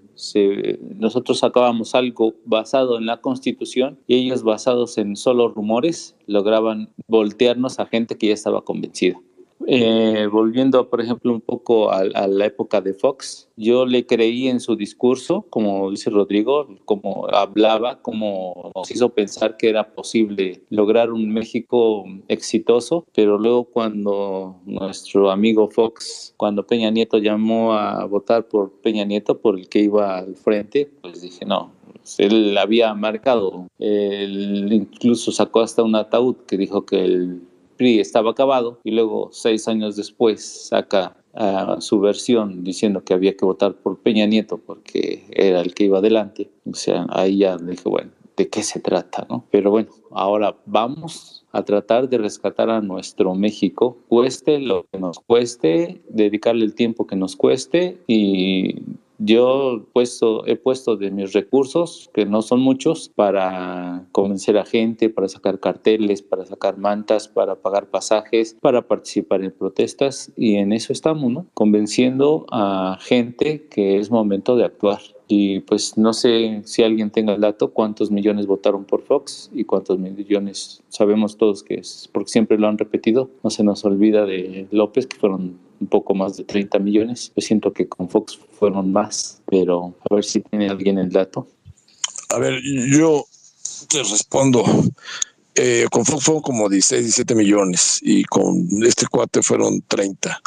nosotros 0.97 1.39
sacábamos 1.39 1.95
algo 1.95 2.35
basado 2.45 2.97
en 2.97 3.05
la 3.05 3.21
Constitución 3.21 3.99
y 4.07 4.15
ellos 4.15 4.43
basados 4.43 4.97
en 4.97 5.15
solo 5.15 5.49
rumores 5.49 6.15
lograban 6.27 6.89
voltearnos 7.07 7.79
a 7.79 7.85
gente 7.85 8.17
que 8.17 8.27
ya 8.27 8.33
estaba 8.33 8.61
convencida. 8.61 9.19
Eh, 9.67 10.27
volviendo, 10.31 10.89
por 10.89 11.01
ejemplo, 11.01 11.31
un 11.31 11.41
poco 11.41 11.91
a, 11.91 12.03
la 12.03 12.45
época 12.45 12.81
de 12.81 12.93
Fox, 12.93 13.49
yo 13.55 13.85
le 13.85 14.05
creí 14.05 14.47
en 14.47 14.59
su 14.59 14.75
discurso, 14.75 15.45
como 15.49 15.89
dice 15.91 16.09
Rodrigo, 16.09 16.67
como 16.85 17.27
hablaba, 17.29 18.01
como 18.01 18.71
nos 18.75 18.91
hizo 18.91 19.09
pensar 19.09 19.57
que 19.57 19.69
era 19.69 19.93
posible 19.93 20.63
lograr 20.69 21.11
un 21.11 21.29
México 21.29 22.05
exitoso, 22.27 23.05
pero 23.13 23.37
luego 23.37 23.65
cuando 23.65 24.57
nuestro 24.65 25.31
amigo 25.31 25.69
Fox, 25.69 26.33
cuando 26.37 26.65
Peña 26.65 26.89
Nieto 26.91 27.17
llamó 27.17 27.73
a 27.73 28.05
votar 28.05 28.47
por 28.47 28.71
Peña 28.81 29.05
Nieto, 29.05 29.39
por 29.39 29.57
el 29.57 29.69
que 29.69 29.79
iba 29.79 30.17
al 30.17 30.35
frente, 30.35 30.89
pues 31.01 31.21
dije, 31.21 31.45
no, 31.45 31.71
él 32.17 32.57
había 32.57 32.93
marcado, 32.93 33.67
él 33.79 34.71
incluso 34.71 35.31
sacó 35.31 35.61
hasta 35.61 35.83
un 35.83 35.95
ataúd 35.95 36.35
que 36.47 36.57
dijo 36.57 36.85
que 36.85 37.03
el 37.03 37.41
estaba 37.99 38.31
acabado 38.31 38.79
y 38.83 38.91
luego 38.91 39.29
seis 39.31 39.67
años 39.67 39.95
después 39.95 40.67
saca 40.67 41.17
su 41.79 41.99
versión 41.99 42.63
diciendo 42.63 43.03
que 43.03 43.13
había 43.13 43.35
que 43.37 43.45
votar 43.45 43.75
por 43.75 43.99
Peña 43.99 44.25
Nieto 44.25 44.57
porque 44.57 45.23
era 45.31 45.61
el 45.61 45.73
que 45.73 45.85
iba 45.85 45.99
adelante. 45.99 46.49
O 46.69 46.73
sea, 46.73 47.07
ahí 47.09 47.39
ya 47.39 47.57
dije, 47.57 47.87
bueno, 47.87 48.11
¿de 48.35 48.49
qué 48.49 48.63
se 48.63 48.79
trata? 48.79 49.25
No? 49.29 49.45
Pero 49.49 49.71
bueno, 49.71 49.89
ahora 50.11 50.57
vamos 50.65 51.45
a 51.51 51.63
tratar 51.63 52.09
de 52.09 52.17
rescatar 52.17 52.69
a 52.69 52.81
nuestro 52.81 53.35
México, 53.35 53.97
cueste 54.07 54.59
lo 54.59 54.85
que 54.91 54.99
nos 54.99 55.19
cueste, 55.19 56.01
dedicarle 56.09 56.65
el 56.65 56.75
tiempo 56.75 57.07
que 57.07 57.15
nos 57.15 57.35
cueste 57.35 57.97
y 58.07 58.75
yo 59.23 59.87
puesto, 59.93 60.45
he 60.47 60.55
puesto 60.55 60.97
de 60.97 61.11
mis 61.11 61.33
recursos, 61.33 62.09
que 62.13 62.25
no 62.25 62.41
son 62.41 62.59
muchos, 62.61 63.09
para 63.09 64.07
convencer 64.11 64.57
a 64.57 64.65
gente, 64.65 65.09
para 65.09 65.27
sacar 65.27 65.59
carteles, 65.59 66.21
para 66.21 66.45
sacar 66.45 66.77
mantas, 66.77 67.27
para 67.27 67.55
pagar 67.55 67.89
pasajes, 67.89 68.57
para 68.61 68.87
participar 68.87 69.43
en 69.43 69.51
protestas 69.51 70.31
y 70.35 70.55
en 70.55 70.73
eso 70.73 70.91
estamos, 70.91 71.31
¿no? 71.31 71.45
Convenciendo 71.53 72.45
a 72.51 72.97
gente 73.01 73.67
que 73.69 73.99
es 73.99 74.09
momento 74.09 74.55
de 74.55 74.65
actuar. 74.65 74.99
Y 75.33 75.61
pues 75.61 75.97
no 75.97 76.11
sé 76.11 76.61
si 76.65 76.83
alguien 76.83 77.09
tenga 77.09 77.33
el 77.33 77.39
dato, 77.39 77.71
cuántos 77.71 78.11
millones 78.11 78.47
votaron 78.47 78.83
por 78.83 79.01
Fox 79.01 79.49
y 79.53 79.63
cuántos 79.63 79.97
millones 79.97 80.81
sabemos 80.89 81.37
todos 81.37 81.63
que 81.63 81.75
es, 81.75 82.09
porque 82.11 82.29
siempre 82.29 82.57
lo 82.57 82.67
han 82.67 82.77
repetido. 82.77 83.31
No 83.41 83.49
se 83.49 83.63
nos 83.63 83.85
olvida 83.85 84.25
de 84.25 84.67
López, 84.71 85.07
que 85.07 85.15
fueron 85.15 85.57
un 85.79 85.87
poco 85.87 86.15
más 86.15 86.35
de 86.35 86.43
30 86.43 86.79
millones. 86.79 87.31
Yo 87.33 87.41
siento 87.41 87.71
que 87.71 87.87
con 87.87 88.09
Fox 88.09 88.37
fueron 88.59 88.91
más, 88.91 89.41
pero 89.45 89.93
a 90.09 90.15
ver 90.15 90.25
si 90.25 90.41
tiene 90.41 90.67
alguien 90.67 90.97
el 90.97 91.09
dato. 91.09 91.47
A 92.27 92.37
ver, 92.37 92.59
yo 92.91 93.23
te 93.87 93.99
respondo. 93.99 94.65
Eh, 95.55 95.85
con 95.89 96.03
Fox 96.03 96.25
fueron 96.25 96.41
como 96.41 96.67
16, 96.67 97.03
17 97.03 97.35
millones 97.35 97.99
y 98.01 98.25
con 98.25 98.67
este 98.85 99.07
cuate 99.07 99.41
fueron 99.41 99.81
30. 99.87 100.41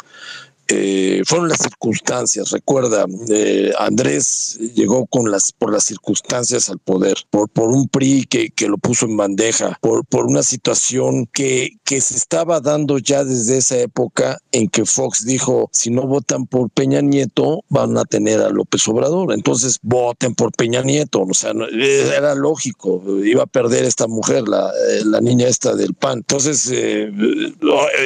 Eh, 0.67 1.21
fueron 1.25 1.49
las 1.49 1.59
circunstancias. 1.59 2.51
Recuerda, 2.51 3.05
eh, 3.29 3.71
Andrés 3.77 4.57
llegó 4.73 5.05
con 5.05 5.29
las 5.29 5.51
por 5.51 5.71
las 5.71 5.83
circunstancias 5.83 6.69
al 6.69 6.79
poder, 6.79 7.17
por, 7.29 7.49
por 7.49 7.69
un 7.69 7.87
PRI 7.87 8.25
que, 8.25 8.49
que 8.49 8.67
lo 8.67 8.77
puso 8.77 9.05
en 9.05 9.17
bandeja, 9.17 9.77
por, 9.81 10.05
por 10.05 10.25
una 10.25 10.43
situación 10.43 11.27
que, 11.27 11.77
que 11.83 12.01
se 12.01 12.15
estaba 12.15 12.59
dando 12.61 12.97
ya 12.97 13.23
desde 13.23 13.57
esa 13.57 13.77
época 13.77 14.39
en 14.51 14.67
que 14.69 14.85
Fox 14.85 15.25
dijo, 15.25 15.69
si 15.71 15.91
no 15.91 16.07
votan 16.07 16.47
por 16.47 16.69
Peña 16.69 17.01
Nieto, 17.01 17.63
van 17.69 17.97
a 17.97 18.05
tener 18.05 18.41
a 18.41 18.49
López 18.49 18.87
Obrador. 18.87 19.33
Entonces, 19.33 19.79
voten 19.81 20.33
por 20.35 20.51
Peña 20.51 20.81
Nieto. 20.81 21.21
O 21.21 21.33
sea, 21.33 21.51
era 21.71 22.35
lógico, 22.35 23.03
iba 23.23 23.43
a 23.43 23.47
perder 23.47 23.85
esta 23.85 24.07
mujer, 24.07 24.47
la, 24.47 24.71
la 25.05 25.21
niña 25.21 25.47
esta 25.47 25.75
del 25.75 25.93
PAN. 25.93 26.19
Entonces, 26.19 26.69
eh, 26.71 27.11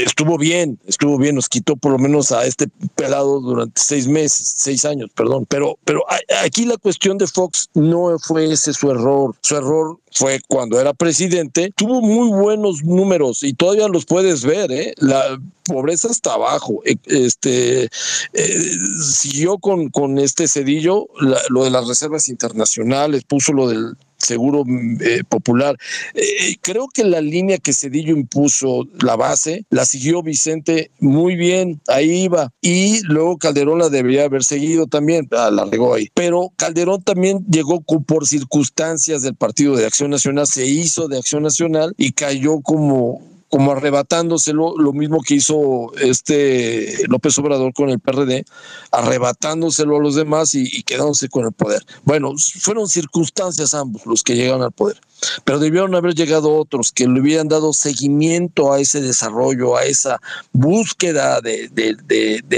estuvo 0.05 0.37
bien, 0.37 0.79
estuvo 0.87 1.17
bien, 1.17 1.35
nos 1.35 1.49
quitó 1.49 1.75
por 1.75 1.91
lo 1.91 1.97
menos 1.97 2.31
a 2.31 2.45
este 2.49 2.67
pelado 2.95 3.39
durante 3.39 3.79
seis 3.81 4.07
meses, 4.07 4.53
seis 4.57 4.85
años, 4.85 5.09
perdón. 5.15 5.45
Pero, 5.47 5.77
pero 5.85 6.03
aquí 6.43 6.65
la 6.65 6.77
cuestión 6.77 7.17
de 7.17 7.27
Fox 7.27 7.69
no 7.73 8.17
fue 8.19 8.51
ese 8.51 8.73
su 8.73 8.91
error. 8.91 9.35
Su 9.41 9.55
error 9.55 9.97
fue 10.11 10.39
cuando 10.47 10.79
era 10.79 10.93
presidente, 10.93 11.71
tuvo 11.75 12.01
muy 12.01 12.29
buenos 12.29 12.83
números 12.83 13.43
y 13.43 13.53
todavía 13.53 13.87
los 13.87 14.05
puedes 14.05 14.43
ver, 14.43 14.71
¿eh? 14.71 14.93
La 14.97 15.39
pobreza 15.65 16.09
está 16.09 16.33
abajo. 16.33 16.81
E, 16.85 16.97
este 17.05 17.89
eh, 18.33 18.77
siguió 19.01 19.57
con, 19.57 19.89
con 19.89 20.17
este 20.17 20.47
cedillo 20.47 21.07
lo 21.49 21.63
de 21.63 21.69
las 21.69 21.87
reservas 21.87 22.27
internacionales, 22.29 23.23
puso 23.23 23.53
lo 23.53 23.67
del 23.67 23.95
seguro 24.29 24.63
eh, 25.01 25.23
popular. 25.27 25.75
Eh, 26.13 26.55
creo 26.61 26.87
que 26.87 27.03
la 27.03 27.19
línea 27.19 27.57
que 27.57 27.73
Cedillo 27.73 28.15
impuso, 28.15 28.87
la 29.01 29.15
base, 29.15 29.65
la 29.71 29.85
siguió 29.85 30.21
Vicente 30.21 30.91
muy 30.99 31.35
bien, 31.35 31.81
ahí 31.87 32.23
iba. 32.23 32.51
Y 32.61 33.01
luego 33.03 33.37
Calderón 33.37 33.79
la 33.79 33.89
debería 33.89 34.25
haber 34.25 34.43
seguido 34.43 34.85
también, 34.85 35.27
ah, 35.31 35.49
la 35.51 35.65
regó 35.65 35.95
ahí. 35.95 36.09
Pero 36.13 36.51
Calderón 36.55 37.01
también 37.01 37.45
llegó 37.49 37.81
por 37.81 38.27
circunstancias 38.27 39.23
del 39.23 39.35
Partido 39.35 39.75
de 39.75 39.85
Acción 39.85 40.11
Nacional, 40.11 40.45
se 40.45 40.65
hizo 40.65 41.07
de 41.07 41.17
Acción 41.17 41.43
Nacional 41.43 41.93
y 41.97 42.11
cayó 42.11 42.61
como 42.61 43.21
como 43.49 43.71
arrebatándoselo, 43.71 44.75
lo 44.77 44.93
mismo 44.93 45.21
que 45.21 45.35
hizo 45.35 45.91
este 45.97 47.07
López 47.07 47.37
Obrador 47.39 47.73
con 47.73 47.89
el 47.89 47.99
PRD, 47.99 48.45
arrebatándoselo 48.91 49.97
a 49.97 50.01
los 50.01 50.15
demás 50.15 50.55
y, 50.55 50.83
quedándose 50.83 51.29
con 51.29 51.45
el 51.45 51.51
poder. 51.51 51.83
Bueno, 52.03 52.33
fueron 52.59 52.87
circunstancias 52.87 53.73
ambos 53.73 54.05
los 54.05 54.23
que 54.23 54.35
llegaron 54.35 54.61
al 54.61 54.71
poder 54.71 54.99
pero 55.43 55.59
debieron 55.59 55.95
haber 55.95 56.15
llegado 56.15 56.55
otros 56.55 56.91
que 56.91 57.07
le 57.07 57.19
hubieran 57.19 57.47
dado 57.47 57.73
seguimiento 57.73 58.73
a 58.73 58.79
ese 58.79 59.01
desarrollo, 59.01 59.77
a 59.77 59.85
esa 59.85 60.19
búsqueda 60.51 61.41
de, 61.41 61.69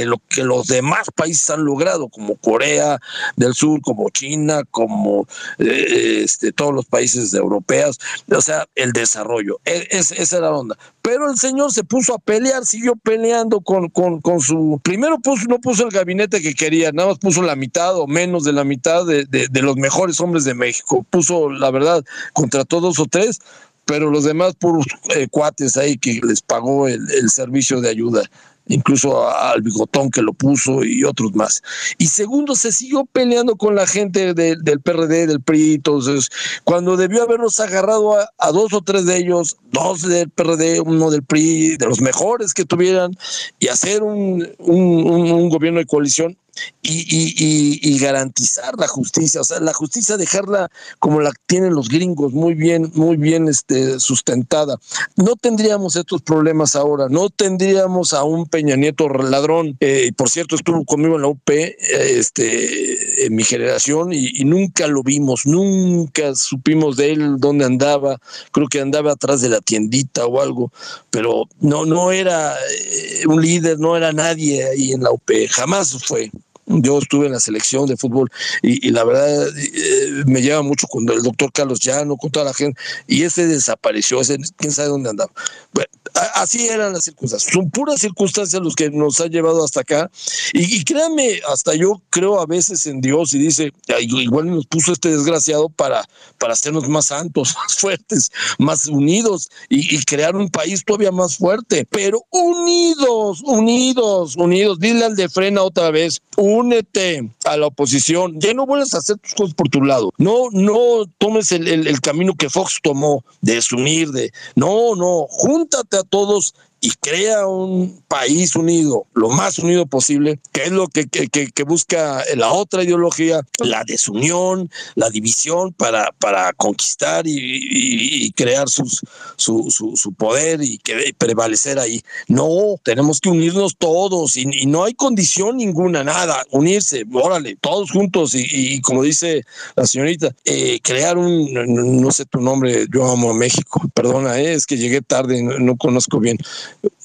lo 0.05 0.21
que 0.29 0.43
los 0.43 0.67
demás 0.67 1.07
países 1.15 1.49
han 1.49 1.63
logrado, 1.63 2.09
como 2.09 2.35
Corea 2.35 2.99
del 3.35 3.53
Sur, 3.53 3.81
como 3.81 4.09
China, 4.09 4.63
como 4.69 5.27
eh, 5.59 6.21
este, 6.23 6.51
todos 6.51 6.73
los 6.73 6.85
países 6.85 7.33
europeos, 7.33 7.99
o 8.29 8.41
sea, 8.41 8.67
el 8.75 8.91
desarrollo. 8.91 9.59
E, 9.65 9.87
esa 9.91 10.37
era 10.37 10.51
la 10.51 10.57
onda. 10.57 10.77
Pero 11.01 11.29
el 11.31 11.37
señor 11.37 11.71
se 11.73 11.83
puso 11.83 12.13
a 12.13 12.19
pelear, 12.19 12.65
siguió 12.65 12.95
peleando 12.95 13.61
con, 13.61 13.89
con, 13.89 14.21
con 14.21 14.39
su... 14.39 14.79
Primero 14.83 15.17
puso, 15.19 15.45
no 15.47 15.59
puso 15.59 15.85
el 15.85 15.91
gabinete 15.91 16.41
que 16.41 16.53
quería, 16.53 16.91
nada 16.91 17.09
más 17.09 17.17
puso 17.17 17.41
la 17.41 17.55
mitad 17.55 17.97
o 17.97 18.07
menos 18.07 18.43
de 18.43 18.53
la 18.53 18.63
mitad 18.63 19.05
de, 19.05 19.25
de 19.25 19.61
los 19.61 19.77
mejores 19.77 20.19
hombres 20.19 20.43
de 20.43 20.53
México. 20.53 21.05
Puso, 21.09 21.49
la 21.49 21.71
verdad, 21.71 22.03
contrató 22.33 22.81
dos 22.81 22.99
o 22.99 23.05
tres, 23.05 23.39
pero 23.85 24.11
los 24.11 24.23
demás 24.23 24.53
puros 24.55 24.85
eh, 25.15 25.27
cuates 25.29 25.75
ahí 25.75 25.97
que 25.97 26.21
les 26.23 26.41
pagó 26.41 26.87
el, 26.87 27.01
el 27.11 27.29
servicio 27.29 27.81
de 27.81 27.89
ayuda 27.89 28.29
incluso 28.67 29.29
al 29.29 29.61
bigotón 29.61 30.09
que 30.09 30.21
lo 30.21 30.33
puso 30.33 30.83
y 30.83 31.03
otros 31.03 31.33
más. 31.35 31.61
Y 31.97 32.07
segundo, 32.07 32.55
se 32.55 32.71
siguió 32.71 33.05
peleando 33.05 33.55
con 33.55 33.75
la 33.75 33.87
gente 33.87 34.33
del 34.33 34.81
PRD, 34.81 35.27
del 35.27 35.41
PRI, 35.41 35.75
entonces, 35.75 36.29
cuando 36.63 36.97
debió 36.97 37.23
habernos 37.23 37.59
agarrado 37.59 38.15
a, 38.17 38.51
dos 38.51 38.73
o 38.73 38.81
tres 38.81 39.05
de 39.05 39.17
ellos, 39.17 39.57
dos 39.71 40.01
del 40.01 40.29
PRD, 40.29 40.81
uno 40.81 41.09
del 41.11 41.23
PRI, 41.23 41.77
de 41.77 41.85
los 41.85 42.01
mejores 42.01 42.53
que 42.53 42.65
tuvieran, 42.65 43.15
y 43.59 43.67
hacer 43.67 44.03
un, 44.03 44.47
un, 44.59 45.31
un 45.31 45.49
gobierno 45.49 45.79
de 45.79 45.85
coalición, 45.85 46.37
y, 46.83 47.99
garantizar 47.99 48.75
la 48.77 48.87
justicia, 48.87 49.41
o 49.41 49.43
sea, 49.43 49.59
la 49.59 49.73
justicia 49.73 50.17
dejarla 50.17 50.69
como 50.99 51.21
la 51.21 51.31
tienen 51.45 51.75
los 51.75 51.87
gringos, 51.87 52.33
muy 52.33 52.55
bien, 52.55 52.91
muy 52.95 53.17
bien 53.17 53.47
este, 53.47 53.99
sustentada. 53.99 54.77
No 55.15 55.35
tendríamos 55.35 55.95
estos 55.95 56.21
problemas 56.21 56.75
ahora, 56.75 57.07
no 57.09 57.29
tendríamos 57.29 58.13
a 58.13 58.23
un 58.23 58.47
Peña 58.47 58.75
Nieto 58.75 59.07
ladrón, 59.09 59.77
eh, 59.79 60.11
por 60.15 60.29
cierto, 60.29 60.55
estuvo 60.55 60.83
conmigo 60.85 61.15
en 61.15 61.21
la 61.21 61.27
UP, 61.27 61.49
eh, 61.49 61.75
este, 61.79 63.25
en 63.25 63.35
mi 63.35 63.43
generación, 63.43 64.11
y, 64.13 64.41
nunca 64.43 64.87
lo 64.87 65.03
vimos, 65.03 65.45
nunca 65.45 66.35
supimos 66.35 66.97
de 66.97 67.11
él 67.11 67.35
dónde 67.37 67.65
andaba, 67.65 68.19
creo 68.51 68.67
que 68.67 68.81
andaba 68.81 69.11
atrás 69.13 69.41
de 69.41 69.49
la 69.49 69.61
tiendita 69.61 70.25
o 70.25 70.41
algo, 70.41 70.71
pero 71.09 71.45
no, 71.59 71.85
no 71.85 72.11
era 72.11 72.55
eh, 72.55 73.23
un 73.27 73.41
líder, 73.41 73.79
no 73.79 73.95
era 73.95 74.11
nadie 74.11 74.67
ahí 74.67 74.91
en 74.91 75.03
la 75.03 75.11
UP, 75.11 75.29
jamás 75.49 76.03
fue. 76.03 76.31
Yo 76.65 76.99
estuve 76.99 77.25
en 77.25 77.33
la 77.33 77.39
selección 77.39 77.85
de 77.87 77.97
fútbol 77.97 78.29
y, 78.61 78.91
la 78.91 79.03
verdad 79.03 79.47
eh, 79.57 80.23
me 80.25 80.41
lleva 80.41 80.61
mucho 80.61 80.87
con 80.87 81.07
el 81.09 81.21
doctor 81.23 81.51
Carlos 81.51 81.79
Llano, 81.79 82.17
con 82.17 82.31
toda 82.31 82.45
la 82.45 82.53
gente, 82.53 82.79
y 83.07 83.23
ese 83.23 83.47
desapareció, 83.47 84.21
ese 84.21 84.37
quién 84.57 84.71
sabe 84.71 84.89
dónde 84.89 85.09
andaba. 85.09 85.31
Bueno, 85.73 85.89
así 86.35 86.67
eran 86.67 86.93
las 86.93 87.05
circunstancias, 87.05 87.53
son 87.53 87.69
puras 87.69 87.99
circunstancias 87.99 88.61
los 88.61 88.75
que 88.75 88.89
nos 88.89 89.19
han 89.19 89.29
llevado 89.29 89.63
hasta 89.63 89.81
acá. 89.81 90.11
Y, 90.53 90.83
créanme, 90.83 91.41
hasta 91.47 91.75
yo 91.75 92.01
creo 92.09 92.39
a 92.39 92.45
veces 92.45 92.85
en 92.87 93.01
Dios 93.01 93.33
y 93.33 93.39
dice, 93.39 93.71
igual 93.99 94.47
nos 94.47 94.65
puso 94.65 94.91
este 94.91 95.09
desgraciado 95.09 95.69
para, 95.69 96.03
para 96.37 96.53
hacernos 96.53 96.87
más 96.89 97.07
santos, 97.07 97.55
más 97.63 97.75
fuertes, 97.75 98.31
más 98.57 98.87
unidos 98.87 99.49
y, 99.69 99.95
y 99.95 100.03
crear 100.03 100.35
un 100.35 100.49
país 100.49 100.83
todavía 100.85 101.11
más 101.11 101.37
fuerte, 101.37 101.85
pero 101.89 102.23
unidos, 102.29 103.41
unidos, 103.43 104.35
unidos. 104.35 104.79
Dile 104.79 105.05
al 105.05 105.15
de 105.15 105.29
frena 105.29 105.63
otra 105.63 105.91
vez, 105.91 106.21
únete 106.37 107.29
a 107.45 107.57
la 107.57 107.67
oposición, 107.67 108.39
ya 108.39 108.53
no 108.53 108.65
vuelvas 108.65 108.93
a 108.93 108.99
hacer 108.99 109.17
tus 109.17 109.33
cosas 109.33 109.53
por 109.53 109.69
tu 109.69 109.81
lado, 109.81 110.13
no, 110.17 110.49
no 110.51 111.05
tomes 111.17 111.51
el, 111.51 111.67
el 111.67 112.01
camino 112.01 112.33
que 112.35 112.49
Fox 112.49 112.79
tomó 112.81 113.23
de 113.41 113.55
desunir, 113.55 114.11
de, 114.11 114.31
no, 114.55 114.95
no, 114.95 115.25
júntate 115.29 116.00
todos 116.03 116.55
y 116.83 116.89
crea 116.99 117.45
un 117.45 118.03
país 118.07 118.55
unido, 118.55 119.05
lo 119.13 119.29
más 119.29 119.59
unido 119.59 119.85
posible, 119.85 120.39
que 120.51 120.63
es 120.63 120.71
lo 120.71 120.87
que, 120.87 121.05
que, 121.07 121.63
busca 121.63 122.23
la 122.35 122.51
otra 122.51 122.83
ideología, 122.83 123.41
la 123.59 123.83
desunión, 123.83 124.69
la 124.95 125.11
división 125.11 125.73
para, 125.73 126.11
para 126.17 126.51
conquistar 126.53 127.25
y, 127.27 128.31
crear 128.31 128.67
sus, 128.67 129.01
su, 129.35 129.69
su, 129.69 130.13
poder 130.13 130.63
y, 130.63 130.79
que, 130.79 131.13
prevalecer 131.15 131.77
ahí. 131.77 132.01
No, 132.27 132.49
tenemos 132.83 133.21
que 133.21 133.29
unirnos 133.29 133.75
todos 133.77 134.35
y, 134.35 134.65
no 134.65 134.83
hay 134.83 134.95
condición 134.95 135.57
ninguna, 135.57 136.03
nada, 136.03 136.43
unirse, 136.49 137.05
órale, 137.13 137.57
todos 137.61 137.91
juntos 137.91 138.33
y, 138.33 138.81
como 138.81 139.03
dice 139.03 139.43
la 139.75 139.85
señorita, 139.85 140.33
eh, 140.45 140.79
crear 140.81 141.19
un, 141.19 142.01
no, 142.01 142.11
sé 142.11 142.25
tu 142.25 142.41
nombre, 142.41 142.87
yo 142.91 143.05
amo 143.05 143.29
a 143.29 143.35
México, 143.35 143.87
perdona, 143.93 144.39
eh, 144.39 144.53
es 144.53 144.65
que 144.65 144.77
llegué 144.77 145.01
tarde, 145.03 145.43
no 145.43 145.77
conozco 145.77 146.19
bien 146.19 146.39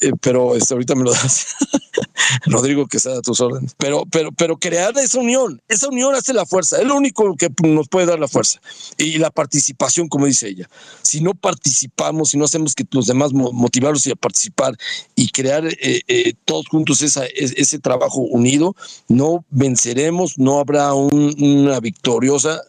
eh, 0.01 0.13
pero 0.21 0.55
este, 0.55 0.75
ahorita 0.75 0.95
me 0.95 1.05
lo 1.05 1.13
das. 1.13 1.47
Rodrigo, 2.47 2.87
que 2.87 2.99
sea 2.99 3.19
a 3.19 3.23
tus 3.23 3.41
órdenes. 3.41 3.75
Pero, 3.79 4.05
pero, 4.11 4.33
pero 4.33 4.59
crear 4.59 4.97
esa 4.99 5.19
unión, 5.19 5.61
esa 5.69 5.89
unión 5.89 6.15
hace 6.15 6.33
la 6.33 6.47
fuerza, 6.47 6.79
es 6.81 6.87
lo 6.87 6.97
único 6.97 7.37
que 7.37 7.51
nos 7.63 7.89
puede 7.89 8.07
dar 8.07 8.19
la 8.19 8.29
fuerza. 8.29 8.61
Y 8.99 9.19
la 9.19 9.31
participación, 9.31 10.09
como 10.09 10.27
dice 10.27 10.49
ella. 10.49 10.69
Si 11.03 11.21
no 11.21 11.35
participamos, 11.35 12.31
si 12.31 12.39
no 12.39 12.45
hacemos 12.45 12.75
que 12.75 12.85
los 12.91 13.07
demás 13.07 13.33
motivarlos 13.33 14.07
a 14.07 14.15
participar 14.15 14.77
y 15.15 15.29
crear 15.29 15.67
eh, 15.67 16.03
eh, 16.07 16.35
todos 16.45 16.69
juntos 16.69 17.03
ese 17.03 17.79
trabajo 17.79 18.21
unido, 18.21 18.75
no 19.09 19.45
venceremos, 19.51 20.39
no 20.39 20.59
habrá 20.59 20.95
una 20.95 21.81
victoriosa, 21.81 22.61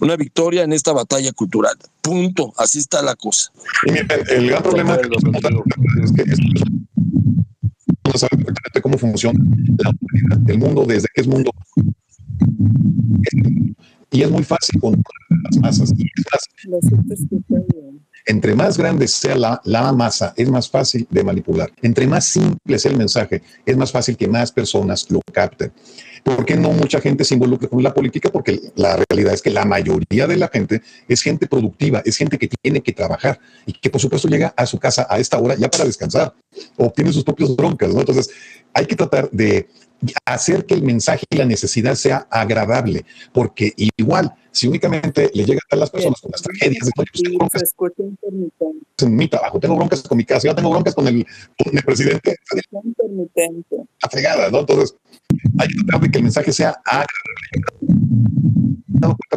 una 0.00 0.16
victoria 0.16 0.62
en 0.62 0.72
esta 0.72 0.92
batalla 0.92 1.32
cultural. 1.32 1.76
Punto. 2.00 2.52
Así 2.56 2.78
está 2.78 3.02
la 3.02 3.14
cosa. 3.14 3.52
el 4.30 4.48
gran 4.48 4.62
problema 4.62 4.94
es 4.94 6.12
que 6.12 6.24
no 8.04 8.18
saben 8.18 8.44
perfectamente 8.44 8.82
cómo 8.82 8.98
funciona 8.98 9.38
la 9.78 9.90
humanidad, 9.90 10.50
el 10.50 10.58
mundo 10.58 10.84
desde 10.86 11.08
que 11.14 11.20
es 11.20 11.28
mundo. 11.28 11.50
Y 14.10 14.22
es 14.22 14.30
muy 14.30 14.42
fácil 14.42 14.80
controlar 14.80 15.04
las 15.44 15.56
masas. 15.58 15.92
Entre 18.30 18.54
más 18.54 18.78
grande 18.78 19.08
sea 19.08 19.34
la, 19.34 19.92
masa, 19.92 20.32
es 20.36 20.48
más 20.48 20.70
fácil 20.70 21.04
de 21.10 21.24
manipular. 21.24 21.68
Entre 21.82 22.06
más 22.06 22.26
simple 22.26 22.78
sea 22.78 22.92
el 22.92 22.96
mensaje, 22.96 23.42
es 23.66 23.76
más 23.76 23.90
fácil 23.90 24.16
que 24.16 24.28
más 24.28 24.52
personas 24.52 25.10
lo 25.10 25.20
capten. 25.32 25.72
¿Por 26.22 26.44
qué 26.44 26.54
no 26.54 26.70
mucha 26.70 27.00
gente 27.00 27.24
se 27.24 27.34
involucra 27.34 27.68
con 27.68 27.82
la 27.82 27.92
política? 27.92 28.30
Porque 28.30 28.60
la 28.76 28.96
realidad 29.08 29.34
es 29.34 29.42
que 29.42 29.50
la 29.50 29.64
mayoría 29.64 30.28
de 30.28 30.36
la 30.36 30.46
gente 30.46 30.80
es 31.08 31.22
gente 31.22 31.48
productiva, 31.48 32.02
es 32.04 32.16
gente 32.16 32.38
que 32.38 32.48
tiene 32.62 32.80
que 32.82 32.92
trabajar 32.92 33.40
y 33.66 33.72
que 33.72 33.90
por 33.90 34.00
supuesto 34.00 34.28
llega 34.28 34.54
a 34.56 34.64
su 34.64 34.78
casa 34.78 35.08
a 35.10 35.18
esta 35.18 35.36
hora 35.36 35.56
ya 35.56 35.68
para 35.68 35.84
descansar 35.84 36.32
o 36.76 36.88
tiene 36.88 37.12
sus 37.12 37.24
propios 37.24 37.56
broncas. 37.56 37.90
Entonces 37.92 38.30
hay 38.72 38.86
que 38.86 38.94
tratar 38.94 39.28
de 39.32 39.68
hacer 40.24 40.66
que 40.66 40.74
el 40.74 40.82
mensaje 40.82 41.24
y 41.30 41.36
la 41.36 41.44
necesidad 41.44 41.94
sea 41.94 42.26
agradable, 42.30 43.04
porque 43.32 43.72
igual, 43.76 44.34
si 44.50 44.66
únicamente 44.66 45.30
le 45.34 45.44
llega 45.44 45.60
a 45.70 45.76
las 45.76 45.90
personas 45.90 46.20
con 46.20 46.30
las 46.30 46.42
tragedias, 46.42 46.86
de, 46.86 46.92
pues, 46.94 47.08
tengo 47.12 47.38
broncas 47.38 47.74
en 49.02 49.16
mi 49.16 49.28
trabajo, 49.28 49.60
tengo 49.60 49.76
broncas 49.76 50.02
con 50.02 50.18
mi 50.18 50.24
casa, 50.24 50.48
ya 50.48 50.54
tengo 50.54 50.70
broncas 50.70 50.94
con 50.94 51.06
el, 51.08 51.26
con 51.62 51.76
el 51.76 51.84
presidente. 51.84 52.36
La 54.02 54.08
fregada, 54.10 54.50
¿no? 54.50 54.60
Entonces, 54.60 54.96
hay 55.58 55.68
que 55.68 55.74
tratar 55.84 56.00
de 56.00 56.10
que 56.10 56.18
el 56.18 56.24
mensaje 56.24 56.52
sea 56.52 56.80
agradable. 56.84 57.08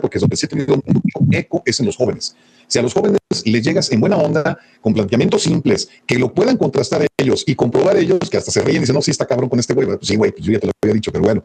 Porque 0.01 0.19
donde 0.19 0.35
sí 0.35 0.45
ha 0.45 0.49
tenido 0.49 0.75
mucho 0.75 1.27
eco 1.31 1.63
es 1.65 1.79
en 1.79 1.85
los 1.85 1.95
jóvenes. 1.95 2.35
Si 2.73 2.79
a 2.79 2.81
los 2.81 2.95
jóvenes 2.95 3.19
les 3.45 3.63
llegas 3.63 3.91
en 3.91 3.99
buena 3.99 4.17
onda, 4.17 4.57
con 4.81 4.95
planteamientos 4.95 5.43
simples, 5.43 5.89
que 6.07 6.17
lo 6.17 6.33
puedan 6.33 6.57
contrastar 6.57 7.05
ellos 7.19 7.43
y 7.45 7.53
comprobar 7.53 7.97
ellos, 7.97 8.31
que 8.31 8.37
hasta 8.37 8.49
se 8.49 8.63
ríen 8.63 8.77
y 8.77 8.79
dicen, 8.79 8.95
no, 8.95 9.01
sí 9.03 9.11
está 9.11 9.27
cabrón 9.27 9.47
con 9.47 9.59
este 9.59 9.75
güey. 9.75 9.85
Pues 9.85 10.07
sí, 10.07 10.15
güey, 10.15 10.31
pues 10.31 10.43
yo 10.43 10.53
ya 10.53 10.59
te 10.59 10.65
lo 10.65 10.71
había 10.81 10.95
dicho, 10.95 11.11
pero 11.11 11.23
bueno, 11.23 11.43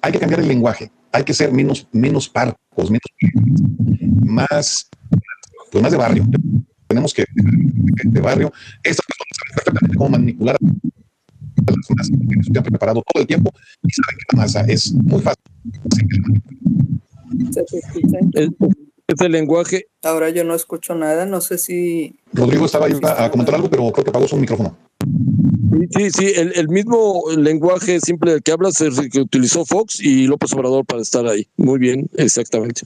hay 0.00 0.12
que 0.12 0.18
cambiar 0.18 0.40
el 0.40 0.48
lenguaje, 0.48 0.90
hay 1.12 1.24
que 1.24 1.34
ser 1.34 1.52
menos, 1.52 1.86
menos 1.92 2.26
parcos, 2.26 2.90
menos, 2.90 3.02
más, 4.24 4.88
pues 5.70 5.82
más 5.82 5.92
de 5.92 5.98
barrio. 5.98 6.26
Tenemos 6.86 7.12
que, 7.12 7.26
de, 8.04 8.20
barrio, 8.22 8.50
estas 8.82 9.04
personas 9.04 9.36
saben 9.36 9.54
perfectamente 9.54 9.98
cómo 9.98 10.08
manipular 10.08 10.56
a 10.56 10.58
las 11.70 11.90
masas, 11.90 12.10
porque 12.16 12.58
han 12.58 12.64
preparado 12.64 13.02
todo 13.12 13.20
el 13.20 13.26
tiempo 13.26 13.52
y 13.82 13.92
saben 13.92 14.16
que 14.16 14.36
la 14.36 14.42
masa 14.42 14.62
es 14.62 14.90
muy 14.90 15.20
fácil. 15.20 15.42
Ese 19.06 19.28
lenguaje. 19.28 19.86
Ahora 20.02 20.30
yo 20.30 20.44
no 20.44 20.54
escucho 20.54 20.94
nada, 20.94 21.26
no 21.26 21.40
sé 21.40 21.58
si. 21.58 22.16
Rodrigo 22.32 22.66
estaba 22.66 22.86
ahí 22.86 22.94
a 23.02 23.30
comentar 23.30 23.54
algo, 23.54 23.68
pero 23.68 23.90
creo 23.90 24.04
que 24.04 24.10
apagó 24.10 24.28
su 24.28 24.36
micrófono. 24.36 24.76
Sí, 25.96 26.10
sí, 26.10 26.32
el, 26.36 26.68
mismo 26.68 27.24
lenguaje 27.36 28.00
simple 28.00 28.32
del 28.32 28.42
que 28.42 28.52
hablas 28.52 28.80
es 28.80 28.98
el 28.98 29.10
que 29.10 29.20
utilizó 29.20 29.64
Fox 29.64 30.00
y 30.00 30.26
López 30.26 30.52
Obrador 30.52 30.86
para 30.86 31.02
estar 31.02 31.26
ahí. 31.26 31.48
Muy 31.56 31.78
bien, 31.78 32.08
exactamente. 32.16 32.82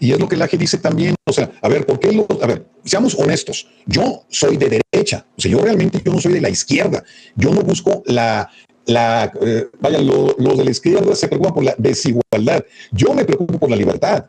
Y 0.00 0.12
es 0.12 0.18
lo 0.18 0.28
que 0.28 0.36
la 0.36 0.48
gente 0.48 0.64
dice 0.64 0.78
también, 0.78 1.14
o 1.26 1.32
sea, 1.32 1.52
a 1.62 1.68
ver, 1.68 1.86
¿por 1.86 2.00
qué 2.00 2.12
lo, 2.12 2.26
a 2.42 2.46
ver, 2.46 2.66
seamos 2.84 3.14
honestos, 3.14 3.68
yo 3.86 4.24
soy 4.28 4.56
de 4.56 4.82
derecha, 4.92 5.26
o 5.36 5.40
sea, 5.40 5.50
yo 5.50 5.60
realmente 5.60 6.00
yo 6.04 6.12
no 6.12 6.20
soy 6.20 6.32
de 6.32 6.40
la 6.40 6.50
izquierda, 6.50 7.04
yo 7.36 7.52
no 7.52 7.62
busco 7.62 8.02
la, 8.06 8.50
la, 8.86 9.32
eh, 9.40 9.68
vaya, 9.80 10.00
los 10.00 10.58
de 10.58 10.64
la 10.64 10.70
izquierda 10.70 11.14
se 11.14 11.28
preocupan 11.28 11.54
por 11.54 11.64
la 11.64 11.74
desigualdad. 11.78 12.64
Yo 12.92 13.14
me 13.14 13.24
preocupo 13.24 13.58
por 13.58 13.70
la 13.70 13.76
libertad. 13.76 14.26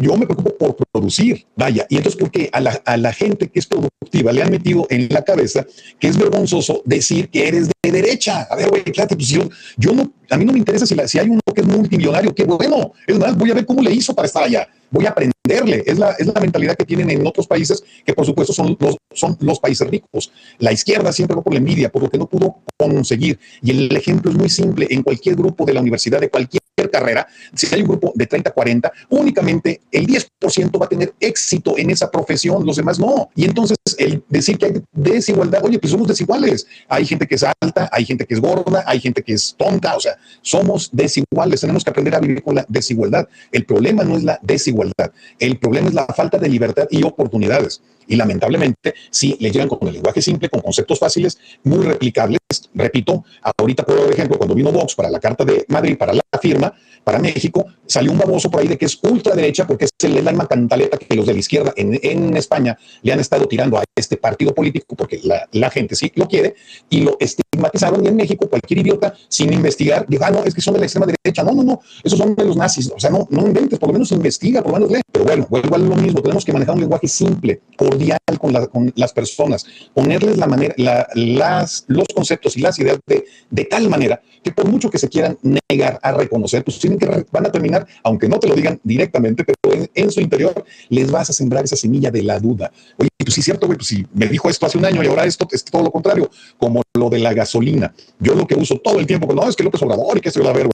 yo, 0.00 0.16
me 0.16 0.26
preocupo 0.26 0.56
por 0.56 0.76
producir. 0.92 1.46
Vaya, 1.56 1.86
y 1.88 1.96
entonces, 1.96 2.18
porque 2.18 2.50
a 2.52 2.60
la, 2.96 3.12
gente 3.12 3.48
que 3.48 3.58
es 3.60 3.66
productiva 3.66 4.32
le 4.32 4.42
han 4.42 4.50
metido 4.50 4.86
en 4.90 5.08
la 5.10 5.22
cabeza 5.22 5.64
que 6.00 6.08
es 6.08 6.16
vergonzoso 6.16 6.82
decir 6.84 7.28
que 7.28 7.46
eres 7.46 7.68
de 7.68 7.90
derecha? 7.90 8.42
A 8.50 8.56
ver, 8.56 8.70
güey, 8.70 8.82
pues 8.82 9.28
yo, 9.28 9.92
no, 9.92 10.12
a 10.30 10.36
mí 10.36 10.44
no 10.44 10.52
me 10.52 10.58
interesa 10.58 10.86
si, 10.86 10.96
si 11.06 11.18
hay 11.18 11.28
uno 11.28 11.40
que 11.54 11.60
es 11.60 11.66
multimillonario, 11.66 12.34
qué 12.34 12.44
bueno. 12.44 12.92
Es 13.06 13.18
más, 13.18 13.36
voy 13.36 13.50
a 13.50 13.54
ver 13.54 13.66
cómo 13.66 13.82
le 13.82 13.92
hizo 13.92 14.14
para 14.14 14.26
estar 14.26 14.42
allá. 14.42 14.68
Voy 14.94 15.06
a 15.06 15.10
aprenderle. 15.10 15.82
Es 15.84 15.98
la, 15.98 16.12
es 16.12 16.26
la 16.26 16.40
mentalidad 16.40 16.76
que 16.76 16.84
tienen 16.84 17.10
en 17.10 17.26
otros 17.26 17.48
países, 17.48 17.82
que 18.06 18.14
por 18.14 18.24
supuesto 18.24 18.52
son 18.52 18.76
los, 18.78 18.96
son 19.12 19.36
los 19.40 19.58
países 19.58 19.86
ricos. 19.88 20.30
La 20.58 20.72
izquierda 20.72 21.12
siempre 21.12 21.36
va 21.36 21.42
por 21.42 21.52
la 21.52 21.58
envidia, 21.58 21.90
por 21.90 22.02
lo 22.02 22.08
que 22.08 22.16
no 22.16 22.28
pudo 22.28 22.58
conseguir. 22.76 23.38
Y 23.60 23.72
el 23.72 23.96
ejemplo 23.96 24.30
es 24.30 24.36
muy 24.36 24.48
simple. 24.48 24.86
En 24.88 25.02
cualquier 25.02 25.34
grupo 25.34 25.66
de 25.66 25.74
la 25.74 25.80
universidad, 25.80 26.20
de 26.20 26.30
cualquier 26.30 26.62
carrera, 26.90 27.26
si 27.54 27.72
hay 27.74 27.82
un 27.82 27.88
grupo 27.88 28.12
de 28.14 28.26
30, 28.26 28.50
40, 28.50 28.92
únicamente 29.10 29.80
el 29.90 30.06
10% 30.06 30.80
va 30.80 30.86
a 30.86 30.88
tener 30.88 31.14
éxito 31.20 31.76
en 31.78 31.90
esa 31.90 32.10
profesión, 32.10 32.64
los 32.64 32.76
demás 32.76 32.98
no. 32.98 33.30
Y 33.34 33.44
entonces 33.44 33.76
el 33.98 34.22
decir 34.28 34.58
que 34.58 34.66
hay 34.66 34.82
desigualdad, 34.92 35.64
oye, 35.64 35.78
pues 35.78 35.90
somos 35.90 36.08
desiguales. 36.08 36.66
Hay 36.88 37.06
gente 37.06 37.26
que 37.26 37.36
es 37.36 37.44
alta, 37.44 37.88
hay 37.92 38.04
gente 38.04 38.26
que 38.26 38.34
es 38.34 38.40
gorda, 38.40 38.84
hay 38.86 39.00
gente 39.00 39.22
que 39.22 39.34
es 39.34 39.54
tonta, 39.56 39.96
o 39.96 40.00
sea, 40.00 40.16
somos 40.42 40.90
desiguales, 40.92 41.60
tenemos 41.60 41.84
que 41.84 41.90
aprender 41.90 42.14
a 42.14 42.20
vivir 42.20 42.42
con 42.42 42.54
la 42.54 42.64
desigualdad. 42.68 43.28
El 43.52 43.64
problema 43.64 44.04
no 44.04 44.16
es 44.16 44.24
la 44.24 44.38
desigualdad, 44.42 45.12
el 45.38 45.58
problema 45.58 45.88
es 45.88 45.94
la 45.94 46.06
falta 46.06 46.38
de 46.38 46.48
libertad 46.48 46.86
y 46.90 47.02
oportunidades. 47.02 47.80
Y 48.06 48.16
lamentablemente, 48.16 48.94
si 49.10 49.36
le 49.40 49.50
llegan 49.50 49.68
con 49.68 49.86
el 49.88 49.94
lenguaje 49.94 50.20
simple, 50.20 50.48
con 50.48 50.60
conceptos 50.60 50.98
fáciles, 50.98 51.38
muy 51.62 51.84
replicables, 51.84 52.38
repito, 52.74 53.24
ahorita 53.58 53.84
por 53.84 54.12
ejemplo, 54.12 54.36
cuando 54.38 54.54
vino 54.54 54.72
Vox 54.72 54.94
para 54.94 55.10
la 55.10 55.20
Carta 55.20 55.44
de 55.44 55.64
Madrid, 55.68 55.96
para 55.96 56.12
la 56.12 56.22
firma, 56.40 56.72
para 57.04 57.18
México, 57.18 57.66
salió 57.86 58.12
un 58.12 58.18
baboso 58.18 58.50
por 58.50 58.60
ahí 58.60 58.68
de 58.68 58.78
que 58.78 58.86
es 58.86 58.98
ultraderecha 59.02 59.66
porque 59.66 59.84
es 59.84 59.90
el 60.06 60.26
alma 60.26 60.46
cantaleta 60.46 60.98
que 60.98 61.14
los 61.14 61.26
de 61.26 61.32
la 61.32 61.38
izquierda 61.38 61.72
en, 61.76 61.98
en, 62.02 62.36
España 62.36 62.78
le 63.02 63.12
han 63.12 63.20
estado 63.20 63.46
tirando 63.46 63.78
a 63.78 63.84
este 63.94 64.16
partido 64.16 64.54
político 64.54 64.94
porque 64.96 65.20
la, 65.22 65.48
la, 65.52 65.70
gente 65.70 65.94
sí 65.94 66.10
lo 66.14 66.26
quiere 66.26 66.54
y 66.90 67.00
lo 67.00 67.16
estigmatizaron 67.20 68.04
y 68.04 68.08
en 68.08 68.16
México 68.16 68.48
cualquier 68.48 68.80
idiota 68.80 69.14
sin 69.28 69.52
investigar 69.52 70.06
dijo, 70.08 70.24
ah, 70.24 70.30
no, 70.30 70.44
es 70.44 70.54
que 70.54 70.60
son 70.60 70.74
de 70.74 70.80
la 70.80 70.86
extrema 70.86 71.06
derecha. 71.06 71.42
No, 71.42 71.52
no, 71.52 71.62
no, 71.62 71.80
esos 72.02 72.18
son 72.18 72.34
de 72.34 72.44
los 72.44 72.56
nazis. 72.56 72.90
O 72.94 73.00
sea, 73.00 73.10
no, 73.10 73.26
no 73.30 73.46
inventes, 73.46 73.78
por 73.78 73.88
lo 73.88 73.94
menos 73.94 74.12
investiga, 74.12 74.62
por 74.62 74.72
lo 74.72 74.78
menos 74.78 74.90
lee. 74.90 75.02
Pero 75.10 75.24
bueno, 75.24 75.46
vuelvo 75.48 75.74
a 75.74 75.78
lo 75.78 75.96
mismo, 75.96 76.22
tenemos 76.22 76.44
que 76.44 76.52
manejar 76.52 76.74
un 76.74 76.80
lenguaje 76.80 77.08
simple, 77.08 77.60
cordial 77.76 78.18
con, 78.40 78.52
la, 78.52 78.66
con 78.66 78.92
las 78.96 79.12
personas, 79.12 79.66
ponerles 79.92 80.38
la 80.38 80.46
manera, 80.46 80.74
la, 80.78 81.08
las, 81.14 81.84
los 81.88 82.06
conceptos 82.14 82.56
y 82.56 82.60
las 82.60 82.78
ideas 82.78 82.98
de, 83.06 83.24
de 83.50 83.64
tal 83.64 83.88
manera 83.88 84.20
que 84.44 84.52
por 84.52 84.68
mucho 84.68 84.90
que 84.90 84.98
se 84.98 85.08
quieran 85.08 85.38
negar 85.42 85.98
a 86.02 86.12
reconocer, 86.12 86.62
pues 86.62 86.78
tienen 86.78 86.98
que 86.98 87.24
van 87.32 87.46
a 87.46 87.50
terminar, 87.50 87.86
aunque 88.02 88.28
no 88.28 88.38
te 88.38 88.46
lo 88.46 88.54
digan 88.54 88.78
directamente, 88.84 89.42
pero 89.42 89.88
en, 89.94 90.10
su 90.10 90.20
interior 90.20 90.64
les 90.88 91.10
vas 91.10 91.30
a 91.30 91.32
sembrar 91.32 91.64
esa 91.64 91.76
semilla 91.76 92.10
de 92.10 92.22
la 92.22 92.38
duda. 92.38 92.70
Oye, 92.98 93.08
pues 93.18 93.34
sí 93.34 93.42
cierto, 93.42 93.66
güey, 93.66 93.78
pues 93.78 93.88
sí, 93.88 94.06
me 94.12 94.26
dijo 94.26 94.48
esto 94.48 94.66
hace 94.66 94.78
un 94.78 94.84
año 94.84 95.02
y 95.02 95.06
ahora 95.06 95.24
esto 95.24 95.46
es 95.50 95.64
todo 95.64 95.82
lo 95.82 95.90
contrario, 95.90 96.30
como 96.58 96.82
lo 96.94 97.10
de 97.10 97.18
la 97.18 97.32
gasolina. 97.32 97.94
Yo 98.18 98.34
lo 98.34 98.46
que 98.46 98.54
uso 98.54 98.78
todo 98.78 98.98
el 98.98 99.06
tiempo, 99.06 99.26
pues 99.26 99.36
no, 99.36 99.48
es 99.48 99.56
que 99.56 99.64
López 99.64 99.82
Obrador 99.82 100.18
y 100.18 100.20
que 100.20 100.28
esto 100.28 100.42
va 100.42 100.50
a 100.50 100.54
ver, 100.54 100.68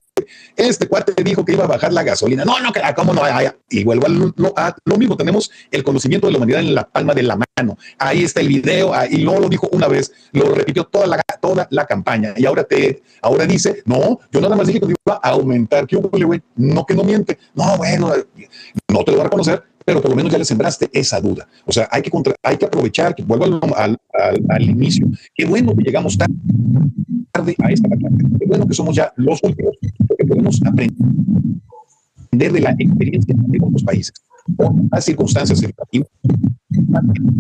este 0.57 0.89
cuate 0.89 1.23
dijo 1.23 1.45
que 1.45 1.53
iba 1.53 1.65
a 1.65 1.69
bajar 1.69 1.93
la 1.93 2.03
gasolina. 2.03 2.45
No, 2.45 2.59
no, 2.61 2.73
¿cómo 2.97 3.13
no? 3.13 3.23
Y 3.69 3.85
vuelvo 3.85 4.07
a 4.07 4.75
lo, 4.85 4.97
mismo, 4.97 5.17
tenemos 5.17 5.51
el 5.71 5.85
conocimiento 5.85 6.27
de 6.27 6.33
la 6.33 6.39
humanidad 6.39 6.61
en 6.61 6.75
la 6.75 6.89
palma 6.89 7.15
de 7.15 7.23
la 7.23 7.37
mano. 7.37 7.77
Ahí 7.99 8.25
está 8.25 8.41
el 8.41 8.49
video, 8.49 8.93
y 9.11 9.19
luego 9.19 9.41
lo 9.41 9.49
dijo 9.49 9.69
una 9.73 9.89
vez, 9.89 10.13
lo 10.33 10.55
repitió 10.55 10.85
toda 10.85 11.07
la, 11.07 11.23
toda 11.41 11.69
la 11.71 11.87
campaña. 11.87 12.35
Y 12.37 12.47
ahora 12.47 12.65
te, 12.65 13.03
ahora 13.23 13.47
dice, 13.47 13.83
no, 13.85 14.19
yo 14.33 14.41
nada 14.41 14.57
más 14.57 14.67
dije 14.67 14.81
que 14.81 14.87
iba 14.87 15.21
a 15.23 15.31
aumentar. 15.31 15.87
¿Qué 15.87 15.97
güey? 15.97 16.43
No, 16.57 16.85
que 16.85 16.95
no 16.95 17.05
miente. 17.05 17.39
No, 17.55 17.77
bueno, 17.77 18.13
no 18.89 19.05
te 19.05 19.11
lo 19.11 19.17
voy 19.17 19.21
a 19.21 19.25
reconocer, 19.25 19.63
pero 19.91 20.03
por 20.03 20.11
lo 20.13 20.17
menos 20.17 20.31
ya 20.31 20.39
le 20.39 20.45
sembraste 20.45 20.89
esa 20.93 21.21
duda. 21.21 21.49
O 21.67 21.73
sea, 21.73 21.89
hay 21.91 22.01
que, 22.01 22.13
hay 22.45 22.57
que 22.57 22.65
aprovechar, 22.65 23.13
que 23.13 23.25
vuelvo 23.25 23.47
al, 23.75 23.99
al, 24.15 24.41
al, 24.49 24.63
inicio. 24.63 25.09
Qué 25.35 25.45
bueno 25.47 25.75
que 25.75 25.83
llegamos 25.83 26.17
tarde 26.17 27.57
a 27.59 27.73
esta 27.73 27.89
clase. 27.89 28.17
Qué 28.39 28.47
bueno 28.47 28.69
que 28.69 28.75
somos 28.75 28.95
ya 28.95 29.13
los 29.17 29.43
últimos, 29.43 29.77
porque 30.07 30.25
podemos 30.27 30.61
aprender 30.65 30.93
de 32.53 32.61
la 32.61 32.71
experiencia 32.79 33.35
de 33.37 33.59
otros 33.61 33.83
países 33.83 34.13
o 34.59 34.75
las 34.93 35.05
circunstancias 35.05 35.61
educativas 35.61 36.09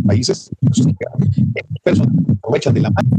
países 0.06 0.50
personas 1.82 2.14
aprovechan 2.36 2.74
de 2.74 2.80
la 2.80 2.90
mano 2.90 3.10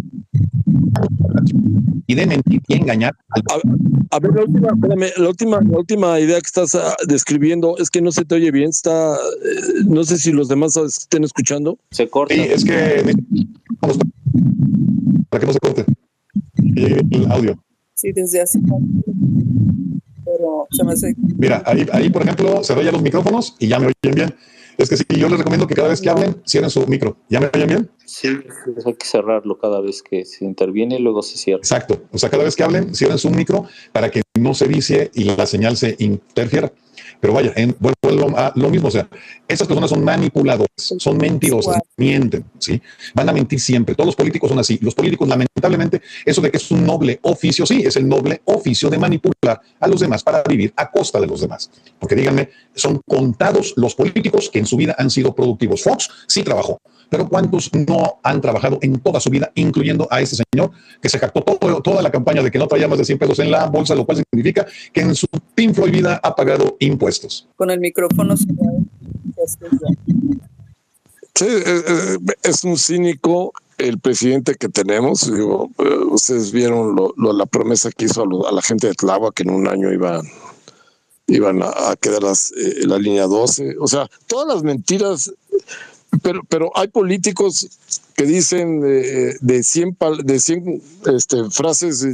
y 2.07 2.15
de 2.15 2.25
mentir 2.25 2.61
y 2.67 2.73
engañar 2.75 3.15
a, 4.09 4.19
ver 4.19 4.33
la 4.33 4.41
última, 4.43 4.69
la 5.17 5.29
última 5.29 5.61
la 5.61 5.77
última 5.77 6.19
idea 6.19 6.39
que 6.39 6.45
estás 6.45 6.75
ah, 6.75 6.95
describiendo 7.07 7.77
es 7.77 7.89
que 7.89 8.01
no 8.01 8.11
se 8.11 8.25
te 8.25 8.35
oye 8.35 8.51
bien 8.51 8.69
está 8.69 9.15
eh, 9.15 9.83
no 9.85 10.03
sé 10.03 10.17
si 10.17 10.31
los 10.31 10.47
demás 10.47 10.77
estén 10.77 11.23
escuchando. 11.23 11.77
Se 11.91 12.07
corta. 12.07 12.33
Sí, 12.33 12.41
es 12.41 12.63
que 12.63 13.03
para 15.29 15.39
que 15.39 15.47
no 15.47 15.53
se 15.53 15.59
corte. 15.59 15.85
El 16.55 17.31
audio. 17.31 17.57
Sí 17.95 18.11
desde 18.11 18.41
hace 18.41 18.59
pero 20.23 20.67
se 20.71 20.83
me 20.83 20.93
hace 20.93 21.15
mira 21.37 21.61
ahí, 21.65 21.85
ahí 21.91 22.09
por 22.09 22.21
ejemplo 22.21 22.63
se 22.63 22.73
ya 22.83 22.91
los 22.91 23.01
micrófonos 23.01 23.55
y 23.59 23.67
ya 23.67 23.79
me 23.79 23.87
oyen 23.87 24.15
bien 24.15 24.35
es 24.83 24.89
que 24.89 24.97
sí, 24.97 25.05
yo 25.09 25.29
les 25.29 25.37
recomiendo 25.37 25.67
que 25.67 25.75
cada 25.75 25.89
vez 25.89 26.01
que 26.01 26.09
hablen, 26.09 26.41
cierren 26.45 26.69
su 26.69 26.85
micro. 26.87 27.17
¿Ya 27.29 27.39
me 27.39 27.49
oyen 27.53 27.67
bien? 27.67 27.91
Sí, 28.05 28.27
hay 28.85 28.93
que 28.93 29.05
cerrarlo 29.05 29.57
cada 29.57 29.79
vez 29.79 30.01
que 30.01 30.25
se 30.25 30.43
interviene 30.43 30.95
y 30.95 30.99
luego 30.99 31.21
se 31.21 31.37
cierra. 31.37 31.59
Exacto. 31.59 32.01
O 32.11 32.17
sea, 32.17 32.29
cada 32.29 32.43
vez 32.43 32.55
que 32.55 32.63
hablen, 32.63 32.93
cierren 32.93 33.17
su 33.17 33.29
micro 33.29 33.65
para 33.91 34.09
que 34.09 34.21
no 34.39 34.53
se 34.53 34.67
vicie 34.67 35.11
y 35.13 35.23
la 35.23 35.45
señal 35.45 35.77
se 35.77 35.95
interfiera. 35.99 36.71
Pero 37.21 37.33
vaya, 37.33 37.53
en, 37.55 37.75
vuelvo 37.79 38.35
a 38.35 38.51
lo 38.55 38.69
mismo, 38.69 38.87
o 38.87 38.91
sea, 38.91 39.07
esas 39.47 39.67
personas 39.67 39.91
son 39.91 40.03
manipuladoras, 40.03 40.71
son 40.75 41.17
mentirosas, 41.17 41.77
mienten, 41.95 42.43
¿sí? 42.57 42.81
Van 43.13 43.29
a 43.29 43.31
mentir 43.31 43.59
siempre. 43.59 43.93
Todos 43.93 44.07
los 44.07 44.15
políticos 44.15 44.49
son 44.49 44.57
así. 44.57 44.79
Los 44.81 44.95
políticos, 44.95 45.27
lamentablemente, 45.27 46.01
eso 46.25 46.41
de 46.41 46.49
que 46.49 46.57
es 46.57 46.71
un 46.71 46.83
noble 46.83 47.19
oficio, 47.21 47.65
sí, 47.65 47.83
es 47.85 47.95
el 47.95 48.09
noble 48.09 48.41
oficio 48.45 48.89
de 48.89 48.97
manipular 48.97 49.61
a 49.79 49.87
los 49.87 49.99
demás 49.99 50.23
para 50.23 50.41
vivir 50.43 50.73
a 50.75 50.89
costa 50.89 51.19
de 51.19 51.27
los 51.27 51.41
demás. 51.41 51.69
Porque 51.99 52.15
díganme, 52.15 52.49
son 52.73 52.99
contados 53.07 53.73
los 53.77 53.93
políticos 53.93 54.49
que 54.49 54.59
en 54.59 54.65
su 54.65 54.75
vida 54.75 54.95
han 54.97 55.11
sido 55.11 55.35
productivos. 55.35 55.83
Fox 55.83 56.09
sí 56.27 56.41
trabajó, 56.41 56.81
pero 57.11 57.27
¿cuántos 57.27 57.69
no 57.73 58.19
han 58.23 58.39
trabajado 58.39 58.79
en 58.81 58.97
toda 59.01 59.19
su 59.19 59.29
vida, 59.29 59.51
incluyendo 59.55 60.07
a 60.09 60.21
este 60.21 60.37
señor 60.49 60.71
que 61.01 61.09
se 61.09 61.19
jactó 61.19 61.41
toda 61.41 62.01
la 62.01 62.09
campaña 62.09 62.41
de 62.41 62.49
que 62.49 62.57
no 62.57 62.67
traía 62.67 62.87
más 62.87 62.97
de 62.99 63.03
100 63.03 63.19
pesos 63.19 63.39
en 63.39 63.51
la 63.51 63.65
bolsa, 63.65 63.93
lo 63.95 64.05
cual 64.05 64.23
significa 64.31 64.65
que 64.93 65.01
en 65.01 65.13
su 65.13 65.27
Pink 65.53 65.75
Floyd 65.75 65.91
vida 65.91 66.21
ha 66.23 66.33
pagado 66.33 66.77
impuestos? 66.79 67.49
Con 67.57 67.69
el 67.69 67.81
micrófono. 67.81 68.37
Sí, 68.37 68.47
eh, 71.45 71.63
eh, 71.65 72.17
es 72.43 72.63
un 72.63 72.77
cínico 72.77 73.51
el 73.77 73.99
presidente 73.99 74.55
que 74.55 74.69
tenemos. 74.69 75.29
Digo, 75.29 75.69
eh, 75.79 75.97
ustedes 76.11 76.53
vieron 76.53 76.95
la 77.17 77.45
promesa 77.45 77.91
que 77.91 78.05
hizo 78.05 78.23
a, 78.23 78.53
la 78.53 78.61
gente 78.61 78.87
de 78.87 78.93
Tlava 78.93 79.33
que 79.33 79.43
en 79.43 79.49
un 79.49 79.67
año 79.67 79.91
iban 79.91 80.21
iban 81.27 81.61
a, 81.61 81.95
quedar 81.99 82.23
las, 82.23 82.53
la 82.83 82.97
línea 82.97 83.25
12. 83.25 83.75
O 83.79 83.87
sea, 83.87 84.09
todas 84.27 84.53
las 84.53 84.63
mentiras 84.63 85.31
pero, 86.21 86.43
pero 86.43 86.71
hay 86.75 86.89
políticos 86.89 87.67
que 88.15 88.25
dicen 88.25 88.81
de 88.81 89.63
100, 89.63 89.97
de 90.23 90.39
100 90.39 90.81
este, 91.15 91.49
frases, 91.49 92.05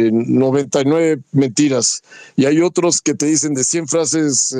99 0.00 1.20
mentiras, 1.32 2.02
y 2.36 2.46
hay 2.46 2.60
otros 2.60 3.00
que 3.00 3.14
te 3.14 3.26
dicen 3.26 3.54
de 3.54 3.62
100 3.62 3.88
frases, 3.88 4.56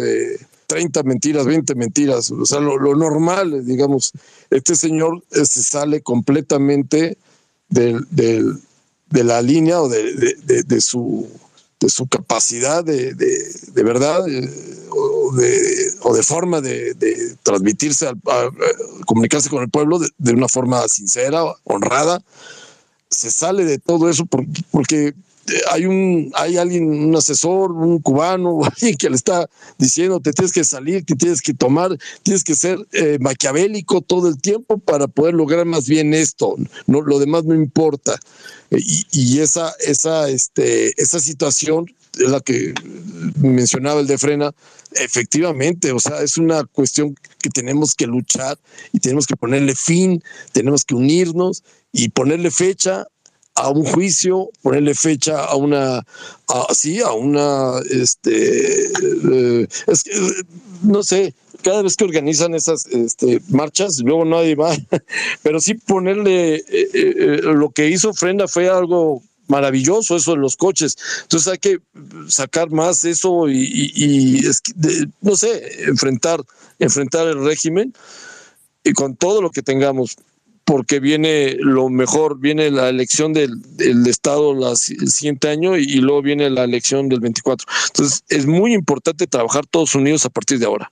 30 0.66 1.00
eh, 1.00 1.02
mentiras, 1.04 1.46
20 1.46 1.74
mentiras, 1.74 2.30
o 2.30 2.44
sea, 2.44 2.60
lo, 2.60 2.78
normal, 2.94 3.64
digamos, 3.64 4.12
este 4.50 4.76
señor 4.76 5.22
se 5.30 5.42
este, 5.42 5.62
sale 5.62 6.02
completamente 6.02 7.16
de 7.68 9.24
la 9.24 9.42
línea 9.42 9.80
o 9.80 9.88
de 9.88 10.80
su 10.80 11.26
de 11.82 11.90
su 11.90 12.06
capacidad 12.06 12.84
de, 12.84 13.14
de, 13.14 13.82
verdad 13.82 14.26
eh, 14.28 14.48
o, 14.90 15.32
de, 16.14 16.22
forma 16.22 16.60
de, 16.60 16.94
transmitirse, 17.42 18.06
a, 18.06 18.14
comunicarse 19.04 19.50
con 19.50 19.62
el 19.62 19.68
pueblo 19.68 19.98
de, 19.98 20.32
una 20.32 20.48
forma 20.48 20.86
sincera, 20.88 21.42
honrada, 21.64 22.22
se 23.10 23.30
sale 23.30 23.64
de 23.64 23.78
todo 23.78 24.08
eso 24.08 24.26
porque, 24.26 24.62
porque 24.70 25.14
hay 25.72 25.86
un 25.86 26.30
hay 26.34 26.56
alguien 26.56 26.88
un 26.88 27.16
asesor 27.16 27.72
un 27.72 27.98
cubano 27.98 28.60
que 28.98 29.10
le 29.10 29.16
está 29.16 29.50
diciendo 29.76 30.20
te 30.20 30.32
tienes 30.32 30.52
que 30.52 30.62
salir 30.62 31.04
que 31.04 31.16
tienes 31.16 31.42
que 31.42 31.52
tomar 31.52 31.98
tienes 32.22 32.44
que 32.44 32.54
ser 32.54 32.78
eh, 32.92 33.18
maquiavélico 33.20 34.02
todo 34.02 34.28
el 34.28 34.40
tiempo 34.40 34.78
para 34.78 35.08
poder 35.08 35.34
lograr 35.34 35.66
más 35.66 35.88
bien 35.88 36.14
esto 36.14 36.54
no 36.86 37.00
lo 37.00 37.18
demás 37.18 37.44
no 37.44 37.56
importa 37.56 38.20
y, 38.78 39.06
y 39.12 39.40
esa 39.40 39.72
esa 39.80 40.28
este 40.28 41.00
esa 41.00 41.20
situación 41.20 41.86
la 42.18 42.40
que 42.40 42.74
mencionaba 43.40 44.00
el 44.00 44.06
de 44.06 44.18
frena 44.18 44.52
efectivamente 44.92 45.92
o 45.92 45.98
sea 45.98 46.22
es 46.22 46.36
una 46.36 46.64
cuestión 46.64 47.14
que 47.40 47.50
tenemos 47.50 47.94
que 47.94 48.06
luchar 48.06 48.58
y 48.92 49.00
tenemos 49.00 49.26
que 49.26 49.36
ponerle 49.36 49.74
fin 49.74 50.22
tenemos 50.52 50.84
que 50.84 50.94
unirnos 50.94 51.64
y 51.92 52.08
ponerle 52.10 52.50
fecha 52.50 53.06
a 53.54 53.68
un 53.68 53.84
juicio, 53.84 54.50
ponerle 54.62 54.94
fecha 54.94 55.44
a 55.44 55.56
una, 55.56 56.04
así, 56.68 57.00
a 57.00 57.12
una, 57.12 57.80
este, 57.90 58.86
eh, 58.86 59.68
es 59.86 60.04
que, 60.04 60.12
no 60.82 61.02
sé, 61.02 61.34
cada 61.62 61.82
vez 61.82 61.96
que 61.96 62.04
organizan 62.04 62.54
esas 62.54 62.86
este, 62.86 63.40
marchas, 63.48 64.00
luego 64.00 64.24
nadie 64.24 64.54
va, 64.54 64.74
pero 65.42 65.60
sí 65.60 65.74
ponerle, 65.74 66.56
eh, 66.56 66.64
eh, 66.68 67.40
lo 67.42 67.70
que 67.70 67.88
hizo 67.88 68.12
Frenda 68.12 68.48
fue 68.48 68.68
algo 68.68 69.22
maravilloso 69.48 70.16
eso 70.16 70.32
de 70.32 70.38
los 70.38 70.56
coches. 70.56 70.96
Entonces 71.22 71.52
hay 71.52 71.58
que 71.58 71.78
sacar 72.28 72.70
más 72.70 73.04
eso 73.04 73.48
y, 73.48 74.42
no 75.20 75.36
sé, 75.36 75.84
enfrentar, 75.88 76.42
enfrentar 76.78 77.26
el 77.28 77.44
régimen 77.44 77.92
y 78.84 78.92
con 78.92 79.16
todo 79.16 79.42
lo 79.42 79.50
que 79.50 79.62
tengamos 79.62 80.16
porque 80.64 81.00
viene 81.00 81.56
lo 81.58 81.88
mejor, 81.88 82.38
viene 82.38 82.70
la 82.70 82.88
elección 82.88 83.32
del, 83.32 83.60
Estado 84.06 84.52
el 84.52 84.76
siguiente 85.10 85.48
año 85.48 85.76
y, 85.76 85.96
luego 85.96 86.22
viene 86.22 86.48
la 86.50 86.64
elección 86.64 87.08
del 87.08 87.20
24. 87.20 87.66
Entonces 87.88 88.24
es 88.28 88.46
muy 88.46 88.72
importante 88.72 89.26
trabajar 89.26 89.66
todos 89.66 89.94
unidos 89.94 90.24
a 90.24 90.30
partir 90.30 90.58
de 90.58 90.66
ahora. 90.66 90.90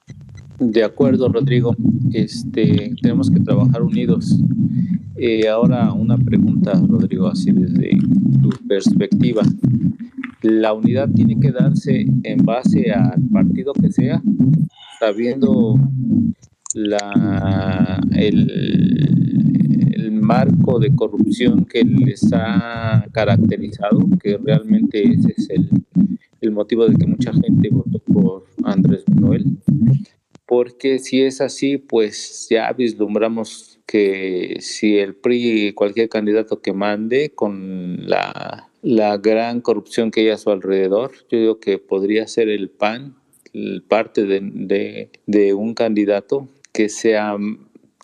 De 0.61 0.85
acuerdo, 0.85 1.31
Rodrigo. 1.31 1.74
Este, 2.12 2.95
tenemos 3.01 3.31
que 3.31 3.41
trabajar 3.41 3.82
unidos. 3.82 4.39
Eh, 5.16 5.49
ahora 5.49 5.91
una 5.95 6.19
pregunta, 6.19 6.74
Rodrigo, 6.87 7.28
así 7.28 7.51
desde 7.51 7.97
tu 8.43 8.51
perspectiva. 8.69 9.43
¿La 10.43 10.74
unidad 10.74 11.09
tiene 11.15 11.41
que 11.41 11.51
darse 11.51 12.07
en 12.24 12.45
base 12.45 12.93
al 12.93 13.23
partido 13.32 13.73
que 13.73 13.91
sea, 13.91 14.23
sabiendo 14.99 15.77
la, 16.74 18.01
el, 18.12 19.09
marco 20.12 20.78
de 20.78 20.95
corrupción 20.95 21.65
que 21.65 21.82
les 21.82 22.31
ha 22.35 23.07
caracterizado, 23.12 24.07
que 24.23 24.37
realmente 24.37 25.03
ese 25.03 25.32
es 25.37 25.51
el, 25.51 25.70
el 26.43 26.53
motivo 26.53 26.87
de 26.87 26.95
que 26.95 27.07
mucha 27.07 27.32
gente 27.32 27.70
votó 27.70 27.99
por 28.01 28.45
Andrés 28.62 29.05
Manuel. 29.09 29.59
Porque 30.51 30.98
si 30.98 31.22
es 31.22 31.40
así, 31.40 31.78
pues 31.78 32.48
ya 32.51 32.72
vislumbramos 32.72 33.78
que 33.86 34.56
si 34.59 34.98
el 34.98 35.14
PRI, 35.14 35.74
cualquier 35.74 36.09
candidato 36.09 36.60
que 36.60 36.72
mande, 36.72 37.31
con 37.31 38.09
la, 38.09 38.68
la 38.82 39.16
gran 39.18 39.60
corrupción 39.60 40.10
que 40.10 40.22
hay 40.22 40.31
a 40.31 40.39
su 40.39 40.51
alrededor, 40.51 41.12
yo 41.31 41.39
digo 41.39 41.60
que 41.60 41.78
podría 41.78 42.27
ser 42.27 42.48
el 42.48 42.68
PAN 42.68 43.14
parte 43.86 44.24
de, 44.24 44.40
de, 44.43 45.10
de 45.27 45.55
un 45.55 45.74
candidato 45.74 46.48
que 46.72 46.89
sea 46.89 47.36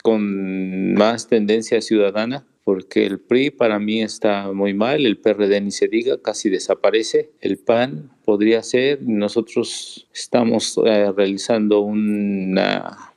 con 0.04 0.94
más 0.94 1.26
tendencia 1.26 1.80
ciudadana, 1.80 2.46
porque 2.66 3.06
el 3.06 3.20
PRI 3.20 3.52
para 3.52 3.78
mí 3.78 4.02
está 4.02 4.52
muy 4.52 4.74
mal, 4.74 5.06
el 5.06 5.18
PRD 5.18 5.60
ni 5.60 5.70
se 5.70 5.86
diga, 5.86 6.20
casi 6.20 6.50
desaparece, 6.50 7.30
el 7.40 7.58
PAN 7.58 8.10
podría 8.24 8.60
ser, 8.64 8.98
nosotros 9.02 10.08
estamos 10.12 10.76
eh, 10.84 11.12
realizando 11.12 11.82
una, 11.82 13.12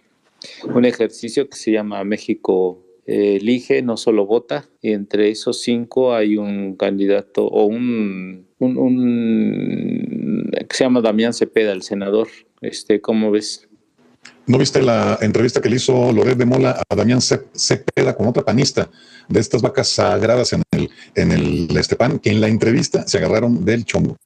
un 0.71 0.85
ejercicio 0.85 1.49
que 1.49 1.57
se 1.57 1.71
llama 1.71 2.03
México 2.03 2.85
eh, 3.07 3.37
elige, 3.41 3.81
no 3.81 3.97
solo 3.97 4.27
vota, 4.27 4.69
y 4.83 4.91
entre 4.91 5.31
esos 5.31 5.63
cinco 5.63 6.13
hay 6.13 6.37
un 6.37 6.75
candidato 6.75 7.47
o 7.47 7.65
un, 7.65 8.45
un, 8.59 10.51
que 10.51 10.75
se 10.75 10.83
llama 10.83 11.01
Damián 11.01 11.33
Cepeda, 11.33 11.71
el 11.71 11.81
senador. 11.81 12.27
Este, 12.61 13.01
¿Cómo 13.01 13.31
ves? 13.31 13.68
¿No 14.49 14.57
viste 14.57 14.81
la 14.81 15.19
entrevista 15.21 15.61
que 15.61 15.69
le 15.69 15.75
hizo 15.75 16.11
Loret 16.11 16.35
de 16.35 16.43
Mola 16.43 16.81
a 16.89 16.95
Damián 16.95 17.21
Cepeda 17.21 18.15
con 18.15 18.25
otra 18.25 18.43
panista 18.43 18.89
de 19.27 19.39
estas 19.39 19.61
vacas 19.61 19.89
sagradas 19.89 20.53
en 20.53 20.63
el, 20.71 20.89
en 21.13 21.31
el 21.31 21.77
Estepan, 21.77 22.17
que 22.17 22.31
en 22.31 22.41
la 22.41 22.47
entrevista 22.47 23.07
se 23.07 23.19
agarraron 23.19 23.63
del 23.63 23.85
chongo? 23.85 24.17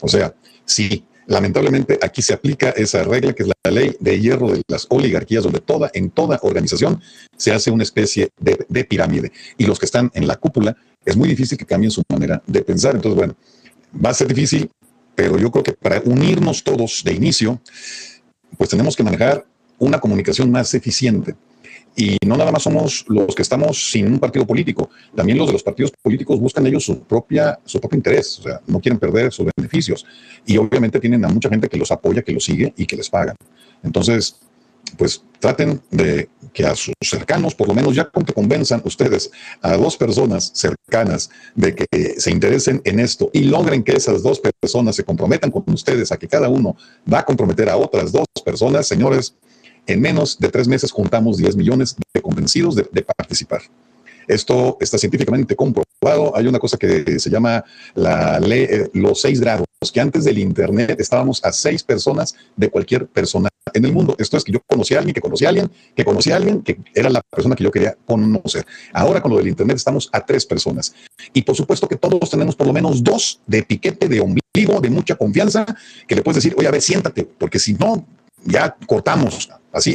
O 0.00 0.08
sea, 0.08 0.34
sí, 0.64 1.04
lamentablemente 1.26 1.98
aquí 2.00 2.22
se 2.22 2.32
aplica 2.32 2.70
esa 2.70 3.04
regla 3.04 3.34
que 3.34 3.42
es 3.42 3.50
la 3.50 3.70
ley 3.70 3.94
de 4.00 4.18
hierro 4.18 4.50
de 4.50 4.62
las 4.66 4.86
oligarquías, 4.88 5.44
donde 5.44 5.60
toda, 5.60 5.90
en 5.92 6.08
toda 6.08 6.38
organización 6.40 7.02
se 7.36 7.52
hace 7.52 7.70
una 7.70 7.82
especie 7.82 8.30
de, 8.40 8.64
de 8.70 8.84
pirámide. 8.86 9.30
Y 9.58 9.66
los 9.66 9.78
que 9.78 9.84
están 9.84 10.10
en 10.14 10.26
la 10.26 10.36
cúpula, 10.36 10.74
es 11.04 11.18
muy 11.18 11.28
difícil 11.28 11.58
que 11.58 11.66
cambien 11.66 11.90
su 11.90 12.02
manera 12.08 12.42
de 12.46 12.62
pensar. 12.62 12.94
Entonces, 12.94 13.14
bueno, 13.14 13.36
va 14.02 14.08
a 14.08 14.14
ser 14.14 14.28
difícil, 14.28 14.70
pero 15.14 15.36
yo 15.36 15.50
creo 15.50 15.64
que 15.64 15.74
para 15.74 16.00
unirnos 16.02 16.64
todos 16.64 17.02
de 17.04 17.12
inicio, 17.12 17.60
pues 18.56 18.70
tenemos 18.70 18.96
que 18.96 19.02
manejar 19.02 19.44
una 19.78 19.98
comunicación 19.98 20.50
más 20.50 20.72
eficiente. 20.74 21.34
Y 21.98 22.18
no 22.26 22.36
nada 22.36 22.52
más 22.52 22.62
somos 22.62 23.06
los 23.08 23.34
que 23.34 23.40
estamos 23.40 23.90
sin 23.90 24.06
un 24.06 24.18
partido 24.18 24.46
político, 24.46 24.90
también 25.14 25.38
los 25.38 25.46
de 25.46 25.54
los 25.54 25.62
partidos 25.62 25.92
políticos 26.02 26.38
buscan 26.38 26.66
ellos 26.66 26.84
su, 26.84 27.00
propia, 27.00 27.58
su 27.64 27.80
propio 27.80 27.96
interés, 27.96 28.38
o 28.38 28.42
sea, 28.42 28.60
no 28.66 28.80
quieren 28.80 28.98
perder 28.98 29.32
sus 29.32 29.46
beneficios. 29.56 30.04
Y 30.44 30.58
obviamente 30.58 31.00
tienen 31.00 31.24
a 31.24 31.28
mucha 31.28 31.48
gente 31.48 31.68
que 31.68 31.78
los 31.78 31.90
apoya, 31.90 32.20
que 32.20 32.32
los 32.32 32.44
sigue 32.44 32.74
y 32.76 32.84
que 32.84 32.96
les 32.96 33.08
pagan. 33.08 33.34
Entonces, 33.82 34.36
pues 34.98 35.22
traten 35.40 35.80
de 35.90 36.28
que 36.52 36.64
a 36.64 36.74
sus 36.74 36.94
cercanos, 37.02 37.54
por 37.54 37.68
lo 37.68 37.74
menos 37.74 37.94
ya 37.94 38.04
con 38.04 38.24
que 38.24 38.32
convenzan 38.32 38.82
ustedes 38.84 39.30
a 39.62 39.76
dos 39.76 39.96
personas 39.96 40.52
cercanas 40.54 41.30
de 41.54 41.74
que 41.74 42.14
se 42.18 42.30
interesen 42.30 42.80
en 42.84 43.00
esto 43.00 43.30
y 43.32 43.44
logren 43.44 43.82
que 43.82 43.92
esas 43.92 44.22
dos 44.22 44.40
personas 44.40 44.96
se 44.96 45.04
comprometan 45.04 45.50
con 45.50 45.64
ustedes 45.66 46.12
a 46.12 46.18
que 46.18 46.28
cada 46.28 46.48
uno 46.48 46.76
va 47.12 47.20
a 47.20 47.24
comprometer 47.24 47.68
a 47.68 47.76
otras 47.76 48.12
dos 48.12 48.26
personas, 48.44 48.86
señores, 48.86 49.34
en 49.86 50.00
menos 50.00 50.38
de 50.38 50.48
tres 50.48 50.68
meses 50.68 50.90
juntamos 50.90 51.36
10 51.36 51.56
millones 51.56 51.96
de 52.12 52.22
convencidos 52.22 52.74
de, 52.74 52.84
participar. 53.02 53.62
Esto 54.26 54.76
está 54.80 54.98
científicamente 54.98 55.54
comprobado. 55.54 56.36
Hay 56.36 56.48
una 56.48 56.58
cosa 56.58 56.76
que 56.76 57.20
se 57.20 57.30
llama 57.30 57.64
la 57.94 58.40
ley, 58.40 58.66
eh, 58.68 58.90
los 58.92 59.20
seis 59.20 59.40
grados, 59.40 59.66
que 59.92 60.00
antes 60.00 60.24
del 60.24 60.38
Internet 60.38 60.98
estábamos 60.98 61.44
a 61.44 61.52
seis 61.52 61.84
personas 61.84 62.34
de 62.56 62.68
cualquier 62.68 63.06
persona 63.06 63.48
en 63.72 63.84
el 63.84 63.92
mundo. 63.92 64.16
Esto 64.18 64.36
es 64.36 64.42
que 64.42 64.52
yo 64.52 64.60
conocí 64.66 64.94
a 64.94 64.98
alguien, 64.98 65.14
que 65.14 65.20
conocí 65.20 65.44
a 65.44 65.50
alguien, 65.50 65.70
que 65.94 66.04
conocí 66.04 66.32
a 66.32 66.36
alguien, 66.36 66.62
que 66.62 66.78
era 66.92 67.08
la 67.08 67.20
persona 67.22 67.54
que 67.54 67.62
yo 67.62 67.70
quería 67.70 67.96
conocer. 68.04 68.66
Ahora 68.92 69.20
con 69.20 69.30
lo 69.30 69.38
del 69.38 69.48
Internet 69.48 69.76
estamos 69.76 70.08
a 70.12 70.24
tres 70.24 70.44
personas. 70.44 70.92
Y 71.32 71.42
por 71.42 71.54
supuesto 71.54 71.86
que 71.86 71.96
todos 71.96 72.28
tenemos 72.28 72.56
por 72.56 72.66
lo 72.66 72.72
menos 72.72 73.04
dos 73.04 73.40
de 73.46 73.58
etiquete, 73.58 74.08
de 74.08 74.20
ombligo, 74.20 74.80
de 74.80 74.90
mucha 74.90 75.14
confianza, 75.14 75.64
que 76.08 76.16
le 76.16 76.22
puedes 76.22 76.42
decir, 76.42 76.56
oye, 76.58 76.66
a 76.66 76.72
ver, 76.72 76.82
siéntate, 76.82 77.24
porque 77.24 77.60
si 77.60 77.74
no, 77.74 78.06
ya 78.46 78.76
cortamos. 78.86 79.48
Así, 79.72 79.94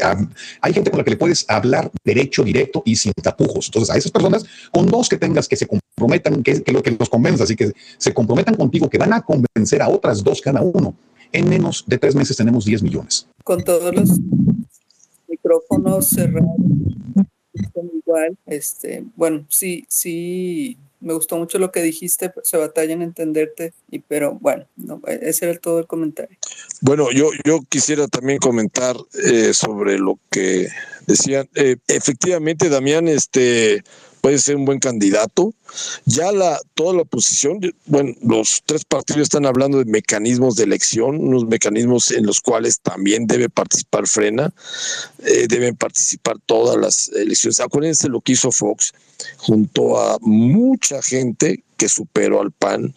hay 0.61 0.73
gente 0.73 0.91
con 0.91 0.99
la 0.99 1.03
que 1.03 1.11
le 1.11 1.17
puedes 1.17 1.43
hablar 1.49 1.89
derecho, 2.03 2.43
directo 2.43 2.83
y 2.85 2.95
sin 2.95 3.13
tapujos. 3.13 3.67
Entonces, 3.67 3.89
a 3.93 3.97
esas 3.97 4.11
personas, 4.11 4.45
con 4.71 4.85
dos 4.85 5.09
que 5.09 5.17
tengas 5.17 5.47
que 5.47 5.55
se 5.55 5.65
comprometan, 5.65 6.43
que, 6.43 6.61
que 6.61 6.71
lo 6.71 6.83
que 6.83 6.91
los 6.91 7.09
convenza, 7.09 7.45
así 7.45 7.55
que 7.55 7.71
se 7.97 8.13
comprometen 8.13 8.55
contigo, 8.55 8.89
que 8.89 8.99
van 8.99 9.13
a 9.13 9.21
convencer 9.21 9.81
a 9.81 9.89
otras 9.89 10.23
dos 10.23 10.39
cada 10.39 10.61
uno. 10.61 10.95
En 11.31 11.49
menos 11.49 11.83
de 11.87 11.97
tres 11.97 12.13
meses 12.13 12.37
tenemos 12.37 12.65
10 12.65 12.83
millones. 12.83 13.27
Con 13.43 13.63
todos 13.63 13.95
los 13.95 14.19
micrófonos 15.27 16.07
cerrados, 16.09 16.49
igual, 17.93 18.37
este, 18.45 19.05
bueno, 19.15 19.45
sí, 19.49 19.85
sí, 19.87 20.77
me 21.01 21.13
gustó 21.13 21.37
mucho 21.37 21.59
lo 21.59 21.71
que 21.71 21.81
dijiste, 21.81 22.31
se 22.43 22.57
batalla 22.57 22.93
en 22.93 23.01
entenderte, 23.01 23.73
y, 23.89 23.99
pero 23.99 24.37
bueno, 24.39 24.65
no, 24.77 25.01
ese 25.07 25.49
era 25.49 25.59
todo 25.59 25.79
el 25.79 25.87
comentario. 25.87 26.37
Bueno, 26.79 27.11
yo, 27.11 27.29
yo 27.43 27.59
quisiera 27.67 28.07
también 28.07 28.39
comentar 28.39 28.95
eh, 29.25 29.53
sobre 29.53 29.97
lo 29.97 30.19
que 30.29 30.69
decían. 31.07 31.49
Eh, 31.55 31.77
efectivamente, 31.87 32.69
Damián, 32.69 33.07
este 33.07 33.83
puede 34.21 34.37
ser 34.39 34.55
un 34.55 34.65
buen 34.65 34.79
candidato. 34.79 35.53
Ya 36.05 36.31
la 36.31 36.59
toda 36.73 36.93
la 36.93 37.01
oposición, 37.01 37.59
bueno, 37.85 38.13
los 38.21 38.61
tres 38.65 38.85
partidos 38.85 39.23
están 39.23 39.45
hablando 39.45 39.79
de 39.79 39.85
mecanismos 39.85 40.55
de 40.55 40.63
elección, 40.63 41.17
unos 41.17 41.45
mecanismos 41.45 42.11
en 42.11 42.25
los 42.25 42.41
cuales 42.41 42.79
también 42.79 43.27
debe 43.27 43.49
participar 43.49 44.07
Frena, 44.07 44.53
eh, 45.25 45.47
deben 45.47 45.75
participar 45.75 46.37
todas 46.45 46.77
las 46.77 47.09
elecciones. 47.09 47.59
Acuérdense 47.59 48.09
lo 48.09 48.21
que 48.21 48.33
hizo 48.33 48.51
Fox 48.51 48.93
junto 49.37 49.99
a 49.99 50.17
mucha 50.21 51.01
gente 51.01 51.63
que 51.77 51.89
superó 51.89 52.41
al 52.41 52.51
PAN. 52.51 52.93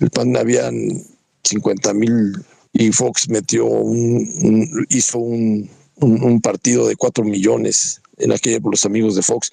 El 0.00 0.10
PAN 0.10 0.36
habían 0.36 1.02
50 1.44 1.94
mil 1.94 2.44
y 2.72 2.92
Fox 2.92 3.28
metió 3.28 3.66
un, 3.66 4.86
hizo 4.90 5.18
un, 5.18 5.70
un, 6.00 6.40
partido 6.40 6.86
de 6.86 6.96
4 6.96 7.24
millones 7.24 8.02
en 8.18 8.32
aquella 8.32 8.60
por 8.60 8.72
los 8.72 8.84
amigos 8.84 9.14
de 9.14 9.22
Fox. 9.22 9.50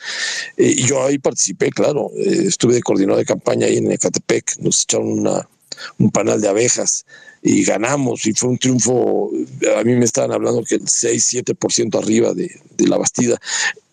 Eh, 0.57 0.75
y 0.77 0.87
yo 0.87 1.03
ahí 1.03 1.17
participé, 1.17 1.69
claro, 1.69 2.11
eh, 2.17 2.45
estuve 2.47 2.75
de 2.75 2.81
coordinador 2.81 3.19
de 3.19 3.25
campaña 3.25 3.67
ahí 3.67 3.77
en 3.77 3.91
Ecatepec, 3.91 4.57
nos 4.59 4.83
echaron 4.83 5.19
una, 5.19 5.47
un 5.97 6.11
panal 6.11 6.41
de 6.41 6.47
abejas 6.47 7.05
y 7.41 7.63
ganamos 7.65 8.25
y 8.25 8.33
fue 8.33 8.49
un 8.49 8.57
triunfo, 8.57 9.29
a 9.77 9.83
mí 9.83 9.95
me 9.95 10.05
estaban 10.05 10.31
hablando 10.31 10.63
que 10.63 10.75
el 10.75 10.83
6-7% 10.83 11.97
arriba 11.97 12.33
de, 12.33 12.49
de, 12.77 12.87
la 12.87 12.97
Bastida. 12.97 13.37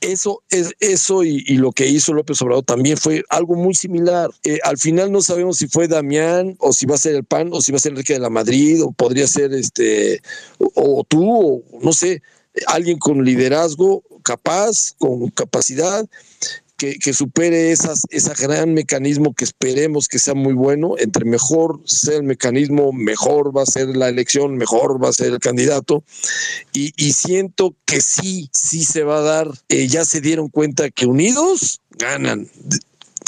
Eso, 0.00 0.42
es, 0.50 0.72
eso 0.78 1.24
y, 1.24 1.42
lo 1.56 1.72
que 1.72 1.88
hizo 1.88 2.14
López 2.14 2.40
Obrador 2.42 2.64
también 2.64 2.96
fue 2.96 3.24
algo 3.28 3.56
muy 3.56 3.74
similar. 3.74 4.30
Eh, 4.44 4.60
al 4.62 4.78
final 4.78 5.10
no 5.10 5.20
sabemos 5.20 5.58
si 5.58 5.66
fue 5.66 5.88
Damián 5.88 6.56
o 6.60 6.72
si 6.72 6.86
va 6.86 6.94
a 6.94 6.98
ser 6.98 7.16
el 7.16 7.24
PAN 7.24 7.50
o 7.52 7.60
si 7.60 7.72
va 7.72 7.76
a 7.76 7.80
ser 7.80 7.92
Enrique 7.92 8.12
de 8.12 8.20
la 8.20 8.30
Madrid 8.30 8.82
o 8.82 8.92
podría 8.92 9.26
ser 9.26 9.52
este 9.52 10.22
o, 10.58 11.00
o 11.00 11.04
tú 11.04 11.28
o 11.28 11.62
no 11.82 11.92
sé, 11.92 12.22
alguien 12.66 12.98
con 12.98 13.24
liderazgo 13.24 14.02
capaz, 14.22 14.92
con 14.98 15.30
capacidad, 15.30 16.06
que, 16.76 16.98
que, 16.98 17.12
supere 17.12 17.72
esas, 17.72 18.06
ese 18.08 18.32
gran 18.38 18.72
mecanismo 18.72 19.34
que 19.34 19.44
esperemos 19.44 20.08
que 20.08 20.18
sea 20.18 20.32
muy 20.32 20.54
bueno. 20.54 20.94
Entre 20.96 21.26
mejor 21.26 21.80
sea 21.84 22.16
el 22.16 22.22
mecanismo, 22.22 22.90
mejor 22.92 23.54
va 23.54 23.62
a 23.62 23.66
ser 23.66 23.88
la 23.88 24.08
elección, 24.08 24.56
mejor 24.56 25.02
va 25.02 25.10
a 25.10 25.12
ser 25.12 25.32
el 25.32 25.40
candidato. 25.40 26.02
Y, 26.72 26.94
y 26.96 27.12
siento 27.12 27.74
que 27.84 28.00
sí, 28.00 28.48
sí 28.54 28.84
se 28.84 29.02
va 29.02 29.18
a 29.18 29.22
dar. 29.22 29.50
Eh, 29.68 29.88
ya 29.88 30.06
se 30.06 30.22
dieron 30.22 30.48
cuenta 30.48 30.90
que 30.90 31.04
unidos 31.04 31.82
ganan 31.98 32.48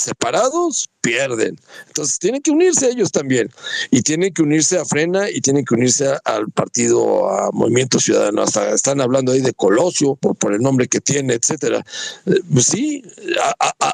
separados 0.03 0.89
pierden. 1.03 1.59
Entonces 1.89 2.19
tienen 2.19 2.41
que 2.41 2.53
unirse 2.53 2.89
ellos 2.89 3.11
también 3.11 3.51
y 3.91 4.03
tienen 4.03 4.33
que 4.33 4.43
unirse 4.43 4.79
a 4.79 4.85
Frena 4.85 5.29
y 5.29 5.41
tienen 5.41 5.65
que 5.65 5.74
unirse 5.74 6.16
al 6.24 6.51
partido, 6.51 7.29
a 7.29 7.51
Movimiento 7.53 7.99
Ciudadano. 7.99 8.43
Hasta 8.43 8.70
están 8.70 9.01
hablando 9.01 9.33
ahí 9.33 9.41
de 9.41 9.53
Colosio 9.53 10.15
por, 10.15 10.53
el 10.53 10.61
nombre 10.61 10.87
que 10.89 11.01
tiene, 11.01 11.35
etcétera. 11.35 11.85
Eh, 12.27 12.41
sí, 12.61 13.03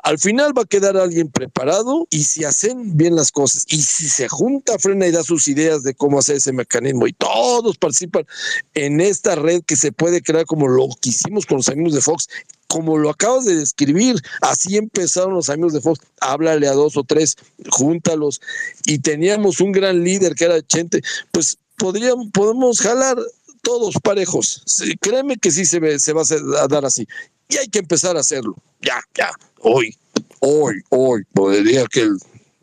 al 0.02 0.18
final 0.18 0.56
va 0.56 0.62
a 0.62 0.66
quedar 0.66 0.96
alguien 0.96 1.30
preparado 1.30 2.06
y 2.10 2.24
si 2.24 2.44
hacen 2.44 2.96
bien 2.96 3.16
las 3.16 3.32
cosas 3.32 3.64
y 3.68 3.80
si 3.80 4.08
se 4.08 4.28
junta 4.28 4.78
Frena 4.78 5.06
y 5.06 5.10
da 5.10 5.22
sus 5.22 5.48
ideas 5.48 5.82
de 5.82 5.94
cómo 5.94 6.18
hacer 6.18 6.36
ese 6.36 6.52
mecanismo 6.52 7.06
y 7.06 7.14
todos 7.14 7.78
participan 7.78 8.26
en 8.74 9.00
esta 9.00 9.34
red 9.34 9.62
que 9.66 9.76
se 9.76 9.92
puede 9.92 10.22
crear 10.22 10.44
como 10.44 10.68
lo 10.68 10.88
que 11.00 11.08
hicimos 11.08 11.46
con 11.46 11.56
los 11.58 11.68
amigos 11.68 11.94
de 11.94 12.02
Fox 12.02 12.28
como 12.68 12.98
lo 12.98 13.10
acabas 13.10 13.46
de 13.46 13.56
describir, 13.56 14.16
así 14.42 14.76
empezaron 14.76 15.34
los 15.34 15.48
amigos 15.48 15.72
de 15.72 15.80
Fox, 15.80 16.00
háblale 16.20 16.68
a 16.68 16.72
dos 16.72 16.96
o 16.96 17.04
tres, 17.04 17.36
júntalos, 17.70 18.40
y 18.86 18.98
teníamos 18.98 19.60
un 19.60 19.72
gran 19.72 20.04
líder 20.04 20.34
que 20.34 20.44
era 20.44 20.62
Chente, 20.62 21.02
pues 21.32 21.58
podríamos, 21.76 22.28
podemos 22.30 22.80
jalar 22.80 23.16
todos 23.62 23.94
parejos, 24.02 24.62
créeme 25.00 25.36
que 25.36 25.50
sí 25.50 25.64
se, 25.64 25.98
se 25.98 26.12
va 26.12 26.22
a 26.60 26.68
dar 26.68 26.84
así, 26.84 27.08
y 27.48 27.56
hay 27.56 27.68
que 27.68 27.78
empezar 27.78 28.16
a 28.16 28.20
hacerlo, 28.20 28.54
ya, 28.82 29.00
ya, 29.14 29.30
hoy. 29.60 29.96
hoy, 30.40 30.82
hoy, 30.90 31.22
podría 31.32 31.86
que 31.86 32.02
el 32.02 32.18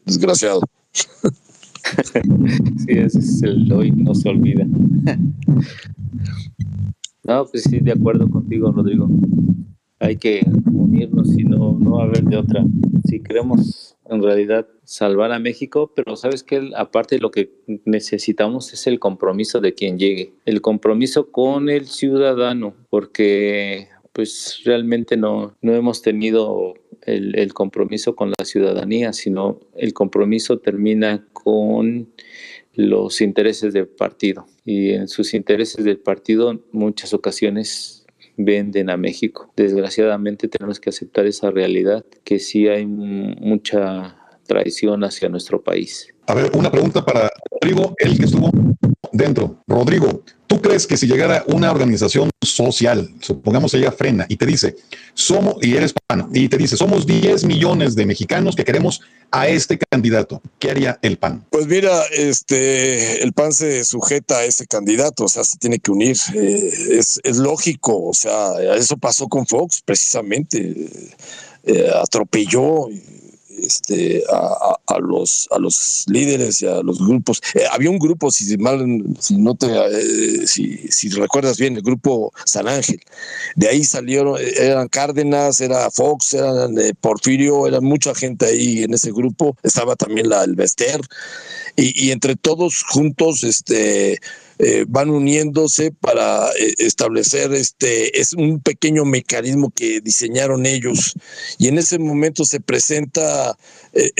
desgraciado. 0.06 0.62
sí, 2.86 2.90
ese 2.90 3.20
es 3.20 3.44
el 3.44 3.72
hoy, 3.72 3.92
no 3.92 4.16
se 4.16 4.30
olvida. 4.30 4.66
no, 7.24 7.46
pues 7.46 7.64
sí, 7.64 7.80
de 7.80 7.92
acuerdo 7.92 8.30
contigo, 8.30 8.72
Rodrigo. 8.72 9.08
Hay 10.00 10.18
que 10.18 10.46
unirnos 10.72 11.38
y 11.38 11.44
no, 11.44 12.00
haber 12.00 12.24
de 12.24 12.38
otra. 12.38 12.64
Si 13.08 13.22
queremos 13.22 13.96
en 14.10 14.22
realidad 14.22 14.68
salvar 14.84 15.32
a 15.32 15.40
México, 15.40 15.92
pero 15.96 16.16
sabes 16.16 16.44
que 16.44 16.72
aparte 16.76 17.20
lo 17.20 17.32
que 17.32 17.52
necesitamos 17.86 18.74
es 18.74 18.88
el 18.88 19.00
compromiso 19.00 19.62
de 19.62 19.74
quien 19.74 19.98
llegue, 19.98 20.34
el 20.46 20.62
compromiso 20.62 21.32
con 21.32 21.70
el 21.70 21.88
ciudadano, 21.88 22.76
porque 22.90 23.88
pues 24.12 24.62
realmente 24.64 25.18
no, 25.18 25.56
no 25.62 25.74
hemos 25.74 26.02
tenido 26.02 26.76
el, 27.02 27.38
el, 27.38 27.54
compromiso 27.54 28.16
con 28.16 28.32
la 28.38 28.46
ciudadanía, 28.46 29.12
sino 29.12 29.60
el 29.76 29.94
compromiso 29.94 30.60
termina 30.60 31.26
con 31.34 32.08
los 32.74 33.22
intereses 33.22 33.74
del 33.74 33.88
partido. 33.88 34.46
Y 34.64 34.92
en 34.92 35.08
sus 35.08 35.34
intereses 35.34 35.84
del 35.84 35.98
partido, 35.98 36.64
muchas 36.72 37.14
ocasiones 37.14 38.05
venden 38.38 38.90
a 38.90 38.98
México. 38.98 39.52
Desgraciadamente 39.56 40.48
tenemos 40.48 40.80
que 40.80 40.90
aceptar 40.90 41.26
esa 41.26 41.52
realidad, 41.52 42.06
que 42.24 42.40
sí 42.40 42.68
hay 42.68 42.86
mucha 42.86 44.18
traición 44.48 45.04
hacia 45.04 45.30
nuestro 45.30 45.64
país. 45.64 46.14
A 46.28 46.34
ver, 46.34 46.52
una 46.56 46.72
pregunta 46.72 47.04
para 47.04 47.30
Rodrigo, 47.52 47.94
el 47.98 48.18
que 48.18 48.26
estuvo 48.26 48.50
dentro. 49.12 49.64
Rodrigo, 49.68 50.24
¿tú 50.56 50.62
crees 50.62 50.88
que 50.88 50.96
si 50.96 51.06
llegara 51.06 51.44
una 51.48 51.70
organización 51.70 52.30
social, 52.42 53.14
supongamos 53.20 53.74
ella 53.74 53.92
frena 53.92 54.26
y 54.30 54.38
te 54.38 54.46
dice, 54.46 54.78
somos, 55.14 55.56
y 55.62 55.76
eres 55.76 55.94
PAN, 56.08 56.30
y 56.34 56.48
te 56.48 56.58
dice, 56.58 56.78
somos 56.78 57.06
10 57.06 57.44
millones 57.44 57.94
de 57.94 58.06
mexicanos 58.06 58.56
que 58.56 58.64
queremos 58.64 59.02
a 59.32 59.50
este 59.50 59.78
candidato, 59.78 60.42
¿qué 60.58 60.72
haría 60.72 60.98
el 61.02 61.18
PAN? 61.18 61.44
Pues 61.50 61.68
mira, 61.68 62.04
este, 62.14 63.22
el 63.22 63.34
PAN 63.34 63.52
se 63.52 63.84
sujeta 63.84 64.38
a 64.38 64.46
ese 64.46 64.66
candidato, 64.66 65.26
o 65.26 65.28
sea, 65.28 65.44
se 65.44 65.58
tiene 65.58 65.80
que 65.80 65.92
unir. 65.92 66.16
Eh, 66.34 66.72
es, 66.92 67.20
es, 67.24 67.36
lógico, 67.36 68.06
o 68.06 68.14
sea, 68.14 68.54
eso 68.78 68.96
pasó 68.96 69.28
con 69.28 69.46
Fox, 69.46 69.82
precisamente. 69.84 70.90
Eh, 71.68 71.90
atropelló 72.02 72.88
este, 73.66 74.24
a, 74.30 75.00
los, 75.00 75.48
a 75.52 75.60
los 75.60 76.06
líderes 76.08 76.62
y 76.62 76.68
a 76.68 76.82
los 76.82 77.00
grupos. 77.00 77.42
Eh, 77.54 77.64
había 77.72 77.90
un 77.90 78.00
grupo, 78.00 78.32
si 78.32 78.58
mal, 78.58 79.04
si 79.20 79.38
no 79.38 79.56
te, 79.56 79.68
eh, 79.68 80.48
si, 80.48 81.10
recuerdas 81.10 81.58
bien, 81.58 81.76
el 81.76 81.82
grupo 81.82 82.32
San 82.46 82.68
Ángel. 82.68 83.02
De 83.56 83.68
ahí 83.68 83.84
salieron, 83.84 84.40
eran 84.58 84.88
Cárdenas, 84.88 85.62
era 85.62 85.90
Fox, 85.92 86.34
eran 86.34 86.78
eh, 86.80 86.94
Porfirio, 87.00 87.68
era 87.68 87.82
mucha 87.82 88.14
gente 88.16 88.46
ahí 88.46 88.84
en 88.84 88.94
ese 88.94 89.12
grupo. 89.12 89.58
Estaba 89.64 89.96
también 89.96 90.30
la 90.30 90.46
el. 90.46 91.02
Y, 91.76 92.08
y 92.08 92.12
entre 92.12 92.36
todos 92.36 92.84
juntos, 92.84 93.44
este, 93.44 94.20
eh, 94.60 94.86
van 94.88 95.10
uniéndose 95.10 95.92
para 95.92 96.50
eh, 96.52 96.74
establecer 96.80 97.54
este 97.54 98.20
es 98.20 98.34
un 98.34 98.60
pequeño 98.60 99.06
mecanismo 99.06 99.72
que 99.72 100.02
diseñaron 100.02 100.66
ellos. 100.66 101.14
Y 101.58 101.68
en 101.68 101.78
ese 101.78 102.00
momento 102.00 102.46
se 102.46 102.60
presenta 102.60 103.58
eh, 103.94 104.12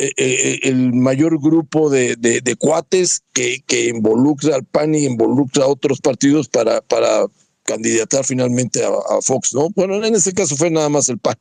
el 0.64 0.94
mayor 0.94 1.40
grupo 1.42 1.90
de, 1.90 2.16
de, 2.16 2.56
cuates 2.56 3.22
que, 3.34 3.62
que, 3.66 3.90
involucra 3.90 4.56
al 4.56 4.66
PAN 4.66 4.96
y 4.96 5.06
involucra 5.06 5.66
a 5.66 5.68
otros 5.68 6.00
partidos 6.02 6.48
para, 6.48 6.82
para 6.82 7.26
candidatar 7.66 8.24
finalmente 8.24 8.84
a, 8.86 9.22
Fox, 9.22 9.54
¿no? 9.54 9.70
Bueno, 9.76 10.04
en 10.06 10.16
ese 10.16 10.34
caso 10.34 10.56
fue 10.56 10.70
nada 10.70 10.88
más 10.88 11.10
el 11.10 11.18
PAN, 11.18 11.38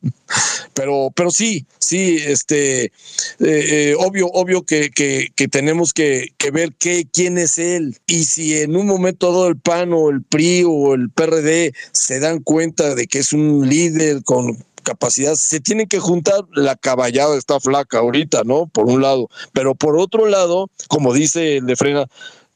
pero, 0.73 1.11
pero 1.15 1.31
sí, 1.31 1.65
sí, 1.79 2.17
este, 2.25 2.85
eh, 2.85 2.91
eh, 3.39 3.95
obvio, 3.97 4.27
obvio 4.27 4.63
que, 4.63 4.89
que, 4.89 5.47
tenemos 5.47 5.93
que, 5.93 6.33
ver 6.51 6.73
qué, 6.77 7.07
quién 7.11 7.37
es 7.37 7.59
él 7.59 7.97
y 8.07 8.25
si 8.25 8.57
en 8.57 8.75
un 8.75 8.87
momento 8.87 9.27
todo 9.27 9.47
el 9.47 9.57
PAN 9.57 9.93
o 9.93 10.09
el 10.09 10.23
PRI 10.23 10.63
o 10.67 10.95
el 10.95 11.09
PRD 11.09 11.73
se 11.91 12.19
dan 12.19 12.39
cuenta 12.39 12.95
de 12.95 13.07
que 13.07 13.19
es 13.19 13.31
un 13.31 13.69
líder 13.69 14.23
con 14.23 14.57
capacidad, 14.83 15.35
se 15.35 15.59
tienen 15.59 15.87
que 15.87 15.99
juntar, 15.99 16.41
la 16.53 16.75
caballada 16.75 17.37
está 17.37 17.59
flaca 17.59 17.99
ahorita, 17.99 18.43
¿no? 18.45 18.67
Por 18.67 18.85
un 18.85 19.01
lado, 19.01 19.29
pero 19.53 19.75
por 19.75 19.97
otro 19.97 20.27
lado, 20.27 20.69
como 20.87 21.13
dice 21.13 21.57
el 21.57 21.65
de 21.65 21.75
Frena, 21.75 22.07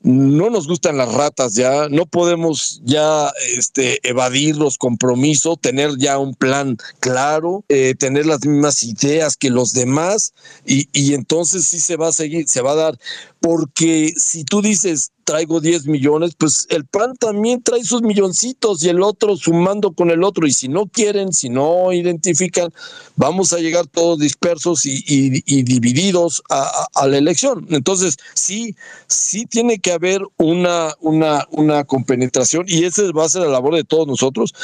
no 0.01 0.49
nos 0.49 0.67
gustan 0.67 0.97
las 0.97 1.13
ratas 1.13 1.55
ya, 1.55 1.89
no 1.89 2.05
podemos 2.05 2.81
ya 2.85 3.31
este, 3.55 3.99
evadir 4.07 4.55
los 4.55 4.77
compromisos, 4.77 5.59
tener 5.59 5.97
ya 5.97 6.17
un 6.17 6.35
plan 6.35 6.77
claro, 7.01 7.65
eh, 7.67 7.95
tener 7.95 8.25
las 8.25 8.45
mismas 8.45 8.83
ideas 8.83 9.35
que 9.35 9.49
los 9.49 9.73
demás 9.73 10.33
y, 10.65 10.87
y 10.93 11.13
entonces 11.13 11.65
sí 11.65 11.79
se 11.79 11.97
va 11.97 12.07
a 12.07 12.13
seguir, 12.13 12.47
se 12.47 12.61
va 12.61 12.71
a 12.71 12.75
dar, 12.75 12.99
porque 13.39 14.13
si 14.17 14.43
tú 14.43 14.61
dices 14.61 15.11
traigo 15.29 15.61
10 15.61 15.85
millones, 15.85 16.33
pues 16.35 16.65
el 16.71 16.85
PAN 16.85 17.15
también 17.15 17.61
trae 17.61 17.83
sus 17.83 18.01
milloncitos 18.01 18.83
y 18.83 18.89
el 18.89 19.03
otro 19.03 19.37
sumando 19.37 19.91
con 19.91 20.09
el 20.09 20.23
otro. 20.23 20.47
Y 20.47 20.51
si 20.51 20.67
no 20.67 20.87
quieren, 20.87 21.33
si 21.33 21.49
no 21.49 21.93
identifican, 21.93 22.73
vamos 23.15 23.53
a 23.53 23.59
llegar 23.59 23.85
todos 23.85 24.17
dispersos 24.17 24.87
y, 24.87 25.03
y, 25.05 25.61
divididos 25.61 26.41
a, 26.49 26.87
a, 26.95 27.07
la 27.07 27.17
elección. 27.17 27.67
Entonces, 27.69 28.17
sí, 28.33 28.75
sí 29.05 29.45
tiene 29.45 29.77
que 29.77 29.91
haber 29.91 30.23
una, 30.37 30.95
una, 30.99 31.45
una 31.51 31.83
compenetración 31.83 32.65
y 32.67 32.85
esa 32.85 33.03
va 33.11 33.25
a 33.25 33.29
ser 33.29 33.43
la 33.43 33.49
labor 33.49 33.75
de 33.75 33.83
todos 33.83 34.07
nosotros. 34.07 34.55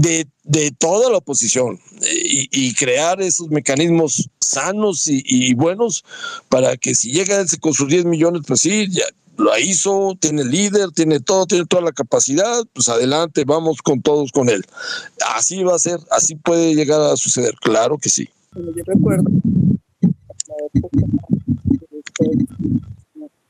De, 0.00 0.28
de, 0.44 0.70
toda 0.70 1.10
la 1.10 1.16
oposición 1.16 1.80
y, 2.02 2.48
y, 2.52 2.74
crear 2.74 3.20
esos 3.20 3.48
mecanismos 3.48 4.30
sanos 4.38 5.04
y, 5.06 5.54
buenos 5.54 6.04
para 6.48 6.76
que 6.76 6.94
si 6.94 7.10
llega 7.10 7.40
ese 7.40 7.58
con 7.58 7.74
sus 7.74 7.88
10 7.88 8.04
millones, 8.04 8.42
pues 8.46 8.60
sí, 8.60 8.86
ya, 8.90 9.04
lo 9.36 9.56
hizo, 9.58 10.16
tiene 10.20 10.44
líder, 10.44 10.90
tiene 10.90 11.20
todo, 11.20 11.46
tiene 11.46 11.64
toda 11.66 11.82
la 11.82 11.92
capacidad, 11.92 12.64
pues 12.72 12.88
adelante, 12.88 13.44
vamos 13.44 13.82
con 13.82 14.02
todos 14.02 14.32
con 14.32 14.48
él. 14.48 14.64
Así 15.36 15.62
va 15.62 15.76
a 15.76 15.78
ser, 15.78 15.98
así 16.10 16.34
puede 16.34 16.74
llegar 16.74 17.00
a 17.00 17.16
suceder, 17.16 17.54
claro 17.60 17.98
que 17.98 18.08
sí. 18.08 18.28
Yo 18.54 18.82
recuerdo 18.84 19.24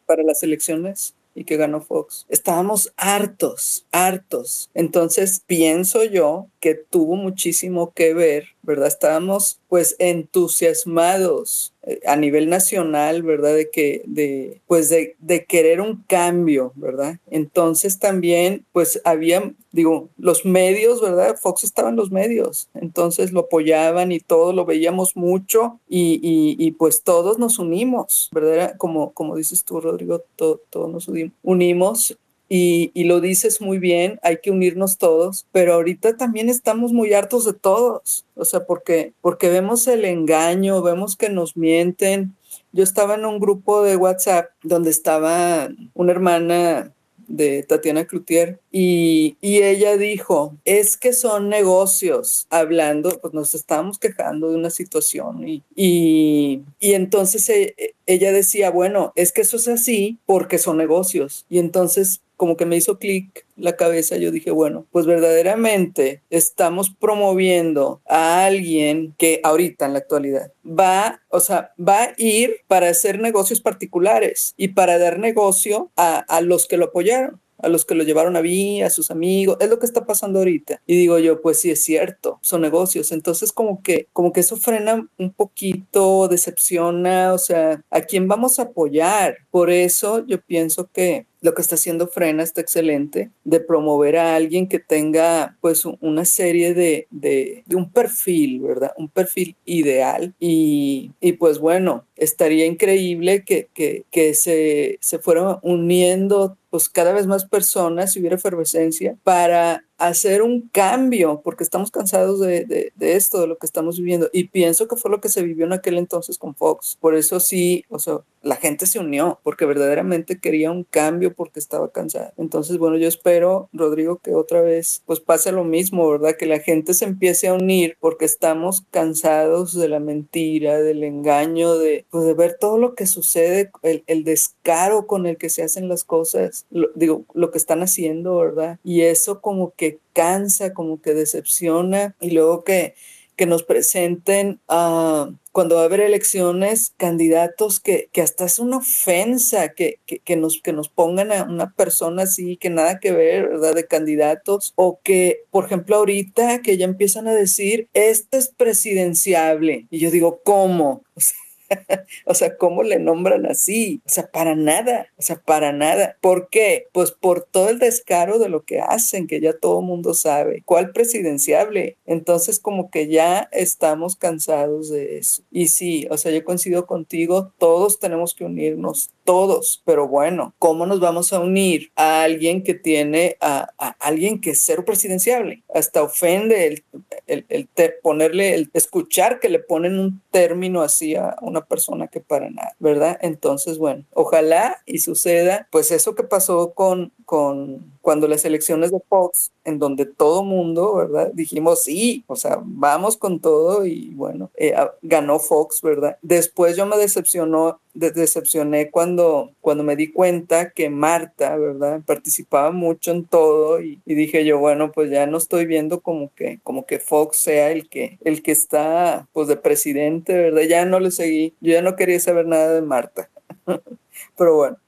para 0.06 0.22
las 0.22 0.42
elecciones 0.42 1.14
que 1.48 1.56
ganó 1.56 1.80
Fox. 1.80 2.26
Estábamos 2.28 2.92
hartos, 2.98 3.86
hartos. 3.90 4.70
Entonces 4.74 5.42
pienso 5.46 6.04
yo 6.04 6.48
que 6.60 6.74
tuvo 6.74 7.16
muchísimo 7.16 7.92
que 7.94 8.14
ver, 8.14 8.48
¿verdad? 8.62 8.88
Estábamos 8.88 9.60
pues 9.68 9.96
entusiasmados 9.98 11.72
eh, 11.82 12.00
a 12.06 12.16
nivel 12.16 12.48
nacional, 12.48 13.22
¿verdad? 13.22 13.54
De 13.54 13.70
que, 13.70 14.02
de, 14.06 14.60
pues 14.66 14.88
de, 14.88 15.16
querer 15.48 15.80
un 15.80 16.02
cambio, 16.08 16.72
¿verdad? 16.74 17.18
Entonces 17.30 17.98
también, 17.98 18.64
pues 18.72 19.00
había, 19.04 19.52
digo, 19.72 20.08
los 20.18 20.44
medios, 20.44 21.00
¿verdad? 21.00 21.36
Fox 21.40 21.64
estaba 21.64 21.90
en 21.90 21.96
los 21.96 22.10
medios, 22.10 22.68
entonces 22.74 23.32
lo 23.32 23.40
apoyaban 23.40 24.10
y 24.10 24.20
todo, 24.20 24.52
lo 24.52 24.64
veíamos 24.64 25.16
mucho 25.16 25.78
y, 25.88 26.20
y, 26.22 26.56
y 26.58 26.72
pues 26.72 27.02
todos 27.02 27.38
nos 27.38 27.58
unimos, 27.58 28.28
¿verdad? 28.32 28.74
como, 28.78 29.12
como 29.12 29.36
dices 29.36 29.64
tú, 29.64 29.80
Rodrigo, 29.80 30.24
todos 30.36 30.90
nos 30.90 31.08
unimos 31.42 32.18
y, 32.48 32.90
y, 32.94 33.04
lo 33.04 33.20
dices 33.20 33.60
muy 33.60 33.78
bien, 33.78 34.18
hay 34.22 34.38
que 34.38 34.50
unirnos 34.50 34.96
todos, 34.96 35.46
pero 35.52 35.74
ahorita 35.74 36.16
también 36.16 36.48
estamos 36.48 36.92
muy 36.92 37.12
hartos 37.12 37.44
de 37.44 37.52
todos, 37.52 38.24
o 38.34 38.44
sea, 38.44 38.64
porque, 38.64 39.12
porque 39.20 39.50
vemos 39.50 39.86
el 39.86 40.04
engaño, 40.04 40.82
vemos 40.82 41.16
que 41.16 41.28
nos 41.28 41.56
mienten. 41.56 42.34
Yo 42.72 42.84
estaba 42.84 43.16
en 43.16 43.26
un 43.26 43.38
grupo 43.38 43.82
de 43.82 43.96
WhatsApp 43.96 44.50
donde 44.62 44.90
estaba 44.90 45.68
una 45.94 46.12
hermana 46.12 46.92
de 47.28 47.62
Tatiana 47.62 48.06
Cloutier 48.06 48.58
y, 48.72 49.36
y, 49.40 49.58
ella 49.58 49.96
dijo, 49.96 50.56
es 50.64 50.96
que 50.96 51.12
son 51.12 51.48
negocios, 51.50 52.46
hablando, 52.50 53.18
pues 53.20 53.34
nos 53.34 53.54
estábamos 53.54 53.98
quejando 53.98 54.48
de 54.48 54.56
una 54.56 54.70
situación 54.70 55.46
y, 55.46 55.62
y, 55.76 56.62
y 56.80 56.94
entonces 56.94 57.48
e, 57.50 57.94
ella 58.06 58.32
decía, 58.32 58.70
bueno, 58.70 59.12
es 59.14 59.32
que 59.32 59.42
eso 59.42 59.58
es 59.58 59.68
así 59.68 60.18
porque 60.24 60.58
son 60.58 60.78
negocios 60.78 61.44
y 61.50 61.58
entonces 61.58 62.22
como 62.38 62.56
que 62.56 62.64
me 62.64 62.76
hizo 62.76 62.98
clic 62.98 63.44
la 63.56 63.76
cabeza, 63.76 64.16
yo 64.16 64.30
dije, 64.30 64.52
bueno, 64.52 64.86
pues 64.92 65.06
verdaderamente 65.06 66.22
estamos 66.30 66.88
promoviendo 66.88 68.00
a 68.08 68.46
alguien 68.46 69.14
que 69.18 69.40
ahorita 69.42 69.86
en 69.86 69.92
la 69.92 69.98
actualidad 69.98 70.52
va, 70.64 71.20
o 71.28 71.40
sea, 71.40 71.72
va 71.76 72.04
a 72.04 72.14
ir 72.16 72.62
para 72.68 72.88
hacer 72.88 73.20
negocios 73.20 73.60
particulares 73.60 74.54
y 74.56 74.68
para 74.68 74.98
dar 74.98 75.18
negocio 75.18 75.90
a, 75.96 76.18
a 76.18 76.40
los 76.40 76.68
que 76.68 76.76
lo 76.76 76.86
apoyaron 76.86 77.40
a 77.58 77.68
los 77.68 77.84
que 77.84 77.94
lo 77.94 78.04
llevaron 78.04 78.36
a 78.36 78.42
mí, 78.42 78.82
a 78.82 78.90
sus 78.90 79.10
amigos, 79.10 79.56
es 79.60 79.68
lo 79.68 79.78
que 79.78 79.86
está 79.86 80.06
pasando 80.06 80.38
ahorita. 80.38 80.80
Y 80.86 80.96
digo 80.96 81.18
yo, 81.18 81.40
pues 81.40 81.60
sí 81.60 81.70
es 81.70 81.82
cierto, 81.82 82.38
son 82.42 82.62
negocios. 82.62 83.12
Entonces 83.12 83.52
como 83.52 83.82
que, 83.82 84.08
como 84.12 84.32
que 84.32 84.40
eso 84.40 84.56
frena 84.56 85.08
un 85.18 85.32
poquito, 85.32 86.28
decepciona, 86.28 87.32
o 87.32 87.38
sea, 87.38 87.82
¿a 87.90 88.00
quién 88.02 88.28
vamos 88.28 88.58
a 88.58 88.62
apoyar? 88.62 89.38
Por 89.50 89.70
eso 89.70 90.24
yo 90.26 90.40
pienso 90.40 90.88
que, 90.92 91.26
lo 91.40 91.54
que 91.54 91.62
está 91.62 91.76
haciendo 91.76 92.08
Frena 92.08 92.42
está 92.42 92.60
excelente, 92.60 93.30
de 93.44 93.60
promover 93.60 94.16
a 94.16 94.34
alguien 94.34 94.68
que 94.68 94.78
tenga 94.78 95.56
pues 95.60 95.84
una 95.84 96.24
serie 96.24 96.74
de, 96.74 97.06
de, 97.10 97.64
un 97.74 97.90
perfil, 97.90 98.60
¿verdad? 98.60 98.92
Un 98.96 99.08
perfil 99.08 99.56
ideal 99.64 100.34
y, 100.40 101.12
y 101.20 101.32
pues 101.32 101.58
bueno, 101.58 102.04
estaría 102.16 102.66
increíble 102.66 103.44
que, 103.44 103.68
que, 103.72 104.04
que 104.10 104.34
se, 104.34 104.98
se 105.00 105.18
fueran 105.18 105.58
uniendo 105.62 106.56
pues 106.70 106.88
cada 106.88 107.12
vez 107.12 107.26
más 107.26 107.44
personas, 107.46 108.12
si 108.12 108.20
hubiera 108.20 108.36
efervescencia, 108.36 109.16
para 109.22 109.84
hacer 109.98 110.42
un 110.42 110.68
cambio, 110.68 111.40
porque 111.42 111.64
estamos 111.64 111.90
cansados 111.90 112.40
de, 112.40 112.64
de, 112.64 112.92
de, 112.94 113.16
esto, 113.16 113.40
de 113.40 113.48
lo 113.48 113.58
que 113.58 113.66
estamos 113.66 113.98
viviendo. 113.98 114.30
Y 114.32 114.44
pienso 114.44 114.88
que 114.88 114.96
fue 114.96 115.10
lo 115.10 115.20
que 115.20 115.28
se 115.28 115.42
vivió 115.42 115.66
en 115.66 115.72
aquel 115.72 115.98
entonces 115.98 116.38
con 116.38 116.54
Fox. 116.54 116.96
Por 117.00 117.14
eso 117.14 117.40
sí, 117.40 117.84
o 117.88 117.98
sea, 117.98 118.20
la 118.42 118.56
gente 118.56 118.86
se 118.86 118.98
unió, 118.98 119.40
porque 119.42 119.66
verdaderamente 119.66 120.38
quería 120.38 120.70
un 120.70 120.84
cambio, 120.84 121.34
porque 121.34 121.58
estaba 121.58 121.90
cansada. 121.90 122.32
Entonces, 122.36 122.78
bueno, 122.78 122.96
yo 122.96 123.08
espero, 123.08 123.68
Rodrigo, 123.72 124.18
que 124.18 124.34
otra 124.34 124.60
vez 124.60 125.02
pues 125.06 125.20
pase 125.20 125.52
lo 125.52 125.64
mismo, 125.64 126.08
¿verdad? 126.08 126.36
Que 126.36 126.46
la 126.46 126.60
gente 126.60 126.94
se 126.94 127.04
empiece 127.04 127.48
a 127.48 127.54
unir, 127.54 127.96
porque 128.00 128.24
estamos 128.24 128.84
cansados 128.90 129.74
de 129.74 129.88
la 129.88 130.00
mentira, 130.00 130.78
del 130.78 131.02
engaño, 131.02 131.76
de, 131.76 132.06
pues, 132.10 132.24
de 132.24 132.34
ver 132.34 132.56
todo 132.58 132.78
lo 132.78 132.94
que 132.94 133.06
sucede, 133.06 133.70
el, 133.82 134.04
el 134.06 134.24
descaro 134.24 135.06
con 135.06 135.26
el 135.26 135.36
que 135.36 135.50
se 135.50 135.62
hacen 135.62 135.88
las 135.88 136.04
cosas, 136.04 136.66
lo, 136.70 136.88
digo, 136.94 137.24
lo 137.34 137.50
que 137.50 137.58
están 137.58 137.82
haciendo, 137.82 138.36
¿verdad? 138.36 138.78
Y 138.84 139.02
eso 139.02 139.40
como 139.40 139.72
que 139.76 139.87
cansa, 140.12 140.74
como 140.74 141.00
que 141.00 141.14
decepciona 141.14 142.14
y 142.20 142.30
luego 142.30 142.64
que, 142.64 142.94
que 143.38 143.46
nos 143.46 143.62
presenten 143.62 144.60
uh, 144.68 145.32
cuando 145.52 145.76
va 145.76 145.82
a 145.82 145.84
haber 145.84 146.00
elecciones 146.00 146.92
candidatos 146.96 147.78
que, 147.78 148.08
que 148.12 148.20
hasta 148.20 148.44
es 148.44 148.58
una 148.58 148.78
ofensa 148.78 149.70
que, 149.70 150.00
que, 150.06 150.36
nos, 150.36 150.60
que 150.60 150.72
nos 150.72 150.88
pongan 150.88 151.30
a 151.30 151.44
una 151.44 151.72
persona 151.72 152.24
así 152.24 152.56
que 152.56 152.68
nada 152.68 152.98
que 152.98 153.12
ver, 153.12 153.48
¿verdad? 153.48 153.76
De 153.76 153.86
candidatos 153.86 154.72
o 154.74 155.00
que, 155.04 155.44
por 155.50 155.64
ejemplo, 155.66 155.96
ahorita 155.96 156.62
que 156.62 156.76
ya 156.76 156.84
empiezan 156.84 157.28
a 157.28 157.34
decir, 157.34 157.88
este 157.94 158.38
es 158.38 158.48
presidenciable. 158.48 159.86
Y 159.88 160.00
yo 160.00 160.10
digo, 160.10 160.40
¿cómo? 160.44 161.02
O 161.14 161.20
sea, 161.20 161.36
o 162.24 162.34
sea, 162.34 162.56
¿cómo 162.56 162.82
le 162.82 162.98
nombran 162.98 163.46
así? 163.46 164.00
O 164.06 164.08
sea, 164.08 164.30
para 164.30 164.54
nada, 164.54 165.08
o 165.18 165.22
sea, 165.22 165.36
para 165.36 165.72
nada. 165.72 166.16
¿Por 166.20 166.48
qué? 166.48 166.86
Pues 166.92 167.12
por 167.12 167.42
todo 167.42 167.68
el 167.68 167.78
descaro 167.78 168.38
de 168.38 168.48
lo 168.48 168.64
que 168.64 168.80
hacen, 168.80 169.26
que 169.26 169.40
ya 169.40 169.52
todo 169.52 169.82
mundo 169.82 170.14
sabe. 170.14 170.62
¿Cuál 170.64 170.92
presidenciable? 170.92 171.96
Entonces, 172.06 172.58
como 172.58 172.90
que 172.90 173.08
ya 173.08 173.48
estamos 173.52 174.16
cansados 174.16 174.90
de 174.90 175.18
eso. 175.18 175.42
Y 175.50 175.68
sí, 175.68 176.06
o 176.10 176.16
sea, 176.16 176.32
yo 176.32 176.44
coincido 176.44 176.86
contigo, 176.86 177.52
todos 177.58 177.98
tenemos 177.98 178.34
que 178.34 178.44
unirnos, 178.44 179.10
todos, 179.24 179.82
pero 179.84 180.08
bueno, 180.08 180.54
¿cómo 180.58 180.86
nos 180.86 181.00
vamos 181.00 181.32
a 181.32 181.40
unir 181.40 181.90
a 181.96 182.22
alguien 182.22 182.62
que 182.62 182.74
tiene, 182.74 183.36
a, 183.40 183.68
a 183.78 183.88
alguien 184.00 184.40
que 184.40 184.50
es 184.50 184.60
cero 184.60 184.84
presidenciable? 184.84 185.62
Hasta 185.72 186.02
ofende 186.02 186.66
el, 186.66 186.84
el, 187.26 187.46
el 187.48 187.68
ponerle, 188.02 188.54
el 188.54 188.70
escuchar 188.72 189.40
que 189.40 189.48
le 189.48 189.58
ponen 189.58 189.98
un 189.98 190.22
término 190.30 190.82
así 190.82 191.14
a 191.14 191.36
una 191.42 191.57
persona 191.66 192.08
que 192.08 192.20
para 192.20 192.50
nada, 192.50 192.74
¿verdad? 192.78 193.18
Entonces, 193.20 193.78
bueno, 193.78 194.04
ojalá 194.12 194.82
y 194.86 194.98
suceda, 194.98 195.68
pues 195.70 195.90
eso 195.90 196.14
que 196.14 196.24
pasó 196.24 196.72
con, 196.72 197.12
con 197.28 197.92
cuando 198.00 198.26
las 198.26 198.46
elecciones 198.46 198.90
de 198.90 199.00
Fox, 199.06 199.52
en 199.62 199.78
donde 199.78 200.06
todo 200.06 200.42
mundo, 200.42 200.94
¿verdad? 200.94 201.30
Dijimos 201.34 201.82
sí, 201.82 202.24
o 202.26 202.36
sea, 202.36 202.58
vamos 202.64 203.18
con 203.18 203.38
todo 203.38 203.84
y 203.84 204.14
bueno, 204.14 204.50
eh, 204.56 204.74
ganó 205.02 205.38
Fox, 205.38 205.82
¿verdad? 205.82 206.16
Después 206.22 206.74
yo 206.74 206.86
me 206.86 206.96
decepcionó, 206.96 207.80
de, 207.92 208.12
decepcioné 208.12 208.90
cuando, 208.90 209.50
cuando 209.60 209.84
me 209.84 209.94
di 209.94 210.10
cuenta 210.10 210.70
que 210.70 210.88
Marta, 210.88 211.54
¿verdad? 211.58 212.00
Participaba 212.06 212.70
mucho 212.70 213.10
en 213.10 213.26
todo 213.26 213.78
y, 213.82 214.00
y, 214.06 214.14
dije 214.14 214.46
yo, 214.46 214.58
bueno, 214.58 214.90
pues 214.90 215.10
ya 215.10 215.26
no 215.26 215.36
estoy 215.36 215.66
viendo 215.66 216.00
como 216.00 216.32
que, 216.34 216.60
como 216.62 216.86
que 216.86 216.98
Fox 216.98 217.36
sea 217.36 217.72
el 217.72 217.90
que, 217.90 218.18
el 218.24 218.42
que 218.42 218.52
está, 218.52 219.28
pues 219.34 219.48
de 219.48 219.56
presidente, 219.56 220.32
¿verdad? 220.34 220.62
Ya 220.62 220.86
no 220.86 220.98
le 220.98 221.10
seguí, 221.10 221.54
yo 221.60 221.72
ya 221.74 221.82
no 221.82 221.94
quería 221.94 222.20
saber 222.20 222.46
nada 222.46 222.72
de 222.72 222.80
Marta. 222.80 223.28
Pero 224.38 224.56
bueno. 224.56 224.78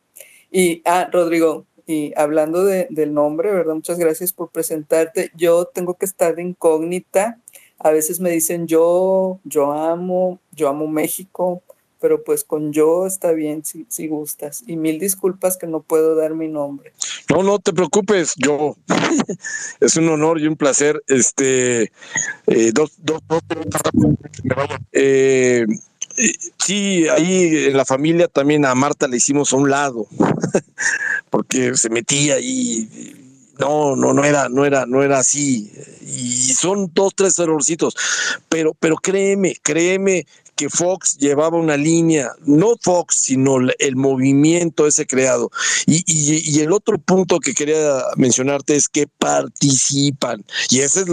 Y, 0.53 0.83
ah, 0.85 1.09
Rodrigo, 1.13 1.67
y 1.91 2.13
hablando 2.17 2.65
de, 2.65 2.87
del 2.91 3.13
nombre, 3.13 3.51
¿verdad? 3.51 3.75
Muchas 3.75 3.99
gracias 3.99 4.33
por 4.33 4.51
presentarte. 4.51 5.33
Yo 5.37 5.65
tengo 5.65 5.95
que 5.95 6.07
estar 6.07 6.37
de 6.37 6.43
incógnita. 6.43 7.41
A 7.81 7.91
veces 7.91 8.21
me 8.21 8.31
dicen 8.31 8.69
yo, 8.69 9.41
yo 9.43 9.73
amo, 9.73 10.39
yo 10.53 10.69
amo 10.69 10.87
México, 10.87 11.63
pero 12.01 12.23
pues 12.23 12.45
con 12.45 12.73
yo 12.73 13.07
está 13.07 13.33
bien 13.33 13.65
si, 13.65 13.87
si 13.89 14.07
gustas. 14.07 14.63
Y 14.69 14.77
mil 14.77 15.01
disculpas 15.01 15.57
que 15.57 15.67
no 15.67 15.81
puedo 15.81 16.15
dar 16.15 16.35
mi 16.35 16.47
nombre. 16.47 16.93
No, 17.29 17.43
no 17.43 17.59
te 17.59 17.73
preocupes, 17.73 18.35
yo. 18.37 18.77
es 19.81 19.97
un 19.97 20.09
honor 20.11 20.41
y 20.41 20.47
un 20.47 20.57
placer. 20.57 21.03
Este, 21.09 21.91
eh, 22.47 22.71
dos, 22.73 22.93
dos, 22.99 23.21
dos, 23.27 23.43
eh, 24.93 25.67
sí, 26.59 27.09
ahí 27.09 27.67
en 27.67 27.77
la 27.77 27.85
familia 27.85 28.29
también 28.29 28.65
a 28.65 28.75
Marta 28.75 29.09
le 29.09 29.17
hicimos 29.17 29.53
a 29.53 29.57
un 29.57 29.71
lado, 29.71 30.07
porque 31.31 31.77
se 31.77 31.91
metía 31.91 32.39
y 32.41 33.17
no, 33.61 33.95
no, 33.95 34.15
no 34.15 34.25
era, 34.25 34.49
no 34.49 34.65
era, 34.65 34.87
no 34.87 35.03
era 35.03 35.19
así. 35.19 35.71
Y 36.03 36.55
son 36.55 36.91
dos, 36.95 37.15
tres 37.15 37.39
errorcitos. 37.39 37.95
Pero, 38.49 38.75
pero 38.81 38.97
créeme, 38.97 39.55
créeme 39.63 40.27
que 40.61 40.69
Fox 40.69 41.17
llevaba 41.17 41.57
una 41.57 41.79
línea, 41.79 42.33
no 42.45 42.75
Fox, 42.83 43.17
sino 43.17 43.57
el 43.79 43.97
movimiento 43.97 44.87
ese 44.87 45.07
creado. 45.07 45.51
Y, 45.87 46.61
el 46.61 46.71
otro 46.73 46.99
punto 46.99 47.41
que 47.41 47.55
quería 47.55 48.03
mencionarte 48.17 48.77
es 48.77 48.91
que 48.91 49.07
participan. 49.07 50.45
Y 50.69 50.81
ese 50.81 51.01
es 51.01 51.07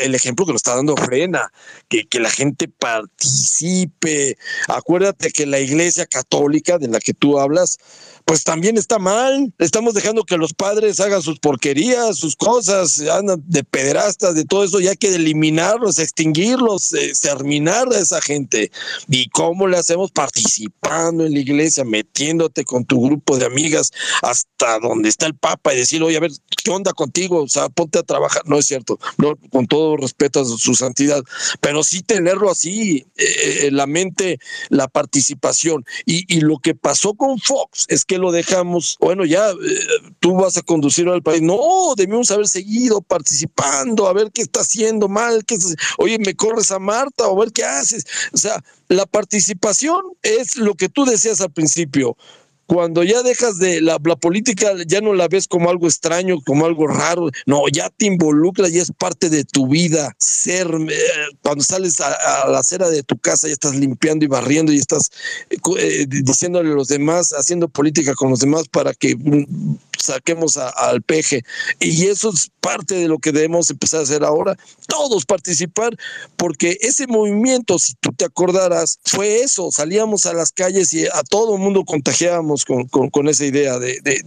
el 0.00 0.14
ejemplo 0.14 0.46
que 0.46 0.52
lo 0.52 0.56
está 0.56 0.74
dando 0.74 0.96
Frena, 0.96 1.52
que, 1.90 2.06
que 2.06 2.18
la 2.18 2.30
gente 2.30 2.66
participe. 2.66 4.38
Acuérdate 4.68 5.32
que 5.32 5.44
la 5.44 5.60
iglesia 5.60 6.06
católica 6.06 6.78
de 6.78 6.88
la 6.88 6.98
que 6.98 7.12
tú 7.12 7.38
hablas, 7.38 7.76
pues 8.28 8.44
también 8.44 8.76
está 8.76 8.98
mal. 8.98 9.54
Estamos 9.58 9.94
dejando 9.94 10.22
que 10.22 10.36
los 10.36 10.52
padres 10.52 11.00
hagan 11.00 11.22
sus 11.22 11.38
porquerías, 11.38 12.18
sus 12.18 12.36
cosas, 12.36 13.00
andan 13.00 13.42
de 13.46 13.64
pederastas, 13.64 14.34
de 14.34 14.44
todo 14.44 14.64
eso, 14.64 14.80
y 14.80 14.86
hay 14.86 14.96
que 14.96 15.14
eliminarlos, 15.14 15.98
extinguirlos, 15.98 16.92
eh, 16.92 17.14
terminar 17.22 17.88
a 17.90 17.98
esa 17.98 18.20
gente. 18.20 18.70
¿Y 19.08 19.30
cómo 19.30 19.66
le 19.66 19.78
hacemos? 19.78 20.10
Participando 20.10 21.24
en 21.24 21.32
la 21.32 21.38
iglesia, 21.38 21.86
metiéndote 21.86 22.64
con 22.64 22.84
tu 22.84 23.00
grupo 23.00 23.38
de 23.38 23.46
amigas 23.46 23.92
hasta 24.20 24.78
donde 24.78 25.08
está 25.08 25.24
el 25.24 25.34
Papa 25.34 25.72
y 25.72 25.78
decir, 25.78 26.02
oye, 26.02 26.18
a 26.18 26.20
ver, 26.20 26.32
¿qué 26.62 26.70
onda 26.70 26.92
contigo? 26.92 27.42
O 27.42 27.48
sea, 27.48 27.70
ponte 27.70 27.98
a 27.98 28.02
trabajar. 28.02 28.42
No 28.44 28.58
es 28.58 28.66
cierto, 28.66 28.98
no, 29.16 29.36
con 29.50 29.66
todo 29.66 29.96
respeto 29.96 30.42
a 30.42 30.44
su 30.44 30.74
santidad, 30.74 31.24
pero 31.62 31.82
sí 31.82 32.02
tenerlo 32.02 32.50
así, 32.50 33.06
eh, 33.16 33.68
en 33.68 33.76
la 33.76 33.86
mente, 33.86 34.38
la 34.68 34.86
participación. 34.86 35.86
Y, 36.04 36.26
y 36.28 36.42
lo 36.42 36.58
que 36.58 36.74
pasó 36.74 37.14
con 37.14 37.38
Fox 37.38 37.86
es 37.88 38.04
que 38.04 38.17
lo 38.18 38.32
dejamos, 38.32 38.96
bueno, 39.00 39.24
ya 39.24 39.50
eh, 39.50 39.54
tú 40.20 40.34
vas 40.34 40.56
a 40.56 40.62
conducir 40.62 41.08
al 41.08 41.22
país. 41.22 41.42
No, 41.42 41.94
debimos 41.96 42.30
haber 42.30 42.48
seguido 42.48 43.00
participando, 43.00 44.06
a 44.06 44.12
ver 44.12 44.30
qué 44.32 44.42
está 44.42 44.60
haciendo 44.60 45.08
mal, 45.08 45.44
qué 45.44 45.54
está, 45.54 45.74
oye, 45.98 46.18
me 46.18 46.34
corres 46.34 46.70
a 46.70 46.78
Marta, 46.78 47.26
o 47.28 47.36
a 47.36 47.44
ver 47.44 47.52
qué 47.52 47.64
haces. 47.64 48.04
O 48.32 48.36
sea, 48.36 48.62
la 48.88 49.06
participación 49.06 50.00
es 50.22 50.56
lo 50.56 50.74
que 50.74 50.88
tú 50.88 51.04
decías 51.04 51.40
al 51.40 51.50
principio. 51.50 52.16
Cuando 52.68 53.02
ya 53.02 53.22
dejas 53.22 53.58
de 53.58 53.80
la, 53.80 53.98
política, 53.98 54.74
ya 54.86 55.00
no 55.00 55.14
la 55.14 55.26
ves 55.26 55.48
como 55.48 55.70
algo 55.70 55.86
extraño, 55.86 56.36
como 56.44 56.66
algo 56.66 56.86
raro. 56.86 57.30
No, 57.46 57.62
ya 57.72 57.88
te 57.88 58.04
involucras, 58.04 58.70
ya 58.70 58.82
es 58.82 58.92
parte 58.92 59.30
de 59.30 59.44
tu 59.44 59.68
vida. 59.68 60.14
Ser, 60.18 60.66
eh, 60.66 60.96
cuando 61.40 61.64
sales 61.64 61.98
a, 62.00 62.46
la 62.46 62.58
acera 62.58 62.90
de 62.90 63.02
tu 63.02 63.16
casa, 63.16 63.46
ya 63.46 63.54
estás 63.54 63.74
limpiando 63.74 64.26
y 64.26 64.28
barriendo 64.28 64.70
y 64.70 64.76
estás 64.76 65.10
eh, 65.78 66.04
diciéndole 66.08 66.70
a 66.70 66.74
los 66.74 66.88
demás, 66.88 67.32
haciendo 67.32 67.68
política 67.68 68.12
con 68.12 68.28
los 68.28 68.40
demás 68.40 68.68
para 68.68 68.92
que 68.92 69.16
saquemos 69.98 70.58
a, 70.58 70.68
al 70.68 71.00
peje. 71.00 71.44
Y 71.80 72.08
eso 72.08 72.28
es 72.34 72.50
parte 72.60 72.96
de 72.96 73.08
lo 73.08 73.18
que 73.18 73.32
debemos 73.32 73.70
empezar 73.70 74.00
a 74.00 74.02
hacer 74.02 74.24
ahora. 74.24 74.58
Todos 74.86 75.24
participar, 75.24 75.96
porque 76.36 76.76
ese 76.82 77.06
movimiento, 77.06 77.78
si 77.78 77.94
tú 77.94 78.12
te 78.12 78.26
acordarás, 78.26 78.98
fue 79.04 79.40
eso. 79.40 79.70
Salíamos 79.72 80.26
a 80.26 80.34
las 80.34 80.52
calles 80.52 80.92
y 80.92 81.06
a 81.06 81.22
todo 81.28 81.56
el 81.56 81.62
mundo 81.62 81.86
contagiábamos 81.86 82.57
con, 82.64 82.86
con, 82.86 83.28
esa 83.28 83.44
idea 83.44 83.78
de, 83.78 84.00
de, 84.02 84.22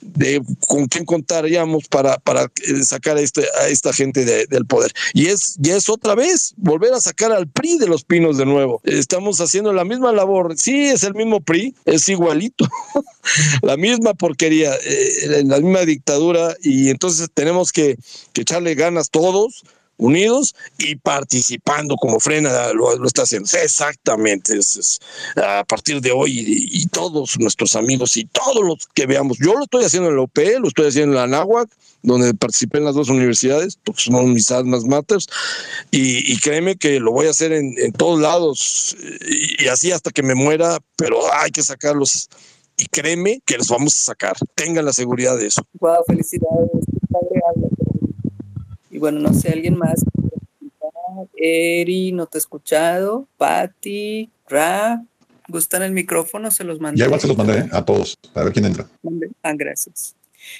de, 0.00 0.42
con 0.66 0.86
quién 0.86 1.04
contaríamos 1.04 1.88
para, 1.88 2.18
para 2.18 2.50
sacar 2.82 3.16
a, 3.16 3.20
este, 3.20 3.44
a 3.60 3.68
esta 3.68 3.92
gente 3.92 4.24
de, 4.24 4.46
del 4.46 4.66
poder. 4.66 4.92
Y 5.14 5.26
es, 5.26 5.56
y 5.62 5.70
es 5.70 5.88
otra 5.88 6.14
vez 6.14 6.54
volver 6.56 6.92
a 6.92 7.00
sacar 7.00 7.32
al 7.32 7.48
PRI 7.48 7.78
de 7.78 7.86
los 7.86 8.04
pinos 8.04 8.36
de 8.36 8.46
nuevo. 8.46 8.80
Estamos 8.84 9.40
haciendo 9.40 9.72
la 9.72 9.84
misma 9.84 10.12
labor. 10.12 10.54
Sí, 10.56 10.86
es 10.86 11.02
el 11.04 11.14
mismo 11.14 11.40
PRI, 11.40 11.74
es 11.84 12.08
igualito. 12.08 12.68
la 13.62 13.76
misma 13.76 14.14
porquería, 14.14 14.74
eh, 14.84 15.42
la 15.44 15.60
misma 15.60 15.80
dictadura. 15.80 16.56
Y 16.62 16.90
entonces 16.90 17.28
tenemos 17.32 17.72
que, 17.72 17.96
que 18.32 18.42
echarle 18.42 18.74
ganas 18.74 19.10
todos 19.10 19.64
unidos 19.96 20.54
y 20.78 20.96
participando 20.96 21.96
como 21.96 22.20
frena 22.20 22.72
lo, 22.72 23.06
está 23.06 23.22
haciendo. 23.22 23.48
Exactamente, 23.62 24.58
a 25.36 25.64
partir 25.64 26.00
de 26.00 26.12
hoy 26.12 26.44
y, 26.46 26.86
todos 26.86 27.38
nuestros 27.38 27.74
amigos 27.76 28.16
y 28.16 28.24
todos 28.26 28.62
los 28.64 28.86
que 28.94 29.06
veamos. 29.06 29.38
Yo 29.38 29.54
lo 29.54 29.64
estoy 29.64 29.84
haciendo 29.84 30.10
en 30.10 30.16
la 30.16 30.22
OP, 30.22 30.38
lo 30.60 30.68
estoy 30.68 30.88
haciendo 30.88 31.12
en 31.12 31.20
la 31.20 31.38
NAHUAC, 31.38 31.70
donde 32.02 32.34
participé 32.34 32.78
en 32.78 32.84
las 32.84 32.94
dos 32.94 33.08
universidades, 33.08 33.78
porque 33.82 34.02
son 34.02 34.32
mis 34.32 34.50
matters, 34.86 35.28
y, 35.90 36.36
créeme 36.40 36.76
que 36.76 37.00
lo 37.00 37.12
voy 37.12 37.28
a 37.28 37.30
hacer 37.30 37.52
en, 37.52 37.92
todos 37.92 38.20
lados 38.20 38.96
y, 39.28 39.68
así 39.68 39.92
hasta 39.92 40.10
que 40.10 40.22
me 40.22 40.34
muera, 40.34 40.78
pero 40.96 41.20
hay 41.32 41.50
que 41.50 41.62
sacarlos 41.62 42.28
y 42.76 42.86
créeme 42.86 43.40
que 43.44 43.56
los 43.58 43.68
vamos 43.68 43.96
a 43.96 44.00
sacar. 44.00 44.36
Tengan 44.54 44.84
la 44.84 44.92
seguridad 44.92 45.36
de 45.36 45.46
eso. 45.46 45.62
Felicidades, 46.06 46.70
Y 47.78 47.81
bueno, 49.02 49.18
no 49.18 49.34
sé, 49.34 49.48
alguien 49.48 49.76
más. 49.76 50.04
Eri, 51.36 52.12
no 52.12 52.26
te 52.26 52.38
he 52.38 52.40
escuchado. 52.40 53.26
Patti, 53.36 54.30
Ra, 54.48 55.02
¿gustan 55.48 55.82
el 55.82 55.90
micrófono? 55.90 56.52
Se 56.52 56.62
los 56.62 56.78
mandé. 56.78 57.00
Ya 57.00 57.06
igual 57.06 57.20
se 57.20 57.26
los 57.26 57.36
mandé 57.36 57.68
a 57.72 57.84
todos, 57.84 58.16
a 58.32 58.44
ver 58.44 58.52
quién 58.52 58.66
entra. 58.66 58.86
Ah, 59.42 59.54
gracias. 59.56 60.14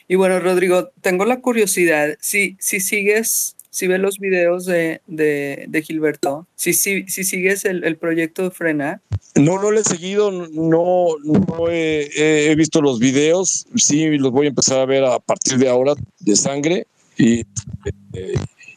Y 0.08 0.16
bueno, 0.16 0.40
Rodrigo, 0.40 0.90
tengo 1.00 1.24
la 1.24 1.40
curiosidad, 1.40 2.16
si, 2.20 2.56
si 2.58 2.80
sigues 2.80 3.54
si 3.70 3.86
ves 3.86 4.00
los 4.00 4.18
videos 4.18 4.66
de, 4.66 5.00
de, 5.06 5.82
Gilberto, 5.82 6.46
si, 6.56 6.74
si, 6.74 7.04
si 7.08 7.24
sigues 7.24 7.64
el, 7.64 7.84
el, 7.84 7.96
proyecto 7.96 8.42
de 8.42 8.50
Frena. 8.50 9.00
No, 9.34 9.58
no 9.58 9.70
lo 9.70 9.80
he 9.80 9.82
seguido, 9.82 10.30
no, 10.30 11.06
no 11.24 11.68
he, 11.70 12.54
visto 12.54 12.82
los 12.82 12.98
videos, 12.98 13.66
sí 13.76 14.18
los 14.18 14.30
voy 14.30 14.44
a 14.44 14.50
empezar 14.50 14.78
a 14.78 14.84
ver 14.84 15.04
a 15.04 15.18
partir 15.20 15.56
de 15.56 15.70
ahora 15.70 15.94
de 16.20 16.36
sangre 16.36 16.86
y, 17.16 17.40
eh, 18.12 18.34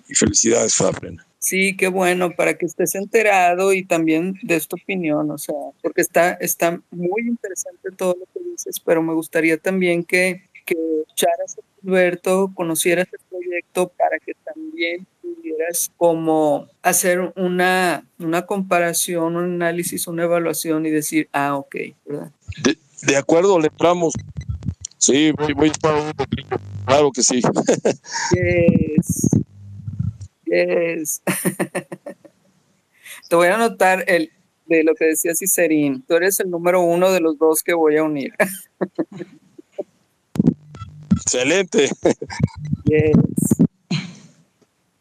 y 0.08 0.16
felicidades, 0.16 0.76
Frena. 0.76 1.26
Sí, 1.46 1.78
qué 1.78 1.90
bueno, 1.90 2.32
para 2.36 2.58
que 2.58 2.66
estés 2.66 2.96
enterado 2.96 3.72
y 3.72 3.84
también 3.84 4.34
de 4.42 4.60
tu 4.62 4.78
opinión, 4.78 5.30
o 5.30 5.38
sea, 5.38 5.54
porque 5.84 6.02
está, 6.02 6.32
está 6.34 6.82
muy 6.90 7.22
interesante 7.22 7.92
todo 7.96 8.18
lo 8.20 8.26
que 8.34 8.50
dices, 8.50 8.80
pero 8.80 9.04
me 9.04 9.14
gustaría 9.14 9.56
también 9.60 10.04
que, 10.04 10.50
que 10.66 10.76
echaras 11.12 11.60
a 11.60 11.82
Gilberto, 11.82 12.52
conocieras 12.56 13.08
el 13.14 13.20
proyecto 13.30 13.90
para 13.90 14.18
que 14.18 14.34
también 14.44 15.06
pudieras 15.22 15.92
como 15.98 16.68
hacer 16.82 17.32
una, 17.36 18.08
una 18.18 18.48
comparación, 18.48 19.36
un 19.36 19.44
análisis, 19.62 20.08
una 20.08 20.24
evaluación 20.24 20.88
y 20.88 20.90
decir, 20.90 21.30
ah, 21.32 21.58
ok, 21.58 21.76
¿verdad? 22.06 22.32
De, 23.04 23.18
acuerdo, 23.18 23.60
le 23.60 23.68
entramos. 23.68 24.14
Sí, 24.98 25.32
voy, 25.38 25.54
voy 25.54 25.72
para 25.80 26.12
Claro 26.86 27.12
que 27.12 27.24
sí. 27.24 27.42
Yes. 28.32 29.30
Yes. 30.46 31.22
Te 33.30 33.36
voy 33.36 33.48
a 33.48 33.56
anotar 33.56 34.04
el, 34.08 34.32
de 34.68 34.84
lo 34.84 34.94
que 34.96 35.06
decía 35.06 35.36
Cicerín. 35.36 36.04
Tú 36.08 36.16
eres 36.16 36.40
el 36.40 36.50
número 36.50 36.82
uno 36.82 37.12
de 37.12 37.20
los 37.20 37.38
dos 37.38 37.62
que 37.64 37.74
voy 37.74 37.98
a 37.98 38.04
unir. 38.04 38.34
Excelente. 41.12 41.90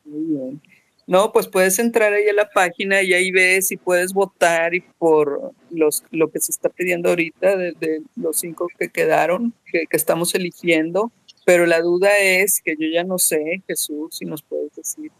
Muy 0.04 0.22
bien. 0.22 0.60
No, 1.06 1.32
pues 1.32 1.48
puedes 1.48 1.78
entrar 1.78 2.14
ahí 2.14 2.26
a 2.28 2.32
la 2.32 2.48
página 2.48 3.02
y 3.02 3.12
ahí 3.12 3.30
ves 3.30 3.70
y 3.70 3.76
puedes 3.76 4.14
votar 4.14 4.74
y 4.74 4.80
por 4.80 5.52
los, 5.70 6.02
lo 6.10 6.30
que 6.30 6.40
se 6.40 6.50
está 6.50 6.70
pidiendo 6.70 7.10
ahorita 7.10 7.56
de, 7.56 8.02
los 8.16 8.38
cinco 8.38 8.68
que 8.78 8.88
quedaron, 8.88 9.52
que, 9.70 9.84
estamos 9.90 10.34
eligiendo. 10.34 11.12
Pero 11.44 11.66
la 11.66 11.80
duda 11.80 12.18
es 12.18 12.60
que 12.62 12.74
yo 12.78 12.88
ya 12.92 13.04
no 13.04 13.18
sé, 13.18 13.62
Jesús, 13.66 14.16
si 14.16 14.24
nos 14.24 14.42
puedes 14.42 14.74
decir. 14.74 15.10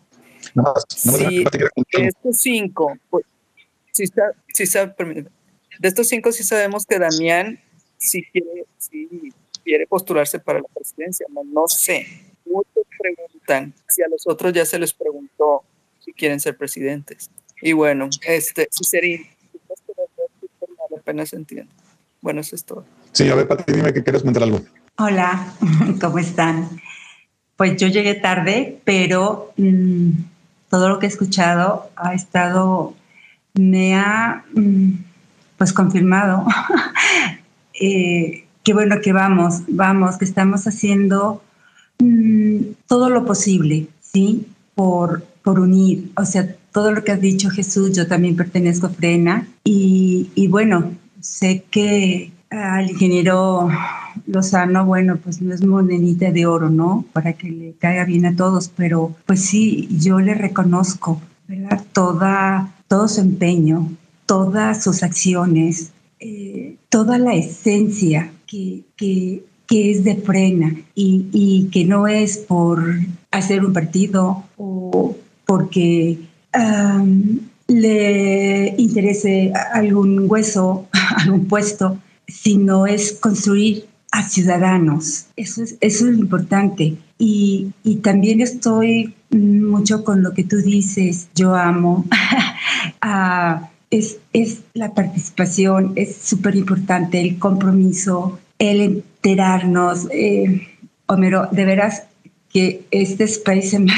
No, 0.55 0.73
si 0.89 1.45
de 1.45 2.07
estos 2.07 2.37
cinco, 2.39 2.97
pues, 3.11 3.25
si 3.93 4.05
está, 4.05 4.33
si 4.53 4.65
está, 4.65 4.87
de 4.87 5.89
estos 5.89 6.09
cinco 6.09 6.33
sí 6.33 6.45
sabemos 6.45 6.87
que 6.87 6.99
Damián 6.99 7.61
sí 7.97 8.23
quiere, 8.31 8.67
sí 8.77 9.33
quiere 9.65 9.87
postularse 9.87 10.39
para 10.39 10.61
la 10.61 10.69
presidencia. 10.75 11.27
No, 11.31 11.67
sé. 11.67 12.07
Muchos 12.45 12.85
preguntan 12.99 13.75
si 13.89 14.03
a 14.03 14.09
los 14.09 14.27
otros 14.27 14.53
ya 14.53 14.65
se 14.67 14.79
les 14.79 14.93
preguntó 14.93 15.65
si 16.01 16.13
quieren 16.13 16.41
ser 16.41 16.57
presidentes. 16.57 17.31
Y 17.63 17.73
bueno, 17.73 18.11
este, 18.27 18.69
si 18.71 18.85
sería, 18.85 19.21
apenas 20.97 21.33
entiendo. 21.33 21.73
Bueno, 22.21 22.41
eso 22.41 22.55
es 22.55 22.65
todo. 22.65 22.85
Sí, 23.13 23.29
a 23.29 23.35
ver, 23.35 23.49
Pati, 23.49 23.73
dime 23.73 23.93
que 23.93 24.03
quieres 24.03 24.23
comentar 24.23 24.43
algo. 24.43 24.61
Hola, 24.97 25.53
¿cómo 26.01 26.19
están? 26.21 26.69
Pues 27.57 27.77
yo 27.81 27.89
llegué 27.89 28.15
tarde, 28.15 28.81
pero 28.85 29.53
mm, 29.57 30.11
todo 30.71 30.89
lo 30.89 31.01
que 31.01 31.07
he 31.07 31.09
escuchado 31.09 31.91
ha 31.97 32.15
estado, 32.15 32.95
me 33.55 33.97
ha 33.97 34.45
mm, 34.55 34.93
pues 35.59 35.73
confirmado 35.73 36.47
eh, 37.81 38.47
qué 38.62 38.73
bueno 38.73 39.01
que 39.03 39.12
vamos, 39.12 39.62
vamos, 39.66 40.16
que 40.16 40.27
estamos 40.27 40.69
haciendo 40.69 41.43
mm, 41.99 42.61
todo 42.87 43.11
lo 43.11 43.27
posible, 43.27 43.89
¿sí? 44.01 44.47
Por, 44.77 45.25
por 45.43 45.59
unir, 45.59 46.12
o 46.16 46.25
sea, 46.25 46.55
todo 46.71 46.93
lo 46.93 47.03
que 47.03 47.11
has 47.11 47.21
dicho 47.21 47.51
Jesús, 47.51 47.97
yo 47.97 48.07
también 48.07 48.37
pertenezco 48.37 48.87
a 48.87 48.91
Frena 48.91 49.49
y, 49.65 50.31
y 50.37 50.47
bueno, 50.47 50.93
sé 51.21 51.65
que 51.69 52.31
al 52.49 52.91
ingeniero 52.91 53.69
Lozano, 54.27 54.87
bueno, 54.87 55.19
pues 55.23 55.43
no 55.43 55.55
es 55.55 55.65
monedita 55.65 56.31
de 56.33 56.47
oro, 56.47 56.71
¿no? 56.71 57.05
Para 57.13 57.35
que 57.35 57.51
le 57.51 57.73
caiga 57.75 58.05
bien 58.05 58.27
a 58.27 58.37
todos, 58.37 58.71
pero 58.75 59.15
pues 59.27 59.45
sí, 59.45 59.89
yo 59.91 60.21
le 60.21 60.35
reconozco, 60.35 61.21
¿verdad? 61.47 61.83
Toda, 61.93 62.75
todo 62.89 63.09
su 63.09 63.21
empeño, 63.21 63.91
todas 64.27 64.83
sus 64.83 65.03
acciones, 65.03 65.93
eh, 66.21 66.77
toda 66.89 67.19
la 67.19 67.35
esencia 67.35 68.33
que, 68.47 68.85
es 69.69 70.05
de 70.05 70.15
frena 70.15 70.73
y, 70.95 71.69
que 71.73 71.85
no 71.85 72.07
es 72.07 72.39
por 72.39 72.81
hacer 73.33 73.65
un 73.65 73.73
partido 73.73 74.45
o 74.57 75.17
porque 75.45 76.21
le 77.67 78.75
interese 78.79 79.53
algún 79.73 80.31
hueso, 80.31 80.87
algún 81.17 81.47
puesto, 81.47 81.99
sino 82.29 82.87
es 82.87 83.13
construir 83.13 83.87
a 84.15 84.23
ciudadanos. 84.23 85.27
Eso 85.35 85.65
es, 85.65 85.77
eso 85.81 86.07
es 86.07 86.12
lo 86.12 86.20
importante. 86.20 86.97
Y, 87.19 87.73
y, 87.82 87.97
también 87.97 88.41
estoy 88.41 89.12
mucho 89.31 90.05
con 90.05 90.23
lo 90.23 90.32
que 90.35 90.45
tú 90.45 90.59
dices, 90.59 91.28
yo 91.35 91.57
amo, 91.57 92.05
es, 93.91 94.19
es 94.32 94.61
la 94.74 94.95
participación, 94.95 95.95
es 95.97 96.16
súper 96.16 96.55
importante, 96.55 97.20
el 97.20 97.41
compromiso, 97.41 98.39
el 98.61 98.81
enterarnos. 98.81 100.07
Eh, 100.12 100.69
Homero, 101.07 101.49
de 101.51 101.65
veras 101.65 102.05
que 102.51 102.86
este 102.93 103.24
space 103.24 103.62
se 103.73 103.78
me 103.81 103.93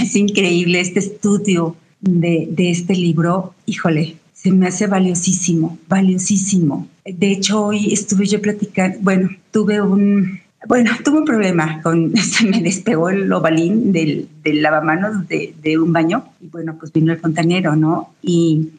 hace, 0.00 0.18
increíble, 0.18 0.80
este 0.80 1.00
estudio 1.00 1.76
de, 2.00 2.48
de 2.50 2.70
este 2.70 2.94
libro, 2.94 3.54
híjole, 3.66 4.16
se 4.32 4.52
me 4.52 4.68
hace 4.68 4.86
valiosísimo, 4.86 5.78
valiosísimo. 5.86 6.88
De 7.06 7.32
hecho, 7.32 7.66
hoy 7.66 7.92
estuve 7.92 8.26
yo 8.26 8.40
platicando, 8.40 8.98
bueno, 9.00 9.30
tuve 9.50 9.80
un, 9.80 10.40
bueno, 10.66 10.90
tuve 11.04 11.18
un 11.18 11.24
problema 11.24 11.80
con, 11.82 12.16
se 12.16 12.46
me 12.46 12.60
despegó 12.60 13.10
el 13.10 13.32
ovalín 13.32 13.92
del, 13.92 14.28
del 14.42 14.62
lavamanos 14.62 15.28
de, 15.28 15.54
de, 15.62 15.78
un 15.78 15.92
baño 15.92 16.24
y 16.40 16.48
bueno, 16.48 16.76
pues 16.78 16.92
vino 16.92 17.12
el 17.12 17.18
fontanero, 17.18 17.76
¿no? 17.76 18.14
Y 18.22 18.70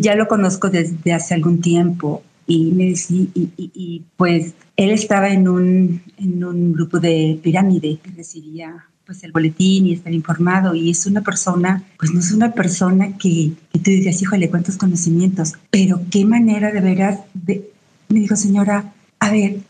ya 0.00 0.14
lo 0.14 0.28
conozco 0.28 0.70
desde 0.70 1.12
hace 1.12 1.34
algún 1.34 1.60
tiempo 1.60 2.22
y 2.46 2.72
me 2.72 2.94
y, 3.34 4.02
pues 4.16 4.54
él 4.76 4.90
estaba 4.90 5.30
en 5.30 5.48
un, 5.48 6.02
en 6.16 6.44
un 6.44 6.72
grupo 6.72 6.98
de 6.98 7.38
pirámide 7.42 7.98
que 8.02 8.10
recibía 8.10 8.86
pues 9.06 9.24
el 9.24 9.32
boletín 9.32 9.86
y 9.86 9.94
estar 9.94 10.12
informado 10.12 10.74
y 10.74 10.90
es 10.90 11.06
una 11.06 11.22
persona, 11.22 11.82
pues 11.98 12.12
no 12.12 12.20
es 12.20 12.30
una 12.32 12.52
persona 12.52 13.16
que, 13.18 13.52
que 13.72 13.78
tú 13.78 13.90
digas, 13.90 14.22
híjole, 14.22 14.48
cuántos 14.48 14.76
conocimientos, 14.76 15.54
pero 15.70 16.00
qué 16.10 16.24
manera 16.24 16.70
de 16.70 16.80
veras, 16.80 17.20
de, 17.34 17.71
me 18.12 18.20
dijo 18.20 18.36
señora, 18.36 18.92
a 19.18 19.30
ver, 19.30 19.60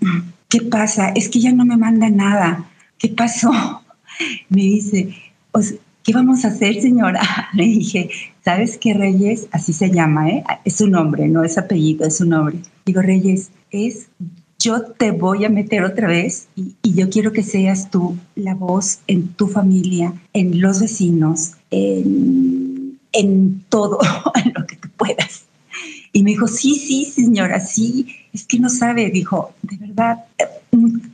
¿qué 0.49 0.61
pasa? 0.61 1.11
Es 1.11 1.29
que 1.29 1.41
ya 1.41 1.53
no 1.53 1.65
me 1.65 1.77
manda 1.77 2.11
nada, 2.11 2.71
¿qué 2.99 3.09
pasó? 3.09 3.51
Me 4.51 4.61
dice, 4.63 5.15
pues, 5.51 5.77
¿qué 6.03 6.13
vamos 6.13 6.45
a 6.45 6.49
hacer 6.49 6.81
señora? 6.81 7.23
Le 7.55 7.65
dije, 7.65 8.11
¿sabes 8.45 8.77
qué 8.79 8.93
Reyes? 8.95 9.49
Así 9.53 9.73
se 9.73 9.91
llama, 9.91 10.29
¿eh? 10.29 10.45
Es 10.65 10.77
su 10.77 10.87
nombre, 10.87 11.29
no 11.29 11.43
es 11.43 11.57
apellido, 11.57 12.07
es 12.07 12.19
su 12.19 12.27
nombre. 12.27 12.59
Digo, 12.85 13.01
Reyes, 13.01 13.51
es 13.71 14.09
yo 14.63 14.83
te 14.83 15.11
voy 15.11 15.45
a 15.45 15.49
meter 15.49 15.83
otra 15.83 16.07
vez 16.07 16.49
y, 16.55 16.77
yo 16.85 17.11
quiero 17.11 17.33
que 17.33 17.43
seas 17.43 17.91
tú 17.91 18.17
la 18.37 18.55
voz 18.55 19.01
en 19.09 19.29
tu 19.29 19.49
familia, 19.49 20.15
en 20.33 20.61
los 20.61 20.81
vecinos, 20.81 21.55
en, 21.71 23.01
en 23.13 23.65
todo, 23.69 23.99
lo 24.55 24.67
que 24.67 24.77
tú 24.77 24.89
puedas. 24.97 25.47
Y 26.13 26.23
me 26.23 26.31
dijo, 26.31 26.47
sí, 26.47 26.77
sí, 26.77 27.07
señora, 27.07 27.59
sí, 27.59 28.07
es 28.33 28.45
que 28.47 28.59
no 28.59 28.69
sabe, 28.69 29.11
dijo, 29.11 29.55
de 29.63 29.77
verdad, 29.77 30.25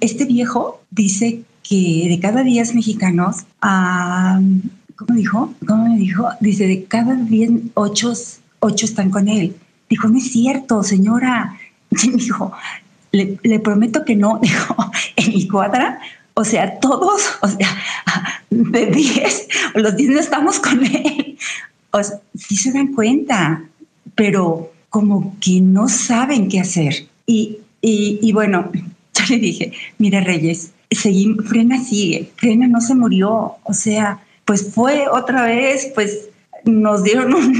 este 0.01 0.25
viejo 0.25 0.83
dice 0.91 1.43
que 1.69 2.07
de 2.09 2.19
cada 2.21 2.43
10 2.43 2.75
mexicanos, 2.75 3.45
¿cómo 3.61 5.15
dijo? 5.15 5.55
¿Cómo 5.67 5.89
me 5.89 5.97
dijo? 5.97 6.29
Dice, 6.41 6.67
de 6.67 6.85
cada 6.85 7.15
10, 7.15 7.51
8, 7.75 8.13
8 8.61 8.87
están 8.87 9.11
con 9.11 9.29
él. 9.29 9.57
Dijo, 9.91 10.09
no 10.09 10.19
es 10.19 10.31
cierto, 10.33 10.83
señora. 10.83 11.59
Y 11.91 12.11
dijo, 12.11 12.53
le, 13.13 13.59
prometo 13.61 14.05
que 14.05 14.15
no, 14.15 14.39
dijo, 14.43 14.77
en 15.17 15.29
mi 15.33 15.49
cuadra, 15.49 15.99
o 16.35 16.45
sea, 16.45 16.79
todos, 16.79 17.23
o 17.41 17.49
sea, 17.49 17.69
de 18.51 18.87
10, 18.87 19.49
los 19.75 19.97
10 19.97 20.11
no 20.11 20.21
estamos 20.21 20.61
con 20.61 20.85
él. 20.85 21.39
O 21.91 22.03
sea, 22.03 22.21
sí 22.35 22.57
se 22.57 22.73
dan 22.73 22.89
cuenta, 22.89 23.65
pero 24.15 24.71
como 24.99 25.37
que 25.39 25.61
no 25.61 25.89
saben 25.89 26.49
qué 26.49 26.59
hacer. 26.59 27.07
Y, 27.25 27.59
y, 27.81 28.19
y 28.21 28.33
bueno, 28.33 28.73
yo 29.15 29.25
le 29.29 29.39
dije, 29.39 29.73
mira 29.99 30.21
Reyes, 30.21 30.73
seguimos, 30.91 31.47
Frena 31.47 31.79
sigue, 31.79 32.33
Frena 32.35 32.67
no 32.67 32.81
se 32.81 32.97
murió, 32.97 33.59
o 33.63 33.75
sea, 33.75 34.19
pues 34.45 34.75
fue 34.75 35.07
otra 35.09 35.45
vez, 35.45 35.93
pues 35.95 36.31
nos 36.65 37.05
dieron 37.05 37.33
un, 37.33 37.55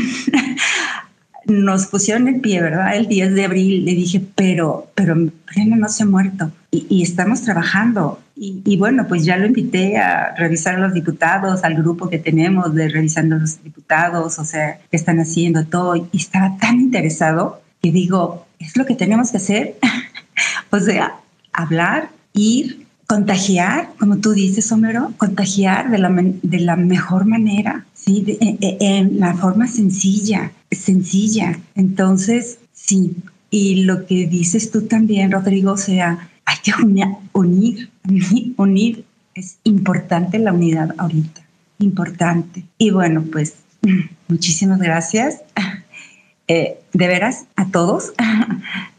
nos 1.47 1.87
pusieron 1.87 2.27
el 2.27 2.41
pie, 2.41 2.61
¿verdad? 2.61 2.97
El 2.97 3.07
10 3.07 3.35
de 3.37 3.45
abril 3.45 3.85
le 3.85 3.95
dije, 3.95 4.21
pero, 4.35 4.91
pero 4.97 5.15
Frena 5.47 5.77
no 5.77 5.89
se 5.89 6.03
ha 6.03 6.07
muerto 6.07 6.51
y, 6.73 6.89
y 6.91 7.05
estamos 7.05 7.43
trabajando. 7.43 8.19
Y, 8.41 8.63
y, 8.65 8.77
bueno, 8.77 9.07
pues 9.09 9.25
ya 9.25 9.37
lo 9.37 9.47
invité 9.47 9.97
a 9.97 10.35
revisar 10.37 10.77
a 10.77 10.79
los 10.79 10.95
diputados, 10.95 11.65
al 11.65 11.75
grupo 11.75 12.09
que 12.09 12.19
tenemos 12.19 12.75
de 12.75 12.89
revisando 12.89 13.37
a 13.37 13.39
los 13.41 13.63
diputados, 13.63 14.39
o 14.39 14.45
sea, 14.45 14.79
qué 14.91 14.97
están 14.97 15.19
haciendo 15.19 15.65
todo. 15.67 15.97
Y 15.97 16.17
estaba 16.17 16.57
tan 16.59 16.81
interesado 16.81 17.61
que 17.83 17.91
digo, 17.91 18.47
es 18.59 18.77
lo 18.77 18.87
que 18.87 18.95
tenemos 18.95 19.31
que 19.31 19.39
hacer. 19.39 19.79
o 20.71 20.79
sea, 20.81 21.17
hablar, 21.53 22.11
ir, 22.33 22.87
contagiar, 23.09 23.91
como 23.99 24.19
tú 24.19 24.33
dices, 24.33 24.71
Homero, 24.71 25.13
contagiar 25.17 25.91
de 25.91 25.99
la, 25.99 26.11
de 26.11 26.61
la 26.61 26.77
mejor 26.77 27.25
manera, 27.25 27.87
¿sí? 27.95 28.23
De, 28.23 28.39
en, 28.61 29.19
la 29.19 29.35
forma 29.35 29.67
sencilla, 29.67 30.53
sencilla. 30.71 31.59
Entonces, 31.75 32.59
sí. 32.73 33.17
Y 33.51 33.85
lo 33.85 34.07
que 34.07 34.27
dices 34.27 34.71
tú 34.71 34.83
también, 34.83 35.33
Rodrigo, 35.33 35.73
o 35.73 35.79
sea, 35.79 36.29
hay 36.49 36.57
que 36.63 36.73
unir, 37.35 37.91
unir. 38.57 39.05
Es 39.35 39.59
importante 39.65 40.39
la 40.39 40.53
unidad 40.53 40.95
ahorita, 40.97 41.43
importante. 41.79 42.65
Y 42.79 42.91
bueno, 42.91 43.25
pues 43.31 43.55
muchísimas 44.29 44.81
gracias. 44.81 45.43
Eh, 46.51 46.81
de 46.95 47.09
veras, 47.09 47.45
a 47.57 47.67
todos. 47.67 48.15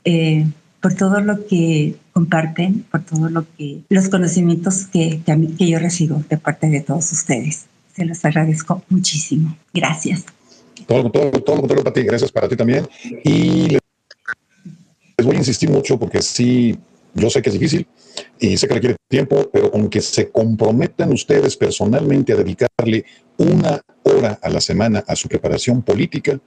Eh, 0.05 0.45
por 0.81 0.93
todo 0.93 1.19
lo 1.19 1.45
que 1.45 1.95
comparten, 2.13 2.85
por 2.89 3.01
todo 3.01 3.29
lo 3.29 3.45
que 3.57 3.81
los 3.89 4.07
conocimientos 4.07 4.85
que, 4.85 5.19
que, 5.25 5.69
yo 5.69 5.77
recibo 5.77 6.23
de 6.29 6.37
parte 6.37 6.67
de 6.69 6.79
todos 6.79 7.11
ustedes. 7.11 7.65
Se 7.93 8.05
los 8.05 8.23
agradezco 8.23 8.81
muchísimo. 8.87 9.57
Gracias. 9.73 10.25
Todo, 10.87 11.11
todo, 11.11 11.31
todo 11.31 11.57
contrario 11.57 11.83
para 11.83 11.93
ti, 11.93 12.03
gracias 12.03 12.31
para 12.31 12.47
ti 12.47 12.55
también. 12.55 12.87
Y 13.25 13.77
les 15.17 15.25
voy 15.25 15.35
a 15.35 15.39
insistir 15.39 15.69
mucho 15.69 15.99
porque 15.99 16.21
sí, 16.21 16.77
yo 17.13 17.29
sé 17.29 17.41
que 17.41 17.49
es 17.49 17.53
difícil 17.53 17.87
y 18.39 18.57
sé 18.57 18.67
que 18.67 18.75
requiere 18.75 18.95
tiempo, 19.07 19.49
pero 19.51 19.71
con 19.71 19.89
que 19.89 20.01
se 20.01 20.29
comprometan 20.29 21.11
ustedes 21.11 21.55
personalmente 21.57 22.33
a 22.33 22.37
dedicarle 22.37 23.05
una 23.37 23.81
hora 24.03 24.39
a 24.41 24.49
la 24.49 24.61
semana 24.61 25.03
a 25.07 25.15
su 25.15 25.27
preparación 25.27 25.81
política, 25.81 26.39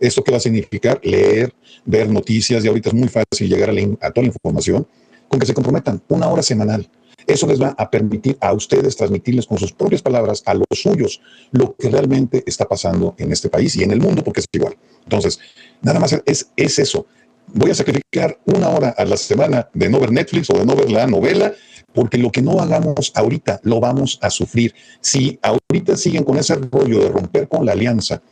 ¿Esto 0.00 0.24
qué 0.24 0.32
va 0.32 0.38
a 0.38 0.40
significar? 0.40 0.98
Leer, 1.04 1.52
ver 1.84 2.08
noticias, 2.08 2.64
y 2.64 2.68
ahorita 2.68 2.88
es 2.88 2.94
muy 2.94 3.08
fácil 3.08 3.48
llegar 3.48 3.68
a, 3.68 3.72
la, 3.74 3.82
toda 4.10 4.22
la 4.22 4.28
información, 4.28 4.86
con 5.28 5.38
que 5.38 5.46
se 5.46 5.52
comprometan 5.52 6.02
una 6.08 6.26
hora 6.28 6.42
semanal. 6.42 6.88
Eso 7.26 7.46
les 7.46 7.60
va 7.60 7.74
a 7.76 7.90
permitir 7.90 8.36
a 8.40 8.52
ustedes 8.54 8.96
transmitirles 8.96 9.46
con 9.46 9.58
sus 9.58 9.72
propias 9.72 10.00
palabras 10.00 10.42
a 10.46 10.54
los 10.54 10.66
suyos 10.72 11.20
lo 11.52 11.76
que 11.76 11.90
realmente 11.90 12.42
está 12.46 12.66
pasando 12.66 13.14
en 13.18 13.30
este 13.30 13.50
país 13.50 13.76
y 13.76 13.84
en 13.84 13.90
el 13.90 14.00
mundo, 14.00 14.24
porque 14.24 14.40
es 14.40 14.46
igual. 14.50 14.74
Entonces, 15.04 15.38
nada 15.82 16.00
más 16.00 16.18
es, 16.24 16.50
es 16.56 16.78
eso. 16.78 17.06
Voy 17.54 17.70
a 17.70 17.74
sacrificar 17.74 18.38
una 18.46 18.68
hora 18.68 18.90
a 18.90 19.04
la 19.04 19.16
semana 19.16 19.68
de 19.74 19.88
no 19.88 20.00
ver 20.00 20.12
Netflix 20.12 20.50
o 20.50 20.58
de 20.58 20.64
no 20.64 20.76
ver 20.76 20.90
la 20.90 21.06
novela, 21.06 21.52
porque 21.92 22.18
lo 22.18 22.30
que 22.30 22.42
no 22.42 22.60
hagamos 22.60 23.12
ahorita 23.14 23.60
lo 23.64 23.80
vamos 23.80 24.18
a 24.22 24.30
sufrir. 24.30 24.74
Si 25.00 25.38
ahorita 25.42 25.96
siguen 25.96 26.24
con 26.24 26.38
ese 26.38 26.54
rollo 26.54 27.00
de 27.00 27.08
romper 27.08 27.48
con 27.48 27.66
la 27.66 27.72
alianza, 27.72 28.22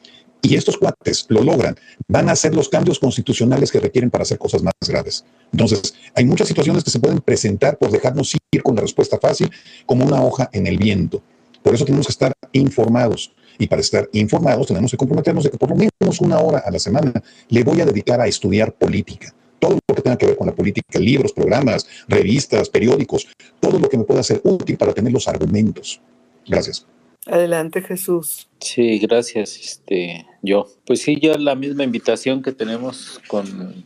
y 0.41 0.55
estos 0.55 0.77
cuates 0.77 1.27
lo 1.29 1.43
logran, 1.43 1.77
van 2.07 2.29
a 2.29 2.33
hacer 2.33 2.55
los 2.55 2.69
cambios 2.69 2.99
constitucionales 2.99 3.73
que 3.73 3.81
requieren 3.81 4.11
para 4.11 4.23
hacer 4.23 4.39
cosas 4.39 4.63
más 4.63 4.73
graves. 4.87 5.25
Entonces, 5.53 5.95
hay 6.15 6.25
muchas 6.25 6.49
situaciones 6.49 6.85
que 6.85 6.91
se 6.91 7.01
pueden 7.01 7.21
presentar 7.21 7.77
por 7.77 7.91
dejarnos 7.91 8.35
ir 8.53 8.63
con 8.63 8.77
la 8.77 8.83
respuesta 8.83 9.19
fácil 9.19 9.51
como 9.87 10.05
una 10.05 10.23
hoja 10.23 10.49
en 10.53 10.67
el 10.67 10.79
viento. 10.79 11.23
Por 11.63 11.75
eso 11.75 11.85
tenemos 11.85 12.07
que 12.07 12.13
estar 12.13 12.33
informados. 12.53 13.33
Y 13.59 13.67
para 13.67 13.81
estar 13.81 14.09
informados 14.13 14.69
tenemos 14.69 14.91
que 14.91 14.97
comprometernos 14.97 15.45
de 15.45 15.51
que 15.51 15.59
por 15.59 15.71
lo 15.71 15.77
menos 15.77 16.21
una 16.21 16.39
hora 16.39 16.59
a 16.59 16.71
la 16.71 16.79
semana 16.79 17.13
le 17.49 17.63
voy 17.65 17.81
a 17.81 17.87
dedicar 17.87 18.21
a 18.21 18.27
estudiar 18.27 18.73
política. 18.73 19.35
Todo 19.59 19.79
lo 19.89 19.95
que 19.95 20.03
tenga 20.03 20.17
que 20.17 20.27
ver 20.27 20.37
con 20.37 20.47
la 20.47 20.55
política, 20.55 20.99
libros, 21.01 21.33
programas, 21.33 21.87
revistas, 22.07 22.69
periódicos, 22.71 23.27
todo 23.59 23.79
lo 23.79 23.89
que 23.89 23.99
me 23.99 24.05
pueda 24.05 24.23
ser 24.23 24.41
útil 24.45 24.77
para 24.77 24.95
tener 24.95 25.13
los 25.13 25.27
argumentos. 25.27 26.01
Gracias. 26.47 26.87
Adelante, 27.27 27.83
Jesús. 27.83 28.49
Sí, 28.61 28.99
gracias, 29.01 29.59
este, 29.59 30.25
yo. 30.43 30.69
Pues 30.87 31.03
sí, 31.03 31.19
ya 31.21 31.37
la 31.37 31.57
misma 31.57 31.85
invitación 31.85 32.43
que 32.43 32.53
tenemos 32.53 33.21
con 33.27 33.85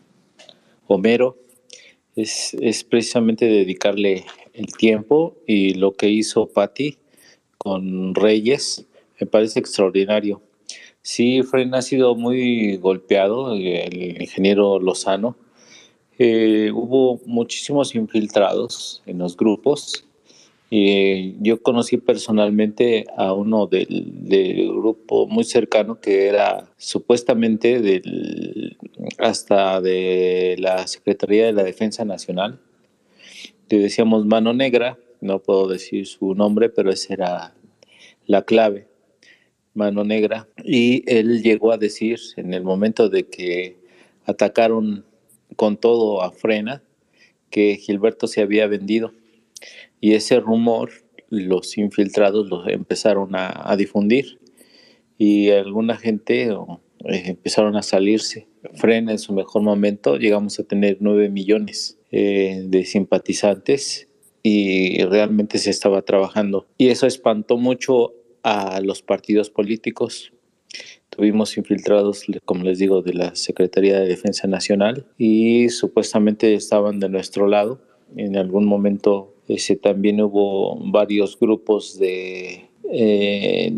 Homero 0.86 1.38
es, 2.14 2.54
es 2.60 2.84
precisamente 2.84 3.46
dedicarle 3.46 4.26
el 4.52 4.66
tiempo 4.76 5.36
y 5.46 5.74
lo 5.74 5.92
que 5.92 6.08
hizo 6.08 6.46
Patti 6.46 6.98
con 7.58 8.14
Reyes 8.14 8.86
me 9.22 9.26
parece 9.26 9.60
extraordinario. 9.60 10.42
Sí, 11.00 11.44
Fren 11.44 11.74
ha 11.76 11.82
sido 11.82 12.16
muy 12.16 12.76
golpeado, 12.78 13.54
el 13.54 14.20
ingeniero 14.20 14.80
Lozano. 14.80 15.36
Eh, 16.18 16.72
hubo 16.74 17.20
muchísimos 17.24 17.94
infiltrados 17.94 19.00
en 19.06 19.18
los 19.18 19.36
grupos 19.36 20.04
y 20.70 21.36
yo 21.40 21.62
conocí 21.62 21.98
personalmente 21.98 23.04
a 23.16 23.32
uno 23.32 23.68
del, 23.68 24.26
del, 24.26 24.68
grupo 24.72 25.28
muy 25.28 25.44
cercano 25.44 26.00
que 26.00 26.26
era 26.26 26.68
supuestamente 26.76 27.80
del, 27.80 28.76
hasta 29.18 29.80
de 29.80 30.56
la 30.58 30.84
Secretaría 30.88 31.46
de 31.46 31.52
la 31.52 31.62
Defensa 31.62 32.04
Nacional. 32.04 32.58
Le 33.68 33.78
decíamos 33.78 34.26
mano 34.26 34.52
negra, 34.52 34.98
no 35.20 35.38
puedo 35.38 35.68
decir 35.68 36.08
su 36.08 36.34
nombre, 36.34 36.68
pero 36.70 36.90
esa 36.90 37.14
era 37.14 37.54
la 38.26 38.42
clave, 38.42 38.88
mano 39.74 40.04
negra. 40.04 40.48
Y 40.64 41.02
él 41.06 41.42
llegó 41.42 41.72
a 41.72 41.78
decir 41.78 42.18
en 42.36 42.54
el 42.54 42.62
momento 42.62 43.08
de 43.08 43.28
que 43.28 43.78
atacaron 44.24 45.04
con 45.56 45.76
todo 45.76 46.22
a 46.22 46.32
Frena 46.32 46.82
que 47.50 47.76
Gilberto 47.76 48.26
se 48.26 48.40
había 48.40 48.66
vendido 48.66 49.12
y 50.00 50.14
ese 50.14 50.40
rumor 50.40 50.90
los 51.28 51.78
infiltrados 51.78 52.48
lo 52.48 52.68
empezaron 52.68 53.30
a, 53.34 53.74
difundir 53.76 54.38
y 55.16 55.50
alguna 55.50 55.96
gente 55.96 56.50
eh, 56.50 56.56
empezaron 57.26 57.76
a 57.76 57.82
salirse. 57.82 58.48
Frena 58.74 59.12
en 59.12 59.18
su 59.18 59.32
mejor 59.32 59.62
momento, 59.62 60.16
llegamos 60.16 60.58
a 60.58 60.64
tener 60.64 60.98
9 61.00 61.30
millones 61.30 61.98
eh, 62.10 62.62
de 62.66 62.84
simpatizantes 62.84 64.08
y 64.42 65.02
realmente 65.04 65.58
se 65.58 65.70
estaba 65.70 66.02
trabajando. 66.02 66.66
Y 66.76 66.88
eso 66.88 67.06
espantó 67.06 67.56
mucho 67.56 68.12
a 68.42 68.80
los 68.80 69.02
partidos 69.02 69.50
políticos. 69.50 70.32
Tuvimos 71.10 71.56
infiltrados, 71.58 72.24
como 72.44 72.64
les 72.64 72.78
digo, 72.78 73.02
de 73.02 73.12
la 73.12 73.34
Secretaría 73.34 74.00
de 74.00 74.08
Defensa 74.08 74.46
Nacional 74.48 75.06
y 75.18 75.68
supuestamente 75.68 76.54
estaban 76.54 77.00
de 77.00 77.08
nuestro 77.08 77.46
lado. 77.46 77.82
En 78.16 78.36
algún 78.36 78.64
momento 78.64 79.34
ese, 79.48 79.76
también 79.76 80.20
hubo 80.20 80.78
varios 80.90 81.38
grupos 81.38 81.98
de, 81.98 82.70
eh, 82.90 83.72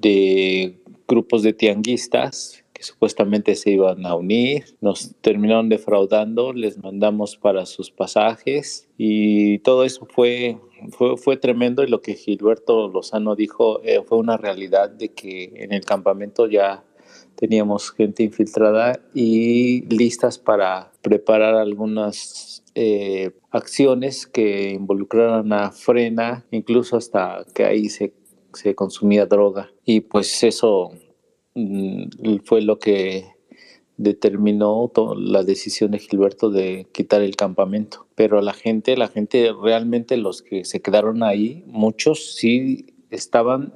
de 0.00 0.78
grupos 1.06 1.42
de 1.42 1.52
tianguistas 1.52 2.64
que 2.78 2.84
supuestamente 2.84 3.56
se 3.56 3.72
iban 3.72 4.06
a 4.06 4.14
unir, 4.14 4.76
nos 4.80 5.16
terminaron 5.20 5.68
defraudando, 5.68 6.52
les 6.52 6.78
mandamos 6.78 7.36
para 7.36 7.66
sus 7.66 7.90
pasajes 7.90 8.88
y 8.96 9.58
todo 9.58 9.82
eso 9.82 10.06
fue, 10.08 10.58
fue, 10.90 11.16
fue 11.16 11.36
tremendo 11.36 11.82
y 11.82 11.88
lo 11.88 12.00
que 12.00 12.14
Gilberto 12.14 12.86
Lozano 12.86 13.34
dijo 13.34 13.80
eh, 13.82 14.00
fue 14.06 14.18
una 14.18 14.36
realidad 14.36 14.90
de 14.90 15.08
que 15.08 15.52
en 15.56 15.72
el 15.72 15.84
campamento 15.84 16.46
ya 16.46 16.84
teníamos 17.34 17.90
gente 17.90 18.22
infiltrada 18.22 19.00
y 19.12 19.82
listas 19.92 20.38
para 20.38 20.92
preparar 21.02 21.56
algunas 21.56 22.62
eh, 22.76 23.32
acciones 23.50 24.24
que 24.28 24.70
involucraran 24.70 25.52
a 25.52 25.72
Frena, 25.72 26.46
incluso 26.52 26.96
hasta 26.96 27.44
que 27.54 27.64
ahí 27.64 27.88
se, 27.88 28.12
se 28.52 28.76
consumía 28.76 29.26
droga. 29.26 29.68
Y 29.84 30.00
pues 30.00 30.44
eso 30.44 30.92
fue 32.44 32.62
lo 32.62 32.78
que 32.78 33.26
determinó 33.96 34.90
la 35.16 35.42
decisión 35.42 35.90
de 35.90 35.98
Gilberto 35.98 36.50
de 36.50 36.86
quitar 36.92 37.20
el 37.20 37.36
campamento. 37.36 38.06
Pero 38.14 38.40
la 38.40 38.52
gente, 38.52 38.96
la 38.96 39.08
gente 39.08 39.52
realmente, 39.60 40.16
los 40.16 40.42
que 40.42 40.64
se 40.64 40.80
quedaron 40.80 41.22
ahí, 41.22 41.64
muchos 41.66 42.34
sí 42.36 42.94
estaban 43.10 43.74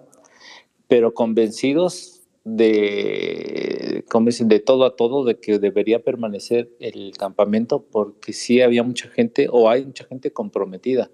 pero 0.92 1.14
convencidos 1.14 2.20
de, 2.44 4.04
de 4.40 4.60
todo 4.60 4.84
a 4.84 4.94
todo 4.94 5.24
de 5.24 5.38
que 5.38 5.58
debería 5.58 6.04
permanecer 6.04 6.70
el 6.80 7.16
campamento 7.16 7.82
porque 7.90 8.34
sí 8.34 8.60
había 8.60 8.82
mucha 8.82 9.08
gente 9.08 9.48
o 9.50 9.70
hay 9.70 9.86
mucha 9.86 10.04
gente 10.04 10.32
comprometida, 10.32 11.10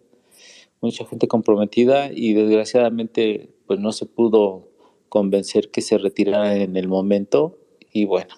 mucha 0.81 1.05
gente 1.05 1.29
comprometida 1.29 2.11
y 2.13 2.35
desgraciadamente 2.35 3.51
pues 3.67 3.79
no 3.79 3.93
se 3.93 4.07
pudo 4.07 4.68
convencer 5.09 5.71
que 5.71 5.81
se 5.81 5.99
retirara 5.99 6.57
en 6.57 6.77
el 6.77 6.89
momento 6.89 7.59
y 7.93 8.05
bueno, 8.05 8.35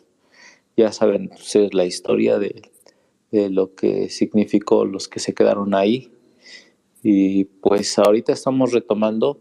ya 0.76 0.92
saben 0.92 1.30
ustedes 1.32 1.74
la 1.74 1.84
historia 1.84 2.38
de, 2.38 2.62
de 3.30 3.50
lo 3.50 3.74
que 3.74 4.08
significó 4.08 4.84
los 4.84 5.08
que 5.08 5.20
se 5.20 5.34
quedaron 5.34 5.74
ahí. 5.74 6.10
Y 7.02 7.44
pues 7.44 7.98
ahorita 7.98 8.32
estamos 8.32 8.72
retomando 8.72 9.40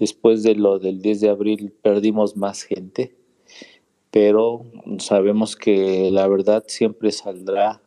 Después 0.00 0.42
de 0.42 0.54
lo 0.54 0.78
del 0.78 1.02
10 1.02 1.20
de 1.20 1.28
abril 1.28 1.74
perdimos 1.82 2.34
más 2.34 2.62
gente, 2.62 3.14
pero 4.10 4.64
sabemos 4.96 5.56
que 5.56 6.10
la 6.10 6.26
verdad 6.26 6.64
siempre 6.68 7.12
saldrá 7.12 7.82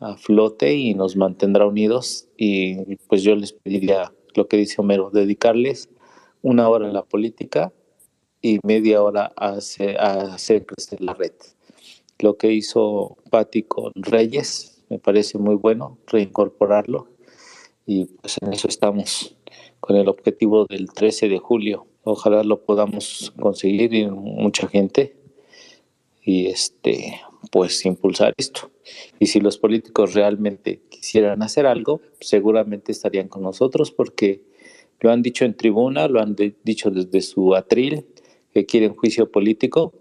a 0.00 0.18
flote 0.18 0.74
y 0.74 0.92
nos 0.92 1.16
mantendrá 1.16 1.66
unidos 1.66 2.28
y 2.36 2.96
pues 3.08 3.22
yo 3.22 3.34
les 3.36 3.54
pediría 3.54 4.12
lo 4.34 4.48
que 4.48 4.58
dice 4.58 4.82
Homero, 4.82 5.08
dedicarles 5.08 5.88
una 6.42 6.68
hora 6.68 6.88
a 6.88 6.92
la 6.92 7.04
política 7.04 7.72
y 8.42 8.58
media 8.62 9.02
hora 9.02 9.32
a 9.36 9.50
hacer, 9.50 9.98
a 10.00 10.34
hacer 10.34 10.66
crecer 10.66 11.00
la 11.00 11.14
red. 11.14 11.32
Lo 12.18 12.36
que 12.36 12.52
hizo 12.52 13.16
Patti 13.30 13.62
con 13.62 13.92
Reyes 13.94 14.82
me 14.88 14.98
parece 14.98 15.38
muy 15.38 15.54
bueno, 15.54 15.98
reincorporarlo 16.06 17.08
y 17.86 18.06
pues 18.06 18.36
en 18.40 18.52
eso 18.52 18.68
estamos 18.68 19.36
con 19.80 19.96
el 19.96 20.08
objetivo 20.08 20.66
del 20.66 20.92
13 20.92 21.28
de 21.28 21.38
julio. 21.38 21.86
Ojalá 22.04 22.42
lo 22.44 22.62
podamos 22.64 23.32
conseguir 23.38 23.94
y 23.94 24.06
mucha 24.06 24.68
gente 24.68 25.16
y 26.22 26.46
este 26.46 27.20
pues 27.50 27.84
impulsar 27.86 28.34
esto. 28.36 28.70
Y 29.18 29.26
si 29.26 29.40
los 29.40 29.58
políticos 29.58 30.14
realmente 30.14 30.82
quisieran 30.88 31.42
hacer 31.42 31.66
algo, 31.66 32.00
seguramente 32.20 32.92
estarían 32.92 33.28
con 33.28 33.42
nosotros 33.42 33.90
porque 33.90 34.42
lo 35.00 35.10
han 35.10 35.22
dicho 35.22 35.44
en 35.44 35.54
tribuna, 35.54 36.08
lo 36.08 36.20
han 36.20 36.36
dicho 36.64 36.90
desde 36.90 37.22
su 37.22 37.54
atril, 37.54 38.06
que 38.52 38.66
quieren 38.66 38.94
juicio 38.94 39.30
político, 39.30 39.94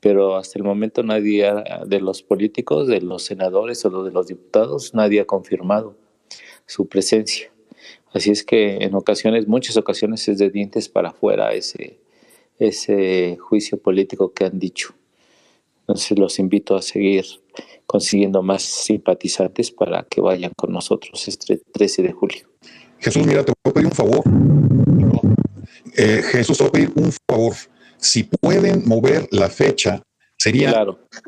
pero 0.00 0.36
hasta 0.36 0.58
el 0.58 0.64
momento 0.64 1.02
nadie 1.02 1.50
de 1.86 2.00
los 2.00 2.22
políticos, 2.22 2.86
de 2.86 3.00
los 3.00 3.24
senadores 3.24 3.84
o 3.84 4.04
de 4.04 4.12
los 4.12 4.26
diputados, 4.26 4.94
nadie 4.94 5.20
ha 5.20 5.24
confirmado 5.24 5.96
su 6.66 6.86
presencia. 6.86 7.52
Así 8.12 8.30
es 8.30 8.44
que 8.44 8.78
en 8.78 8.94
ocasiones, 8.94 9.46
muchas 9.46 9.76
ocasiones 9.76 10.26
es 10.28 10.38
de 10.38 10.50
dientes 10.50 10.88
para 10.88 11.10
afuera 11.10 11.52
ese, 11.52 11.98
ese 12.58 13.36
juicio 13.36 13.78
político 13.78 14.32
que 14.32 14.44
han 14.44 14.58
dicho. 14.58 14.94
Entonces 15.80 16.18
los 16.18 16.38
invito 16.38 16.74
a 16.74 16.82
seguir 16.82 17.24
consiguiendo 17.86 18.42
más 18.42 18.62
simpatizantes 18.62 19.70
para 19.70 20.02
que 20.04 20.20
vayan 20.20 20.52
con 20.56 20.72
nosotros 20.72 21.28
este 21.28 21.60
13 21.72 22.02
de 22.02 22.12
julio. 22.12 22.55
Jesús, 22.98 23.26
mira, 23.26 23.44
te 23.44 23.52
voy 23.62 23.70
a 23.70 23.74
pedir 23.74 23.86
un 23.86 23.92
favor. 23.92 24.22
Eh, 25.96 26.22
Jesús, 26.30 26.58
te 26.58 26.64
voy 26.64 26.68
a 26.68 26.72
pedir 26.72 26.92
un 26.96 27.12
favor. 27.28 27.54
Si 27.98 28.24
pueden 28.24 28.82
mover 28.86 29.28
la 29.30 29.48
fecha, 29.48 30.02
sería 30.36 30.84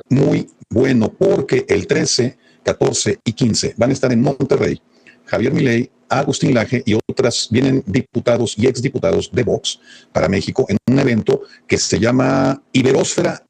muy 0.09 0.49
bueno, 0.71 1.13
porque 1.13 1.65
el 1.69 1.87
13, 1.87 2.39
14 2.63 3.21
y 3.25 3.33
15 3.33 3.75
van 3.77 3.91
a 3.91 3.93
estar 3.93 4.13
en 4.13 4.21
Monterrey. 4.21 4.81
Javier 5.25 5.53
Milei 5.53 5.91
Agustín 6.09 6.55
Laje 6.55 6.83
y 6.87 6.95
otras, 6.95 7.49
vienen 7.51 7.83
diputados 7.87 8.55
y 8.57 8.67
exdiputados 8.67 9.31
de 9.33 9.43
Vox 9.43 9.79
para 10.13 10.29
México 10.29 10.67
en 10.69 10.79
un 10.87 10.99
evento 10.99 11.43
que 11.67 11.79
se 11.79 11.99
llama 11.99 12.63
Iberósfera, 12.73 13.45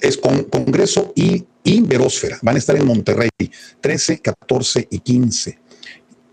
es 0.00 0.16
con, 0.16 0.44
Congreso 0.44 1.12
y 1.14 1.44
Iberósfera. 1.64 2.38
Van 2.42 2.56
a 2.56 2.58
estar 2.58 2.76
en 2.76 2.86
Monterrey 2.86 3.30
13, 3.80 4.20
14 4.20 4.88
y 4.90 4.98
15. 5.00 5.58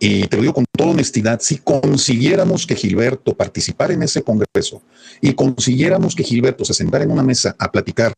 Y 0.07 0.27
te 0.27 0.37
lo 0.37 0.43
digo 0.43 0.53
con 0.53 0.65
toda 0.71 0.91
honestidad, 0.91 1.39
si 1.41 1.57
consiguiéramos 1.57 2.67
que 2.67 2.75
Gilberto 2.75 3.35
participara 3.35 3.91
en 3.91 4.03
ese 4.03 4.21
congreso 4.21 4.83
y 5.19 5.33
consiguiéramos 5.33 6.13
que 6.13 6.23
Gilberto 6.23 6.63
se 6.63 6.75
sentara 6.75 7.03
en 7.03 7.09
una 7.09 7.23
mesa 7.23 7.55
a 7.57 7.71
platicar 7.71 8.13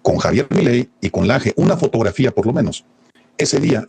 con 0.00 0.16
Javier 0.16 0.46
Milei 0.48 0.88
y 1.02 1.10
con 1.10 1.28
Laje, 1.28 1.52
una 1.56 1.76
fotografía 1.76 2.30
por 2.30 2.46
lo 2.46 2.54
menos, 2.54 2.86
ese 3.36 3.60
día 3.60 3.86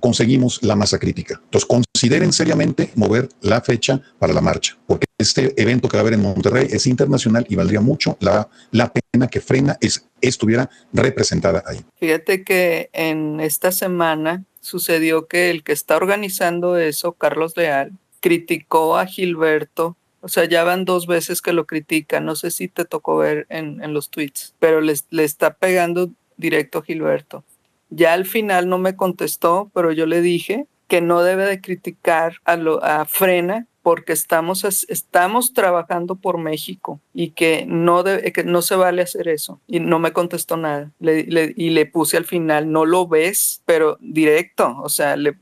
conseguimos 0.00 0.62
la 0.62 0.76
masa 0.76 0.98
crítica. 0.98 1.40
Entonces, 1.42 1.66
consideren 1.66 2.30
seriamente 2.30 2.90
mover 2.94 3.30
la 3.40 3.62
fecha 3.62 4.02
para 4.18 4.34
la 4.34 4.42
marcha, 4.42 4.76
porque 4.86 5.06
este 5.16 5.54
evento 5.56 5.88
que 5.88 5.96
va 5.96 6.00
a 6.00 6.02
haber 6.02 6.14
en 6.14 6.20
Monterrey 6.20 6.68
es 6.70 6.86
internacional 6.86 7.46
y 7.48 7.56
valdría 7.56 7.80
mucho 7.80 8.18
la, 8.20 8.50
la 8.70 8.92
pena 8.92 9.28
que 9.28 9.40
Frena 9.40 9.78
es, 9.80 10.06
estuviera 10.20 10.68
representada 10.92 11.64
ahí. 11.66 11.80
Fíjate 11.98 12.44
que 12.44 12.90
en 12.92 13.40
esta 13.40 13.72
semana 13.72 14.44
sucedió 14.62 15.26
que 15.26 15.50
el 15.50 15.62
que 15.62 15.72
está 15.72 15.96
organizando 15.96 16.78
eso, 16.78 17.12
Carlos 17.12 17.56
Leal, 17.56 17.92
criticó 18.20 18.96
a 18.96 19.04
Gilberto 19.04 19.96
o 20.22 20.28
sea, 20.28 20.44
ya 20.44 20.62
van 20.62 20.84
dos 20.84 21.08
veces 21.08 21.42
que 21.42 21.52
lo 21.52 21.66
critica. 21.66 22.20
No 22.20 22.36
sé 22.36 22.52
si 22.52 22.68
te 22.68 22.84
tocó 22.84 23.18
ver 23.18 23.44
en, 23.50 23.82
en 23.82 23.92
los 23.92 24.08
tweets, 24.08 24.54
pero 24.60 24.80
le 24.80 25.24
está 25.24 25.54
pegando 25.54 26.10
directo 26.36 26.78
a 26.78 26.82
Gilberto. 26.82 27.44
Ya 27.90 28.12
al 28.12 28.24
final 28.24 28.68
no 28.68 28.78
me 28.78 28.94
contestó, 28.94 29.70
pero 29.74 29.90
yo 29.90 30.06
le 30.06 30.22
dije 30.22 30.66
que 30.86 31.00
no 31.00 31.22
debe 31.22 31.44
de 31.44 31.60
criticar 31.60 32.36
a, 32.44 32.56
lo, 32.56 32.82
a 32.84 33.04
Frena 33.04 33.66
porque 33.82 34.12
estamos, 34.12 34.64
estamos 34.64 35.52
trabajando 35.52 36.14
por 36.14 36.38
México 36.38 37.00
y 37.12 37.30
que 37.30 37.64
no, 37.66 38.04
que 38.04 38.44
no 38.44 38.62
se 38.62 38.76
vale 38.76 39.02
hacer 39.02 39.28
eso. 39.28 39.60
Y 39.66 39.80
no 39.80 39.98
me 39.98 40.12
contestó 40.12 40.56
nada. 40.56 40.90
y 41.00 41.70
le 41.70 41.86
puse 41.86 42.16
al 42.16 42.24
final, 42.24 42.70
no 42.70 42.86
lo 42.86 43.06
ves, 43.06 43.62
pero 43.66 43.98
directo, 44.00 44.76
o 44.82 44.88
sea, 44.88 45.16
le, 45.16 45.36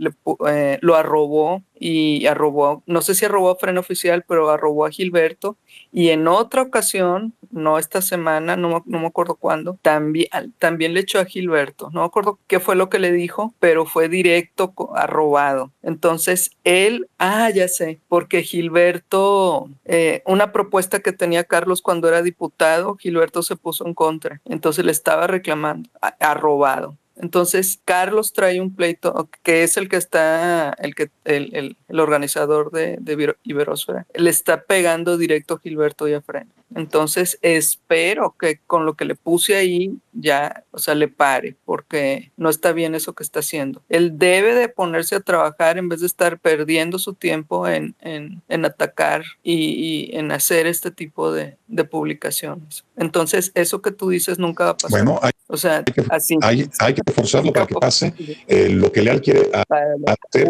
eh, 0.49 0.79
lo 0.81 0.97
arrobó 0.97 1.63
y 1.83 2.27
arrobó, 2.27 2.83
no 2.85 3.01
sé 3.01 3.15
si 3.15 3.25
arrobó 3.25 3.51
a 3.51 3.57
Freno 3.57 3.81
Oficial, 3.81 4.23
pero 4.29 4.51
arrobó 4.51 4.85
a 4.85 4.91
Gilberto. 4.91 5.57
Y 5.91 6.11
en 6.11 6.29
otra 6.29 6.61
ocasión, 6.61 7.33
no 7.51 7.79
esta 7.79 8.03
semana, 8.03 8.55
no, 8.55 8.85
no 8.85 8.99
me 9.01 9.07
acuerdo 9.07 9.35
cuándo, 9.37 9.79
también, 9.81 10.29
también 10.59 10.93
le 10.93 11.01
echó 11.01 11.19
a 11.19 11.25
Gilberto. 11.25 11.89
No 11.93 12.01
me 12.01 12.07
acuerdo 12.07 12.39
qué 12.47 12.61
fue 12.61 12.77
lo 12.77 12.91
que 12.91 12.99
le 12.99 13.13
dijo, 13.13 13.55
pero 13.61 13.87
fue 13.87 14.11
directo 14.11 14.75
arrobado. 14.95 15.73
Entonces, 15.83 16.51
él, 16.65 17.09
ah, 17.19 17.49
ya 17.49 17.67
sé, 17.67 18.01
porque 18.09 18.43
Gilberto, 18.43 19.71
eh, 19.87 20.23
una 20.27 20.53
propuesta 20.53 21.01
que 21.01 21.13
tenía 21.13 21.45
Carlos 21.45 21.81
cuando 21.81 22.09
era 22.09 22.21
diputado, 22.23 22.97
Gilberto 22.97 23.43
se 23.43 23.57
puso 23.57 23.87
en 23.87 23.95
contra. 23.95 24.43
Entonces 24.45 24.85
le 24.85 24.93
estaba 24.93 25.27
reclamando, 25.27 25.89
arrobado. 26.19 26.99
Entonces, 27.21 27.81
Carlos 27.85 28.33
trae 28.33 28.61
un 28.61 28.75
pleito 28.75 29.29
que 29.43 29.63
es 29.63 29.77
el 29.77 29.89
que 29.89 29.97
está, 29.97 30.71
el 30.79 30.95
que 30.95 31.11
el, 31.25 31.77
el, 31.89 32.01
organizador 32.01 32.71
de, 32.71 32.97
de 33.01 33.35
Iberosfera, 33.43 34.07
le 34.15 34.31
está 34.31 34.63
pegando 34.63 35.19
directo 35.19 35.55
a 35.55 35.59
Gilberto 35.61 36.09
y 36.09 36.15
a 36.15 36.23
Fren. 36.23 36.51
Entonces, 36.75 37.39
espero 37.43 38.37
que 38.39 38.61
con 38.67 38.87
lo 38.87 38.95
que 38.95 39.05
le 39.05 39.17
puse 39.17 39.57
ahí 39.57 39.97
ya, 40.13 40.65
o 40.71 40.79
sea, 40.79 40.95
le 40.95 41.09
pare, 41.09 41.57
porque 41.65 42.31
no 42.37 42.49
está 42.49 42.73
bien 42.73 42.95
eso 42.95 43.13
que 43.15 43.23
está 43.23 43.41
haciendo. 43.41 43.83
Él 43.89 44.19
debe 44.19 44.55
de 44.55 44.69
ponerse 44.69 45.17
a 45.17 45.21
trabajar 45.21 45.79
en 45.79 45.89
vez 45.89 46.01
de 46.01 46.07
estar 46.07 46.39
perdiendo 46.39 46.99
su 46.99 47.15
tiempo 47.15 47.67
en, 47.67 47.95
en, 48.01 48.43
en 48.49 48.65
atacar 48.65 49.25
y, 49.43 49.55
y, 49.55 50.17
en 50.17 50.31
hacer 50.31 50.67
este 50.67 50.91
tipo 50.91 51.33
de, 51.33 51.57
de, 51.67 51.85
publicaciones. 51.85 52.85
Entonces, 52.97 53.51
eso 53.55 53.83
que 53.83 53.91
tú 53.91 54.11
dices 54.11 54.39
nunca 54.39 54.65
va 54.65 54.71
a 54.71 54.77
pasar. 54.77 54.91
Bueno, 54.91 55.19
hay, 55.23 55.33
o 55.49 55.57
sea, 55.57 55.79
hay 55.79 55.85
que, 55.85 56.05
así. 56.09 56.37
Hay, 56.43 56.71
hay 56.79 56.95
que 56.95 57.13
forzarlo 57.13 57.53
para 57.53 57.67
que 57.67 57.75
pase. 57.75 58.15
Eh, 58.47 58.69
lo 58.71 58.93
que 58.93 59.03
Leal 59.03 59.21
quiere 59.21 59.51
hacer, 59.53 60.49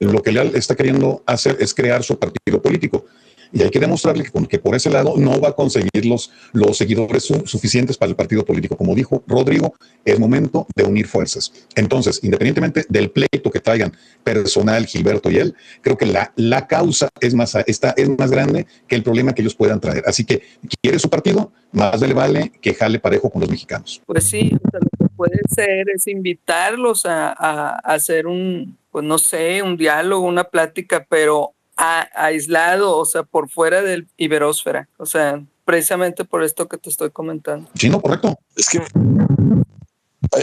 lo 0.00 0.22
que 0.22 0.32
Leal 0.32 0.54
está 0.54 0.74
queriendo 0.74 1.22
hacer 1.24 1.56
es 1.60 1.72
crear 1.74 2.02
su 2.02 2.18
partido 2.18 2.60
político 2.60 3.06
y 3.52 3.62
hay 3.62 3.70
que 3.70 3.80
demostrarle 3.80 4.24
que, 4.48 4.58
por 4.58 4.74
ese 4.74 4.90
lado 4.90 5.14
no 5.16 5.40
va 5.40 5.50
a 5.50 5.52
conseguir 5.52 6.06
los, 6.06 6.30
seguidores 6.72 7.24
suficientes 7.44 7.96
para 7.96 8.10
el 8.10 8.16
partido 8.16 8.44
político. 8.44 8.76
Como 8.76 8.94
dijo 8.94 9.22
Rodrigo, 9.26 9.74
es 10.04 10.18
momento 10.18 10.66
de 10.74 10.84
unir 10.84 11.06
fuerzas. 11.06 11.52
Entonces, 11.74 12.20
independientemente 12.22 12.84
del 12.88 13.10
pleito 13.10 13.50
que 13.50 13.60
traigan 13.60 13.92
personal 14.24 14.86
Gilberto 14.86 15.30
y 15.30 15.38
él, 15.38 15.54
creo 15.80 15.96
que 15.96 16.06
la, 16.06 16.32
la 16.36 16.66
causa 16.66 17.08
es 17.20 17.34
más, 17.34 17.54
esta, 17.66 17.90
es 17.96 18.08
más 18.08 18.30
grande 18.30 18.66
que 18.86 18.96
el 18.96 19.02
problema 19.02 19.34
que 19.34 19.42
ellos 19.42 19.54
puedan 19.54 19.80
traer. 19.80 20.04
Así 20.06 20.24
que, 20.24 20.42
¿quiere 20.82 20.98
su 20.98 21.08
partido? 21.08 21.52
Más 21.72 22.00
le 22.00 22.14
vale 22.14 22.52
que 22.60 22.74
jale 22.74 22.98
parejo 22.98 23.30
con 23.30 23.40
los 23.40 23.50
mexicanos. 23.50 24.02
Pues 24.06 24.24
sí, 24.24 24.50
lo 24.50 24.80
que 24.80 25.08
puede 25.16 25.40
ser 25.54 25.86
es 25.94 26.06
invitarlos 26.06 27.06
a, 27.06 27.32
a 27.32 27.76
hacer 27.78 28.26
un, 28.26 28.76
pues 28.90 29.04
no 29.04 29.18
sé, 29.18 29.62
un 29.62 29.76
diálogo, 29.76 30.26
una 30.26 30.44
plática, 30.44 31.06
pero 31.08 31.55
aislado, 31.76 32.96
o 32.96 33.04
sea, 33.04 33.22
por 33.22 33.50
fuera 33.50 33.82
del 33.82 34.08
iberósfera, 34.16 34.88
o 34.96 35.06
sea, 35.06 35.42
precisamente 35.64 36.24
por 36.24 36.42
esto 36.42 36.68
que 36.68 36.78
te 36.78 36.88
estoy 36.90 37.10
comentando. 37.10 37.68
Sí, 37.74 37.88
no, 37.88 38.00
correcto. 38.00 38.38
Es 38.56 38.68
que 38.68 38.80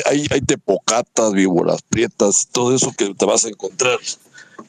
hay, 0.06 0.28
hay 0.30 0.42
tepocatas, 0.42 1.34
víboras, 1.34 1.82
prietas, 1.82 2.48
todo 2.52 2.76
eso 2.76 2.92
que 2.98 3.14
te 3.14 3.26
vas 3.26 3.46
a 3.46 3.50
encontrar. 3.50 4.00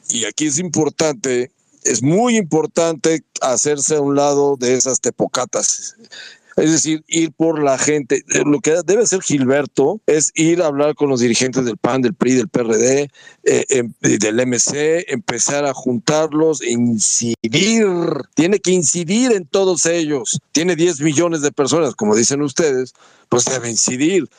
Y 0.09 0.25
aquí 0.25 0.47
es 0.47 0.59
importante 0.59 1.51
es 1.85 2.01
muy 2.01 2.35
importante 2.35 3.23
hacerse 3.41 3.95
a 3.95 4.01
un 4.01 4.15
lado 4.15 4.57
de 4.57 4.73
esas 4.73 4.99
tepocatas. 4.99 5.95
Es 6.55 6.71
decir, 6.71 7.03
ir 7.07 7.33
por 7.33 7.61
la 7.61 7.77
gente. 7.77 8.23
Eh, 8.33 8.43
lo 8.45 8.61
que 8.61 8.75
debe 8.85 9.03
hacer 9.03 9.21
Gilberto 9.21 9.99
es 10.05 10.31
ir 10.35 10.61
a 10.61 10.67
hablar 10.67 10.95
con 10.95 11.09
los 11.09 11.19
dirigentes 11.19 11.65
del 11.65 11.77
PAN, 11.77 12.01
del 12.01 12.13
PRI, 12.13 12.33
del 12.33 12.47
PRD, 12.47 13.09
eh, 13.43 13.65
em, 13.69 13.93
del 13.99 14.39
MC, 14.39 15.05
empezar 15.09 15.65
a 15.65 15.73
juntarlos, 15.73 16.63
incidir. 16.63 17.85
Tiene 18.35 18.59
que 18.59 18.71
incidir 18.71 19.33
en 19.33 19.45
todos 19.45 19.85
ellos. 19.85 20.39
Tiene 20.53 20.77
10 20.77 21.01
millones 21.01 21.41
de 21.41 21.51
personas, 21.51 21.93
como 21.93 22.15
dicen 22.15 22.41
ustedes, 22.41 22.93
pues 23.27 23.43
debe 23.45 23.69
incidir. 23.69 24.29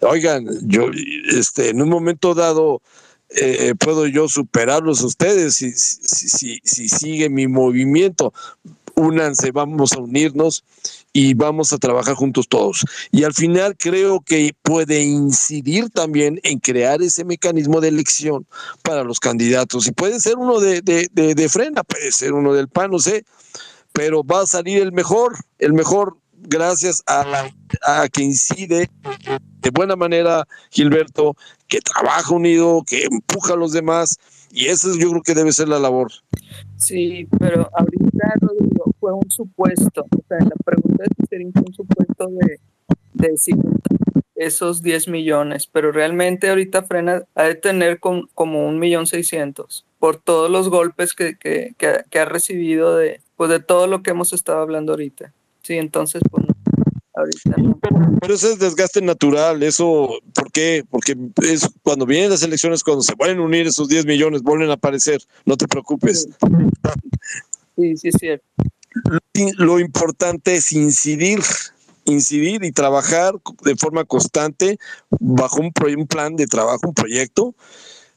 Oigan, 0.00 0.46
yo 0.62 0.90
este, 1.28 1.70
en 1.70 1.82
un 1.82 1.90
momento 1.90 2.34
dado 2.34 2.80
eh, 3.30 3.74
puedo 3.78 4.06
yo 4.06 4.28
superarlos 4.28 5.02
a 5.02 5.06
ustedes 5.06 5.56
si, 5.56 5.72
si, 5.72 6.60
si, 6.62 6.88
sigue 6.88 7.28
mi 7.28 7.48
movimiento. 7.48 8.32
Únanse, 8.94 9.50
vamos 9.50 9.92
a 9.92 9.98
unirnos 9.98 10.64
y 11.16 11.32
vamos 11.32 11.72
a 11.72 11.78
trabajar 11.78 12.14
juntos 12.14 12.46
todos. 12.46 12.84
Y 13.10 13.24
al 13.24 13.32
final 13.32 13.74
creo 13.78 14.20
que 14.20 14.54
puede 14.60 15.02
incidir 15.02 15.88
también 15.88 16.38
en 16.42 16.58
crear 16.58 17.00
ese 17.00 17.24
mecanismo 17.24 17.80
de 17.80 17.88
elección 17.88 18.46
para 18.82 19.02
los 19.02 19.18
candidatos. 19.18 19.86
Y 19.86 19.92
puede 19.92 20.20
ser 20.20 20.36
uno 20.36 20.60
de, 20.60 20.82
de, 20.82 21.08
de 21.34 21.48
frena, 21.48 21.84
puede 21.84 22.12
ser 22.12 22.34
uno 22.34 22.52
del 22.52 22.68
PAN, 22.68 22.90
no 22.90 22.98
sé, 22.98 23.24
pero 23.94 24.24
va 24.24 24.42
a 24.42 24.46
salir 24.46 24.82
el 24.82 24.92
mejor, 24.92 25.38
el 25.58 25.72
mejor 25.72 26.18
gracias 26.34 27.02
a, 27.06 27.48
a 27.86 28.08
que 28.10 28.22
incide 28.22 28.90
de 29.62 29.70
buena 29.70 29.96
manera 29.96 30.46
Gilberto, 30.70 31.34
que 31.66 31.80
trabaja 31.80 32.34
unido, 32.34 32.82
que 32.86 33.04
empuja 33.04 33.54
a 33.54 33.56
los 33.56 33.72
demás, 33.72 34.18
y 34.52 34.66
eso 34.66 34.88
yo 34.98 35.10
creo 35.10 35.22
que 35.22 35.34
debe 35.34 35.52
ser 35.52 35.68
la 35.68 35.78
labor. 35.78 36.12
Sí, 36.76 37.26
pero 37.38 37.68
ahorita 37.74 38.34
fue 39.00 39.12
un 39.12 39.30
supuesto, 39.30 40.02
o 40.02 40.24
sea, 40.28 40.38
la 40.40 40.56
pregunta 40.64 41.04
es 41.04 41.28
sería 41.28 41.46
un 41.46 41.74
supuesto 41.74 42.28
de, 42.28 42.60
de 43.14 43.34
esos 44.34 44.82
10 44.82 45.08
millones, 45.08 45.66
pero 45.66 45.92
realmente 45.92 46.48
ahorita 46.48 46.82
Frena 46.82 47.22
ha 47.34 47.44
de 47.44 47.54
tener 47.54 48.00
como 48.00 48.68
un 48.68 48.78
millón 48.78 49.06
seiscientos 49.06 49.86
por 49.98 50.18
todos 50.18 50.50
los 50.50 50.68
golpes 50.68 51.14
que, 51.14 51.36
que, 51.36 51.74
que, 51.78 52.18
ha 52.18 52.24
recibido 52.24 52.96
de, 52.96 53.20
pues 53.36 53.50
de 53.50 53.60
todo 53.60 53.86
lo 53.86 54.02
que 54.02 54.10
hemos 54.10 54.32
estado 54.32 54.60
hablando 54.60 54.92
ahorita. 54.92 55.32
Sí, 55.62 55.78
entonces, 55.78 56.22
pues 56.30 56.46
ahorita 57.16 57.54
no. 57.56 57.78
Pero, 58.20 58.34
eso 58.34 58.50
es 58.50 58.58
desgaste 58.58 59.00
natural, 59.00 59.62
eso, 59.62 60.18
¿por 60.34 60.52
qué? 60.52 60.84
Porque 60.88 61.16
es 61.42 61.68
cuando 61.82 62.06
vienen 62.06 62.30
las 62.30 62.42
elecciones, 62.42 62.84
cuando 62.84 63.02
se 63.02 63.14
vuelven 63.14 63.38
a 63.38 63.42
unir 63.42 63.66
esos 63.66 63.88
10 63.88 64.06
millones, 64.06 64.42
vuelven 64.42 64.70
a 64.70 64.74
aparecer, 64.74 65.20
no 65.44 65.56
te 65.56 65.66
preocupes. 65.66 66.28
Sí, 67.76 67.96
sí, 67.96 68.08
es 68.08 68.16
cierto. 68.18 68.44
Lo 69.58 69.78
importante 69.80 70.54
es 70.54 70.72
incidir, 70.72 71.40
incidir 72.04 72.64
y 72.64 72.72
trabajar 72.72 73.34
de 73.62 73.76
forma 73.76 74.04
constante 74.04 74.78
bajo 75.10 75.60
un, 75.60 75.72
un 75.98 76.06
plan 76.06 76.36
de 76.36 76.46
trabajo, 76.46 76.88
un 76.88 76.94
proyecto, 76.94 77.54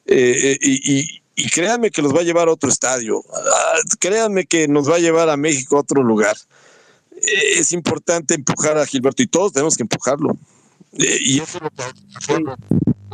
eh, 0.06 0.58
y, 0.62 1.00
y, 1.00 1.22
y 1.36 1.50
créanme 1.50 1.92
que 1.92 2.02
los 2.02 2.14
va 2.16 2.22
a 2.22 2.24
llevar 2.24 2.48
a 2.48 2.54
otro 2.54 2.70
estadio, 2.70 3.24
ah, 3.34 3.80
créanme 4.00 4.46
que 4.46 4.68
nos 4.68 4.90
va 4.90 4.96
a 4.96 5.00
llevar 5.00 5.30
a 5.30 5.38
México 5.38 5.78
a 5.78 5.82
otro 5.82 6.04
lugar 6.04 6.36
es 7.22 7.72
importante 7.72 8.36
empujar 8.36 8.78
a 8.78 8.86
Gilberto 8.86 9.24
y 9.24 9.28
todos 9.28 9.54
tenemos 9.54 9.76
que 9.76 9.84
empujarlo. 9.84 10.38
Eh, 10.94 11.18
y 11.22 11.40
eso 11.40 11.60
lo 11.60 12.56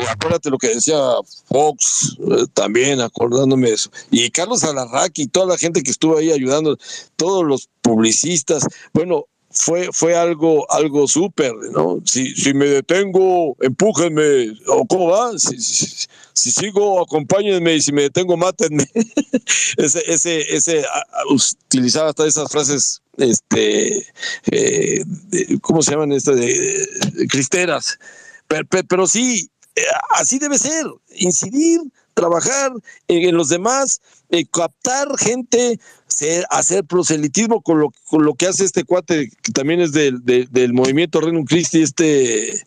acuérdate 0.07 0.49
lo 0.49 0.57
que 0.57 0.69
decía 0.69 0.98
Fox 1.45 2.18
eh, 2.19 2.45
también 2.53 3.02
acordándome 3.02 3.69
de 3.69 3.76
eso. 3.76 3.90
Y 4.11 4.30
Carlos 4.30 4.64
Alarraqui 4.64 5.23
y 5.23 5.27
toda 5.27 5.48
la 5.48 5.57
gente 5.57 5.84
que 5.84 5.91
estuvo 5.91 6.18
ahí 6.18 6.32
ayudando 6.32 6.77
todos 7.15 7.45
los 7.45 7.69
publicistas. 7.82 8.65
Bueno 8.94 9.26
fue, 9.56 9.90
fue 9.91 10.15
algo, 10.15 10.69
algo 10.72 11.07
súper, 11.07 11.53
¿no? 11.72 12.02
Si, 12.06 12.36
si 12.36 12.53
me 12.53 12.65
detengo, 12.65 13.56
empújenme, 13.61 14.53
o 14.68 14.86
cómo 14.86 15.07
va, 15.07 15.38
si, 15.40 15.57
si, 15.57 16.52
sigo, 16.52 17.02
acompáñenme, 17.02 17.76
y 17.76 17.82
si 17.82 17.94
me 17.94 18.03
detengo, 18.03 18.36
mátenme. 18.36 18.86
ese, 19.77 20.03
ese, 20.11 20.56
ese, 20.56 20.86
utilizaba 21.30 22.10
hasta 22.10 22.27
esas 22.27 22.52
frases, 22.52 23.02
este, 23.18 24.06
eh, 24.52 25.06
¿cómo 25.61 25.82
se 25.82 25.91
llaman 25.91 26.11
estas? 26.11 26.36
De, 26.36 27.27
cristeras. 27.30 27.98
Pero, 28.48 28.68
pero, 28.88 29.07
sí, 29.07 29.49
eh, 29.76 29.82
así 30.10 30.38
debe 30.38 30.60
ser, 30.60 30.86
incidir, 31.15 31.80
trabajar 32.14 32.73
en, 33.07 33.36
los 33.36 33.49
demás, 33.49 34.02
eh, 34.30 34.45
captar 34.45 35.07
gente, 35.18 35.80
hacer 36.49 36.85
proselitismo 36.85 37.61
con 37.61 37.80
lo, 37.80 37.91
con 38.06 38.26
lo 38.26 38.34
que 38.34 38.47
hace 38.47 38.65
este 38.65 38.84
cuate, 38.84 39.30
que 39.41 39.52
también 39.52 39.81
es 39.81 39.91
del, 39.91 40.23
del, 40.23 40.73
movimiento 40.73 41.22
Renum 41.22 41.45
Christi, 41.45 41.81
este, 41.81 42.56
eh, 42.56 42.61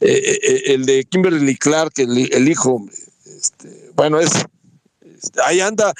eh, 0.00 0.62
el 0.66 0.86
de 0.86 1.04
Kimberly 1.04 1.56
Clark, 1.56 1.92
el, 1.96 2.48
hijo. 2.48 2.84
Este, 3.24 3.90
bueno, 3.94 4.20
es, 4.20 4.30
este, 5.00 5.40
ahí 5.44 5.60
anda. 5.60 5.94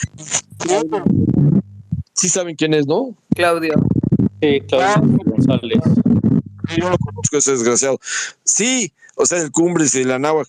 Sí 2.14 2.28
saben 2.28 2.56
quién 2.56 2.74
es, 2.74 2.86
¿no? 2.86 3.16
Claudio. 3.34 3.74
Sí, 4.42 4.60
Claudio 4.68 5.18
González. 5.24 5.78
Yo 6.76 6.90
lo 6.90 6.98
conozco, 6.98 7.38
ese 7.38 7.52
desgraciado. 7.52 7.98
Sí, 8.44 8.92
o 9.14 9.24
sea, 9.24 9.38
el 9.38 9.50
Cumbres 9.50 9.94
y 9.94 10.04
la 10.04 10.18
Náhuac 10.18 10.48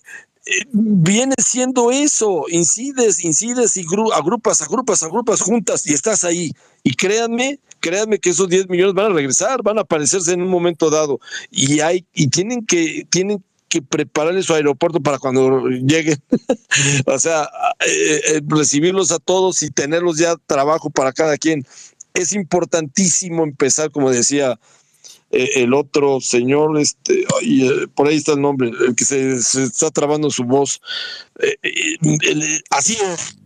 viene 0.72 1.34
siendo 1.38 1.90
eso, 1.90 2.44
incides, 2.48 3.24
incides 3.24 3.76
y 3.76 3.84
agrupas, 4.14 4.62
agrupas, 4.62 5.02
agrupas 5.02 5.40
juntas 5.40 5.86
y 5.86 5.92
estás 5.92 6.24
ahí. 6.24 6.52
Y 6.82 6.94
créanme, 6.94 7.60
créanme 7.80 8.18
que 8.18 8.30
esos 8.30 8.48
10 8.48 8.68
millones 8.68 8.94
van 8.94 9.12
a 9.12 9.14
regresar, 9.14 9.62
van 9.62 9.78
a 9.78 9.82
aparecerse 9.82 10.32
en 10.32 10.42
un 10.42 10.48
momento 10.48 10.90
dado. 10.90 11.20
Y 11.50 11.80
hay, 11.80 12.04
y 12.14 12.28
tienen 12.28 12.66
que, 12.66 13.06
tienen 13.10 13.44
que 13.68 13.82
prepararles 13.82 14.46
su 14.46 14.54
aeropuerto 14.54 15.00
para 15.00 15.18
cuando 15.18 15.68
lleguen. 15.68 16.18
o 17.06 17.18
sea, 17.18 17.48
eh, 17.86 18.20
eh, 18.26 18.40
recibirlos 18.46 19.12
a 19.12 19.18
todos 19.18 19.62
y 19.62 19.70
tenerlos 19.70 20.18
ya 20.18 20.36
trabajo 20.46 20.90
para 20.90 21.12
cada 21.12 21.36
quien. 21.38 21.64
Es 22.14 22.32
importantísimo 22.32 23.44
empezar, 23.44 23.90
como 23.92 24.10
decía 24.10 24.58
eh, 25.32 25.62
el 25.62 25.74
otro 25.74 26.20
señor, 26.20 26.76
este, 26.78 27.22
eh, 27.22 27.86
por 27.94 28.08
ahí 28.08 28.16
está 28.16 28.32
el 28.32 28.40
nombre, 28.40 28.70
el 28.70 28.96
que 28.96 29.04
se, 29.04 29.34
está 29.34 29.90
trabando 29.90 30.28
su 30.28 30.42
voz. 30.42 30.80
Eh, 31.38 32.60
así 32.70 32.94
es, 33.00 33.36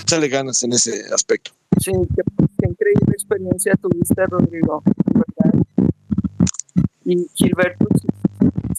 échale 0.00 0.28
ganas 0.28 0.62
en 0.64 0.72
ese 0.72 1.02
aspecto. 1.14 1.52
Sí, 1.80 1.92
qué, 1.92 2.68
increíble 2.68 3.12
experiencia 3.12 3.74
tuviste, 3.80 4.26
Rodrigo, 4.26 4.82
¿verdad? 5.14 5.64
Y 7.04 7.24
Gilberto, 7.34 7.86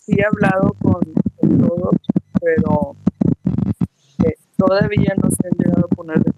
sí, 0.05 0.13
he 0.17 0.25
hablado 0.25 0.75
con, 0.81 0.99
todos, 1.39 1.95
pero 2.41 2.97
todavía 4.57 5.13
no 5.23 5.29
se 5.31 5.47
han 5.47 5.57
llegado 5.57 5.85
a 5.89 5.95
poner 5.95 6.23
de. 6.23 6.31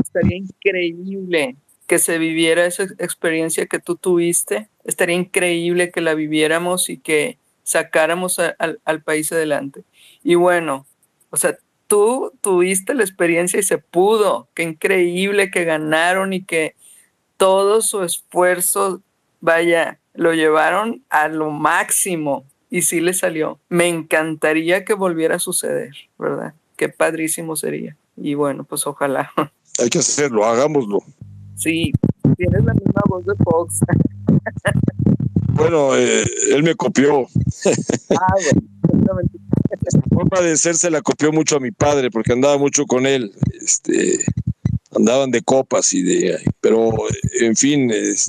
Estaría 0.00 0.36
increíble 0.36 1.56
que 1.88 1.98
se 1.98 2.18
viviera 2.18 2.66
esa 2.66 2.84
experiencia 2.84 3.66
que 3.66 3.80
tú 3.80 3.96
tuviste. 3.96 4.68
Estaría 4.84 5.16
increíble 5.16 5.90
que 5.90 6.00
la 6.00 6.14
viviéramos 6.14 6.90
y 6.90 6.98
que 6.98 7.38
sacáramos 7.64 8.38
al 8.38 9.02
país 9.02 9.32
adelante. 9.32 9.82
Y 10.22 10.36
bueno, 10.36 10.86
o 11.30 11.36
sea, 11.36 11.58
tú 11.88 12.32
tuviste 12.40 12.94
la 12.94 13.02
experiencia 13.02 13.58
y 13.58 13.64
se 13.64 13.78
pudo. 13.78 14.48
Qué 14.54 14.62
increíble 14.62 15.50
que 15.50 15.64
ganaron 15.64 16.32
y 16.32 16.44
que 16.44 16.76
todo 17.36 17.80
su 17.80 18.04
esfuerzo, 18.04 19.00
vaya, 19.40 19.98
lo 20.12 20.34
llevaron 20.34 21.02
a 21.08 21.28
lo 21.28 21.50
máximo 21.50 22.44
y 22.70 22.82
sí 22.82 23.00
le 23.00 23.14
salió. 23.14 23.58
Me 23.70 23.88
encantaría 23.88 24.84
que 24.84 24.92
volviera 24.92 25.36
a 25.36 25.40
suceder, 25.40 25.94
¿verdad? 26.18 26.54
Qué 26.76 26.90
padrísimo 26.90 27.56
sería. 27.56 27.96
Y 28.14 28.34
bueno, 28.34 28.64
pues 28.64 28.86
ojalá. 28.86 29.32
Hay 29.78 29.88
que 29.88 29.98
hacerlo, 29.98 30.44
hagámoslo. 30.44 31.02
Sí, 31.58 31.92
tienes 32.36 32.64
la 32.64 32.72
misma 32.72 33.02
voz 33.08 33.26
de 33.26 33.34
Fox. 33.44 33.80
Bueno, 35.54 35.96
eh, 35.96 36.24
él 36.52 36.62
me 36.62 36.76
copió. 36.76 37.26
Ah, 38.10 38.34
bueno, 39.02 39.20
forma 40.08 40.40
de 40.40 40.56
ser 40.56 40.76
se 40.76 40.88
la 40.88 41.02
copió 41.02 41.32
mucho 41.32 41.56
a 41.56 41.60
mi 41.60 41.72
padre 41.72 42.12
porque 42.12 42.32
andaba 42.32 42.58
mucho 42.58 42.86
con 42.86 43.06
él. 43.06 43.32
Este, 43.60 44.24
andaban 44.94 45.32
de 45.32 45.42
copas 45.42 45.92
y 45.94 46.02
de. 46.02 46.38
Pero, 46.60 46.92
en 47.40 47.56
fin, 47.56 47.90
es, 47.90 48.28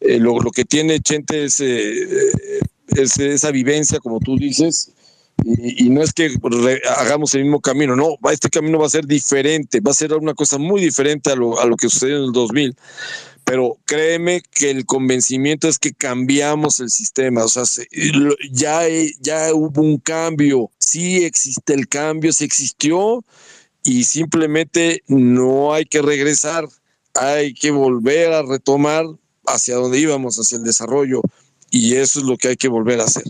eh, 0.00 0.18
lo, 0.18 0.38
lo, 0.40 0.50
que 0.50 0.66
tiene 0.66 1.00
Chente 1.00 1.44
es, 1.44 1.60
eh, 1.60 2.06
es 2.88 3.18
esa 3.18 3.50
vivencia, 3.52 3.98
como 3.98 4.20
tú 4.20 4.36
dices, 4.36 4.92
y, 5.58 5.90
no 5.90 6.02
es 6.02 6.12
que 6.12 6.34
hagamos 6.96 7.34
el 7.34 7.44
mismo 7.44 7.60
camino, 7.60 7.94
no, 7.94 8.16
este 8.30 8.50
camino 8.50 8.78
va 8.78 8.86
a 8.86 8.90
ser 8.90 9.06
diferente, 9.06 9.80
va 9.80 9.92
a 9.92 9.94
ser 9.94 10.12
una 10.14 10.34
cosa 10.34 10.58
muy 10.58 10.80
diferente 10.80 11.30
a 11.30 11.36
lo, 11.36 11.60
a 11.60 11.66
lo 11.66 11.76
que 11.76 11.88
sucedió 11.88 12.16
en 12.16 12.24
el 12.24 12.32
2000. 12.32 12.76
Pero 13.44 13.78
créeme 13.84 14.42
que 14.50 14.70
el 14.70 14.86
convencimiento 14.86 15.68
es 15.68 15.78
que 15.78 15.92
cambiamos 15.92 16.80
el 16.80 16.90
sistema, 16.90 17.44
o 17.44 17.48
sea, 17.48 17.62
ya, 18.50 18.80
ya 19.20 19.54
hubo 19.54 19.82
un 19.82 19.98
cambio, 19.98 20.70
sí 20.80 21.24
existe 21.24 21.74
el 21.74 21.86
cambio, 21.86 22.32
sí 22.32 22.44
existió 22.44 23.24
y 23.84 24.02
simplemente 24.02 25.04
no 25.06 25.72
hay 25.72 25.84
que 25.84 26.02
regresar 26.02 26.66
hay 27.16 27.54
que 27.54 27.70
volver 27.70 28.32
a 28.32 28.42
retomar 28.42 29.06
hacia 29.46 29.76
donde 29.76 29.98
íbamos, 29.98 30.38
hacia 30.38 30.58
el 30.58 30.64
desarrollo, 30.64 31.22
y 31.70 31.94
eso 31.94 32.20
es 32.20 32.24
lo 32.26 32.36
que 32.36 32.48
hay 32.48 32.56
que 32.56 32.68
volver 32.68 33.00
a 33.00 33.04
hacer. 33.04 33.24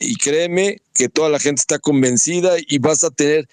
Y 0.00 0.16
créeme 0.16 0.78
que 0.94 1.08
toda 1.08 1.28
la 1.28 1.38
gente 1.38 1.60
está 1.60 1.78
convencida 1.78 2.54
y 2.66 2.78
vas 2.78 3.04
a 3.04 3.10
tener, 3.10 3.48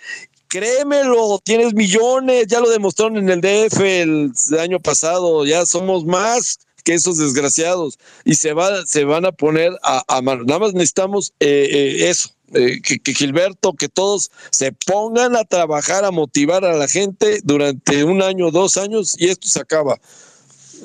créemelo, 0.48 1.40
tienes 1.44 1.74
millones, 1.74 2.48
ya 2.48 2.62
lo 2.62 2.70
demostraron 2.70 3.18
en 3.18 3.30
el 3.30 3.42
DF 3.42 3.80
el 3.82 4.32
año 4.60 4.80
pasado, 4.80 5.46
ya 5.46 5.66
somos 5.66 6.06
más 6.06 6.60
que 6.88 6.94
esos 6.94 7.18
desgraciados 7.18 8.00
y 8.24 8.36
se, 8.36 8.54
va, 8.54 8.86
se 8.86 9.04
van 9.04 9.26
a 9.26 9.34
poner 9.34 9.78
a, 9.84 10.06
a 10.08 10.22
nada 10.22 10.60
más 10.60 10.74
necesitamos 10.74 11.34
eh, 11.42 11.68
eh, 11.70 12.10
eso, 12.10 12.30
eh, 12.54 12.80
que, 12.82 13.00
que, 13.00 13.14
Gilberto, 13.14 13.74
que 13.74 13.90
todos 13.90 14.32
se 14.52 14.72
pongan 14.72 15.36
a 15.36 15.44
trabajar, 15.44 16.06
a 16.06 16.12
motivar 16.12 16.64
a 16.64 16.78
la 16.78 16.88
gente 16.88 17.42
durante 17.44 18.06
un 18.06 18.22
año, 18.22 18.52
dos 18.52 18.78
años 18.78 19.18
y 19.20 19.28
esto 19.28 19.50
se 19.50 19.60
acaba. 19.60 20.00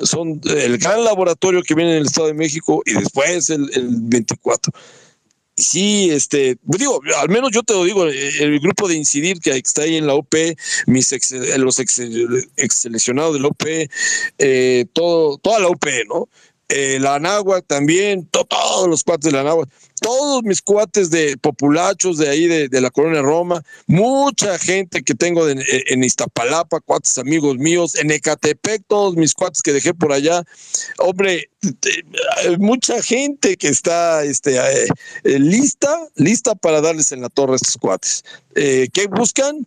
Son 0.03 0.41
el 0.45 0.79
gran 0.79 1.05
laboratorio 1.05 1.63
que 1.63 1.77
viene 1.77 1.93
en 1.93 1.99
el 1.99 2.07
Estado 2.07 2.27
de 2.27 2.35
México 2.35 2.83
y 2.85 2.95
después 2.95 3.49
el, 3.51 3.71
el 3.73 3.87
24 4.01 4.73
sí, 5.63 6.11
este, 6.11 6.59
digo, 6.63 7.01
al 7.21 7.29
menos 7.29 7.51
yo 7.53 7.63
te 7.63 7.73
lo 7.73 7.85
digo, 7.85 8.07
el 8.07 8.61
grupo 8.61 8.89
de 8.89 8.97
Incidir 8.97 9.41
que 9.41 9.51
está 9.51 9.83
ahí 9.83 9.97
en 9.97 10.07
la 10.07 10.15
OP, 10.15 10.35
mis 10.87 11.13
ex, 11.13 11.31
los 11.59 11.79
ex, 11.79 12.01
seleccionados 12.71 13.35
de 13.35 13.41
la 13.41 13.49
OP, 13.49 13.89
eh, 14.39 14.87
todo, 14.93 15.39
toda 15.39 15.61
la 15.61 15.69
OP, 15.69 15.87
¿no? 16.09 16.29
Eh, 16.69 16.99
la 17.01 17.17
Anáhuac 17.17 17.67
también, 17.67 18.27
to, 18.27 18.45
todos 18.45 18.89
los 18.89 19.05
cuates 19.05 19.31
de 19.31 19.33
la 19.33 19.41
Anáhuac, 19.41 19.69
todos 20.03 20.43
mis 20.43 20.61
cuates 20.61 21.11
de 21.11 21.37
populachos 21.39 22.19
de 22.19 22.29
ahí, 22.29 22.47
de, 22.47 22.69
de 22.69 22.81
la 22.81 22.91
colonia 22.91 23.23
Roma, 23.23 23.63
mucha 23.87 24.59
gente 24.59 25.03
que 25.03 25.15
tengo 25.15 25.47
de, 25.47 25.65
en 25.89 26.05
Iztapalapa, 26.05 26.81
cuates 26.81 27.17
amigos 27.19 27.57
míos, 27.57 27.95
en 27.95 28.11
Ecatepec, 28.11 28.83
todos 28.87 29.17
mis 29.17 29.33
cuates 29.35 29.63
que 29.63 29.73
dejé 29.73 29.95
por 29.95 30.13
allá, 30.13 30.43
hombre, 30.99 31.49
mucha 32.59 33.01
gente 33.03 33.57
que 33.57 33.69
está 33.69 34.25
este, 34.25 34.59
eh, 34.59 35.39
lista, 35.39 35.97
lista 36.17 36.55
para 36.55 36.81
darles 36.81 37.13
en 37.13 37.23
la 37.23 37.29
torre 37.29 37.55
a 37.55 37.57
estos 37.57 37.77
cuates. 37.77 38.25
Eh, 38.55 38.89
¿Qué 38.93 39.07
buscan? 39.07 39.67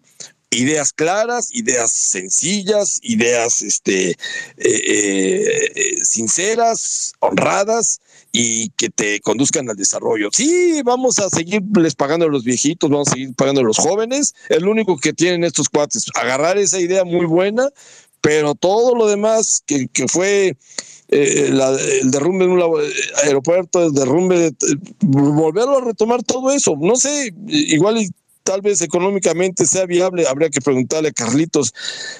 Ideas 0.56 0.94
claras, 0.94 1.54
ideas 1.54 1.92
sencillas, 1.92 3.00
ideas 3.04 3.62
este, 3.62 4.12
eh, 4.12 4.18
eh, 4.58 5.96
sinceras, 6.04 7.14
honradas 7.20 8.00
y 8.32 8.70
que 8.72 8.90
te 8.90 9.20
conduzcan 9.22 9.70
al 9.70 9.76
desarrollo. 9.76 10.30
Sí, 10.32 10.82
vamos 10.84 11.20
a 11.20 11.30
seguirles 11.30 11.96
pagando 11.96 12.26
a 12.26 12.30
los 12.30 12.44
viejitos, 12.44 12.90
vamos 12.90 13.10
a 13.10 13.12
seguir 13.12 13.34
pagando 13.36 13.62
a 13.62 13.64
los 13.64 13.78
jóvenes. 13.78 14.34
Es 14.50 14.62
lo 14.62 14.72
único 14.72 14.98
que 14.98 15.14
tienen 15.14 15.44
estos 15.44 15.70
cuates, 15.70 16.06
agarrar 16.16 16.58
esa 16.58 16.80
idea 16.80 17.04
muy 17.06 17.26
buena, 17.26 17.70
pero 18.22 18.56
todo 18.56 18.96
lo 18.96 19.08
demás 19.08 19.64
que, 19.66 19.88
que 19.88 20.08
fue 20.08 20.58
eh, 21.10 21.50
la, 21.52 21.70
el 22.02 22.10
derrumbe 22.10 22.46
en 22.46 22.52
un 22.52 22.64
aeropuerto, 23.24 23.86
el 23.86 23.94
derrumbe, 23.94 24.38
de, 24.40 24.56
volverlo 25.02 25.78
a 25.78 25.86
retomar 25.86 26.24
todo 26.24 26.52
eso. 26.52 26.76
No 26.80 26.96
sé, 26.96 27.34
igual 27.48 28.10
tal 28.46 28.62
vez 28.62 28.82
económicamente 28.82 29.66
sea 29.66 29.86
viable, 29.86 30.28
habría 30.28 30.50
que 30.50 30.62
preguntarle 30.62 31.10
a 31.10 31.12
Carlitos 31.12 31.74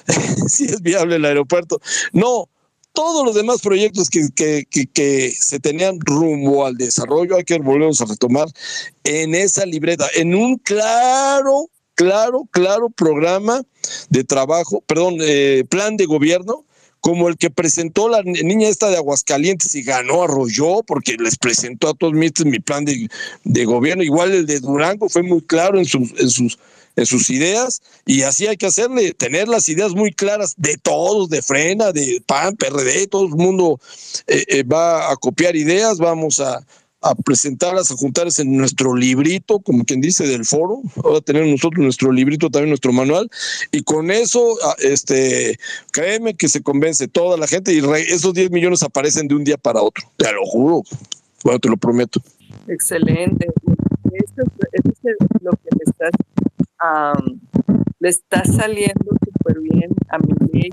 si 0.48 0.64
es 0.64 0.82
viable 0.82 1.16
el 1.16 1.24
aeropuerto. 1.24 1.80
No, 2.12 2.50
todos 2.92 3.24
los 3.24 3.34
demás 3.34 3.60
proyectos 3.62 4.10
que, 4.10 4.28
que, 4.34 4.66
que, 4.68 4.86
que, 4.86 5.30
se 5.30 5.60
tenían 5.60 6.00
rumbo 6.00 6.66
al 6.66 6.76
desarrollo 6.76 7.36
hay 7.36 7.44
que 7.44 7.58
volverlos 7.58 8.00
a 8.00 8.06
retomar 8.06 8.48
en 9.04 9.34
esa 9.34 9.64
libreta, 9.64 10.06
en 10.14 10.34
un 10.34 10.58
claro, 10.58 11.70
claro, 11.94 12.42
claro 12.50 12.90
programa 12.90 13.62
de 14.10 14.24
trabajo, 14.24 14.82
perdón, 14.86 15.18
eh, 15.20 15.64
plan 15.68 15.96
de 15.96 16.06
gobierno 16.06 16.65
como 17.06 17.28
el 17.28 17.36
que 17.36 17.50
presentó 17.50 18.08
la 18.08 18.20
niña 18.24 18.68
esta 18.68 18.90
de 18.90 18.96
Aguascalientes 18.96 19.76
y 19.76 19.84
ganó, 19.84 20.24
arrolló, 20.24 20.82
porque 20.84 21.16
les 21.16 21.38
presentó 21.38 21.90
a 21.90 21.94
todos 21.94 22.14
mis 22.14 22.32
mi 22.44 22.58
plan 22.58 22.84
de, 22.84 23.08
de, 23.44 23.64
gobierno. 23.64 24.02
Igual 24.02 24.32
el 24.32 24.44
de 24.44 24.58
Durango 24.58 25.08
fue 25.08 25.22
muy 25.22 25.40
claro 25.40 25.78
en 25.78 25.84
sus, 25.84 26.10
en 26.18 26.28
sus, 26.28 26.58
en 26.96 27.06
sus 27.06 27.30
ideas, 27.30 27.80
y 28.06 28.22
así 28.22 28.48
hay 28.48 28.56
que 28.56 28.66
hacerle, 28.66 29.14
tener 29.14 29.46
las 29.46 29.68
ideas 29.68 29.92
muy 29.92 30.12
claras 30.12 30.54
de 30.56 30.78
todos, 30.78 31.28
de 31.28 31.42
Frena, 31.42 31.92
de 31.92 32.20
PAN, 32.26 32.56
PRD, 32.56 33.06
todo 33.06 33.26
el 33.26 33.36
mundo 33.36 33.78
eh, 34.26 34.44
eh, 34.48 34.62
va 34.64 35.12
a 35.12 35.14
copiar 35.14 35.54
ideas, 35.54 35.98
vamos 35.98 36.40
a, 36.40 36.66
a 37.10 37.14
presentarlas, 37.14 37.90
a 37.90 37.96
juntarlas 37.96 38.38
en 38.40 38.56
nuestro 38.56 38.94
librito, 38.94 39.60
como 39.60 39.84
quien 39.84 40.00
dice, 40.00 40.26
del 40.26 40.44
foro. 40.44 40.82
Ahora 41.04 41.20
tenemos 41.20 41.50
nosotros 41.50 41.82
nuestro 41.82 42.10
librito, 42.10 42.50
también 42.50 42.70
nuestro 42.70 42.92
manual. 42.92 43.30
Y 43.70 43.82
con 43.82 44.10
eso, 44.10 44.56
este, 44.78 45.58
créeme 45.92 46.34
que 46.34 46.48
se 46.48 46.62
convence 46.62 47.06
toda 47.06 47.36
la 47.36 47.46
gente 47.46 47.72
y 47.72 47.78
esos 48.08 48.34
10 48.34 48.50
millones 48.50 48.82
aparecen 48.82 49.28
de 49.28 49.36
un 49.36 49.44
día 49.44 49.56
para 49.56 49.82
otro. 49.82 50.04
Te 50.16 50.32
lo 50.32 50.44
juro. 50.44 50.82
Bueno, 51.44 51.60
te 51.60 51.68
lo 51.68 51.76
prometo. 51.76 52.20
Excelente. 52.66 53.46
Esto, 54.12 54.42
es 54.72 55.16
lo 55.40 55.52
que 55.52 55.68
le 55.70 55.84
estás, 55.86 56.10
le 58.00 58.08
está 58.08 58.44
saliendo 58.44 59.12
súper 59.24 59.60
bien 59.60 59.90
a 60.08 60.18
mi 60.18 60.32
ley, 60.52 60.70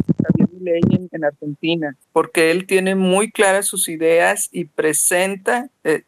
en, 1.12 1.26
Argentina, 1.26 1.98
porque 2.12 2.52
él 2.52 2.66
tiene 2.66 2.96
muy 2.96 3.32
claras 3.32 3.66
sus 3.66 3.90
ideas 3.90 4.50
y 4.52 4.66
presenta 4.66 5.70
eh, 5.84 6.04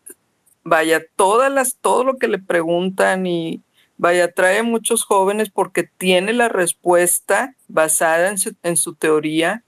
vaya, 0.65 1.01
todas 1.15 1.51
las, 1.51 1.77
todo 1.77 2.03
lo 2.03 2.17
que 2.17 2.27
le 2.27 2.39
preguntan 2.39 3.25
y 3.25 3.61
vaya, 3.97 4.31
trae 4.31 4.63
muchos 4.63 5.05
jóvenes 5.05 5.49
porque 5.49 5.83
tiene 5.83 6.33
la 6.33 6.49
respuesta 6.49 7.55
basada 7.69 8.29
en 8.29 8.37
su, 8.37 8.55
en 8.63 8.75
su 8.75 8.95
teoría. 8.95 9.63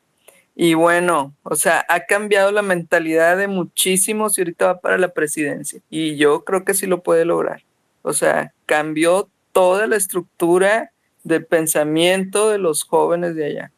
Y 0.55 0.73
bueno, 0.73 1.35
o 1.43 1.55
sea, 1.55 1.85
ha 1.87 2.05
cambiado 2.05 2.51
la 2.51 2.63
mentalidad 2.63 3.37
de 3.37 3.47
muchísimos 3.47 4.37
y 4.37 4.41
ahorita 4.41 4.65
va 4.65 4.81
para 4.81 4.97
la 4.97 5.13
presidencia. 5.13 5.79
Y 5.89 6.17
yo 6.17 6.43
creo 6.43 6.65
que 6.65 6.73
sí 6.73 6.87
lo 6.87 7.03
puede 7.03 7.25
lograr. 7.25 7.63
O 8.01 8.11
sea, 8.13 8.53
cambió 8.65 9.29
toda 9.51 9.85
la 9.85 9.95
estructura 9.97 10.91
de 11.23 11.41
pensamiento 11.41 12.49
de 12.49 12.57
los 12.57 12.83
jóvenes 12.83 13.35
de 13.35 13.45
allá. 13.45 13.71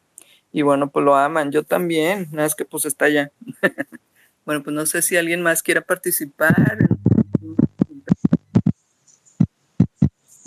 Y 0.54 0.62
bueno, 0.62 0.90
pues 0.90 1.04
lo 1.04 1.16
aman. 1.16 1.52
Yo 1.52 1.64
también, 1.64 2.30
nada 2.32 2.44
más 2.46 2.56
que 2.56 2.64
pues 2.64 2.86
está 2.86 3.06
allá. 3.06 3.32
bueno, 4.46 4.64
pues 4.64 4.74
no 4.74 4.86
sé 4.86 5.02
si 5.02 5.18
alguien 5.18 5.42
más 5.42 5.62
quiera 5.62 5.82
participar. 5.82 6.78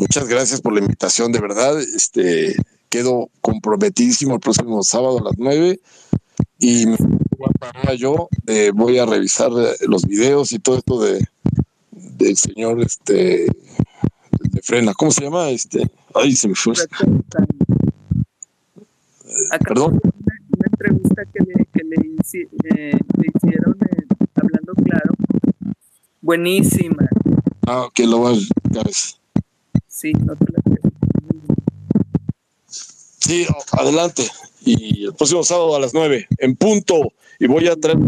Muchas 0.02 0.26
gracias 0.26 0.60
por 0.60 0.72
la 0.72 0.80
invitación, 0.80 1.30
de 1.30 1.38
verdad. 1.38 1.80
Este, 1.80 2.56
quedo 2.88 3.30
comprometidísimo 3.40 4.34
el 4.34 4.40
próximo 4.40 4.82
sábado 4.82 5.20
a 5.20 5.22
las 5.22 5.34
9 5.38 5.78
y 6.58 6.86
yo 7.96 8.28
eh, 8.48 8.72
voy 8.74 8.98
a 8.98 9.06
revisar 9.06 9.52
los 9.52 10.04
videos 10.04 10.50
y 10.52 10.58
todo 10.58 10.78
esto 10.78 11.00
de 11.00 11.24
del 11.92 12.36
señor 12.36 12.80
este 12.80 13.46
de 14.40 14.62
frena, 14.62 14.92
¿cómo 14.92 15.12
se 15.12 15.22
llama? 15.22 15.50
Este, 15.50 15.88
ay, 16.16 16.34
se 16.34 16.48
me 16.48 16.56
fue. 16.56 16.74
Acá 19.52 19.66
Perdón. 19.68 20.00
Una, 20.02 20.14
una, 20.56 20.66
entrevista 20.66 21.22
que 21.32 21.44
le, 21.44 21.64
que 21.72 21.84
le, 21.84 21.96
eh, 22.74 22.98
le 23.18 23.26
hicieron 23.36 23.76
eh, 23.82 24.04
hablando 24.34 24.72
claro. 24.84 25.14
Buenísima. 26.20 27.08
Ah, 27.68 27.86
que 27.94 28.04
lo 28.04 28.22
va 28.22 28.30
a 28.30 28.34
Sí, 30.02 30.12
no 30.14 30.34
te 30.34 30.46
la 30.52 30.60
Sí, 32.66 33.46
adelante. 33.70 34.24
Y 34.64 35.04
el 35.04 35.14
próximo 35.14 35.44
sábado 35.44 35.76
a 35.76 35.78
las 35.78 35.94
9, 35.94 36.26
en 36.38 36.56
punto. 36.56 37.12
Y 37.38 37.46
voy 37.46 37.68
a 37.68 37.76
traer. 37.76 37.98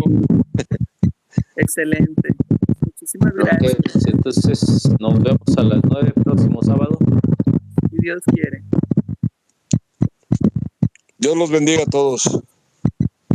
Excelente. 1.55 2.35
Muchísimas 2.81 3.33
gracias. 3.35 3.75
Okay, 3.75 4.13
entonces, 4.13 4.91
nos 4.99 5.23
vemos 5.23 5.57
a 5.57 5.63
las 5.63 5.81
9 5.89 6.13
el 6.17 6.23
próximo 6.25 6.63
sábado. 6.65 6.99
Si 7.89 7.97
Dios 8.01 8.25
quiere. 8.27 8.65
Dios 11.17 11.37
los 11.37 11.49
bendiga 11.49 11.85
a 11.85 11.87
todos. 11.87 12.29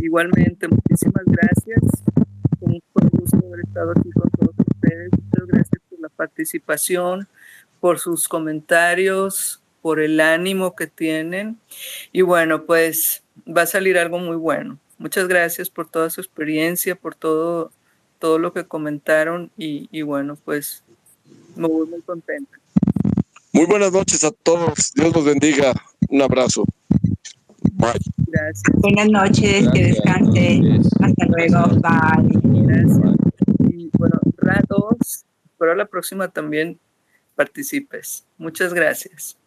Igualmente, 0.02 0.68
muchísimas 0.68 1.24
gracias. 1.24 1.80
Fue 2.58 2.72
un 2.74 2.82
gusto 2.92 3.38
haber 3.38 3.60
estado 3.60 3.92
aquí 3.92 4.10
con 4.10 4.30
todos 4.32 4.54
ustedes. 4.58 5.12
Muchas 5.12 5.46
gracias 5.46 5.82
por 5.88 6.00
la 6.00 6.10
participación 6.10 7.26
por 7.80 7.98
sus 7.98 8.28
comentarios, 8.28 9.60
por 9.82 10.00
el 10.00 10.20
ánimo 10.20 10.76
que 10.76 10.86
tienen. 10.86 11.58
Y 12.12 12.22
bueno, 12.22 12.64
pues 12.64 13.22
va 13.46 13.62
a 13.62 13.66
salir 13.66 13.98
algo 13.98 14.18
muy 14.18 14.36
bueno. 14.36 14.78
Muchas 14.98 15.28
gracias 15.28 15.70
por 15.70 15.88
toda 15.88 16.10
su 16.10 16.20
experiencia, 16.20 16.94
por 16.94 17.14
todo, 17.14 17.72
todo 18.18 18.38
lo 18.38 18.52
que 18.52 18.64
comentaron 18.66 19.50
y, 19.56 19.88
y 19.90 20.02
bueno, 20.02 20.36
pues 20.44 20.84
me 21.56 21.66
voy 21.66 21.88
muy 21.88 22.02
contenta. 22.02 22.58
Muy 23.52 23.66
buenas 23.66 23.92
noches 23.92 24.22
a 24.24 24.30
todos. 24.30 24.92
Dios 24.94 25.14
los 25.14 25.24
bendiga. 25.24 25.72
Un 26.08 26.22
abrazo. 26.22 26.64
Bye. 27.72 27.92
Gracias. 28.26 28.62
Buenas 28.74 29.08
noches, 29.08 29.64
gracias. 29.64 29.72
que 29.72 29.82
descanse. 29.84 30.60
Hasta 31.00 31.26
luego. 31.26 31.66
Bye. 31.80 32.66
Gracias. 32.66 33.16
Y 33.70 33.90
bueno, 33.98 34.20
Rados, 34.36 35.24
pero 35.58 35.74
la 35.74 35.86
próxima 35.86 36.28
también 36.28 36.78
participes. 37.40 38.26
Muchas 38.36 38.74
gracias. 38.74 39.39